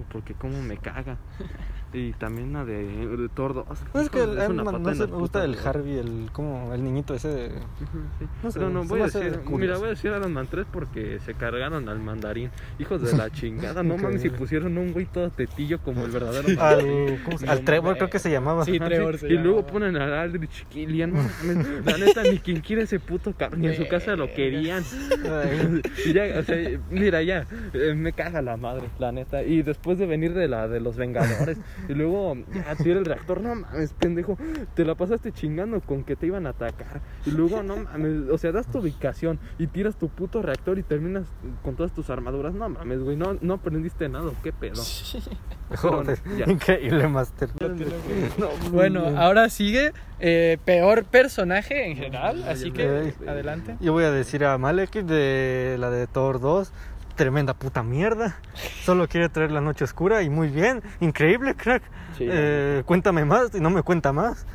Porque 0.09 0.35
como 0.35 0.61
me 0.61 0.77
caga. 0.79 1.21
Y 1.91 2.13
también 2.13 2.53
la 2.53 2.65
de, 2.65 2.85
de 2.85 3.29
Thor 3.29 3.53
2. 3.55 3.65
No, 3.95 3.99
es 4.01 4.09
que 4.09 4.21
el 4.21 4.29
una 4.29 4.43
Iron 4.43 4.55
Man, 4.57 4.65
patada 4.65 4.79
no 4.83 4.89
en 4.89 4.95
sé, 4.95 5.01
la 5.01 5.07
me 5.07 5.17
gusta 5.17 5.43
el. 5.43 5.57
Harvey, 5.57 5.97
el 5.97 6.29
como 6.31 6.71
el 6.73 6.83
niñito 6.83 7.15
ese 7.15 7.27
de... 7.29 7.49
Sí. 7.49 8.25
No 8.43 8.51
sé, 8.51 8.59
Pero 8.59 8.69
no, 8.69 8.83
se 8.83 8.89
voy 8.89 9.01
a 9.01 9.05
decir, 9.05 9.21
curioso. 9.39 9.57
mira, 9.57 9.77
voy 9.77 9.87
a 9.87 9.89
decir 9.89 10.11
Iron 10.15 10.31
Man 10.33 10.47
3 10.51 10.67
porque 10.71 11.19
se 11.25 11.33
cargaron 11.33 11.89
al 11.89 11.99
mandarín. 11.99 12.51
Hijos 12.77 13.01
de 13.01 13.17
la 13.17 13.29
chingada, 13.31 13.81
no 13.81 13.97
mames, 13.97 14.21
si 14.21 14.29
pusieron 14.29 14.77
un 14.77 14.93
güey 14.93 15.07
todo 15.07 15.29
tetillo 15.31 15.79
como 15.81 16.05
el 16.05 16.11
verdadero 16.11 16.47
Al, 16.61 16.77
mandarín. 16.85 17.19
¿cómo 17.25 17.37
se- 17.39 17.45
No 17.47 17.51
al 17.53 17.61
Trevor 17.63 17.97
creo 17.97 18.09
que 18.11 18.19
se 18.19 18.29
llamaba. 18.31 18.65
Sí, 18.65 18.77
Trevor 18.79 19.15
sí. 19.17 19.27
se 19.27 19.33
Y 19.33 19.37
luego 19.37 19.65
ponen 19.65 19.97
a 19.97 20.21
Aldrich 20.21 20.67
Killian, 20.67 21.11
mames, 21.13 21.85
la 21.85 21.97
neta, 21.97 22.21
ni 22.23 22.37
quien 22.37 22.61
quiere 22.61 22.83
ese 22.83 22.99
puto 22.99 23.33
cabrón, 23.33 23.61
ni 23.61 23.67
en 23.67 23.75
su 23.75 23.87
casa 23.87 24.15
lo 24.15 24.31
querían. 24.31 24.83
Ay, 25.25 25.81
Y 26.05 26.13
ya, 26.13 26.23
o 26.39 26.43
sea, 26.43 26.79
mira, 26.91 27.21
ya, 27.23 27.47
eh, 27.73 27.93
me 27.95 28.13
caga 28.13 28.41
la 28.43 28.57
madre, 28.57 28.89
la 28.99 29.11
neta. 29.11 29.41
Y 29.43 29.63
después 29.63 29.97
de 29.97 30.05
venir 30.05 30.33
de 30.33 30.47
la 30.47 30.67
de 30.67 30.79
los 30.79 30.95
Vengadores, 30.97 31.57
y 31.87 31.93
luego 31.93 32.35
ya 32.53 32.75
tira 32.75 32.99
el 32.99 33.05
reactor, 33.05 33.41
no 33.41 33.55
mames, 33.55 33.93
pendejo, 33.93 34.37
te 34.73 34.85
la 34.85 34.95
pasaste 34.95 35.31
chingando 35.31 35.79
con 35.81 36.03
que 36.03 36.15
te 36.15 36.27
iban 36.27 36.47
a 36.47 36.51
atacar. 36.51 37.01
Y 37.25 37.31
luego, 37.31 37.63
no 37.63 37.77
mames, 37.77 38.29
o 38.29 38.37
sea, 38.37 38.51
das 38.51 38.67
tu 38.67 38.79
ubicación 38.79 39.39
y 39.57 39.67
tiras 39.67 39.95
tu 39.95 40.09
puto 40.09 40.41
reactor 40.41 40.79
y 40.79 40.83
terminas 40.83 41.27
con 41.63 41.75
todas 41.75 41.93
tus 41.93 42.09
armaduras. 42.09 42.53
No 42.53 42.69
mames, 42.69 42.99
güey, 43.01 43.15
no, 43.15 43.37
no 43.41 43.55
aprendiste 43.55 44.09
nada, 44.09 44.27
¿o 44.27 44.35
¿qué 44.43 44.51
pedo? 44.53 44.81
Joder, 45.75 46.19
increíble, 46.47 47.07
Master. 47.07 47.49
No, 48.37 48.49
Bueno, 48.71 49.05
ahora 49.17 49.49
sigue 49.49 49.93
eh, 50.19 50.57
peor 50.65 51.05
personaje 51.05 51.87
en 51.87 51.95
general, 51.95 52.43
así 52.47 52.71
que 52.71 53.13
adelante. 53.27 53.77
Yo 53.79 53.93
voy 53.93 54.03
a 54.03 54.11
decir 54.11 54.43
a 54.45 54.57
Malek 54.57 54.91
de 55.03 55.77
la 55.79 55.89
de 55.89 56.07
Thor 56.07 56.39
2. 56.39 56.71
Tremenda 57.19 57.53
puta 57.53 57.83
mierda. 57.83 58.37
Solo 58.85 59.05
quiere 59.09 59.27
traer 59.27 59.51
la 59.51 59.59
noche 59.59 59.83
oscura 59.83 60.21
y 60.21 60.29
muy 60.29 60.47
bien. 60.47 60.81
Increíble, 61.01 61.53
crack. 61.53 61.83
Sí, 62.17 62.25
Eh, 62.25 62.81
cuéntame 62.85 63.25
más 63.25 63.53
y 63.53 63.59
no 63.59 63.69
me 63.69 63.83
cuenta 63.83 64.13
más. 64.13 64.45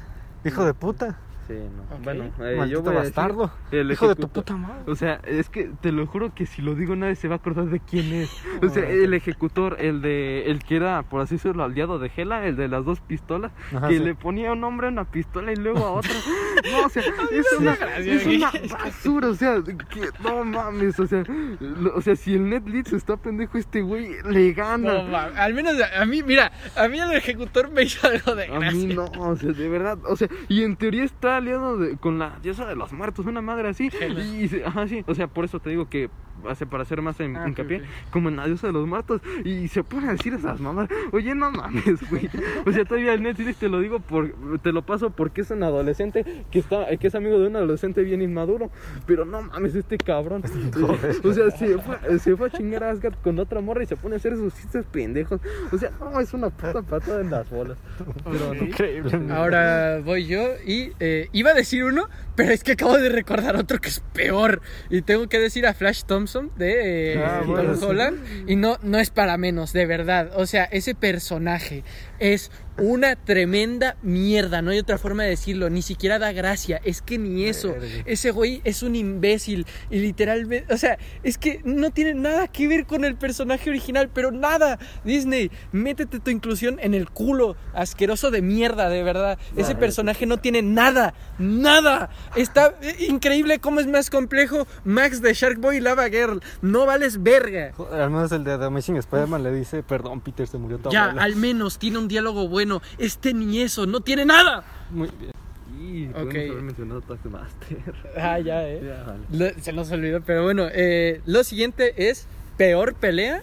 Hijo 0.46 0.64
de 0.64 0.72
puta. 0.72 1.18
Sí, 1.47 1.55
no. 1.55 1.82
Ok. 1.97 2.03
Bueno, 2.05 2.24
eh, 2.40 2.57
Maldito 2.57 2.66
yo 2.66 2.82
voy 2.82 2.97
a 2.97 3.01
decir 3.01 3.14
bastardo. 3.14 3.51
el 3.70 3.90
Hijo 3.92 4.09
de 4.09 4.14
tu 4.16 4.28
puta 4.28 4.57
madre. 4.57 4.82
O 4.86 4.95
sea, 4.97 5.20
es 5.26 5.49
que 5.51 5.70
te 5.80 5.92
lo 5.92 6.07
juro 6.07 6.34
que 6.34 6.47
si 6.47 6.62
lo 6.62 6.74
digo 6.74 6.97
nadie 6.97 7.16
se 7.16 7.28
va 7.28 7.34
a 7.34 7.38
acordar 7.38 7.66
de 7.66 7.80
quién 7.80 8.12
es. 8.14 8.30
O 8.62 8.68
sea, 8.70 8.88
el 8.88 9.12
ejecutor, 9.14 9.76
el 9.78 10.01
de 10.01 10.47
el 10.51 10.62
que 10.64 10.76
era, 10.76 11.03
por 11.03 11.20
así 11.20 11.34
decirlo, 11.34 11.64
aliado 11.64 11.99
de 11.99 12.11
Hela, 12.16 12.47
el 12.47 12.57
de 12.57 12.68
las 12.68 12.84
dos 12.84 13.01
pistolas, 13.01 13.53
Ajá, 13.74 13.88
que 13.88 13.99
sí. 13.99 14.05
le 14.05 14.14
ponía 14.14 14.53
un 14.53 14.61
nombre 14.61 14.86
a 14.86 14.90
una 14.90 15.05
pistola 15.05 15.53
y 15.53 15.57
luego 15.57 15.84
a 15.84 15.90
otra. 15.92 16.11
No, 16.70 16.86
o 16.86 16.88
sea, 16.88 17.03
es 17.03 17.47
una, 17.59 17.76
gracia, 17.76 18.14
es 18.14 18.24
una 18.26 18.51
basura, 18.78 19.28
o 19.28 19.34
sea, 19.34 19.57
que, 19.62 20.09
no 20.22 20.45
mames, 20.45 20.99
o 20.99 21.07
sea, 21.07 21.22
lo- 21.61 21.95
o 21.95 22.01
sea, 22.01 22.16
si 22.16 22.34
el 22.34 22.49
Netflix 22.49 22.92
está 22.92 23.16
pendejo, 23.18 23.59
este 23.59 23.82
güey 23.82 24.11
le 24.30 24.53
gana. 24.53 25.03
No, 25.03 25.16
al 25.16 25.53
menos 25.53 25.74
a 25.95 26.05
mí, 26.07 26.22
mira, 26.22 26.53
a 26.76 26.88
mí 26.88 26.99
el 26.99 27.12
ejecutor 27.12 27.70
me 27.70 27.82
hizo 27.82 28.07
algo 28.07 28.34
de 28.34 28.45
A 28.47 28.59
gracia. 28.59 28.70
mí 28.78 28.95
no, 28.95 29.05
o 29.18 29.36
sea, 29.36 29.53
de 29.53 29.68
verdad, 29.68 29.99
o 30.09 30.16
sea, 30.16 30.28
y 30.49 30.62
en 30.62 30.76
teoría 30.76 31.05
está 31.05 31.34
aliado 31.37 31.78
de- 31.78 31.97
con 31.97 32.18
la 32.18 32.39
diosa 32.43 32.66
de 32.66 32.76
los 32.76 32.93
muertos, 32.93 33.26
una 33.26 33.43
madre 33.43 33.68
así. 33.68 33.91
Y, 34.01 34.45
y 34.57 34.62
ajá, 34.64 34.87
sí, 34.89 35.05
o 35.07 35.14
sea, 35.14 35.26
por 35.26 35.45
eso 35.45 35.61
te 35.61 35.70
digo 35.70 35.89
que 35.89 36.11
hace 36.49 36.66
para 36.66 36.82
hacer 36.82 37.01
más 37.01 37.18
en- 37.20 37.37
Ah, 37.37 37.49
hincapié, 37.49 37.82
como 38.11 38.28
en 38.28 38.37
la 38.37 38.47
diosa 38.47 38.66
de 38.66 38.72
los 38.72 38.87
muertos, 38.87 39.20
y 39.45 39.68
se 39.68 39.82
pone 39.85 40.09
a 40.09 40.12
decir 40.12 40.35
esas 40.35 40.61
mamás, 40.61 40.89
oye, 41.12 41.35
no 41.35 41.51
mames, 41.51 42.09
güey. 42.11 42.28
O 42.66 42.72
sea, 42.72 42.85
todavía 42.85 43.14
el 43.14 43.22
Netflix 43.22 43.57
te 43.57 43.68
lo 43.68 43.80
digo, 43.80 44.01
por, 44.01 44.35
te 44.62 44.72
lo 44.72 44.82
paso 44.82 45.11
porque 45.11 45.41
es 45.43 45.51
un 45.51 45.62
adolescente 45.62 46.45
que 46.51 46.59
está, 46.59 46.87
que 46.99 47.07
es 47.07 47.14
amigo 47.14 47.39
de 47.39 47.47
un 47.49 47.57
adolescente 47.57 48.03
bien 48.03 48.20
inmaduro, 48.20 48.70
pero 49.07 49.24
no 49.24 49.43
mames, 49.43 49.74
este 49.74 49.97
cabrón. 49.97 50.43
O 51.24 51.32
sea, 51.32 51.51
se 51.51 51.78
fue, 51.78 52.18
se 52.18 52.37
fue 52.37 52.49
a 52.49 52.51
chingar 52.51 52.85
a 52.85 52.91
Asgard 52.91 53.14
con 53.22 53.39
otra 53.39 53.61
morra 53.61 53.82
y 53.82 53.87
se 53.87 53.97
pone 53.97 54.14
a 54.14 54.18
hacer 54.18 54.32
esos 54.35 54.55
chistes 54.55 54.85
pendejos. 54.87 55.41
O 55.72 55.78
sea, 55.78 55.91
no, 56.01 56.20
es 56.20 56.32
una 56.35 56.51
puta 56.51 56.82
patada 56.82 57.20
en 57.20 57.30
las 57.30 57.49
bolas. 57.49 57.78
Pero 58.24 58.55
no. 58.55 58.62
Increíble. 58.64 59.32
Ahora 59.32 60.01
voy 60.05 60.26
yo 60.26 60.41
y 60.66 60.93
eh, 61.01 61.23
iba 61.32 61.50
a 61.50 61.54
decir 61.54 61.84
uno, 61.84 62.08
pero 62.36 62.52
es 62.52 62.62
que 62.64 62.72
acabo 62.72 62.96
de 62.98 63.08
recordar 63.08 63.56
otro 63.56 63.80
que 63.80 63.88
es 63.88 64.00
peor. 64.12 64.60
Y 64.90 65.02
tengo 65.02 65.28
que 65.28 65.38
decir 65.38 65.66
a 65.66 65.74
Flash 65.74 66.02
Thompson 66.04 66.50
de 66.56 67.14
eh, 67.14 67.24
Ah, 67.24 67.40
Tom 67.44 67.50
bueno, 67.54 67.74
sí. 67.76 67.84
Holland. 67.84 68.50
Y 68.50 68.56
no, 68.56 68.78
no 68.82 68.98
es 68.98 69.10
para 69.10 69.36
menos, 69.36 69.72
de 69.72 69.86
verdad. 69.86 70.30
O 70.36 70.46
sea, 70.46 70.64
ese 70.64 70.94
personaje 70.94 71.84
es 72.18 72.50
una 72.78 73.16
tremenda 73.16 73.96
mierda. 74.02 74.62
No 74.62 74.70
hay 74.70 74.78
otra 74.78 74.98
forma 74.98 75.22
de 75.22 75.30
decirlo. 75.30 75.70
Ni 75.70 75.82
siquiera 75.82 76.18
da 76.18 76.32
gracia. 76.32 76.80
Es 76.84 77.02
que 77.02 77.18
ni 77.18 77.44
eso. 77.46 77.74
Ese 78.04 78.30
güey 78.30 78.60
es 78.64 78.82
un 78.82 78.96
imbécil. 78.96 79.66
Y 79.90 80.00
literalmente, 80.00 80.72
o 80.72 80.76
sea, 80.76 80.98
es 81.22 81.38
que 81.38 81.60
no 81.64 81.90
tiene 81.90 82.14
nada 82.14 82.48
que 82.48 82.66
ver 82.68 82.86
con 82.86 83.04
el 83.04 83.16
personaje 83.16 83.70
original, 83.70 84.10
pero 84.12 84.30
nada. 84.32 84.78
Disney, 85.04 85.50
métete 85.72 86.20
tu 86.20 86.30
inclusión 86.30 86.78
en 86.80 86.94
el 86.94 87.08
culo. 87.10 87.56
Asqueroso 87.74 88.30
de 88.30 88.42
mierda, 88.42 88.88
de 88.88 89.02
verdad. 89.02 89.38
Ese 89.56 89.74
personaje 89.74 90.26
no 90.26 90.38
tiene 90.38 90.62
nada. 90.62 91.14
Nada. 91.38 92.10
Está 92.34 92.74
increíble 93.08 93.58
cómo 93.60 93.80
es 93.80 93.86
más 93.86 94.10
complejo. 94.10 94.66
Max 94.84 95.22
de 95.22 95.34
Shark 95.34 95.58
Boy 95.60 95.76
y 95.76 95.80
Lava 95.80 96.08
Girl. 96.08 96.42
No 96.62 96.86
vales 96.86 97.22
verga. 97.22 97.72
Joder, 97.74 98.00
Al 98.00 98.10
menos 98.10 98.32
el 98.32 98.42
de 98.44 98.58
The 98.58 98.64
Amazing 98.64 98.96
Spider-Man 98.96 99.42
le 99.42 99.52
dice, 99.52 99.82
perdón, 99.82 100.20
Peter, 100.20 100.46
se 100.48 100.58
murió 100.58 100.78
tu 100.78 100.90
Ya, 100.90 101.04
abuela". 101.04 101.22
al 101.22 101.36
menos 101.36 101.78
tiene 101.78 101.98
un 101.98 102.08
diálogo 102.08 102.48
bueno. 102.48 102.63
Este 102.98 103.32
ni 103.34 103.60
eso, 103.60 103.86
no 103.86 104.00
tiene 104.00 104.24
nada. 104.24 104.64
Muy 104.90 105.08
bien. 105.18 105.32
Y 105.80 106.06
podemos 106.08 106.34
Ok. 106.34 106.40
haber 106.50 106.62
mencionado 106.62 107.00
Taskmaster. 107.02 107.78
Ah, 108.16 108.38
ya, 108.38 108.66
eh. 108.68 108.80
Ya, 108.84 109.04
vale. 109.04 109.54
Lo- 109.54 109.62
se 109.62 109.72
nos 109.72 109.90
olvidó, 109.90 110.20
pero 110.22 110.42
bueno, 110.44 110.66
eh, 110.72 111.20
lo 111.26 111.44
siguiente 111.44 112.08
es 112.08 112.26
peor 112.56 112.94
pelea. 112.94 113.42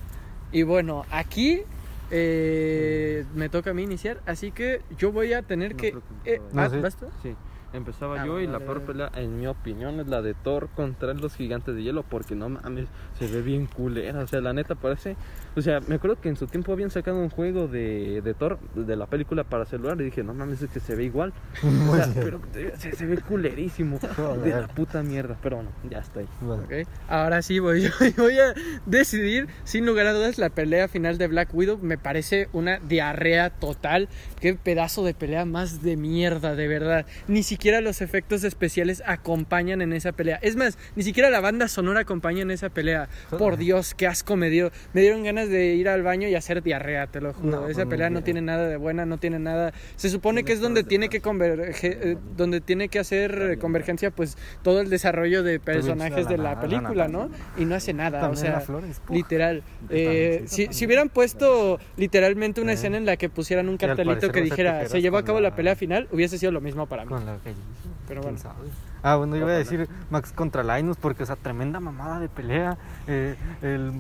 Y 0.51 0.63
bueno, 0.63 1.05
aquí 1.11 1.61
eh, 2.09 3.25
me 3.35 3.47
toca 3.49 3.71
a 3.71 3.73
mí 3.73 3.83
iniciar, 3.83 4.19
así 4.25 4.51
que 4.51 4.81
yo 4.97 5.11
voy 5.11 5.33
a 5.33 5.41
tener 5.43 5.71
No, 5.71 5.77
que... 5.77 5.87
eh, 6.25 6.41
no. 6.53 6.61
ah, 6.61 6.65
No, 6.67 6.69
sí. 6.75 6.79
¿vas 6.81 6.95
tú? 6.97 7.05
Sí, 7.23 7.33
empezaba 7.73 8.21
Ah, 8.21 8.25
yo 8.25 8.39
y 8.39 8.45
bueno, 8.47 8.51
la 8.53 8.59
peor 8.59 8.81
dale. 8.81 8.87
pelea, 8.87 9.11
en 9.15 9.39
mi 9.39 9.47
opinión, 9.47 9.99
es 9.99 10.07
la 10.07 10.21
de 10.21 10.33
Thor 10.33 10.67
contra 10.75 11.13
los 11.13 11.35
gigantes 11.35 11.73
de 11.75 11.83
hielo, 11.83 12.03
porque 12.03 12.35
no 12.35 12.49
mames, 12.49 12.87
se 13.17 13.27
ve 13.27 13.41
bien 13.41 13.65
culera. 13.65 14.19
O 14.23 14.27
sea, 14.27 14.41
la 14.41 14.51
neta 14.53 14.75
parece. 14.75 15.15
O 15.55 15.61
sea, 15.61 15.79
me 15.87 15.95
acuerdo 15.95 16.19
que 16.19 16.29
en 16.29 16.37
su 16.37 16.47
tiempo 16.47 16.71
habían 16.71 16.91
sacado 16.91 17.17
un 17.17 17.29
juego 17.29 17.67
de, 17.67 18.21
de 18.21 18.33
Thor, 18.33 18.59
de 18.73 18.95
la 18.95 19.05
película 19.07 19.43
para 19.43 19.65
celular, 19.65 19.99
y 19.99 20.05
dije, 20.05 20.23
no 20.23 20.33
mames, 20.33 20.61
es 20.61 20.69
que 20.69 20.79
se 20.79 20.95
ve 20.95 21.03
igual. 21.03 21.33
O 21.91 21.95
sea, 21.95 22.07
pero 22.13 22.39
se, 22.77 22.95
se 22.95 23.05
ve 23.05 23.17
culerísimo. 23.17 23.99
De 24.43 24.49
la 24.51 24.67
puta 24.67 25.03
mierda. 25.03 25.37
Pero 25.41 25.57
bueno, 25.57 25.71
ya 25.89 25.99
está 25.99 26.21
ahí. 26.21 26.27
Vale. 26.41 26.83
Ok, 26.83 26.87
Ahora 27.09 27.41
sí 27.41 27.59
voy 27.59 27.81
yo 27.81 27.89
voy 28.17 28.37
a 28.39 28.53
decidir, 28.85 29.47
sin 29.63 29.85
lugar 29.85 30.07
a 30.07 30.13
dudas, 30.13 30.37
la 30.37 30.49
pelea 30.49 30.87
final 30.87 31.17
de 31.17 31.27
Black 31.27 31.53
Widow. 31.53 31.79
Me 31.81 31.97
parece 31.97 32.49
una 32.53 32.79
diarrea 32.79 33.49
total. 33.49 34.09
Qué 34.39 34.53
pedazo 34.53 35.03
de 35.03 35.13
pelea 35.13 35.45
más 35.45 35.81
de 35.81 35.97
mierda, 35.97 36.55
de 36.55 36.67
verdad. 36.67 37.05
Ni 37.27 37.43
siquiera 37.43 37.81
los 37.81 38.01
efectos 38.01 38.43
especiales 38.43 39.03
acompañan 39.05 39.81
en 39.81 39.93
esa 39.93 40.11
pelea. 40.11 40.39
Es 40.41 40.55
más, 40.55 40.77
ni 40.95 41.03
siquiera 41.03 41.29
la 41.29 41.41
banda 41.41 41.67
sonora 41.67 42.01
acompaña 42.01 42.41
en 42.41 42.51
esa 42.51 42.69
pelea. 42.69 43.09
Por 43.37 43.57
Dios, 43.57 43.93
qué 43.95 44.07
asco 44.07 44.35
me 44.35 44.49
dio. 44.49 44.71
Me 44.93 45.01
dieron 45.01 45.23
ganas 45.23 45.40
de 45.49 45.73
ir 45.75 45.89
al 45.89 46.03
baño 46.03 46.27
y 46.27 46.35
hacer 46.35 46.61
diarrea, 46.63 47.07
te 47.07 47.21
lo 47.21 47.33
juro. 47.33 47.61
No, 47.61 47.67
esa 47.67 47.85
pelea 47.85 48.09
no 48.09 48.23
tiene 48.23 48.41
nada 48.41 48.67
de 48.67 48.77
buena, 48.77 49.05
no 49.05 49.17
tiene 49.17 49.39
nada. 49.39 49.73
Se 49.95 50.09
supone 50.09 50.43
que 50.43 50.53
es 50.53 50.59
donde 50.61 50.83
tiene 50.83 51.09
que 51.09 51.21
converge- 51.21 51.97
eh, 52.01 52.17
donde 52.37 52.61
tiene 52.61 52.89
que 52.89 52.99
hacer 52.99 53.57
convergencia, 53.59 54.11
pues 54.11 54.37
todo 54.63 54.81
el 54.81 54.89
desarrollo 54.89 55.43
de 55.43 55.59
personajes 55.59 56.27
de 56.27 56.37
la 56.37 56.59
película. 56.59 57.07
¿no? 57.07 57.29
Y 57.57 57.65
no 57.65 57.75
hace 57.75 57.93
nada, 57.93 58.29
o 58.29 58.35
sea, 58.35 58.63
literal. 59.09 59.63
Eh, 59.89 60.43
si, 60.47 60.67
si 60.71 60.85
hubieran 60.85 61.09
puesto 61.09 61.79
literalmente 61.97 62.61
una 62.61 62.71
Eh. 62.71 62.75
escena 62.75 62.97
en 62.97 63.05
la 63.05 63.17
que 63.17 63.29
pusieran 63.29 63.69
un 63.69 63.77
cartelito 63.77 64.29
que 64.31 64.41
dijera 64.41 64.87
se 64.87 65.01
llevó 65.01 65.17
a 65.17 65.23
cabo 65.25 65.39
la 65.39 65.55
pelea 65.55 65.75
final, 65.75 66.07
hubiese 66.11 66.37
sido 66.37 66.51
lo 66.51 66.61
mismo 66.61 66.85
para 66.87 67.03
mí. 67.03 67.09
Con 67.09 67.25
la 67.25 67.33
que 67.37 67.39
cagadísimo. 67.51 67.95
Pero 68.07 68.21
¿quién 68.21 68.35
bueno. 68.35 68.90
Ah, 69.03 69.15
bueno, 69.15 69.35
yo 69.35 69.43
iba 69.43 69.51
a 69.51 69.57
decir 69.57 69.89
Max 70.11 70.31
contra 70.31 70.63
Linus 70.63 70.97
porque, 70.97 71.23
o 71.23 71.25
sea, 71.25 71.35
tremenda 71.35 71.79
mamada 71.79 72.19
de 72.19 72.29
pelea. 72.29 72.77
Eh, 73.07 73.35
el, 73.63 73.99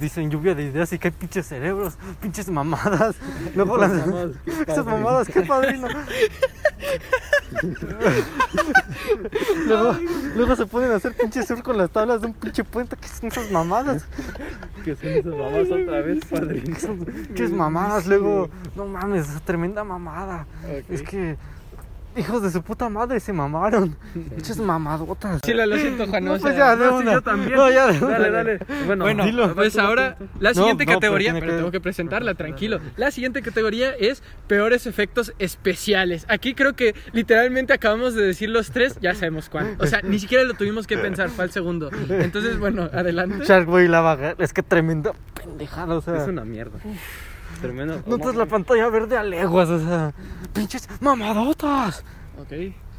dicen 0.00 0.30
lluvia 0.30 0.54
de 0.54 0.64
ideas 0.64 0.90
y 0.92 0.98
que 0.98 1.08
hay 1.08 1.12
pinches 1.12 1.46
cerebros, 1.46 1.98
pinches 2.20 2.48
mamadas. 2.48 3.16
Luego 3.54 3.76
las. 3.76 3.92
mamadas, 3.92 4.36
qué 4.44 4.50
Esas 4.72 4.86
mamadas, 4.86 5.28
qué 5.28 5.42
padrino. 5.42 5.88
luego, 9.66 9.96
luego 10.34 10.56
se 10.56 10.64
pueden 10.66 10.92
hacer 10.92 11.14
pinches 11.14 11.46
sur 11.46 11.62
con 11.62 11.76
las 11.76 11.90
tablas 11.90 12.22
de 12.22 12.28
un 12.28 12.34
pinche 12.34 12.64
puente. 12.64 12.96
¿Qué 12.96 13.08
son 13.08 13.28
esas 13.28 13.50
mamadas? 13.50 14.06
Que 14.82 14.96
son 14.96 15.08
esas 15.08 15.34
mamás 15.34 15.70
otra 15.70 16.00
vez, 16.00 16.24
padrino. 16.24 16.74
¿Qué 16.74 16.80
son 16.80 17.04
pinches 17.04 17.50
mamadas? 17.52 18.06
Luego, 18.06 18.48
no 18.74 18.86
mames, 18.86 19.28
esa 19.28 19.40
tremenda 19.40 19.84
mamada. 19.84 20.46
Es 20.88 21.02
que. 21.02 21.36
Hijos 22.18 22.42
de 22.42 22.50
su 22.50 22.62
puta 22.62 22.88
madre 22.88 23.20
se 23.20 23.32
mamaron. 23.32 23.96
Pinches 24.12 24.58
mamadotas. 24.58 25.40
Sí, 25.44 25.52
lo, 25.54 25.64
lo 25.66 25.76
siento, 25.78 26.06
Juan. 26.06 26.24
No, 26.24 26.34
o 26.34 26.38
pues 26.38 26.56
ya, 26.56 26.74
de 26.74 26.88
una. 26.88 27.12
yo 27.12 27.22
también. 27.22 27.56
No, 27.56 27.70
ya, 27.70 27.86
de 27.86 27.98
una. 28.04 28.18
Dale, 28.18 28.30
dale. 28.30 28.58
Bueno, 28.86 29.04
Bueno, 29.04 29.24
dilo. 29.24 29.54
pues 29.54 29.78
ahora 29.78 30.16
la 30.40 30.52
siguiente 30.54 30.84
No, 30.84 30.92
no, 30.94 30.98
pero 31.00 31.00
categoría, 31.00 31.32
pero 31.34 31.46
que- 31.46 31.56
tengo 31.58 31.70
que 31.70 31.80
presentarla, 31.80 32.34
tranquilo. 32.34 32.80
La 32.96 33.10
siguiente 33.10 33.40
categoría 33.42 33.90
es 33.92 34.22
peores 34.48 34.86
efectos 34.86 35.32
especiales. 35.38 36.24
Aquí 36.28 36.54
creo 36.54 36.74
que 36.74 36.94
literalmente 37.12 37.72
acabamos 37.72 38.14
de 38.14 38.22
decir 38.26 38.48
los 38.50 38.70
tres, 38.72 38.98
ya 39.00 39.14
sabemos 39.14 39.48
cuál. 39.48 39.76
O 39.78 39.86
sea, 39.86 40.00
ni 40.02 40.18
siquiera 40.18 40.42
lo 40.44 40.54
tuvimos 40.54 40.86
que 40.86 40.98
pensar, 40.98 41.28
fue 41.30 41.44
el 41.44 41.50
segundo. 41.52 41.90
Entonces, 42.08 42.58
bueno, 42.58 42.90
adelante. 42.92 43.44
Sharkboy 43.44 43.84
y 43.84 43.88
Lava 43.88 44.16
Girl. 44.16 44.34
Es 44.38 44.52
que 44.52 44.62
tremenda 44.62 45.12
pendejada, 45.34 45.94
o 45.96 46.00
sea. 46.00 46.16
es 46.22 46.26
una 46.28 46.44
mierda. 46.44 46.78
Tremendo. 47.60 48.02
Notas 48.06 48.34
la 48.34 48.46
pantalla 48.46 48.88
verde 48.88 49.16
a 49.16 49.22
leguas, 49.22 49.68
o 49.68 49.78
sea. 49.78 50.12
Pinches 50.52 50.88
mamadotas. 51.00 52.04
Ok. 52.40 52.52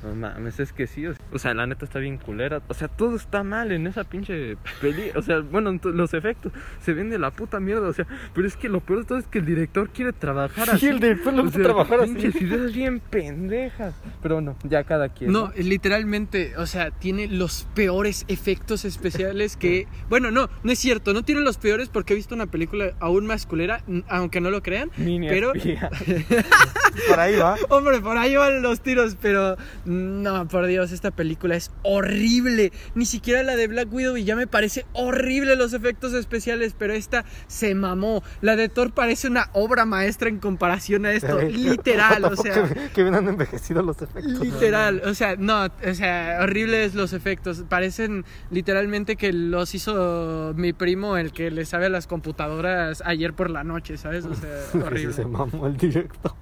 No 0.04 0.16
mames, 0.16 0.60
es 0.60 0.72
que 0.72 0.88
sí, 0.88 1.06
o 1.08 1.14
sea, 1.14 1.26
o 1.34 1.40
sea, 1.40 1.54
la 1.54 1.68
neta 1.68 1.84
está 1.86 2.00
bien 2.00 2.18
culera. 2.18 2.62
O 2.68 2.74
sea, 2.74 2.88
todo 2.88 3.16
está 3.16 3.44
mal 3.44 3.72
en 3.72 3.86
esa 3.88 4.04
pinche 4.06 4.56
peli. 4.80 5.12
O 5.16 5.22
sea, 5.22 5.40
bueno, 5.40 5.78
los 5.84 6.14
efectos 6.14 6.54
se 6.82 6.94
ven 6.94 7.10
de 7.10 7.20
la 7.20 7.32
puta 7.32 7.60
mierda. 7.60 7.88
O 7.88 7.94
sea, 7.94 8.08
pero 8.34 8.48
es 8.48 8.56
que 8.56 8.70
lo 8.70 8.80
peor 8.80 9.00
de 9.00 9.06
todo 9.06 9.18
es 9.18 9.28
que 9.28 9.40
el 9.40 9.46
director 9.46 9.90
quiere 9.90 10.14
trabajar 10.14 10.66
Sí, 10.66 10.72
así. 10.72 10.88
el 10.88 11.00
director 11.00 11.34
le 11.34 11.40
O 11.40 11.44
gusta 11.44 11.58
sea, 11.58 11.64
trabajar 11.66 12.00
así. 12.02 12.14
Pinches 12.14 12.42
ideas 12.42 12.74
bien 12.74 13.00
pendejas. 13.02 13.94
Pero 14.22 14.36
bueno, 14.36 14.56
ya 14.64 14.84
cada 14.86 15.10
quien. 15.10 15.32
No, 15.32 15.52
literalmente, 15.58 16.56
o 16.58 16.66
sea, 16.66 16.92
tiene 16.92 17.28
los 17.28 17.68
peores 17.76 18.26
efectos 18.28 18.86
especiales 18.86 19.58
que... 19.58 19.88
Bueno, 20.10 20.32
no, 20.32 20.50
no 20.64 20.72
es 20.72 20.80
cierto, 20.80 21.14
no 21.14 21.24
tiene 21.24 21.42
los 21.42 21.58
peores 21.58 21.90
porque 21.90 22.14
he 22.14 22.16
visto 22.16 22.34
una 22.34 22.48
película 22.48 22.94
aún 23.00 23.28
más 23.28 23.46
culera, 23.46 23.84
aunque 24.08 24.42
no 24.42 24.50
lo 24.50 24.64
crean, 24.64 24.90
Mini 24.98 25.28
pero... 25.30 25.54
Por 27.08 27.20
ahí 27.20 27.36
va. 27.36 27.56
Hombre, 27.70 28.00
por 28.02 28.18
ahí 28.18 28.36
van 28.36 28.62
los 28.62 28.82
tiros, 28.82 29.16
pero 29.22 29.56
no, 29.90 30.48
por 30.48 30.68
Dios, 30.68 30.92
esta 30.92 31.12
película 31.12 31.56
es 31.56 31.72
horrible. 31.84 32.72
Ni 32.96 33.06
siquiera 33.06 33.42
la 33.44 33.56
de 33.56 33.68
Black 33.68 33.92
Widow 33.92 34.16
y 34.18 34.24
ya 34.24 34.36
me 34.36 34.46
parece 34.48 34.86
horrible 34.94 35.56
los 35.56 35.74
efectos 35.74 36.14
especiales, 36.14 36.76
pero 36.78 36.94
esta 36.94 37.26
se 37.48 37.74
mamó. 37.74 38.24
La 38.42 38.56
de 38.56 38.70
Thor 38.70 38.94
parece 38.94 39.28
una 39.28 39.50
obra 39.54 39.86
maestra 39.86 40.30
en 40.30 40.38
comparación 40.40 41.06
a 41.06 41.12
esto, 41.12 41.42
literal, 41.50 42.24
o 42.26 42.36
sea... 42.42 42.70
Que, 42.70 42.90
que 42.94 43.04
bien 43.04 43.16
han 43.16 43.28
envejecido 43.28 43.82
los 43.82 44.02
efectos. 44.02 44.40
Literal, 44.40 45.02
o 45.06 45.14
sea, 45.14 45.36
no, 45.36 45.66
o 45.66 45.94
sea, 45.94 46.40
horribles 46.44 46.94
los 46.94 47.14
efectos. 47.14 47.64
Parecen 47.68 48.26
literalmente 48.52 49.16
que 49.16 49.34
los 49.34 49.74
hizo 49.74 50.54
mi 50.56 50.72
primo, 50.74 51.18
el 51.18 51.32
que 51.34 51.50
le 51.50 51.66
sabe 51.66 51.88
a 51.88 51.90
las 51.90 52.06
computadoras 52.06 53.02
ayer 53.06 53.34
por 53.34 53.50
la 53.50 53.64
noche, 53.64 53.98
¿sabes? 53.98 54.26
O 54.26 54.36
sea, 54.36 54.50
Sí, 54.72 54.78
horrible. 54.78 55.14
se 55.14 55.26
mamó 55.26 55.66
el 55.68 55.78
directo. 55.78 56.36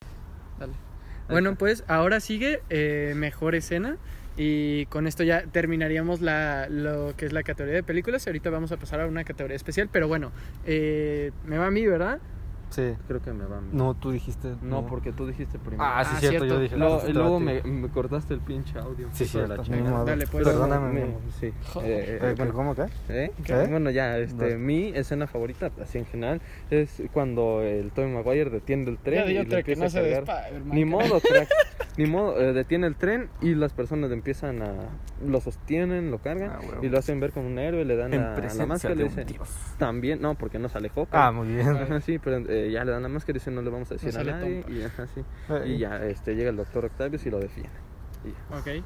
Dale. 0.60 0.74
Bueno, 1.30 1.56
pues 1.56 1.84
ahora 1.88 2.20
sigue 2.20 2.62
eh, 2.70 3.14
mejor 3.16 3.56
escena. 3.56 3.98
Y 4.40 4.86
con 4.88 5.08
esto 5.08 5.24
ya 5.24 5.44
terminaríamos 5.44 6.22
la, 6.22 6.68
lo 6.70 7.16
que 7.18 7.26
es 7.26 7.34
la 7.34 7.42
categoría 7.44 7.76
de 7.76 7.84
películas. 7.84 8.26
Y 8.26 8.30
ahorita 8.30 8.50
vamos 8.50 8.72
a 8.72 8.78
pasar 8.78 9.02
a 9.02 9.08
una 9.08 9.24
categoría 9.24 9.56
especial. 9.56 9.90
Pero 9.92 10.08
bueno, 10.08 10.32
eh, 10.66 11.32
me 11.46 11.58
va 11.58 11.68
a 11.68 11.72
mí, 11.72 11.86
¿verdad? 11.86 12.20
Sí. 12.70 12.94
Creo 13.08 13.22
que 13.22 13.32
me 13.34 13.46
va. 13.46 13.62
No, 13.72 13.94
tú 13.94 14.12
dijiste. 14.12 14.56
No, 14.62 14.86
porque 14.88 15.12
tú 15.14 15.26
dijiste 15.28 15.58
primero. 15.60 15.84
Ah, 15.84 16.04
sí, 16.04 16.12
Ah, 16.16 16.20
cierto, 16.20 16.38
cierto. 16.40 16.56
yo 16.56 16.60
dije. 16.62 16.78
Luego, 16.78 17.02
ah, 17.04 17.10
y 17.10 17.14
luego 17.14 17.38
sí, 17.40 17.44
me, 17.46 17.62
me 17.64 17.88
cortaste 17.90 18.34
el 18.34 18.40
pinche 18.42 18.78
audio. 18.80 19.08
Sí, 19.14 19.26
cierto. 19.26 19.56
la 19.56 19.64
chingada. 19.64 20.04
Dale, 20.04 20.28
pues. 20.28 20.44
Perdóname. 20.46 20.94
Me- 20.94 21.16
sí. 21.40 21.54
Joder. 21.74 21.90
Eh, 21.92 22.04
Eh, 22.14 22.20
eh, 22.22 22.34
bueno, 22.38 22.54
¿Cómo 22.54 22.76
qué? 22.76 22.86
¿Eh? 23.10 23.32
¿Qué? 23.44 23.68
Bueno, 23.68 23.90
ya, 23.90 24.18
este, 24.18 24.52
Vas. 24.52 24.60
mi 24.60 24.90
escena 24.90 25.28
favorita, 25.28 25.72
así 25.82 25.98
en 25.98 26.06
general, 26.06 26.42
es 26.70 27.02
cuando 27.14 27.62
el 27.62 27.92
Tobey 27.92 28.12
Maguire 28.12 28.50
detiene 28.50 28.90
el 28.90 28.98
tren 28.98 29.26
Ya 29.26 29.32
y 29.42 29.46
le 29.46 29.64
que 29.64 29.76
no 29.76 29.86
a 29.86 29.90
se 29.90 30.02
de 30.02 30.12
cargar. 30.14 30.38
Spider-Man, 30.46 30.76
Ni 30.76 30.86
modo, 30.86 31.20
crack. 31.22 31.48
Ni 31.98 32.06
modo, 32.06 32.40
eh, 32.40 32.54
detiene 32.54 32.86
el 32.86 32.96
tren 32.96 33.28
y 33.42 33.56
las 33.56 33.74
personas 33.74 34.12
empiezan 34.12 34.62
a... 34.62 34.72
Lo 35.26 35.42
sostienen, 35.42 36.12
lo 36.12 36.20
cargan 36.20 36.52
Ah, 36.52 36.60
y 36.84 36.90
lo 36.90 37.00
hacen 37.00 37.20
ver 37.20 37.32
como 37.32 37.48
un 37.48 37.58
héroe, 37.58 37.84
le 37.86 37.96
dan 37.96 38.14
En 38.14 38.22
la, 38.22 38.66
máscara. 38.68 38.94
También, 39.80 40.22
no, 40.22 40.36
porque 40.36 40.60
no 40.60 40.70
sale 40.70 40.90
Hawkeye. 40.90 41.20
Ah, 41.20 41.32
muy 41.32 41.48
bien. 41.48 41.68
Sí, 42.06 42.20
pero 42.20 42.38
eh, 42.66 42.72
ya 42.72 42.84
le 42.84 42.92
dan 42.92 43.04
la 43.04 43.10
máscara 43.10 43.38
y 43.38 43.40
dicen 43.40 43.56
no 43.56 43.62
le 43.62 43.70
vamos 43.70 43.90
a 43.92 43.96
decir 43.96 44.10
a 44.10 44.12
sale 44.14 44.32
nadie. 44.32 44.66
Y, 44.68 44.82
ajá, 44.82 45.08
sí. 45.08 45.22
Y 45.66 45.78
ya 45.78 46.04
este, 46.06 46.36
llega 46.36 46.50
el 46.50 46.58
doctor 46.58 46.86
Octavius 46.86 47.26
y 47.26 47.30
lo 47.30 47.40
defiende. 47.40 47.80
Ok. 48.52 48.84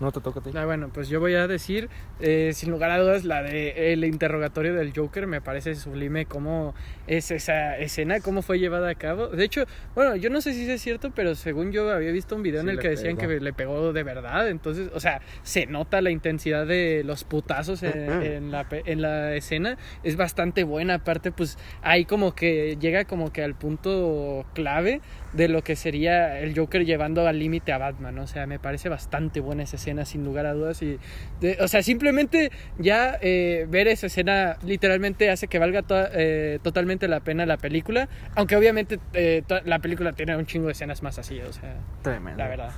No 0.00 0.10
te 0.12 0.20
toca 0.20 0.40
a 0.40 0.42
ti. 0.42 0.50
Ah, 0.54 0.64
bueno, 0.64 0.88
pues 0.92 1.08
yo 1.08 1.20
voy 1.20 1.34
a 1.34 1.46
decir, 1.46 1.88
eh, 2.20 2.52
sin 2.54 2.70
lugar 2.70 2.90
a 2.90 2.98
dudas, 2.98 3.24
la 3.24 3.42
de 3.42 3.92
el 3.92 4.04
interrogatorio 4.04 4.74
del 4.74 4.92
Joker 4.96 5.26
me 5.26 5.40
parece 5.42 5.74
sublime 5.74 6.24
cómo 6.26 6.74
es 7.06 7.30
esa 7.30 7.76
escena, 7.76 8.20
cómo 8.20 8.40
fue 8.40 8.58
llevada 8.58 8.88
a 8.88 8.94
cabo. 8.94 9.28
De 9.28 9.44
hecho, 9.44 9.64
bueno, 9.94 10.16
yo 10.16 10.30
no 10.30 10.40
sé 10.40 10.54
si 10.54 10.68
es 10.70 10.80
cierto, 10.80 11.10
pero 11.14 11.34
según 11.34 11.70
yo 11.72 11.90
había 11.92 12.12
visto 12.12 12.34
un 12.34 12.42
video 12.42 12.62
Sí 12.62 12.66
en 12.66 12.70
el 12.74 12.78
que 12.78 12.88
decían 12.88 13.16
pegó. 13.18 13.28
que 13.28 13.40
le 13.40 13.52
pegó 13.52 13.92
de 13.92 14.02
verdad. 14.02 14.48
Entonces, 14.48 14.88
o 14.94 15.00
sea, 15.00 15.20
se 15.42 15.66
nota 15.66 16.00
la 16.00 16.10
intensidad 16.10 16.66
de 16.66 17.02
los 17.04 17.24
putazos 17.24 17.82
en, 17.82 18.10
en 18.22 18.50
la, 18.50 18.68
pe- 18.68 18.82
en 18.86 19.02
la 19.02 19.34
escena. 19.34 19.76
Es 20.02 20.16
bastante 20.16 20.64
buena. 20.64 20.94
Aparte, 20.94 21.30
pues 21.30 21.58
ahí 21.82 22.06
como 22.06 22.34
que 22.34 22.78
llega 22.80 23.04
como 23.04 23.32
que 23.32 23.42
al 23.42 23.54
punto 23.54 24.46
clave 24.54 25.00
de 25.32 25.48
lo 25.48 25.62
que 25.62 25.76
sería 25.76 26.38
el 26.40 26.56
Joker 26.58 26.84
llevando 26.84 27.26
al 27.26 27.38
límite 27.38 27.72
a 27.72 27.78
Batman. 27.78 28.18
O 28.18 28.26
sea, 28.26 28.46
me 28.46 28.58
parece 28.58 28.88
bastante 28.88 29.40
buena 29.40 29.62
esa 29.62 29.76
escena, 29.76 30.04
sin 30.04 30.24
lugar 30.24 30.46
a 30.46 30.52
dudas. 30.54 30.82
Y, 30.82 30.98
de- 31.40 31.56
o 31.60 31.68
sea, 31.68 31.82
simplemente 31.82 32.50
ya 32.78 33.16
eh, 33.20 33.66
ver 33.68 33.88
esa 33.88 34.06
escena 34.08 34.56
literalmente 34.64 35.30
hace 35.30 35.46
que 35.48 35.58
valga 35.58 35.82
to- 35.82 36.08
eh, 36.12 36.58
totalmente 36.62 37.06
la 37.08 37.20
pena 37.20 37.46
la 37.46 37.56
película. 37.58 38.08
Aunque 38.34 38.56
obviamente 38.56 38.98
eh, 39.12 39.42
la 39.64 39.78
película 39.78 40.12
tiene 40.12 40.36
un 40.36 40.46
chingo 40.46 40.66
de 40.66 40.72
escenas 40.72 41.02
más 41.02 41.18
así, 41.18 41.40
o 41.40 41.52
sea, 41.52 41.74
Tremendo. 42.02 42.38
la 42.42 42.48
verdad. 42.48 42.70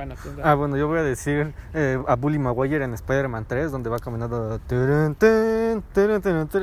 Bueno, 0.00 0.14
Ah, 0.42 0.54
bueno, 0.54 0.78
yo 0.78 0.88
voy 0.88 0.98
a 0.98 1.02
decir 1.02 1.52
eh, 1.74 2.02
a 2.08 2.16
Bully 2.16 2.38
Maguire 2.38 2.82
en 2.84 2.94
Spider-Man 2.94 3.44
3, 3.46 3.70
donde 3.70 3.90
va 3.90 3.98
caminando 3.98 4.58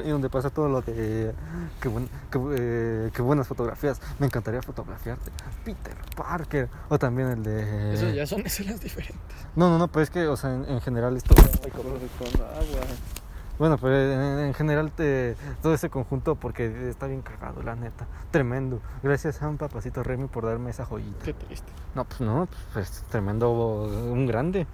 y 0.06 0.10
donde 0.10 0.30
pasa 0.30 0.50
todo 0.50 0.68
lo 0.70 0.82
de. 0.82 1.34
Qué, 1.80 1.88
buen- 1.88 2.10
qué, 2.32 2.40
eh, 2.58 3.12
qué 3.14 3.22
buenas 3.22 3.48
fotografías. 3.48 4.02
Me 4.18 4.26
encantaría 4.26 4.64
fotografiarte. 4.64 5.30
Peter 5.64 5.94
Parker. 6.16 6.68
O 6.90 6.98
también 6.98 7.28
el 7.30 7.44
de. 7.44 7.94
Esos 7.94 8.16
ya 8.16 8.26
son 8.26 8.42
escenas 8.46 8.80
diferentes. 8.80 9.20
No, 9.56 9.70
no, 9.70 9.78
no, 9.78 9.88
pero 9.88 10.02
es 10.02 10.10
que, 10.10 10.26
o 10.28 10.36
sea, 10.36 10.56
en, 10.56 10.66
en 10.66 10.82
general 10.82 11.16
esto. 11.16 11.36
Con 11.36 11.46
agua. 12.42 12.88
Bueno, 13.60 13.78
pero 13.78 13.96
en, 13.96 14.40
en 14.46 14.54
general 14.54 14.92
te, 14.92 15.36
todo 15.62 15.74
ese 15.74 15.90
conjunto, 15.90 16.36
porque 16.36 16.90
está 16.90 17.08
bien 17.08 17.22
cagado, 17.22 17.64
la 17.64 17.76
neta. 17.76 18.08
Tremendo. 18.32 18.82
Gracias 19.02 19.42
a 19.42 19.50
un 19.50 19.58
papacito 19.58 20.04
Remy 20.04 20.28
por 20.28 20.46
darme 20.46 20.70
esa 20.70 20.86
joyita. 20.86 21.26
Qué 21.26 21.34
triste. 21.34 21.72
No, 21.96 22.06
pues 22.06 22.22
no, 22.22 22.48
pues 22.74 22.90
es 22.90 23.04
tremendo, 23.10 23.52
un 23.52 24.28
grande. 24.28 24.68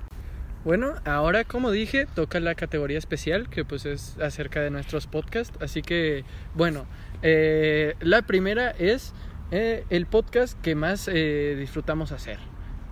Bueno, 0.65 0.93
ahora 1.03 1.43
como 1.43 1.71
dije, 1.71 2.05
toca 2.05 2.39
la 2.39 2.55
categoría 2.55 2.97
especial, 2.97 3.49
que 3.49 3.65
pues 3.65 3.85
es 3.85 4.17
acerca 4.19 4.61
de 4.61 4.69
nuestros 4.69 5.07
podcasts. 5.07 5.57
Así 5.61 5.81
que, 5.81 6.23
bueno, 6.55 6.85
eh, 7.21 7.95
la 7.99 8.21
primera 8.21 8.71
es 8.71 9.13
eh, 9.51 9.85
el 9.89 10.05
podcast 10.05 10.59
que 10.61 10.75
más 10.75 11.09
eh, 11.11 11.55
disfrutamos 11.59 12.13
hacer. 12.13 12.39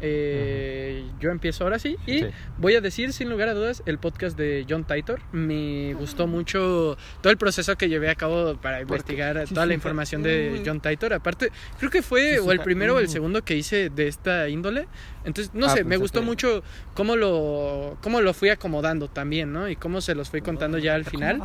Eh, 0.02 1.04
Yo 1.20 1.30
empiezo 1.30 1.64
ahora 1.64 1.78
sí 1.78 1.98
y 2.08 2.20
Sí. 2.20 2.26
voy 2.58 2.76
a 2.76 2.82
decir 2.82 3.14
sin 3.14 3.30
lugar 3.30 3.48
a 3.50 3.54
dudas 3.54 3.84
el 3.86 4.00
podcast 4.00 4.36
de 4.38 4.66
John 4.68 4.84
Titor. 4.86 5.22
Me 5.32 5.94
gustó 5.94 6.26
mucho 6.26 6.98
todo 7.22 7.32
el 7.32 7.38
proceso 7.38 7.76
que 7.76 7.90
llevé 7.90 8.10
a 8.10 8.16
cabo 8.16 8.56
para 8.56 8.82
investigar 8.82 9.46
toda 9.48 9.66
la 9.68 9.74
información 9.76 10.24
de 10.24 10.64
John 10.66 10.80
Titor. 10.82 11.14
Aparte, 11.14 11.52
creo 11.78 11.92
que 11.92 12.02
fue 12.02 12.40
o 12.40 12.52
el 12.52 12.60
primero 12.62 12.96
o 12.96 13.00
el 13.00 13.06
mm. 13.06 13.10
segundo 13.10 13.44
que 13.44 13.56
hice 13.56 13.90
de 13.90 14.08
esta 14.08 14.50
índole. 14.50 14.88
Entonces, 15.24 15.54
no 15.54 15.68
Ah, 15.68 15.70
sé, 15.70 15.84
me 15.84 15.98
gustó 15.98 16.20
que- 16.22 16.26
mucho 16.26 16.64
cómo 16.96 17.16
lo, 17.16 17.98
cómo 18.02 18.22
lo 18.22 18.34
fui 18.34 18.50
acomodando 18.50 19.08
también, 19.08 19.54
¿no? 19.54 19.70
Y 19.70 19.76
cómo 19.76 20.02
se 20.02 20.16
los 20.16 20.30
fui 20.30 20.42
contando 20.42 20.78
ya 20.78 20.96
al 20.96 21.06
final. 21.06 21.42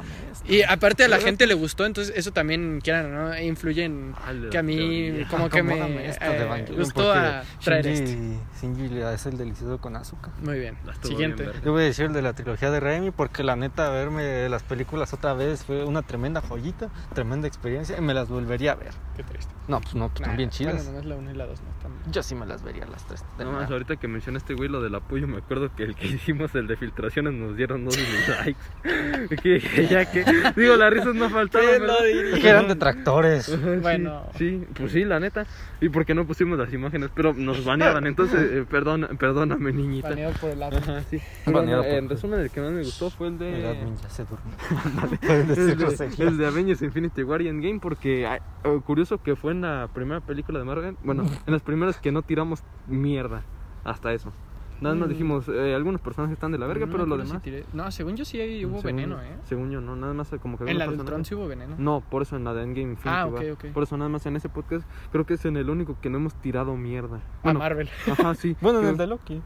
Y 0.47 0.62
aparte 0.62 1.05
a 1.05 1.09
la 1.09 1.18
gente 1.18 1.47
le 1.47 1.55
gustó, 1.55 1.85
entonces 1.85 2.12
eso 2.16 2.33
también, 2.33 2.81
quieran 2.83 3.14
no, 3.14 3.39
influye 3.41 3.85
en 3.85 4.14
que 4.51 4.59
a 4.59 4.62
mí 4.62 5.24
como 5.31 5.49
que 5.51 5.62
me 5.62 6.09
esto 6.09 6.24
eh, 6.24 6.64
gustó 6.77 7.12
a 7.12 7.43
traer 7.62 7.85
Shinji- 7.87 8.03
este. 8.03 8.39
Shinji 8.66 8.89
le 8.89 9.05
hace 9.05 9.29
el 9.29 9.39
delicioso 9.39 9.79
con 9.79 9.97
azúcar. 9.97 10.33
Muy 10.43 10.59
bien. 10.59 10.77
Estuvo 10.91 11.11
Siguiente. 11.12 11.43
bien. 11.43 11.55
Yo 11.64 11.72
voy 11.72 11.83
a 11.83 11.87
decir 11.87 12.07
el 12.07 12.12
de 12.12 12.22
la 12.22 12.33
trilogía 12.33 12.70
de 12.70 12.81
Raimi 12.81 13.11
porque 13.11 13.43
la 13.45 13.57
neta 13.57 13.91
verme 13.91 14.49
las 14.49 14.62
películas 14.62 15.12
otra 15.12 15.35
vez 15.35 15.64
fue 15.64 15.85
una 15.85 16.03
tremenda 16.03 16.41
joyita, 16.41 16.89
tremenda 17.14 17.47
experiencia 17.49 17.97
y 17.99 18.01
me 18.01 18.14
las 18.14 18.29
volvería 18.29 18.72
a 18.72 18.77
ver. 18.77 18.93
Qué 19.16 19.22
triste. 19.22 19.53
No, 19.68 19.81
pues 19.81 19.95
no, 19.97 20.09
pues 20.09 20.20
están 20.20 20.37
bien 20.37 20.51
chidas. 20.51 20.74
Bueno, 20.77 20.91
nomás 20.91 21.05
la 21.07 21.16
1 21.16 21.31
y 21.33 21.35
la 21.35 21.47
2 21.47 21.61
no 21.61 21.70
están. 21.70 22.12
Yo 22.12 22.22
sí 22.22 22.35
me 22.37 22.47
las 22.47 22.62
vería 22.62 22.87
las 22.87 23.05
tres. 23.07 23.24
de 23.37 23.45
No 23.45 23.51
más, 23.67 23.73
ahorita 23.73 23.97
que 23.97 24.09
mencioné 24.09 24.39
este 24.39 24.55
güey 24.55 24.69
lo 24.69 24.81
del 24.83 24.95
apoyo, 24.95 25.27
me 25.27 25.39
acuerdo 25.39 25.71
que 25.75 25.85
el 25.85 25.95
que 25.95 26.07
hicimos, 26.09 26.55
el 26.55 26.67
de 26.67 26.77
filtraciones, 26.77 27.35
nos 27.35 27.57
dieron 27.57 27.85
dos 27.85 27.97
likes. 28.45 28.59
que, 29.43 29.61
que 29.61 29.87
ya 29.87 30.11
que. 30.11 30.25
Digo, 30.57 30.77
las 30.77 30.93
risas 30.93 31.14
no. 31.14 31.27
Es 31.27 32.41
que 32.41 32.49
eran 32.49 32.69
detractores. 32.69 33.49
Ajá, 33.53 33.77
Bueno. 33.81 34.23
Sí, 34.37 34.64
pues 34.77 34.93
sí, 34.93 35.05
la 35.05 35.21
neta. 35.21 35.47
¿Y 35.81 35.89
por 35.89 36.05
qué 36.07 36.14
no 36.14 36.27
pusimos 36.27 36.59
las 36.59 36.73
imágenes? 36.73 37.11
Pero 37.14 37.35
nos 37.35 37.64
baneaban, 37.64 38.07
entonces, 38.07 38.41
eh, 38.41 38.64
perdona, 38.69 39.09
perdóname, 39.09 39.73
niñita. 39.73 40.09
Baneado 40.11 40.33
por 40.41 40.51
el 40.51 40.62
admin. 40.62 40.79
Ajá, 40.83 41.03
sí. 41.11 41.21
Pero, 41.45 41.59
Baneado 41.59 41.83
no, 41.83 41.89
por- 41.89 41.99
en 41.99 42.09
resumen, 42.09 42.41
el 42.41 42.51
que 42.51 42.61
más 42.61 42.73
me 42.73 42.83
gustó 42.83 43.11
fue 43.11 43.29
el 43.29 43.35
El 43.35 43.39
de. 43.39 43.69
admin 43.69 43.97
ya 43.97 44.09
se 44.09 44.25
durmió. 44.25 44.55
El 45.26 45.47
de, 45.49 46.07
el 46.25 46.38
de 46.38 46.47
Avengers 46.47 46.83
Infinity 46.83 47.22
War 47.22 47.43
y 47.43 47.49
Endgame 47.49 47.80
porque 47.80 48.26
ay, 48.26 48.38
oh, 48.64 48.80
curioso 48.80 49.22
que 49.22 49.37
fue 49.37 49.53
en 49.53 49.63
la 49.63 49.88
primera 49.93 50.21
película 50.21 50.59
de 50.59 50.64
Marvel, 50.64 50.97
bueno, 51.03 51.25
en 51.47 51.53
las 51.53 51.63
primeras 51.63 51.99
que 51.99 52.13
no 52.13 52.22
tiramos 52.22 52.63
mierda 52.87 53.43
hasta 53.91 54.13
eso. 54.13 54.33
Nada 54.79 54.95
más 54.95 55.08
Mm. 55.08 55.11
dijimos, 55.11 55.49
eh, 55.49 55.75
algunos 55.75 56.03
personajes 56.03 56.34
están 56.34 56.53
de 56.53 56.58
la 56.58 56.67
verga, 56.67 56.84
No 56.84 56.92
pero 56.92 57.07
lo 57.07 57.14
acuerdo 57.14 57.25
demás... 57.33 57.42
si 57.42 57.50
tiré- 57.50 57.64
No, 57.72 57.91
según 57.91 58.14
yo 58.14 58.26
sí 58.26 58.38
ahí 58.38 58.63
hubo 58.67 58.83
según- 58.83 58.96
veneno, 58.96 59.22
¿eh? 59.22 59.34
Según 59.45 59.71
yo, 59.71 59.80
no, 59.80 59.96
nada 59.96 60.13
más 60.13 60.29
como 60.42 60.58
que 60.58 60.64
En 60.71 60.76
la 60.79 60.84
personajes- 60.84 61.26
sí 61.29 61.34
hubo 61.34 61.49
veneno. 61.49 61.76
No, 61.79 62.03
por 62.11 62.21
eso 62.21 62.37
en 62.37 62.45
la 62.45 62.53
de 62.53 62.63
Endgame 62.63 62.91
Infinity 62.91 63.08
Ah, 63.08 63.25
ok, 63.26 63.41
ok. 63.54 63.64
Por 63.72 63.84
eso 63.84 63.96
nada 63.96 64.11
más 64.11 64.26
en 64.26 64.37
ese 64.37 64.50
podcast 64.50 64.87
creo 65.13 65.25
que 65.25 65.33
es 65.34 65.45
en 65.46 65.57
el 65.57 65.71
único 65.71 65.96
que 66.03 66.11
no 66.11 66.18
hemos 66.18 66.34
tirado 66.34 66.76
mierda. 66.76 67.21
A 67.42 67.54
Marvel. 67.54 67.88
ajá, 68.13 68.34
sí. 68.34 68.54
Bueno, 68.61 68.80
en 68.80 68.88
el 68.88 68.96
de 68.99 69.07
Loki. 69.07 69.41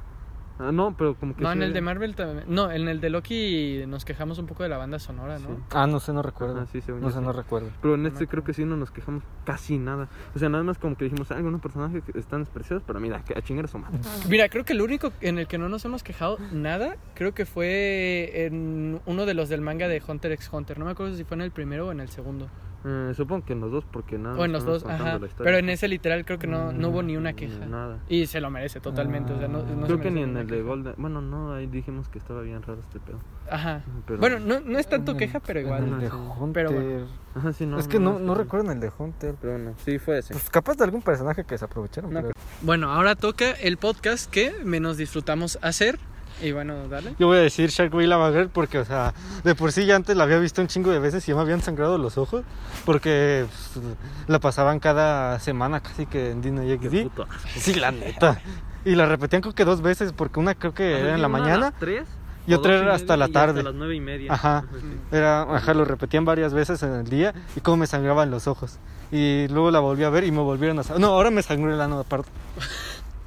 Ah, 0.62 0.72
no, 0.72 0.94
pero 0.96 1.14
como 1.14 1.34
que 1.34 1.42
No, 1.42 1.50
sí 1.50 1.56
en 1.56 1.62
el 1.62 1.72
de 1.72 1.80
Marvel 1.80 2.14
también. 2.14 2.44
No, 2.46 2.70
en 2.70 2.86
el 2.86 3.00
de 3.00 3.08
Loki 3.08 3.82
nos 3.88 4.04
quejamos 4.04 4.38
un 4.38 4.46
poco 4.46 4.62
de 4.62 4.68
la 4.68 4.76
banda 4.76 4.98
sonora, 4.98 5.38
¿no? 5.38 5.48
Sí. 5.48 5.54
Ah, 5.70 5.86
no 5.86 6.00
sé, 6.00 6.12
no 6.12 6.20
recuerdo. 6.22 6.56
Ajá, 6.58 6.66
sí, 6.66 6.82
según 6.82 7.00
no 7.00 7.10
sé, 7.10 7.20
no 7.22 7.32
recuerdo. 7.32 7.70
Pero 7.80 7.94
en 7.94 8.02
No 8.02 8.08
este 8.08 8.26
creo 8.26 8.44
que 8.44 8.52
sí 8.52 8.64
no 8.66 8.76
nos 8.76 8.90
quejamos 8.90 9.22
casi 9.44 9.78
nada. 9.78 10.08
O 10.34 10.38
sea, 10.38 10.50
nada 10.50 10.62
más 10.62 10.76
como 10.76 10.96
que 10.96 11.04
dijimos, 11.04 11.30
"Ah, 11.30 11.36
algunos 11.36 11.62
personajes 11.62 12.02
que 12.04 12.18
están 12.18 12.40
despreciados, 12.44 12.82
pero 12.86 13.00
mira, 13.00 13.24
que 13.24 13.32
a 13.38 13.40
chingar 13.42 13.64
a 13.64 13.68
su 13.68 13.78
madre. 13.78 13.98
Mira, 14.28 14.48
creo 14.50 14.64
que 14.64 14.74
el 14.74 14.82
único 14.82 15.12
en 15.22 15.38
el 15.38 15.46
que 15.46 15.56
no 15.56 15.68
nos 15.70 15.84
hemos 15.86 16.02
quejado 16.02 16.36
nada, 16.52 16.96
creo 17.14 17.32
que 17.32 17.46
fue 17.46 18.44
en 18.46 19.00
uno 19.06 19.24
de 19.24 19.34
los 19.34 19.48
del 19.48 19.62
manga 19.62 19.88
de 19.88 20.02
Hunter 20.06 20.32
x 20.32 20.50
Hunter. 20.52 20.78
No 20.78 20.84
me 20.84 20.90
acuerdo 20.90 21.16
si 21.16 21.24
fue 21.24 21.36
en 21.36 21.40
el 21.42 21.50
primero 21.52 21.88
o 21.88 21.92
en 21.92 22.00
el 22.00 22.10
segundo. 22.10 22.48
Eh, 22.84 23.12
supongo 23.14 23.44
que 23.44 23.52
en 23.52 23.60
los 23.60 23.70
dos, 23.70 23.84
porque 23.84 24.16
nada. 24.18 24.38
o 24.38 24.44
en 24.44 24.52
los 24.52 24.64
dos, 24.64 24.84
ajá. 24.86 25.18
Pero 25.38 25.58
en 25.58 25.68
ese 25.68 25.86
literal 25.86 26.24
creo 26.24 26.38
que 26.38 26.46
no, 26.46 26.72
no 26.72 26.88
hubo 26.88 27.02
ni 27.02 27.16
una 27.16 27.34
queja. 27.34 27.66
Nada. 27.66 27.98
Y 28.08 28.26
se 28.26 28.40
lo 28.40 28.50
merece 28.50 28.80
totalmente. 28.80 29.32
O 29.34 29.38
sea, 29.38 29.48
no, 29.48 29.62
no 29.62 29.80
se 29.82 29.86
Creo 29.86 30.00
que 30.00 30.10
ni 30.10 30.22
en 30.22 30.36
el 30.36 30.46
de. 30.46 30.62
Golden. 30.62 30.94
Bueno, 30.96 31.20
no, 31.20 31.52
ahí 31.52 31.66
dijimos 31.66 32.08
que 32.08 32.18
estaba 32.18 32.40
bien 32.42 32.62
raro 32.62 32.80
este 32.80 32.98
pedo. 33.00 33.18
Ajá. 33.50 33.82
Pero- 34.06 34.18
Bueno, 34.20 34.38
no, 34.40 34.60
no 34.60 34.78
es 34.78 34.88
tanto 34.88 35.16
queja, 35.16 35.40
pero 35.40 35.60
En 35.60 35.66
igual. 35.66 35.84
el 35.84 36.00
de. 36.00 36.10
Hunter. 36.10 36.66
Pero 36.66 36.72
bueno. 36.72 37.06
Ajá, 37.34 37.52
sí, 37.52 37.66
no. 37.66 37.78
es 37.78 37.86
que 37.86 37.98
no, 37.98 38.18
no 38.18 38.34
recuerdo 38.34 38.66
en 38.66 38.72
el 38.72 38.80
de 38.80 38.90
Hunter. 38.96 39.34
Pero 39.40 39.52
bueno, 39.54 39.74
sí, 39.84 39.98
fue 39.98 40.18
ese. 40.18 40.32
Pues 40.32 40.48
capaz 40.48 40.76
de 40.76 40.84
algún 40.84 41.02
personaje 41.02 41.44
que 41.44 41.58
se 41.58 41.64
aprovecharon. 41.64 42.12
No, 42.12 42.20
pero- 42.22 42.32
Bueno, 42.62 42.90
ahora 42.90 43.14
toca 43.14 43.50
el 43.52 43.76
podcast 43.76 44.30
que 44.30 44.52
menos 44.64 44.96
disfrutamos 44.96 45.58
hacer. 45.62 45.98
Y 46.42 46.52
bueno, 46.52 46.88
dale. 46.88 47.14
Yo 47.18 47.26
voy 47.26 47.38
a 47.38 47.40
decir 47.40 47.70
Sharkboy 47.70 48.06
Lava 48.06 48.30
Girl 48.32 48.48
porque, 48.48 48.78
o 48.78 48.84
sea, 48.84 49.12
de 49.44 49.54
por 49.54 49.72
sí 49.72 49.84
ya 49.86 49.96
antes 49.96 50.16
la 50.16 50.24
había 50.24 50.38
visto 50.38 50.60
un 50.62 50.68
chingo 50.68 50.90
de 50.90 50.98
veces 50.98 51.26
y 51.28 51.32
ya 51.32 51.34
me 51.36 51.42
habían 51.42 51.60
sangrado 51.60 51.98
los 51.98 52.16
ojos 52.18 52.44
porque 52.84 53.46
pues, 53.74 53.84
la 54.26 54.38
pasaban 54.38 54.78
cada 54.80 55.38
semana 55.40 55.80
casi 55.80 56.06
que 56.06 56.30
en 56.30 56.40
Disney 56.42 56.76
XD. 56.78 57.10
Sí, 57.58 57.74
la 57.74 57.90
neta. 57.90 58.40
Y 58.84 58.94
la 58.94 59.06
repetían 59.06 59.42
creo 59.42 59.54
que 59.54 59.64
dos 59.64 59.82
veces 59.82 60.12
porque 60.12 60.40
una 60.40 60.54
creo 60.54 60.72
que 60.72 60.98
era 60.98 61.14
en 61.14 61.20
la 61.22 61.28
Una 61.28 61.38
a 61.38 61.40
mañana. 61.40 61.58
las 61.70 61.78
tres, 61.78 62.08
y 62.46 62.54
otra 62.54 62.78
era 62.78 62.94
hasta 62.94 63.16
la 63.16 63.28
tarde. 63.28 63.60
Hasta 63.60 63.70
las 63.70 63.74
nueve 63.74 63.94
y 63.94 64.00
media. 64.00 64.32
Ajá. 64.32 64.64
Era, 65.12 65.42
ajá, 65.42 65.74
lo 65.74 65.84
repetían 65.84 66.24
varias 66.24 66.54
veces 66.54 66.82
en 66.82 66.94
el 66.94 67.08
día 67.08 67.34
y 67.54 67.60
cómo 67.60 67.76
me 67.78 67.86
sangraban 67.86 68.30
los 68.30 68.46
ojos. 68.46 68.78
Y 69.12 69.46
luego 69.48 69.70
la 69.70 69.80
volví 69.80 70.04
a 70.04 70.10
ver 70.10 70.24
y 70.24 70.30
me 70.30 70.40
volvieron 70.40 70.78
a. 70.78 70.82
No, 70.98 71.08
ahora 71.08 71.30
me 71.30 71.42
sangró 71.42 71.72
el 71.72 71.80
ano 71.80 71.98
aparte. 72.00 72.30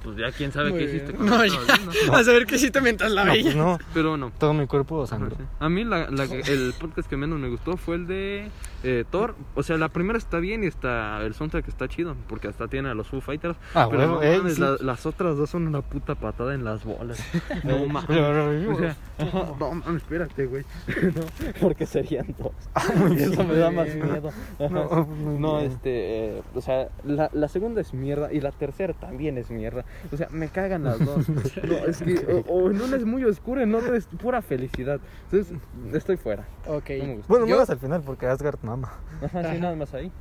Pues 0.04 0.18
ya 0.18 0.32
quién 0.32 0.52
sabe 0.52 0.72
Muy 0.72 0.80
qué 0.80 0.86
bien. 0.88 0.96
hiciste. 0.98 1.14
No, 1.18 1.30
cuando 1.38 1.46
ya. 1.46 2.12
Vas 2.12 2.28
a 2.28 2.32
ver 2.34 2.46
qué 2.46 2.56
hiciste 2.56 2.82
mientras 2.82 3.12
la 3.12 3.24
No, 3.26 3.32
veía. 3.32 3.44
pues 3.44 3.56
no, 3.56 3.80
Pero 3.94 4.10
bueno. 4.10 4.32
todo 4.38 4.54
mi 4.54 4.68
cuerpo 4.68 5.08
sangró. 5.08 5.38
A 5.60 5.70
mí 5.70 5.84
la, 5.86 6.10
la 6.12 6.26
el 6.26 6.74
podcast 6.80 7.10
que 7.10 7.16
menos 7.18 7.40
me 7.40 7.48
gustó 7.50 7.78
fue 7.78 7.96
el 7.96 8.08
de 8.08 8.50
eh, 8.84 9.06
Thor. 9.10 9.36
O 9.56 9.64
sea, 9.64 9.78
la 9.78 9.90
primera 9.90 10.18
está 10.18 10.40
bien 10.40 10.64
y 10.64 10.68
está 10.68 11.22
el 11.24 11.34
soundtrack 11.34 11.68
está 11.68 11.88
chido 11.88 12.16
porque 12.28 12.48
hasta 12.48 12.68
tiene 12.68 12.90
a 12.90 12.94
los 12.94 13.08
Foo 13.08 13.22
Fighters. 13.22 13.58
Ah, 13.74 13.88
pero 13.90 14.02
huevo, 14.04 14.16
no 14.16 14.22
ey, 14.24 14.38
mames, 14.40 14.56
sí. 14.56 14.62
la- 14.62 14.78
las 14.82 15.06
otras 15.06 15.38
dos 15.38 15.50
son 15.50 15.68
una 15.68 15.82
puta 15.82 16.16
patada 16.16 16.54
en 16.54 16.64
las 16.64 16.84
bolas. 16.84 17.20
No 17.64 17.86
mames. 17.88 18.10
O 18.10 18.78
sea, 18.78 18.96
no 19.60 19.72
mames, 19.74 20.02
espérate, 20.04 20.46
güey. 20.46 20.64
No, 21.16 21.22
porque 21.62 21.86
serían 21.86 22.28
dos. 22.38 22.52
muy 22.96 23.18
Eso 23.22 23.44
me 23.44 23.56
da 23.56 23.72
más 23.72 23.88
miedo. 23.96 24.32
No, 24.70 25.06
No, 25.40 25.60
este, 25.60 26.38
eh, 26.38 26.42
o 26.54 26.62
sea, 26.62 26.90
la, 27.06 27.30
la 27.34 27.48
segunda 27.48 27.82
es 27.82 27.94
mierda 27.94 28.32
y 28.34 28.40
la 28.42 28.52
tercera 28.52 28.94
también 28.94 29.38
es 29.38 29.50
mierda. 29.50 29.86
O 30.12 30.18
sea, 30.18 30.28
me 30.32 30.50
cagan 30.50 30.84
las 30.84 31.04
dos. 31.06 31.30
No, 31.30 31.42
es 31.88 32.02
que, 32.02 32.44
o, 32.48 32.52
o 32.54 32.70
en 32.72 32.82
una 32.82 32.98
es 32.98 33.06
muy 33.06 33.24
oscura, 33.24 33.64
en 33.64 33.74
otra 33.76 33.96
es 33.96 34.06
pura 34.08 34.42
felicidad. 34.42 35.00
Entonces, 35.32 35.58
estoy 35.94 36.18
fuera. 36.18 36.46
Ok. 36.68 36.90
No 37.00 37.06
me 37.06 37.14
gusta. 37.16 37.28
Bueno, 37.28 37.46
no 37.46 37.58
vas 37.58 37.70
al 37.70 37.80
final 37.80 38.02
porque 38.06 38.26
Asgard 38.28 38.60
mama. 38.64 38.73
Ajá, 38.74 39.00
Ajá. 39.22 39.54
sí, 39.54 39.60
nada 39.60 39.76
más 39.76 39.94
ahí. 39.94 40.12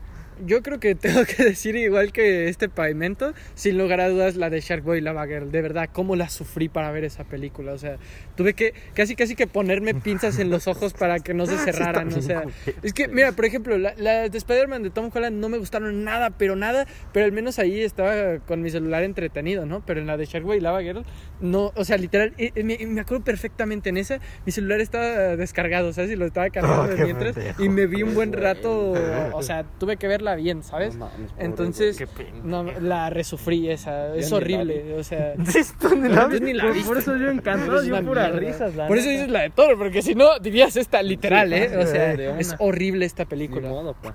Yo 0.47 0.63
creo 0.63 0.81
que 0.81 0.95
tengo 0.97 1.25
que 1.25 1.45
decir 1.45 1.77
igual 1.77 2.13
que 2.13 2.49
este 2.49 2.69
pavimento, 2.69 3.33
sin 3.55 3.79
lugar 3.79 4.01
a 4.01 4.09
dudas 4.09 4.37
la 4.37 4.51
de 4.51 4.61
Sharkboy 4.61 5.01
Lava 5.01 5.27
Girl. 5.27 5.51
De 5.51 5.63
verdad, 5.63 5.89
cómo 5.93 6.17
la 6.17 6.29
sufrí 6.29 6.69
para 6.69 6.91
ver 6.91 7.05
esa 7.05 7.25
película. 7.25 7.73
O 7.73 7.79
sea, 7.79 7.97
tuve 8.37 8.55
que 8.55 8.75
casi 8.95 9.15
casi 9.17 9.35
que 9.37 9.47
ponerme 9.47 9.95
pinzas 9.95 10.39
en 10.39 10.51
los 10.51 10.67
ojos 10.69 10.93
para 10.95 11.21
que 11.21 11.35
no 11.35 11.47
se 11.47 11.57
cerraran. 11.73 12.13
O 12.13 12.23
sea, 12.23 12.45
es 12.83 12.93
que, 12.93 13.09
mira, 13.09 13.33
por 13.33 13.45
ejemplo, 13.45 13.79
la- 13.79 13.95
las 13.97 14.31
de 14.31 14.39
Spider-Man 14.39 14.83
de 14.83 14.91
Tom 14.91 15.11
Holland 15.15 15.39
no 15.39 15.49
me 15.49 15.59
gustaron 15.59 16.05
nada, 16.05 16.31
pero 16.31 16.57
nada. 16.57 16.87
Pero 17.13 17.27
al 17.27 17.33
menos 17.33 17.59
ahí 17.59 17.81
estaba 17.83 18.39
con 18.39 18.63
mi 18.63 18.71
celular 18.71 19.03
entretenido, 19.05 19.67
¿no? 19.67 19.85
Pero 19.85 20.01
en 20.01 20.07
la 20.07 20.17
de 20.17 20.25
Sharkboy 20.27 20.61
Lava 20.61 20.83
Girl, 20.83 21.05
no, 21.41 21.73
o 21.75 21.85
sea, 21.85 21.97
literal, 21.99 22.35
me, 22.63 22.79
me 22.87 23.01
acuerdo 23.01 23.25
perfectamente 23.25 23.91
en 23.91 23.97
esa, 23.97 24.19
mi 24.47 24.53
celular 24.53 24.81
estaba 24.81 25.37
descargado, 25.37 25.93
¿sabes? 25.93 26.11
Y 26.11 26.17
lo 26.17 26.27
estaba 26.27 26.49
cargando 26.51 26.83
Oh, 26.83 26.87
de 26.89 27.05
mientras. 27.05 27.37
Y 27.59 27.69
me 27.69 27.87
vi 27.87 28.03
un 28.03 28.15
buen 28.15 28.33
rato, 28.33 28.95
o 29.33 29.43
sea, 29.43 29.65
tuve 29.79 29.97
que 29.97 30.09
verla 30.23 30.37
bien, 30.37 30.63
¿sabes? 30.63 30.95
No 30.97 31.07
mames, 31.07 31.33
pobre 31.33 31.45
Entonces, 31.45 32.05
no, 32.45 32.63
la 32.65 33.11
resufrí 33.11 33.69
esa, 33.71 34.15
es 34.15 34.33
horrible, 34.33 34.95
o 34.95 35.03
sea... 35.05 35.35
Sí, 35.47 35.59
esto 35.59 35.95
ni 35.95 36.09
la 36.09 36.15
Entonces 36.15 36.41
ni 36.41 36.53
la 36.53 36.65
Por- 36.87 36.99
eso 36.99 37.17
yo 37.17 37.29
encantado, 37.31 37.83
yo 37.83 38.05
pura 38.05 38.29
risas, 38.31 38.75
la 38.77 38.87
Por 38.87 38.99
eso 38.99 39.09
dices 39.09 39.29
la 39.29 39.41
de 39.43 39.51
Thor, 39.51 39.77
porque 39.77 40.03
si 40.03 40.15
no 40.15 40.39
dirías 40.39 40.77
esta 40.77 41.03
literal, 41.03 41.53
¿eh? 41.53 41.77
O 41.77 41.87
sea, 41.87 42.13
es 42.13 42.55
horrible 42.59 43.05
esta 43.05 43.25
Ni 43.25 43.29
película. 43.31 43.69
modo, 43.69 43.95
pa. 43.95 44.15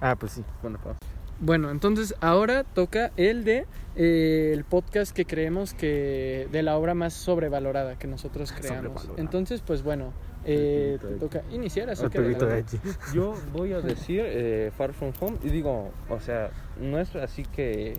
Ah, 0.00 0.16
pues 0.18 0.32
sí. 0.32 0.44
Bueno, 0.62 0.78
pa. 0.82 0.96
Bueno, 1.40 1.70
entonces 1.70 2.14
ahora 2.20 2.64
toca 2.64 3.12
el 3.16 3.44
de 3.44 3.66
eh, 3.96 4.52
el 4.52 4.64
podcast 4.64 5.14
que 5.14 5.24
creemos 5.24 5.72
que 5.72 6.48
de 6.52 6.62
la 6.62 6.76
obra 6.76 6.94
más 6.94 7.14
sobrevalorada 7.14 7.98
que 7.98 8.06
nosotros 8.06 8.52
creamos. 8.52 9.02
Sobrevalorada. 9.02 9.20
Entonces, 9.20 9.62
pues 9.66 9.82
bueno, 9.82 10.12
eh, 10.44 10.98
te 11.00 11.14
toca 11.16 11.42
iniciar, 11.50 11.88
así 11.88 12.04
El 12.04 12.10
que. 12.10 12.64
Yo 13.14 13.34
voy 13.52 13.72
a 13.72 13.80
decir 13.80 14.22
eh, 14.24 14.70
Far 14.76 14.92
From 14.92 15.12
Home 15.18 15.38
y 15.42 15.48
digo, 15.48 15.90
o 16.10 16.20
sea, 16.20 16.50
no 16.78 16.98
es 16.98 17.16
así 17.16 17.44
que 17.44 17.94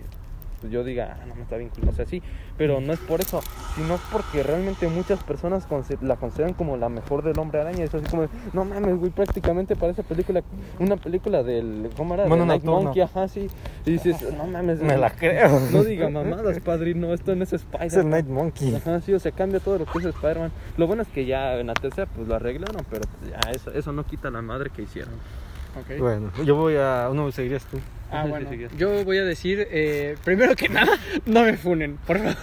yo 0.70 0.84
diga, 0.84 1.18
ah, 1.20 1.26
no 1.26 1.36
me 1.36 1.42
está 1.42 1.58
bien 1.58 1.70
cool", 1.70 1.90
o 1.90 1.94
sea, 1.94 2.06
sí, 2.06 2.22
pero 2.58 2.82
no 2.82 2.94
es 2.94 3.00
por 3.00 3.22
eso, 3.22 3.42
sino 3.76 4.00
porque 4.12 4.44
realmente 4.44 4.88
muchas 4.88 5.24
personas 5.24 5.68
la 6.02 6.16
consideran 6.16 6.54
como 6.54 6.78
la 6.78 6.90
mejor 6.90 7.24
del 7.24 7.38
Hombre 7.40 7.62
Araña. 7.62 7.84
Es 7.84 7.94
así 7.94 8.06
como, 8.06 8.28
no 8.54 8.66
mames, 8.66 8.98
güey, 8.98 9.12
prácticamente 9.12 9.76
parece 9.76 10.04
película, 10.04 10.44
una 10.80 10.98
película 10.98 11.44
del, 11.44 11.90
¿cómo 11.98 12.14
era? 12.14 12.26
Mono 12.28 12.44
De 12.44 12.48
Night. 12.48 12.64
Monkey, 12.64 13.02
ajá, 13.02 13.28
sí. 13.28 13.48
Y 13.86 13.92
dices, 13.92 14.22
no 14.38 14.46
mames, 14.48 14.82
Me 14.82 14.98
la 14.98 15.10
creo. 15.10 15.60
no 15.72 15.84
diga 15.84 16.10
mamadas, 16.10 16.60
padrino, 16.60 17.14
esto 17.14 17.36
no 17.36 17.44
es 17.44 17.54
Es 17.54 17.64
el 17.64 17.68
Spider-Man. 17.72 18.10
Night 18.10 18.28
Monkey. 18.28 18.76
Ajá, 18.76 19.02
sí, 19.02 19.14
o 19.14 19.20
sea, 19.20 19.32
cambia 19.32 19.60
todo 19.60 19.80
lo 19.80 19.86
que 19.86 19.98
es 19.98 20.06
Spider-Man. 20.06 20.52
Lo 20.78 20.88
bueno 20.88 21.02
es 21.04 21.08
que 21.10 21.26
ya 21.26 21.60
en 21.60 21.68
la 21.68 21.74
tercera 21.74 22.08
pues 22.14 22.28
lo 22.28 22.36
arreglaron, 22.36 22.86
pero 22.90 23.04
pues, 23.20 23.32
ya 23.32 23.52
eso, 23.52 23.72
eso 23.72 23.92
no 23.92 24.06
quita 24.06 24.30
la 24.30 24.42
madre 24.42 24.70
que 24.70 24.84
hicieron. 24.84 25.14
Ok. 25.80 25.98
Bueno, 26.00 26.32
yo 26.46 26.56
voy 26.56 26.76
a. 26.78 27.10
No, 27.14 27.32
seguirías 27.32 27.66
tú. 27.66 27.80
Ah, 28.14 28.26
bueno, 28.28 28.50
yo 28.78 29.06
voy 29.06 29.20
a 29.20 29.24
decir, 29.24 29.66
eh, 29.72 30.18
primero 30.26 30.54
que 30.58 30.68
nada, 30.68 31.00
no 31.26 31.44
me 31.44 31.56
funen, 31.56 31.96
por 31.96 32.18
favor. 32.18 32.36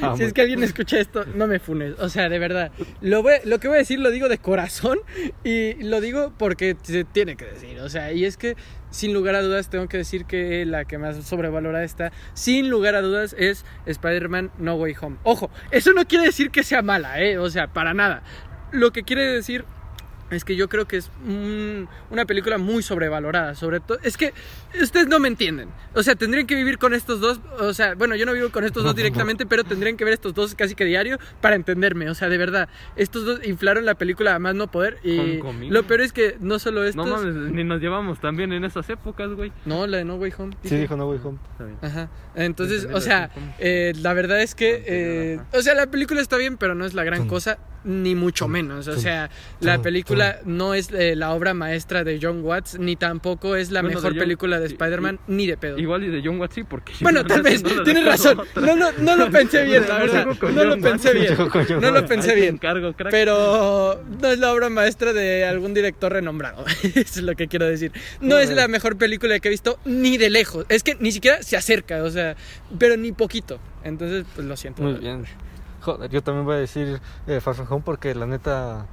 Ah, 0.00 0.14
si 0.16 0.22
es 0.22 0.32
que 0.32 0.40
alguien 0.40 0.62
escucha 0.62 0.98
esto, 0.98 1.26
no 1.34 1.46
me 1.46 1.58
funes. 1.58 1.92
O 1.98 2.08
sea, 2.08 2.30
de 2.30 2.38
verdad, 2.38 2.72
lo, 3.02 3.22
voy- 3.22 3.34
lo 3.44 3.60
que 3.60 3.68
voy 3.68 3.74
a 3.74 3.80
decir 3.80 4.00
lo 4.00 4.10
digo 4.10 4.30
de 4.30 4.38
corazón 4.38 4.98
y 5.44 5.74
lo 5.74 6.00
digo 6.00 6.32
porque 6.38 6.74
se 6.82 7.04
tiene 7.04 7.36
que 7.36 7.44
decir. 7.44 7.80
O 7.80 7.90
sea, 7.90 8.14
y 8.14 8.24
es 8.24 8.38
que, 8.38 8.56
sin 8.90 9.12
lugar 9.12 9.34
a 9.34 9.42
dudas, 9.42 9.68
tengo 9.68 9.88
que 9.88 9.98
decir 9.98 10.24
que 10.24 10.64
la 10.64 10.86
que 10.86 10.96
más 10.96 11.22
sobrevalorada 11.22 11.84
está, 11.84 12.12
sin 12.32 12.70
lugar 12.70 12.94
a 12.94 13.02
dudas, 13.02 13.36
es 13.38 13.66
Spider-Man 13.84 14.52
No 14.56 14.76
Way 14.76 14.94
Home. 15.02 15.16
Ojo, 15.24 15.50
eso 15.70 15.92
no 15.92 16.06
quiere 16.06 16.24
decir 16.24 16.50
que 16.50 16.62
sea 16.62 16.80
mala, 16.80 17.20
¿eh? 17.20 17.36
O 17.36 17.50
sea, 17.50 17.66
para 17.66 17.92
nada. 17.92 18.22
Lo 18.72 18.90
que 18.90 19.02
quiere 19.02 19.26
decir 19.26 19.66
es 20.30 20.44
que 20.44 20.56
yo 20.56 20.68
creo 20.68 20.86
que 20.86 20.96
es 20.98 21.10
un- 21.26 21.88
una 22.10 22.24
película 22.24 22.58
muy 22.58 22.82
sobrevalorada, 22.82 23.54
sobre 23.54 23.80
todo, 23.80 23.98
es 24.02 24.16
que 24.16 24.32
ustedes 24.80 25.08
no 25.08 25.18
me 25.18 25.28
entienden, 25.28 25.68
o 25.94 26.02
sea, 26.02 26.14
tendrían 26.14 26.46
que 26.46 26.54
vivir 26.54 26.78
con 26.78 26.94
estos 26.94 27.20
dos, 27.20 27.40
o 27.58 27.72
sea, 27.74 27.94
bueno, 27.94 28.14
yo 28.16 28.26
no 28.26 28.32
vivo 28.32 28.50
con 28.50 28.64
estos 28.64 28.84
dos 28.84 28.94
directamente, 29.30 29.46
pero 29.46 29.64
tendrían 29.64 29.96
que 29.96 30.04
ver 30.04 30.14
estos 30.14 30.34
dos 30.34 30.54
casi 30.54 30.74
que 30.74 30.84
diario 30.84 31.18
para 31.40 31.56
entenderme, 31.56 32.08
o 32.10 32.14
sea, 32.14 32.28
de 32.28 32.38
verdad, 32.38 32.68
estos 32.96 33.24
dos 33.24 33.40
inflaron 33.44 33.84
la 33.84 33.94
película 33.94 34.34
a 34.34 34.38
más 34.38 34.54
no 34.54 34.70
poder 34.70 34.98
y 35.02 35.38
Con 35.38 35.52
comida. 35.52 35.72
lo 35.72 35.82
peor 35.84 36.00
es 36.02 36.12
que 36.12 36.36
no 36.40 36.58
solo 36.58 36.84
estos, 36.84 37.04
No 37.06 37.16
mames, 37.16 37.34
ni 37.52 37.64
nos 37.64 37.80
llevamos 37.80 38.20
tan 38.20 38.36
bien 38.36 38.52
en 38.52 38.64
esas 38.64 38.88
épocas, 38.90 39.30
güey. 39.32 39.52
no, 39.64 39.86
la 39.86 39.98
de 39.98 40.04
No 40.04 40.16
Way 40.16 40.32
Home, 40.38 40.56
Sí, 40.64 40.76
dijo 40.76 40.96
No 40.96 41.08
Way 41.08 41.20
Home. 41.24 41.38
Está 41.52 41.64
bien. 41.64 41.78
Ajá. 41.82 42.10
Entonces, 42.34 42.86
o 42.92 43.00
sea, 43.00 43.30
eh, 43.58 43.92
la 44.00 44.12
verdad 44.14 44.40
es 44.40 44.54
que, 44.54 44.84
eh, 44.86 45.40
o 45.52 45.62
sea, 45.62 45.74
la 45.74 45.86
película 45.90 46.20
está 46.20 46.36
bien, 46.36 46.56
pero 46.56 46.74
no 46.74 46.84
es 46.84 46.94
la 46.94 47.02
gran 47.04 47.26
cosa, 47.26 47.58
ni 47.84 48.14
mucho 48.14 48.46
menos. 48.48 48.86
O 48.88 48.96
sea, 48.98 49.30
la 49.60 49.80
película 49.80 50.40
no 50.44 50.74
es 50.74 50.90
eh, 50.92 51.16
la 51.16 51.30
obra 51.32 51.54
maestra 51.54 52.04
de 52.04 52.18
John 52.20 52.42
Watts, 52.44 52.78
ni 52.78 52.96
tampoco 52.96 53.56
es 53.56 53.70
la 53.70 53.80
Bueno, 53.80 53.88
de 53.90 53.94
mejor 53.96 54.12
John- 54.12 54.18
película 54.18 54.60
de 54.60 54.66
Spider-Man, 54.66 55.18
ni 55.28 55.46
de 55.46 55.56
pedo. 55.56 55.78
Igual 55.78 56.04
y 56.04 56.08
de 56.08 56.22
John 56.24 56.38
Watts 56.40 56.54
sí, 56.54 56.64
porque... 56.64 56.92
Bueno, 57.00 57.24
tal 57.24 57.42
vez, 57.42 57.62
no 57.62 57.82
tienes 57.82 58.04
razón. 58.04 58.40
No, 58.56 58.76
no, 58.76 58.92
no 58.92 59.16
lo 59.16 59.30
pensé 59.30 59.62
bien, 59.64 59.84
la 59.88 59.98
verdad. 59.98 60.26
No 60.26 60.64
lo 60.64 60.78
pensé 60.80 61.12
bien. 61.14 61.36
No 61.80 61.90
lo 61.90 62.06
pensé 62.06 62.34
bien. 62.34 62.58
Pero 63.10 64.02
no 64.20 64.28
es 64.28 64.38
la 64.38 64.52
obra 64.52 64.68
maestra 64.68 65.12
de 65.12 65.44
algún 65.44 65.74
director 65.74 66.12
renombrado. 66.12 66.64
Eso 66.82 66.94
es 67.20 67.22
lo 67.22 67.34
que 67.34 67.48
quiero 67.48 67.66
decir. 67.66 67.92
No 68.20 68.38
es 68.38 68.50
la 68.50 68.68
mejor 68.68 68.96
película 68.96 69.38
que 69.40 69.48
he 69.48 69.50
visto 69.50 69.78
ni 69.84 70.18
de 70.18 70.30
lejos. 70.30 70.66
Es 70.68 70.82
que 70.82 70.96
ni 71.00 71.12
siquiera 71.12 71.42
se 71.42 71.56
acerca, 71.56 72.02
o 72.02 72.10
sea, 72.10 72.36
pero 72.78 72.96
ni 72.96 73.12
poquito. 73.12 73.58
Entonces, 73.84 74.24
pues 74.34 74.46
lo 74.46 74.56
siento. 74.56 74.82
Muy 74.82 74.94
bien. 74.94 75.24
Joder, 75.80 76.10
yo 76.10 76.22
también 76.22 76.44
voy 76.44 76.56
a 76.56 76.58
decir 76.58 77.00
eh, 77.26 77.40
Far 77.40 77.54
From 77.54 77.66
Home 77.70 77.82
porque 77.84 78.14
la 78.14 78.26
neta. 78.26 78.86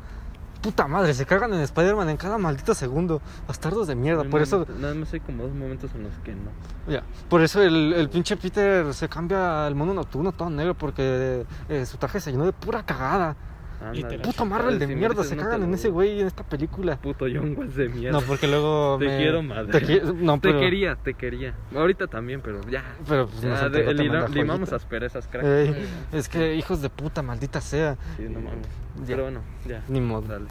Puta 0.61 0.88
madre, 0.88 1.14
se 1.14 1.26
cagan 1.26 1.53
en 1.53 1.61
Spider-Man 1.61 2.09
en 2.09 2.18
cada 2.18 2.38
maldito 2.39 2.73
segundo. 2.73 3.22
Bastardos 3.47 3.88
de 3.88 3.95
mierda. 3.95 4.23
Por 4.23 4.41
eso, 4.41 4.65
Nada 4.80 4.95
más 4.95 5.14
hay 5.14 5.19
como 5.19 5.43
dos 5.43 5.53
momentos 5.53 5.91
en 5.93 6.03
los 6.03 6.14
que 6.23 6.31
no. 6.34 6.49
ya, 6.91 7.03
por 7.30 7.41
eso 7.41 7.61
el, 7.61 7.93
el 7.93 8.09
pinche 8.09 8.35
Peter 8.38 8.91
se 8.93 9.07
cambia 9.07 9.68
al 9.68 9.76
mono 9.76 9.93
nocturno 9.93 10.31
todo 10.31 10.49
negro 10.49 10.73
porque 10.73 11.45
eh, 11.69 11.85
su 11.85 11.97
traje 11.97 12.19
se 12.19 12.31
llenó 12.31 12.45
de 12.45 12.53
pura 12.53 12.84
cagada. 12.84 13.35
Ándale. 13.81 14.19
Puto 14.19 14.45
Marvel 14.45 14.79
de 14.79 14.87
Si 14.87 14.95
mierda, 14.95 15.23
se 15.23 15.35
no 15.35 15.41
te 15.43 15.47
cagan 15.47 15.63
en 15.63 15.73
ese 15.73 15.89
güey 15.89 16.19
en 16.19 16.27
esta 16.27 16.43
película. 16.43 16.97
Puto 16.97 17.25
John 17.31 17.55
Watts 17.57 17.75
de 17.75 17.89
mierda. 17.89 18.19
No, 18.19 18.25
porque 18.25 18.47
luego 18.47 18.97
Te 18.99 19.05
me- 19.05 19.17
quiero, 19.17 19.43
madre. 19.43 19.71
Te, 19.79 19.85
qui- 19.85 20.13
no, 20.13 20.33
Te 20.39 20.49
pero, 20.49 20.59
quería, 20.59 20.95
te 20.95 21.13
quería. 21.13 21.53
Ahorita 21.75 22.07
también, 22.07 22.41
pero 22.41 22.61
ya. 22.69 22.83
Pero 23.07 23.27
pues, 23.27 23.41
Ya, 23.41 23.69
de- 23.69 23.93
la 23.93 24.27
limamos 24.27 24.73
asperezas, 24.73 25.27
crack. 25.27 25.45
Ey, 25.45 25.75
es 26.13 26.27
que 26.27 26.55
hijos 26.55 26.81
de 26.81 26.89
puta, 26.89 27.21
maldita 27.21 27.61
sea. 27.61 27.97
Sí, 28.17 28.23
no 28.23 28.39
mames. 28.39 28.65
Ya. 29.01 29.05
Pero 29.07 29.23
bueno, 29.23 29.41
ya. 29.67 29.83
Ni 29.87 30.01
modo. 30.01 30.27
Dale. 30.27 30.45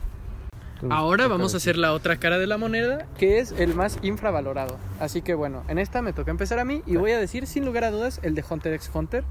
Ahora 0.91 1.27
vamos 1.27 1.55
a 1.55 1.57
hacer 1.57 1.79
la 1.79 1.95
otra 1.95 2.17
cara 2.19 2.39
de 2.39 2.47
la 2.47 2.59
moneda, 2.59 3.07
que 3.17 3.39
es 3.39 3.53
el 3.53 3.75
más 3.75 3.99
infravalorado. 4.03 4.77
Así 5.01 5.23
que 5.23 5.33
bueno, 5.35 5.63
en 5.69 5.79
esta 5.79 6.03
me 6.03 6.13
toca 6.13 6.31
empezar 6.31 6.59
a 6.59 6.67
mí 6.67 6.83
y 6.87 6.97
voy 6.97 7.13
a 7.13 7.19
decir 7.19 7.47
sin 7.47 7.65
lugar 7.65 7.85
a 7.85 7.91
dudas 7.91 8.21
el 8.23 8.35
de 8.35 8.45
Hunter 8.49 8.75
x 8.75 8.91
Hunter. 8.93 9.25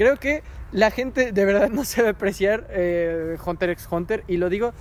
Creo 0.00 0.16
que 0.16 0.42
la 0.72 0.90
gente 0.90 1.30
de 1.30 1.44
verdad 1.44 1.68
no 1.72 1.84
sabe 1.84 2.08
apreciar 2.08 2.66
eh, 2.70 3.36
Hunter 3.44 3.68
x 3.68 3.86
Hunter 3.90 4.24
y 4.28 4.38
lo 4.38 4.48
digo 4.48 4.72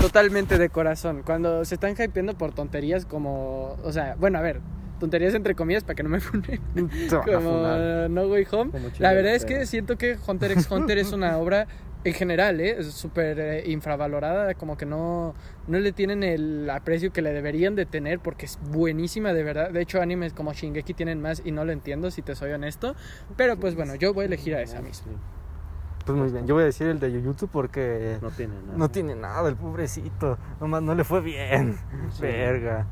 totalmente 0.00 0.56
de 0.56 0.68
corazón. 0.68 1.24
Cuando 1.26 1.64
se 1.64 1.74
están 1.74 1.96
hypeando 1.98 2.38
por 2.38 2.54
tonterías 2.54 3.04
como, 3.04 3.76
o 3.82 3.90
sea, 3.90 4.14
bueno, 4.20 4.38
a 4.38 4.40
ver, 4.40 4.60
tonterías 4.98 5.34
entre 5.34 5.54
comillas 5.54 5.84
para 5.84 5.94
que 5.94 6.02
no 6.02 6.08
me 6.08 6.20
funen. 6.20 6.60
Como. 7.24 8.08
No 8.08 8.22
Way 8.28 8.46
Home. 8.52 8.72
La 8.98 9.12
verdad 9.12 9.34
es 9.34 9.44
que 9.44 9.66
siento 9.66 9.96
que 9.98 10.16
Hunter 10.26 10.52
x 10.52 10.70
Hunter 10.70 10.98
es 10.98 11.12
una 11.12 11.38
obra 11.38 11.66
en 12.04 12.14
general, 12.14 12.60
¿eh? 12.60 12.82
súper 12.84 13.40
eh, 13.40 13.64
infravalorada, 13.66 14.54
como 14.54 14.76
que 14.76 14.86
no, 14.86 15.34
no 15.66 15.78
le 15.80 15.90
tienen 15.92 16.22
el 16.22 16.70
aprecio 16.70 17.12
que 17.12 17.22
le 17.22 17.32
deberían 17.32 17.74
de 17.74 17.86
tener 17.86 18.20
porque 18.20 18.46
es 18.46 18.58
buenísima 18.70 19.32
de 19.32 19.42
verdad. 19.42 19.70
De 19.72 19.80
hecho, 19.82 20.00
animes 20.00 20.32
como 20.32 20.52
Shingeki 20.52 20.94
tienen 20.94 21.20
más 21.20 21.42
y 21.44 21.50
no 21.50 21.64
lo 21.64 21.72
entiendo 21.72 22.10
si 22.12 22.22
te 22.22 22.36
soy 22.36 22.52
honesto. 22.52 22.94
Pero 23.36 23.56
pues 23.58 23.74
bueno, 23.74 23.96
yo 23.96 24.14
voy 24.14 24.22
a 24.22 24.26
elegir 24.26 24.54
a 24.54 24.62
esa 24.62 24.80
misma. 24.80 25.12
Pues 26.06 26.16
muy 26.16 26.30
bien, 26.30 26.46
yo 26.46 26.54
voy 26.54 26.62
a 26.62 26.66
decir 26.66 26.86
el 26.86 27.00
de 27.00 27.10
Jujutsu 27.10 27.48
porque 27.48 28.16
No 28.22 28.30
tiene 28.30 28.54
nada. 28.64 28.78
no 28.78 28.88
tiene 28.90 29.14
nada 29.14 29.48
el 29.48 29.56
pobrecito. 29.56 30.38
Nomás 30.60 30.82
no 30.82 30.94
le 30.94 31.04
fue 31.04 31.20
bien. 31.20 31.76
Sí. 32.12 32.22
Verga. 32.22 32.86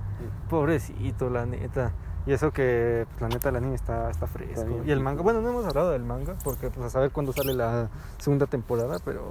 Pobrecito, 0.48 1.30
la 1.30 1.46
neta. 1.46 1.92
Y 2.26 2.32
eso 2.32 2.50
que, 2.52 3.06
pues, 3.10 3.22
la 3.22 3.28
neta, 3.28 3.50
el 3.50 3.56
anime 3.56 3.76
está, 3.76 4.10
está 4.10 4.26
fresco. 4.26 4.82
y 4.84 4.90
el 4.90 5.00
manga, 5.00 5.22
bueno, 5.22 5.40
no 5.40 5.50
hemos 5.50 5.64
hablado 5.64 5.92
del 5.92 6.02
manga 6.02 6.34
porque, 6.42 6.70
pues, 6.70 6.86
a 6.86 6.90
saber 6.90 7.12
cuándo 7.12 7.32
sale 7.32 7.54
la 7.54 7.88
segunda 8.18 8.46
temporada, 8.46 8.98
pero 9.04 9.22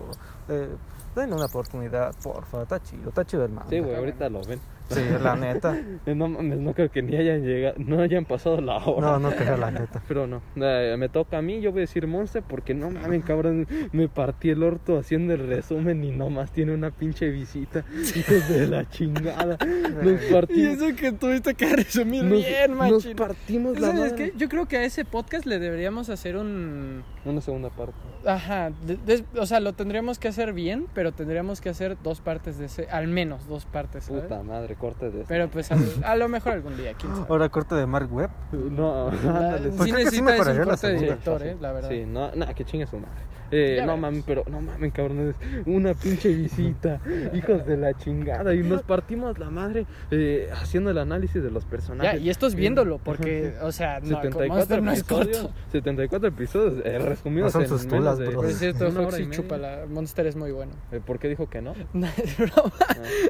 eh, 0.47 0.69
denle 1.13 1.35
una 1.35 1.45
oportunidad, 1.45 2.15
porfa. 2.23 2.61
Está 2.61 2.81
chido, 2.81 3.09
está 3.09 3.25
chido 3.25 3.43
el 3.43 3.51
manga. 3.51 3.69
Sí, 3.69 3.79
güey, 3.79 3.95
ahorita 3.95 4.29
lo 4.29 4.41
ven. 4.43 4.61
Sí, 4.89 5.01
la 5.21 5.35
neta. 5.35 5.75
No 6.05 6.27
mames, 6.29 6.59
no 6.59 6.73
creo 6.73 6.91
que 6.91 7.01
ni 7.01 7.15
hayan 7.15 7.43
llegado, 7.43 7.75
no 7.79 7.99
hayan 8.01 8.25
pasado 8.25 8.61
la 8.61 8.77
hora. 8.77 9.01
No, 9.07 9.19
no 9.19 9.31
creo, 9.31 9.57
la 9.57 9.71
neta. 9.71 10.01
Pero 10.07 10.27
no, 10.27 10.41
eh, 10.55 10.95
me 10.97 11.09
toca 11.09 11.39
a 11.39 11.41
mí, 11.41 11.59
yo 11.61 11.71
voy 11.71 11.79
a 11.79 11.81
decir 11.81 12.05
Monster 12.07 12.43
porque 12.43 12.73
no 12.73 12.89
mames, 12.91 13.23
cabrón, 13.25 13.67
me 13.91 14.07
partí 14.07 14.49
el 14.51 14.61
orto 14.63 14.97
haciendo 14.99 15.33
el 15.33 15.47
resumen 15.47 16.03
y 16.03 16.11
nomás 16.11 16.51
tiene 16.51 16.73
una 16.73 16.91
pinche 16.91 17.29
visita. 17.29 17.83
Hijos 18.15 18.47
de 18.49 18.67
la 18.67 18.87
chingada. 18.89 19.57
Nos 20.03 20.49
Y 20.49 20.65
eso 20.65 20.95
que 20.95 21.11
tuviste 21.11 21.53
que 21.55 21.75
resumir 21.75 22.23
Nos, 22.23 22.39
bien, 22.45 22.77
nos 22.77 22.91
machín. 23.05 23.15
partimos 23.17 23.79
la 23.79 23.87
¿Sabes 23.87 24.11
madre. 24.13 24.31
qué? 24.31 24.37
Yo 24.37 24.49
creo 24.49 24.67
que 24.67 24.77
a 24.77 24.83
ese 24.83 25.05
podcast 25.05 25.45
le 25.45 25.59
deberíamos 25.59 26.09
hacer 26.09 26.37
un... 26.37 27.03
Una 27.25 27.41
segunda 27.41 27.69
parte. 27.69 27.95
Ajá, 28.25 28.71
de- 28.85 28.97
de- 28.97 29.23
o 29.39 29.45
sea, 29.45 29.59
lo 29.59 29.73
tendríamos 29.73 30.19
que 30.19 30.27
hacer 30.27 30.53
bien, 30.53 30.85
pero 30.93 31.11
tendríamos 31.11 31.61
que 31.61 31.69
hacer 31.69 31.97
dos 32.03 32.21
partes 32.21 32.57
de 32.59 32.65
ese, 32.65 32.87
al 32.89 33.07
menos 33.07 33.47
dos 33.47 33.65
partes, 33.65 34.05
¿sabes? 34.05 34.23
Puta 34.23 34.43
madre, 34.43 34.74
corte 34.75 35.05
de 35.05 35.21
esto. 35.21 35.25
Pero 35.27 35.47
pues 35.49 35.71
a, 35.71 35.77
a 36.03 36.15
lo 36.15 36.27
mejor 36.29 36.53
algún 36.53 36.75
día, 36.77 36.93
quién 36.93 37.13
sabe. 37.13 37.25
Ahora 37.29 37.49
corte 37.49 37.75
de 37.75 37.85
Mark 37.85 38.11
Webb. 38.13 38.29
No, 38.51 39.09
La- 39.11 39.37
ándale. 39.37 39.69
Pues 39.69 39.83
sí 39.83 39.91
creo 39.91 40.05
que 40.05 40.11
sí 40.11 40.21
necesita 40.21 40.23
me 40.23 40.31
es 40.31 40.57
un 40.57 40.65
corte 40.65 40.87
de 40.87 40.93
director, 40.99 41.43
eh, 41.43 41.57
la 41.59 41.71
verdad. 41.71 41.89
Sí, 41.89 42.05
no, 42.05 42.31
nada, 42.35 42.53
que 42.53 42.65
chingue 42.65 42.87
su 42.87 42.97
madre. 42.97 43.21
Eh, 43.51 43.75
Ya 43.77 43.85
no 43.85 43.97
mames, 43.97 44.23
pero 44.25 44.43
no 44.49 44.61
mames, 44.61 44.91
cabrones. 44.93 45.35
Una 45.65 45.93
pinche 45.93 46.29
visita. 46.29 46.99
hijos 47.33 47.65
de 47.65 47.77
la 47.77 47.93
chingada. 47.93 48.53
Y 48.53 48.59
nos 48.63 48.81
partimos 48.83 49.37
la 49.39 49.49
madre 49.49 49.85
eh, 50.11 50.49
haciendo 50.53 50.89
el 50.91 50.97
análisis 50.97 51.41
de 51.43 51.51
los 51.51 51.63
Ya, 51.63 51.69
personajes. 51.69 52.21
y 52.21 52.29
esto 52.29 52.47
es 52.47 52.55
viéndolo, 52.55 52.99
porque, 53.03 53.53
o 53.61 53.71
sea, 53.71 53.99
no, 53.99 54.07
74 54.21 54.53
Monster 54.55 54.83
no 54.83 54.91
es 54.91 55.03
corto. 55.03 55.51
74 55.71 56.27
episodios 56.29 56.85
eh, 56.85 56.99
resumidos 56.99 57.47
No 57.47 57.51
son 57.51 57.61
en 57.63 57.67
sus 57.69 57.85
menos 57.85 57.99
tulas, 57.99 58.17
de 58.19 58.25
bro. 58.27 58.41
Por 58.41 58.51
cierto, 58.51 58.91
Foxy 58.91 59.29
chupa 59.29 59.57
la 59.57 59.85
Monster 59.89 60.27
es 60.27 60.35
muy 60.35 60.51
bueno. 60.51 60.71
Eh, 60.91 60.99
¿Por 61.05 61.19
qué 61.19 61.29
dijo 61.29 61.49
que 61.49 61.61
no? 61.61 61.73
No, 61.93 62.07
es 62.07 62.37
broma. 62.37 62.71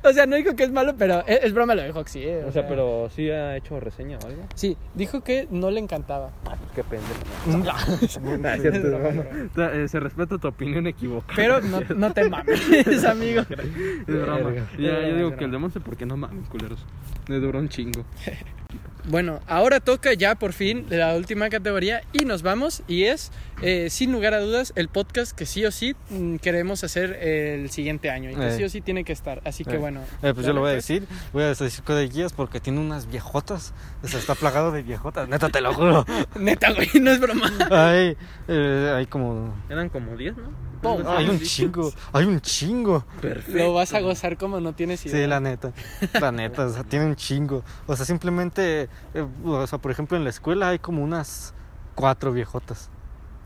O 0.04 0.12
sea, 0.14 0.26
no 0.26 0.36
dijo 0.36 0.56
que 0.56 0.64
es 0.64 0.72
malo, 0.72 0.96
pero 0.98 1.24
es, 1.28 1.44
es 1.44 1.54
broma 1.54 1.76
lo 1.76 1.84
de 1.84 1.94
Foxy, 1.94 2.24
eh. 2.24 2.44
O 2.48 2.52
sea, 2.52 2.68
pero 2.68 3.10
sí 3.10 3.30
ha 3.30 3.56
hecho 3.58 3.80
reseña 3.80 4.18
o 4.24 4.28
algo. 4.28 4.42
Sí, 4.56 4.76
dijo 4.96 5.22
que 5.24 5.48
no 5.52 5.70
le 5.72 5.80
encantaba. 5.80 6.32
Ah, 6.46 6.56
pues 6.58 6.72
qué 6.76 6.84
pendejo. 6.84 7.16
Es 8.06 8.18
Es 8.66 8.82
broma, 8.84 9.10
no, 9.12 9.70
es 9.72 9.94
no. 9.94 10.05
Se 10.06 10.10
respeta 10.10 10.38
tu 10.38 10.48
opinión 10.48 10.86
equivocada. 10.86 11.36
Pero 11.36 11.62
no, 11.62 11.82
no 11.96 12.14
te 12.14 12.30
mames, 12.30 13.04
amigo. 13.06 13.42
Es 13.42 14.06
broma. 14.06 14.54
Ya, 14.78 15.02
yo 15.02 15.16
digo 15.16 15.36
que 15.36 15.46
el 15.46 15.52
de 15.52 15.80
porque 15.80 16.06
no 16.06 16.16
mames, 16.16 16.48
culeros. 16.48 16.86
Me 17.28 17.38
duró 17.38 17.58
un 17.58 17.70
chingo. 17.70 18.06
Bueno, 19.08 19.40
ahora 19.48 19.80
toca 19.80 20.14
ya 20.14 20.34
por 20.34 20.52
fin 20.54 20.88
la 20.90 21.16
última 21.16 21.50
categoría 21.50 22.02
y 22.12 22.26
nos 22.26 22.42
vamos 22.42 22.82
y 22.88 23.04
es, 23.04 23.32
eh, 23.62 23.90
sin 23.92 24.12
lugar 24.12 24.34
a 24.34 24.40
dudas, 24.40 24.74
el 24.76 24.88
podcast 24.90 25.32
que 25.38 25.46
sí 25.46 25.64
o 25.64 25.72
sí 25.72 25.96
mm, 26.10 26.38
queremos 26.38 26.84
hacer 26.84 27.14
el 27.22 27.70
siguiente 27.70 28.10
año 28.10 28.32
y 28.32 28.36
que 28.36 28.48
Eh. 28.48 28.58
sí 28.58 28.64
o 28.64 28.70
sí 28.70 28.82
tiene 28.82 29.04
que 29.04 29.14
estar. 29.14 29.42
Así 29.46 29.64
que 29.64 29.76
Eh. 29.76 29.78
bueno. 29.78 30.00
Eh, 30.24 30.34
pues 30.34 30.48
yo 30.48 30.54
lo 30.54 30.62
voy 30.62 30.72
a 30.72 30.74
decir, 30.74 31.06
voy 31.34 31.44
a 31.44 31.48
decir 31.54 31.84
de 31.86 32.08
guías 32.10 32.34
porque 32.34 32.60
tiene 32.60 32.80
unas 32.80 33.06
viejotas. 33.08 33.74
O 34.02 34.08
sea, 34.08 34.20
está 34.20 34.34
plagado 34.34 34.72
de 34.72 34.82
viejotas, 34.82 35.30
neta, 35.30 35.50
te 35.50 35.62
lo 35.62 35.72
juro. 35.74 36.04
Neta, 36.40 36.72
güey, 36.74 36.90
no 37.00 37.12
es 37.12 37.20
broma. 37.20 37.52
Hay, 37.70 38.18
eh, 38.48 38.92
hay 38.96 39.06
como. 39.06 39.54
Eran 39.70 39.90
como 39.90 40.18
10, 40.18 40.36
¿no? 40.38 40.50
Pum. 40.82 41.02
Ah, 41.06 41.18
Hay 41.18 41.30
un 41.30 41.40
chingo, 41.40 41.92
hay 42.14 42.26
un 42.26 42.40
chingo. 42.42 43.06
Perfecto. 43.22 43.58
Lo 43.58 43.74
vas 43.74 43.94
a 43.94 44.00
gozar 44.02 44.38
como 44.38 44.60
no 44.60 44.74
tienes 44.74 45.06
idea. 45.06 45.22
Sí, 45.24 45.28
la 45.28 45.40
neta, 45.40 45.72
la 46.20 46.32
neta, 46.32 46.66
o 46.66 46.70
sea, 46.74 46.84
tiene 46.84 47.06
un 47.06 47.16
chingo. 47.16 47.64
O 47.88 47.96
sea, 47.96 48.06
simplemente, 48.06 48.90
eh, 49.14 49.26
o 49.44 49.66
sea, 49.68 49.80
por 49.80 49.92
ejemplo, 49.92 50.18
en 50.18 50.24
la 50.24 50.30
escuela 50.30 50.70
hay 50.70 50.80
como 50.80 51.04
unas 51.04 51.54
cuatro 51.96 52.32
viejotas. 52.32 52.90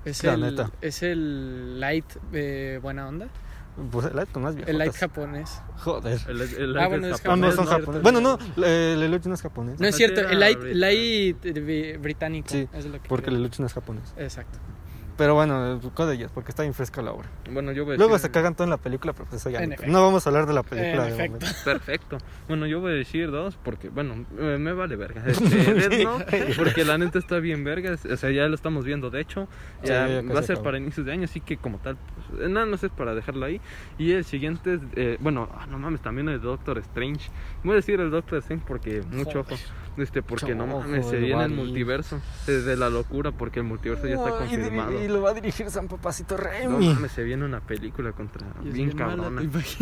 Es 0.05 0.23
La 0.23 0.33
el, 0.33 0.41
neta. 0.41 0.71
es 0.81 1.03
el 1.03 1.79
light 1.79 2.05
eh, 2.33 2.79
buena 2.81 3.07
onda. 3.07 3.27
Pues 3.91 4.07
el 4.07 4.15
light 4.15 4.31
con 4.31 4.43
más 4.43 4.55
viejotas. 4.55 4.71
El 4.73 4.77
light 4.79 4.93
japonés. 4.95 5.61
Joder. 5.77 6.19
El, 6.27 6.41
el 6.41 6.77
Ah, 6.77 6.87
bueno, 6.87 7.07
es 7.07 7.11
no, 7.11 7.17
japonés, 7.17 7.55
son 7.55 7.65
¿no? 7.65 7.71
japoneses. 7.71 8.03
Bueno, 8.03 8.19
no, 8.21 8.37
el 8.65 8.99
Lelouch 8.99 9.25
no 9.25 9.33
es 9.35 9.41
japonés. 9.41 9.79
No 9.79 9.87
es 9.87 9.95
cierto, 9.95 10.21
el 10.21 10.39
light, 10.39 10.59
light 10.73 11.45
eh, 11.45 11.97
británico. 12.01 12.49
Sí, 12.49 12.67
es 12.73 12.85
lo 12.85 13.01
que 13.01 13.07
Porque 13.07 13.29
el. 13.29 13.35
Lelouch 13.35 13.59
no 13.59 13.67
es 13.67 13.73
japonés. 13.73 14.13
Exacto. 14.17 14.57
Pero 15.19 15.35
bueno, 15.35 15.79
con 15.93 16.11
ellas, 16.11 16.31
porque 16.33 16.49
está 16.49 16.63
bien 16.63 16.73
fresca 16.73 17.01
la 17.03 17.11
obra. 17.11 17.29
Bueno, 17.51 17.71
yo 17.73 17.85
voy 17.85 17.93
a 17.93 17.97
Luego 17.97 18.13
decir- 18.13 18.29
se 18.29 18.31
cagan 18.31 18.55
todo 18.55 18.63
en 18.63 18.69
la 18.71 18.77
película, 18.77 19.13
pero 19.13 19.25
pues 19.25 19.39
eso 19.41 19.49
ya 19.51 19.59
En 19.59 19.73
efecto. 19.73 19.91
No 19.91 20.01
vamos 20.01 20.25
a 20.25 20.29
hablar 20.31 20.47
de 20.47 20.53
la 20.53 20.63
película. 20.63 21.03
En 21.07 21.09
de 21.09 21.23
efecto. 21.23 21.39
momento. 21.45 21.63
Perfecto. 21.65 22.17
Bueno, 22.47 22.65
yo 22.65 22.79
voy 22.79 22.93
a 22.93 22.95
decir 22.95 23.29
dos 23.29 23.55
porque, 23.63 23.89
bueno, 23.89 24.25
eh, 24.39 24.57
me 24.57 24.73
vale 24.73 24.95
verga. 24.95 25.21
Este, 25.27 25.73
Death 25.73 26.03
Note, 26.03 26.53
porque 26.57 26.83
la 26.85 26.97
neta 26.97 27.19
está 27.19 27.37
bien 27.39 27.63
verga. 27.63 27.95
O 28.11 28.15
sea, 28.17 28.31
ya 28.31 28.47
lo 28.47 28.55
estamos 28.55 28.85
viendo, 28.85 29.09
de 29.11 29.21
hecho. 29.21 29.47
Sí, 29.83 29.89
Ya 29.89 30.07
ya 30.07 30.21
casi 30.21 30.27
va 30.33 30.39
a 30.39 30.43
ser 30.43 30.51
acabó. 30.55 30.63
para 30.63 30.77
inicios 30.79 31.05
de 31.05 31.11
año, 31.11 31.25
así 31.25 31.41
que 31.41 31.57
como 31.57 31.77
tal, 31.79 31.97
pues, 32.29 32.41
eh, 32.41 32.49
nada 32.49 32.65
más 32.65 32.81
es 32.83 32.89
para 32.91 33.13
dejarlo 33.13 33.45
ahí. 33.45 33.59
Y 33.97 34.13
el 34.13 34.23
siguiente 34.23 34.75
es, 34.75 34.81
eh, 34.95 35.17
bueno, 35.19 35.49
ah, 35.53 35.65
no 35.69 35.77
mames, 35.77 36.01
también 36.01 36.29
el 36.29 36.39
Doctor 36.41 36.77
Strange. 36.79 37.29
Voy 37.63 37.73
a 37.73 37.75
decir 37.75 37.99
el 37.99 38.09
Doctor 38.09 38.39
Strange 38.39 38.63
porque, 38.65 39.01
mucho 39.11 39.43
Joder. 39.43 39.53
ojo. 39.53 39.55
Este, 39.99 40.21
porque 40.23 40.55
no 40.55 40.65
mames, 40.67 41.05
se 41.07 41.17
viene 41.17 41.43
el 41.43 41.51
multiverso. 41.51 42.19
Desde 42.47 42.75
la 42.77 42.89
locura, 42.89 43.31
porque 43.31 43.59
el 43.59 43.65
multiverso 43.65 44.07
ya 44.07 44.15
está 44.15 44.29
No, 44.29 44.35
y- 44.35 44.39
confirmado. 44.39 45.03
Y, 45.03 45.07
lo 45.07 45.21
va 45.21 45.31
a 45.31 45.33
dirigir 45.33 45.69
San 45.69 45.87
Papacito 45.87 46.37
No 46.37 46.43
Remy. 46.43 46.93
mames, 46.93 47.11
se 47.11 47.23
viene 47.23 47.45
una 47.45 47.59
película 47.59 48.11
contra. 48.13 48.47
Bien 48.61 48.73
bien 48.73 48.91
cabrona. 48.93 49.41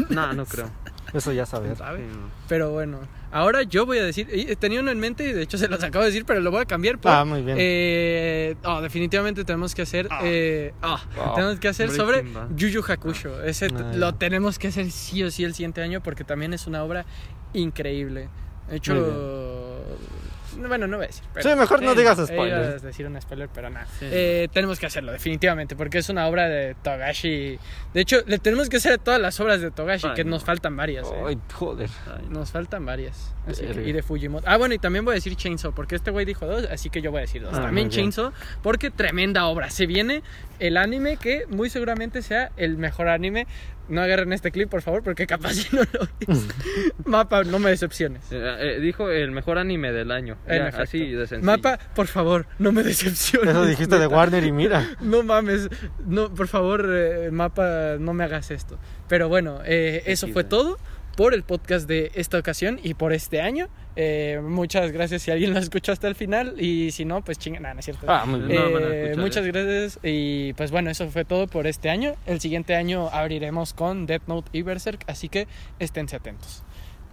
No, 0.10 0.34
no 0.34 0.46
creo. 0.46 0.70
Eso 1.14 1.32
ya 1.32 1.46
saber. 1.46 1.76
¿Sabe? 1.78 2.00
Sí, 2.00 2.06
no. 2.18 2.30
Pero 2.50 2.72
bueno, 2.72 3.00
ahora 3.32 3.64
yo 3.64 3.86
voy 3.86 4.00
a 4.00 4.04
decir, 4.04 4.28
tenía 4.60 4.82
uno 4.82 4.92
en 4.92 5.00
mente 5.00 5.28
y 5.30 5.32
de 5.34 5.42
hecho 5.44 5.58
se 5.58 5.68
los 5.68 5.82
acabo 5.84 6.04
de 6.04 6.10
decir, 6.12 6.26
pero 6.26 6.40
lo 6.42 6.52
voy 6.52 6.62
a 6.62 6.66
cambiar 6.66 6.98
por... 7.00 7.12
Ah, 7.12 7.24
muy 7.24 7.42
bien. 7.44 7.56
Eh, 7.60 8.56
oh, 8.66 8.82
definitivamente 8.82 9.46
tenemos 9.46 9.74
que 9.76 9.84
hacer... 9.84 10.10
eh, 10.24 10.74
ah, 10.82 11.02
Ah. 11.18 11.34
tenemos 11.36 11.60
que 11.60 11.68
hacer 11.70 11.92
sobre 11.92 12.22
Breaking 12.22 12.34
Bad. 12.34 12.56
Yu 12.56 12.68
Yu 12.68 12.84
Hakusho. 12.88 13.42
Ese 13.44 13.68
Ah, 13.68 13.92
lo 13.96 14.12
ya. 14.12 14.18
tenemos 14.18 14.58
que 14.60 14.68
hacer 14.68 14.92
sí 14.92 15.24
o 15.24 15.32
sí 15.32 15.44
el 15.44 15.54
siguiente 15.54 15.82
año 15.82 16.02
porque 16.02 16.24
también 16.24 16.54
es 16.54 16.68
una 16.68 16.84
obra 16.84 17.06
increíble. 17.54 18.28
De 18.70 18.76
hecho... 18.78 18.94
Bueno, 20.58 20.88
no 20.88 20.98
voy 20.98 21.06
a 21.06 21.08
decir. 21.08 21.24
pero- 21.34 21.50
Sí, 21.50 21.56
mejor 21.56 21.82
no 21.82 21.94
digas 21.96 22.18
Iba 22.18 22.28
spoilers. 22.28 22.84
a 22.84 22.86
decir 22.88 23.06
un 23.08 23.22
spoiler, 23.22 23.50
pero 23.54 23.70
nada. 23.70 23.86
Sí. 24.00 24.06
Eh, 24.10 24.48
tenemos 24.52 24.80
que 24.80 24.86
hacerlo, 24.88 25.12
definitivamente, 25.12 25.76
porque 25.76 26.00
es 26.00 26.10
una 26.10 26.28
obra 26.28 26.48
de 26.50 26.76
Togashi. 26.84 27.60
De 27.94 28.02
hecho, 28.02 28.18
le 28.26 28.40
tenemos 28.40 28.70
que 28.70 28.78
hacer 28.78 28.94
a 28.94 28.98
todas 28.98 29.20
las 29.22 29.40
obras 29.40 29.62
de 29.62 29.72
Togashi, 29.72 30.08
Ay, 30.08 30.14
que 30.16 30.24
no. 30.24 30.32
nos 30.32 30.44
faltan 30.44 30.76
varias. 30.76 31.08
eh. 31.08 31.24
Ay, 31.28 31.38
joder. 31.54 31.90
Ay, 32.08 32.26
Nos 32.30 32.52
faltan 32.52 32.86
varias. 32.86 33.34
Así 33.48 33.62
que- 33.62 33.68
Verga. 33.68 33.82
y 33.90 33.92
de 33.94 34.04
Fujimoto. 34.04 34.46
Ah, 34.50 34.58
bueno, 34.58 34.74
y 34.74 34.80
también 34.80 35.06
voy 35.06 35.14
a 35.14 35.16
decir 35.16 35.36
Chainsaw, 35.36 35.74
porque 35.74 35.96
este 35.96 36.12
güey 36.12 36.26
dijo 36.26 36.46
dos, 36.46 36.66
así 36.70 36.90
que 36.90 37.02
yo 37.02 37.12
voy 37.12 37.20
a 37.20 37.22
decir 37.22 37.42
dos. 37.42 37.54
Ah, 37.56 37.62
también. 37.62 37.90
Chainsaw, 37.90 38.32
porque 38.62 38.92
tremenda 38.92 39.46
obra. 39.46 39.70
Se 39.70 39.86
viene 39.86 40.22
el 40.60 40.76
anime 40.78 41.18
que 41.18 41.46
muy 41.48 41.70
seguramente 41.70 42.22
sea 42.22 42.52
el 42.58 42.78
mejor 42.78 43.08
anime. 43.08 43.48
No 43.90 44.02
agarren 44.02 44.34
este 44.34 44.52
clip, 44.52 44.70
por 44.70 44.82
favor, 44.82 45.04
porque 45.04 45.26
capaz 45.28 45.54
si 45.54 45.76
no 45.76 45.84
lo 45.92 46.08
ves. 46.20 46.48
Mapa, 47.06 47.44
no 47.44 47.60
me 47.60 47.70
decepciones. 47.70 48.24
Eh, 48.32 48.58
eh, 48.60 48.80
dijo 48.80 49.10
el 49.10 49.32
mejor 49.32 49.58
anime 49.58 49.92
del 49.92 50.12
año. 50.12 50.38
En 50.48 50.72
Ya, 50.72 50.82
así 50.82 51.12
de 51.12 51.28
sencillo. 51.28 51.46
Mapa, 51.52 51.80
por 51.96 52.08
favor, 52.08 52.46
no 52.60 52.72
me 52.72 52.84
decepciones. 52.84 53.50
Eso 53.50 53.66
dijiste 53.66 53.96
de 53.96 54.02
neta. 54.06 54.16
Warner 54.16 54.44
y 54.44 54.52
mira. 54.52 54.86
No 55.00 55.24
mames, 55.24 55.70
no, 56.06 56.34
por 56.34 56.48
favor, 56.48 56.86
eh, 56.90 57.30
mapa, 57.32 57.96
no 58.00 58.14
me 58.14 58.24
hagas 58.24 58.52
esto. 58.52 58.78
Pero 59.08 59.30
bueno, 59.30 59.62
eh, 59.66 60.04
eso 60.06 60.28
fue 60.28 60.44
Xd. 60.44 60.50
todo 60.50 60.78
por 61.18 61.34
el 61.34 61.42
podcast 61.42 61.88
de 61.90 62.12
esta 62.14 62.38
ocasión 62.38 62.80
y 62.84 62.94
por 62.94 63.12
este 63.12 63.42
año. 63.42 63.70
Eh, 63.96 64.40
muchas 64.44 64.92
gracias 64.92 65.24
si 65.24 65.32
alguien 65.32 65.52
lo 65.52 65.60
escuchó 65.60 65.92
hasta 65.92 66.08
el 66.08 66.14
final 66.14 66.54
y 66.62 66.92
si 66.92 67.06
no, 67.06 67.24
pues 67.24 67.40
chinga, 67.40 67.60
nada, 67.60 67.74
no 67.74 67.80
es 67.80 67.86
cierto. 67.86 68.06
Ah, 68.08 68.24
muy 68.26 68.42
bien. 68.42 68.62
No 68.62 68.80
Eh, 68.80 69.04
escuchar 69.06 69.24
muchas 69.24 69.46
gracias 69.48 70.00
y 70.04 70.54
pues 70.54 70.70
bueno, 70.70 70.92
eso 70.92 71.10
fue 71.10 71.26
todo 71.26 71.48
por 71.48 71.66
este 71.66 71.90
año. 71.90 72.14
El 72.28 72.40
siguiente 72.40 72.76
año 72.76 73.10
abriremos 73.12 73.74
con 73.74 74.06
Death 74.06 74.28
Note 74.28 74.50
y 74.54 74.62
Berserk, 74.62 75.04
así 75.08 75.28
que 75.28 75.48
esténse 75.80 76.16
atentos. 76.16 76.64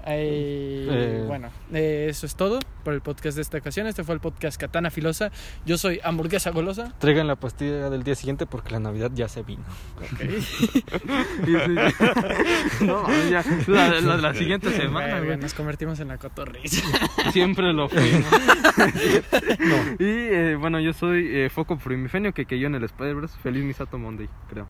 Eh, 0.06 0.86
Eh. 0.90 1.24
Bueno, 1.26 1.48
eh, 1.72 2.06
eso 2.10 2.26
es 2.26 2.36
todo 2.36 2.58
por 2.84 2.92
el 2.94 3.00
podcast 3.00 3.36
de 3.36 3.42
esta 3.42 3.56
ocasión. 3.58 3.86
Este 3.86 4.04
fue 4.04 4.14
el 4.14 4.20
podcast 4.20 4.60
Katana 4.60 4.90
Filosa. 4.90 5.30
Yo 5.64 5.78
soy 5.78 6.00
Hamburguesa 6.04 6.50
Golosa. 6.50 6.92
Traigan 6.98 7.26
la 7.26 7.36
pastilla 7.36 7.88
del 7.90 8.02
día 8.02 8.14
siguiente 8.14 8.44
porque 8.46 8.70
la 8.72 8.80
Navidad 8.80 9.10
ya 9.14 9.28
se 9.28 9.42
vino. 9.42 9.62
no, 12.80 13.02
mames, 13.02 13.30
ya. 13.30 13.44
La, 13.66 14.00
la- 14.00 14.16
la 14.16 14.34
siguiente 14.34 14.70
semana, 14.70 15.20
nos 15.36 15.54
convertimos 15.54 16.00
en 16.00 16.08
la 16.08 16.18
cotorriza. 16.18 16.82
Siempre 17.32 17.72
lo 17.72 17.88
fuimos. 17.88 18.24
Y 19.98 20.04
eh, 20.04 20.56
bueno, 20.58 20.80
yo 20.80 20.92
soy 20.92 21.28
eh, 21.32 21.50
Foco 21.50 21.78
Primifenio 21.78 22.32
que 22.32 22.44
cayó 22.46 22.66
en 22.66 22.74
el 22.74 22.84
Spider-Verse. 22.84 23.38
Feliz 23.42 23.64
Misato 23.64 23.98
Monday, 23.98 24.28
creo. 24.48 24.68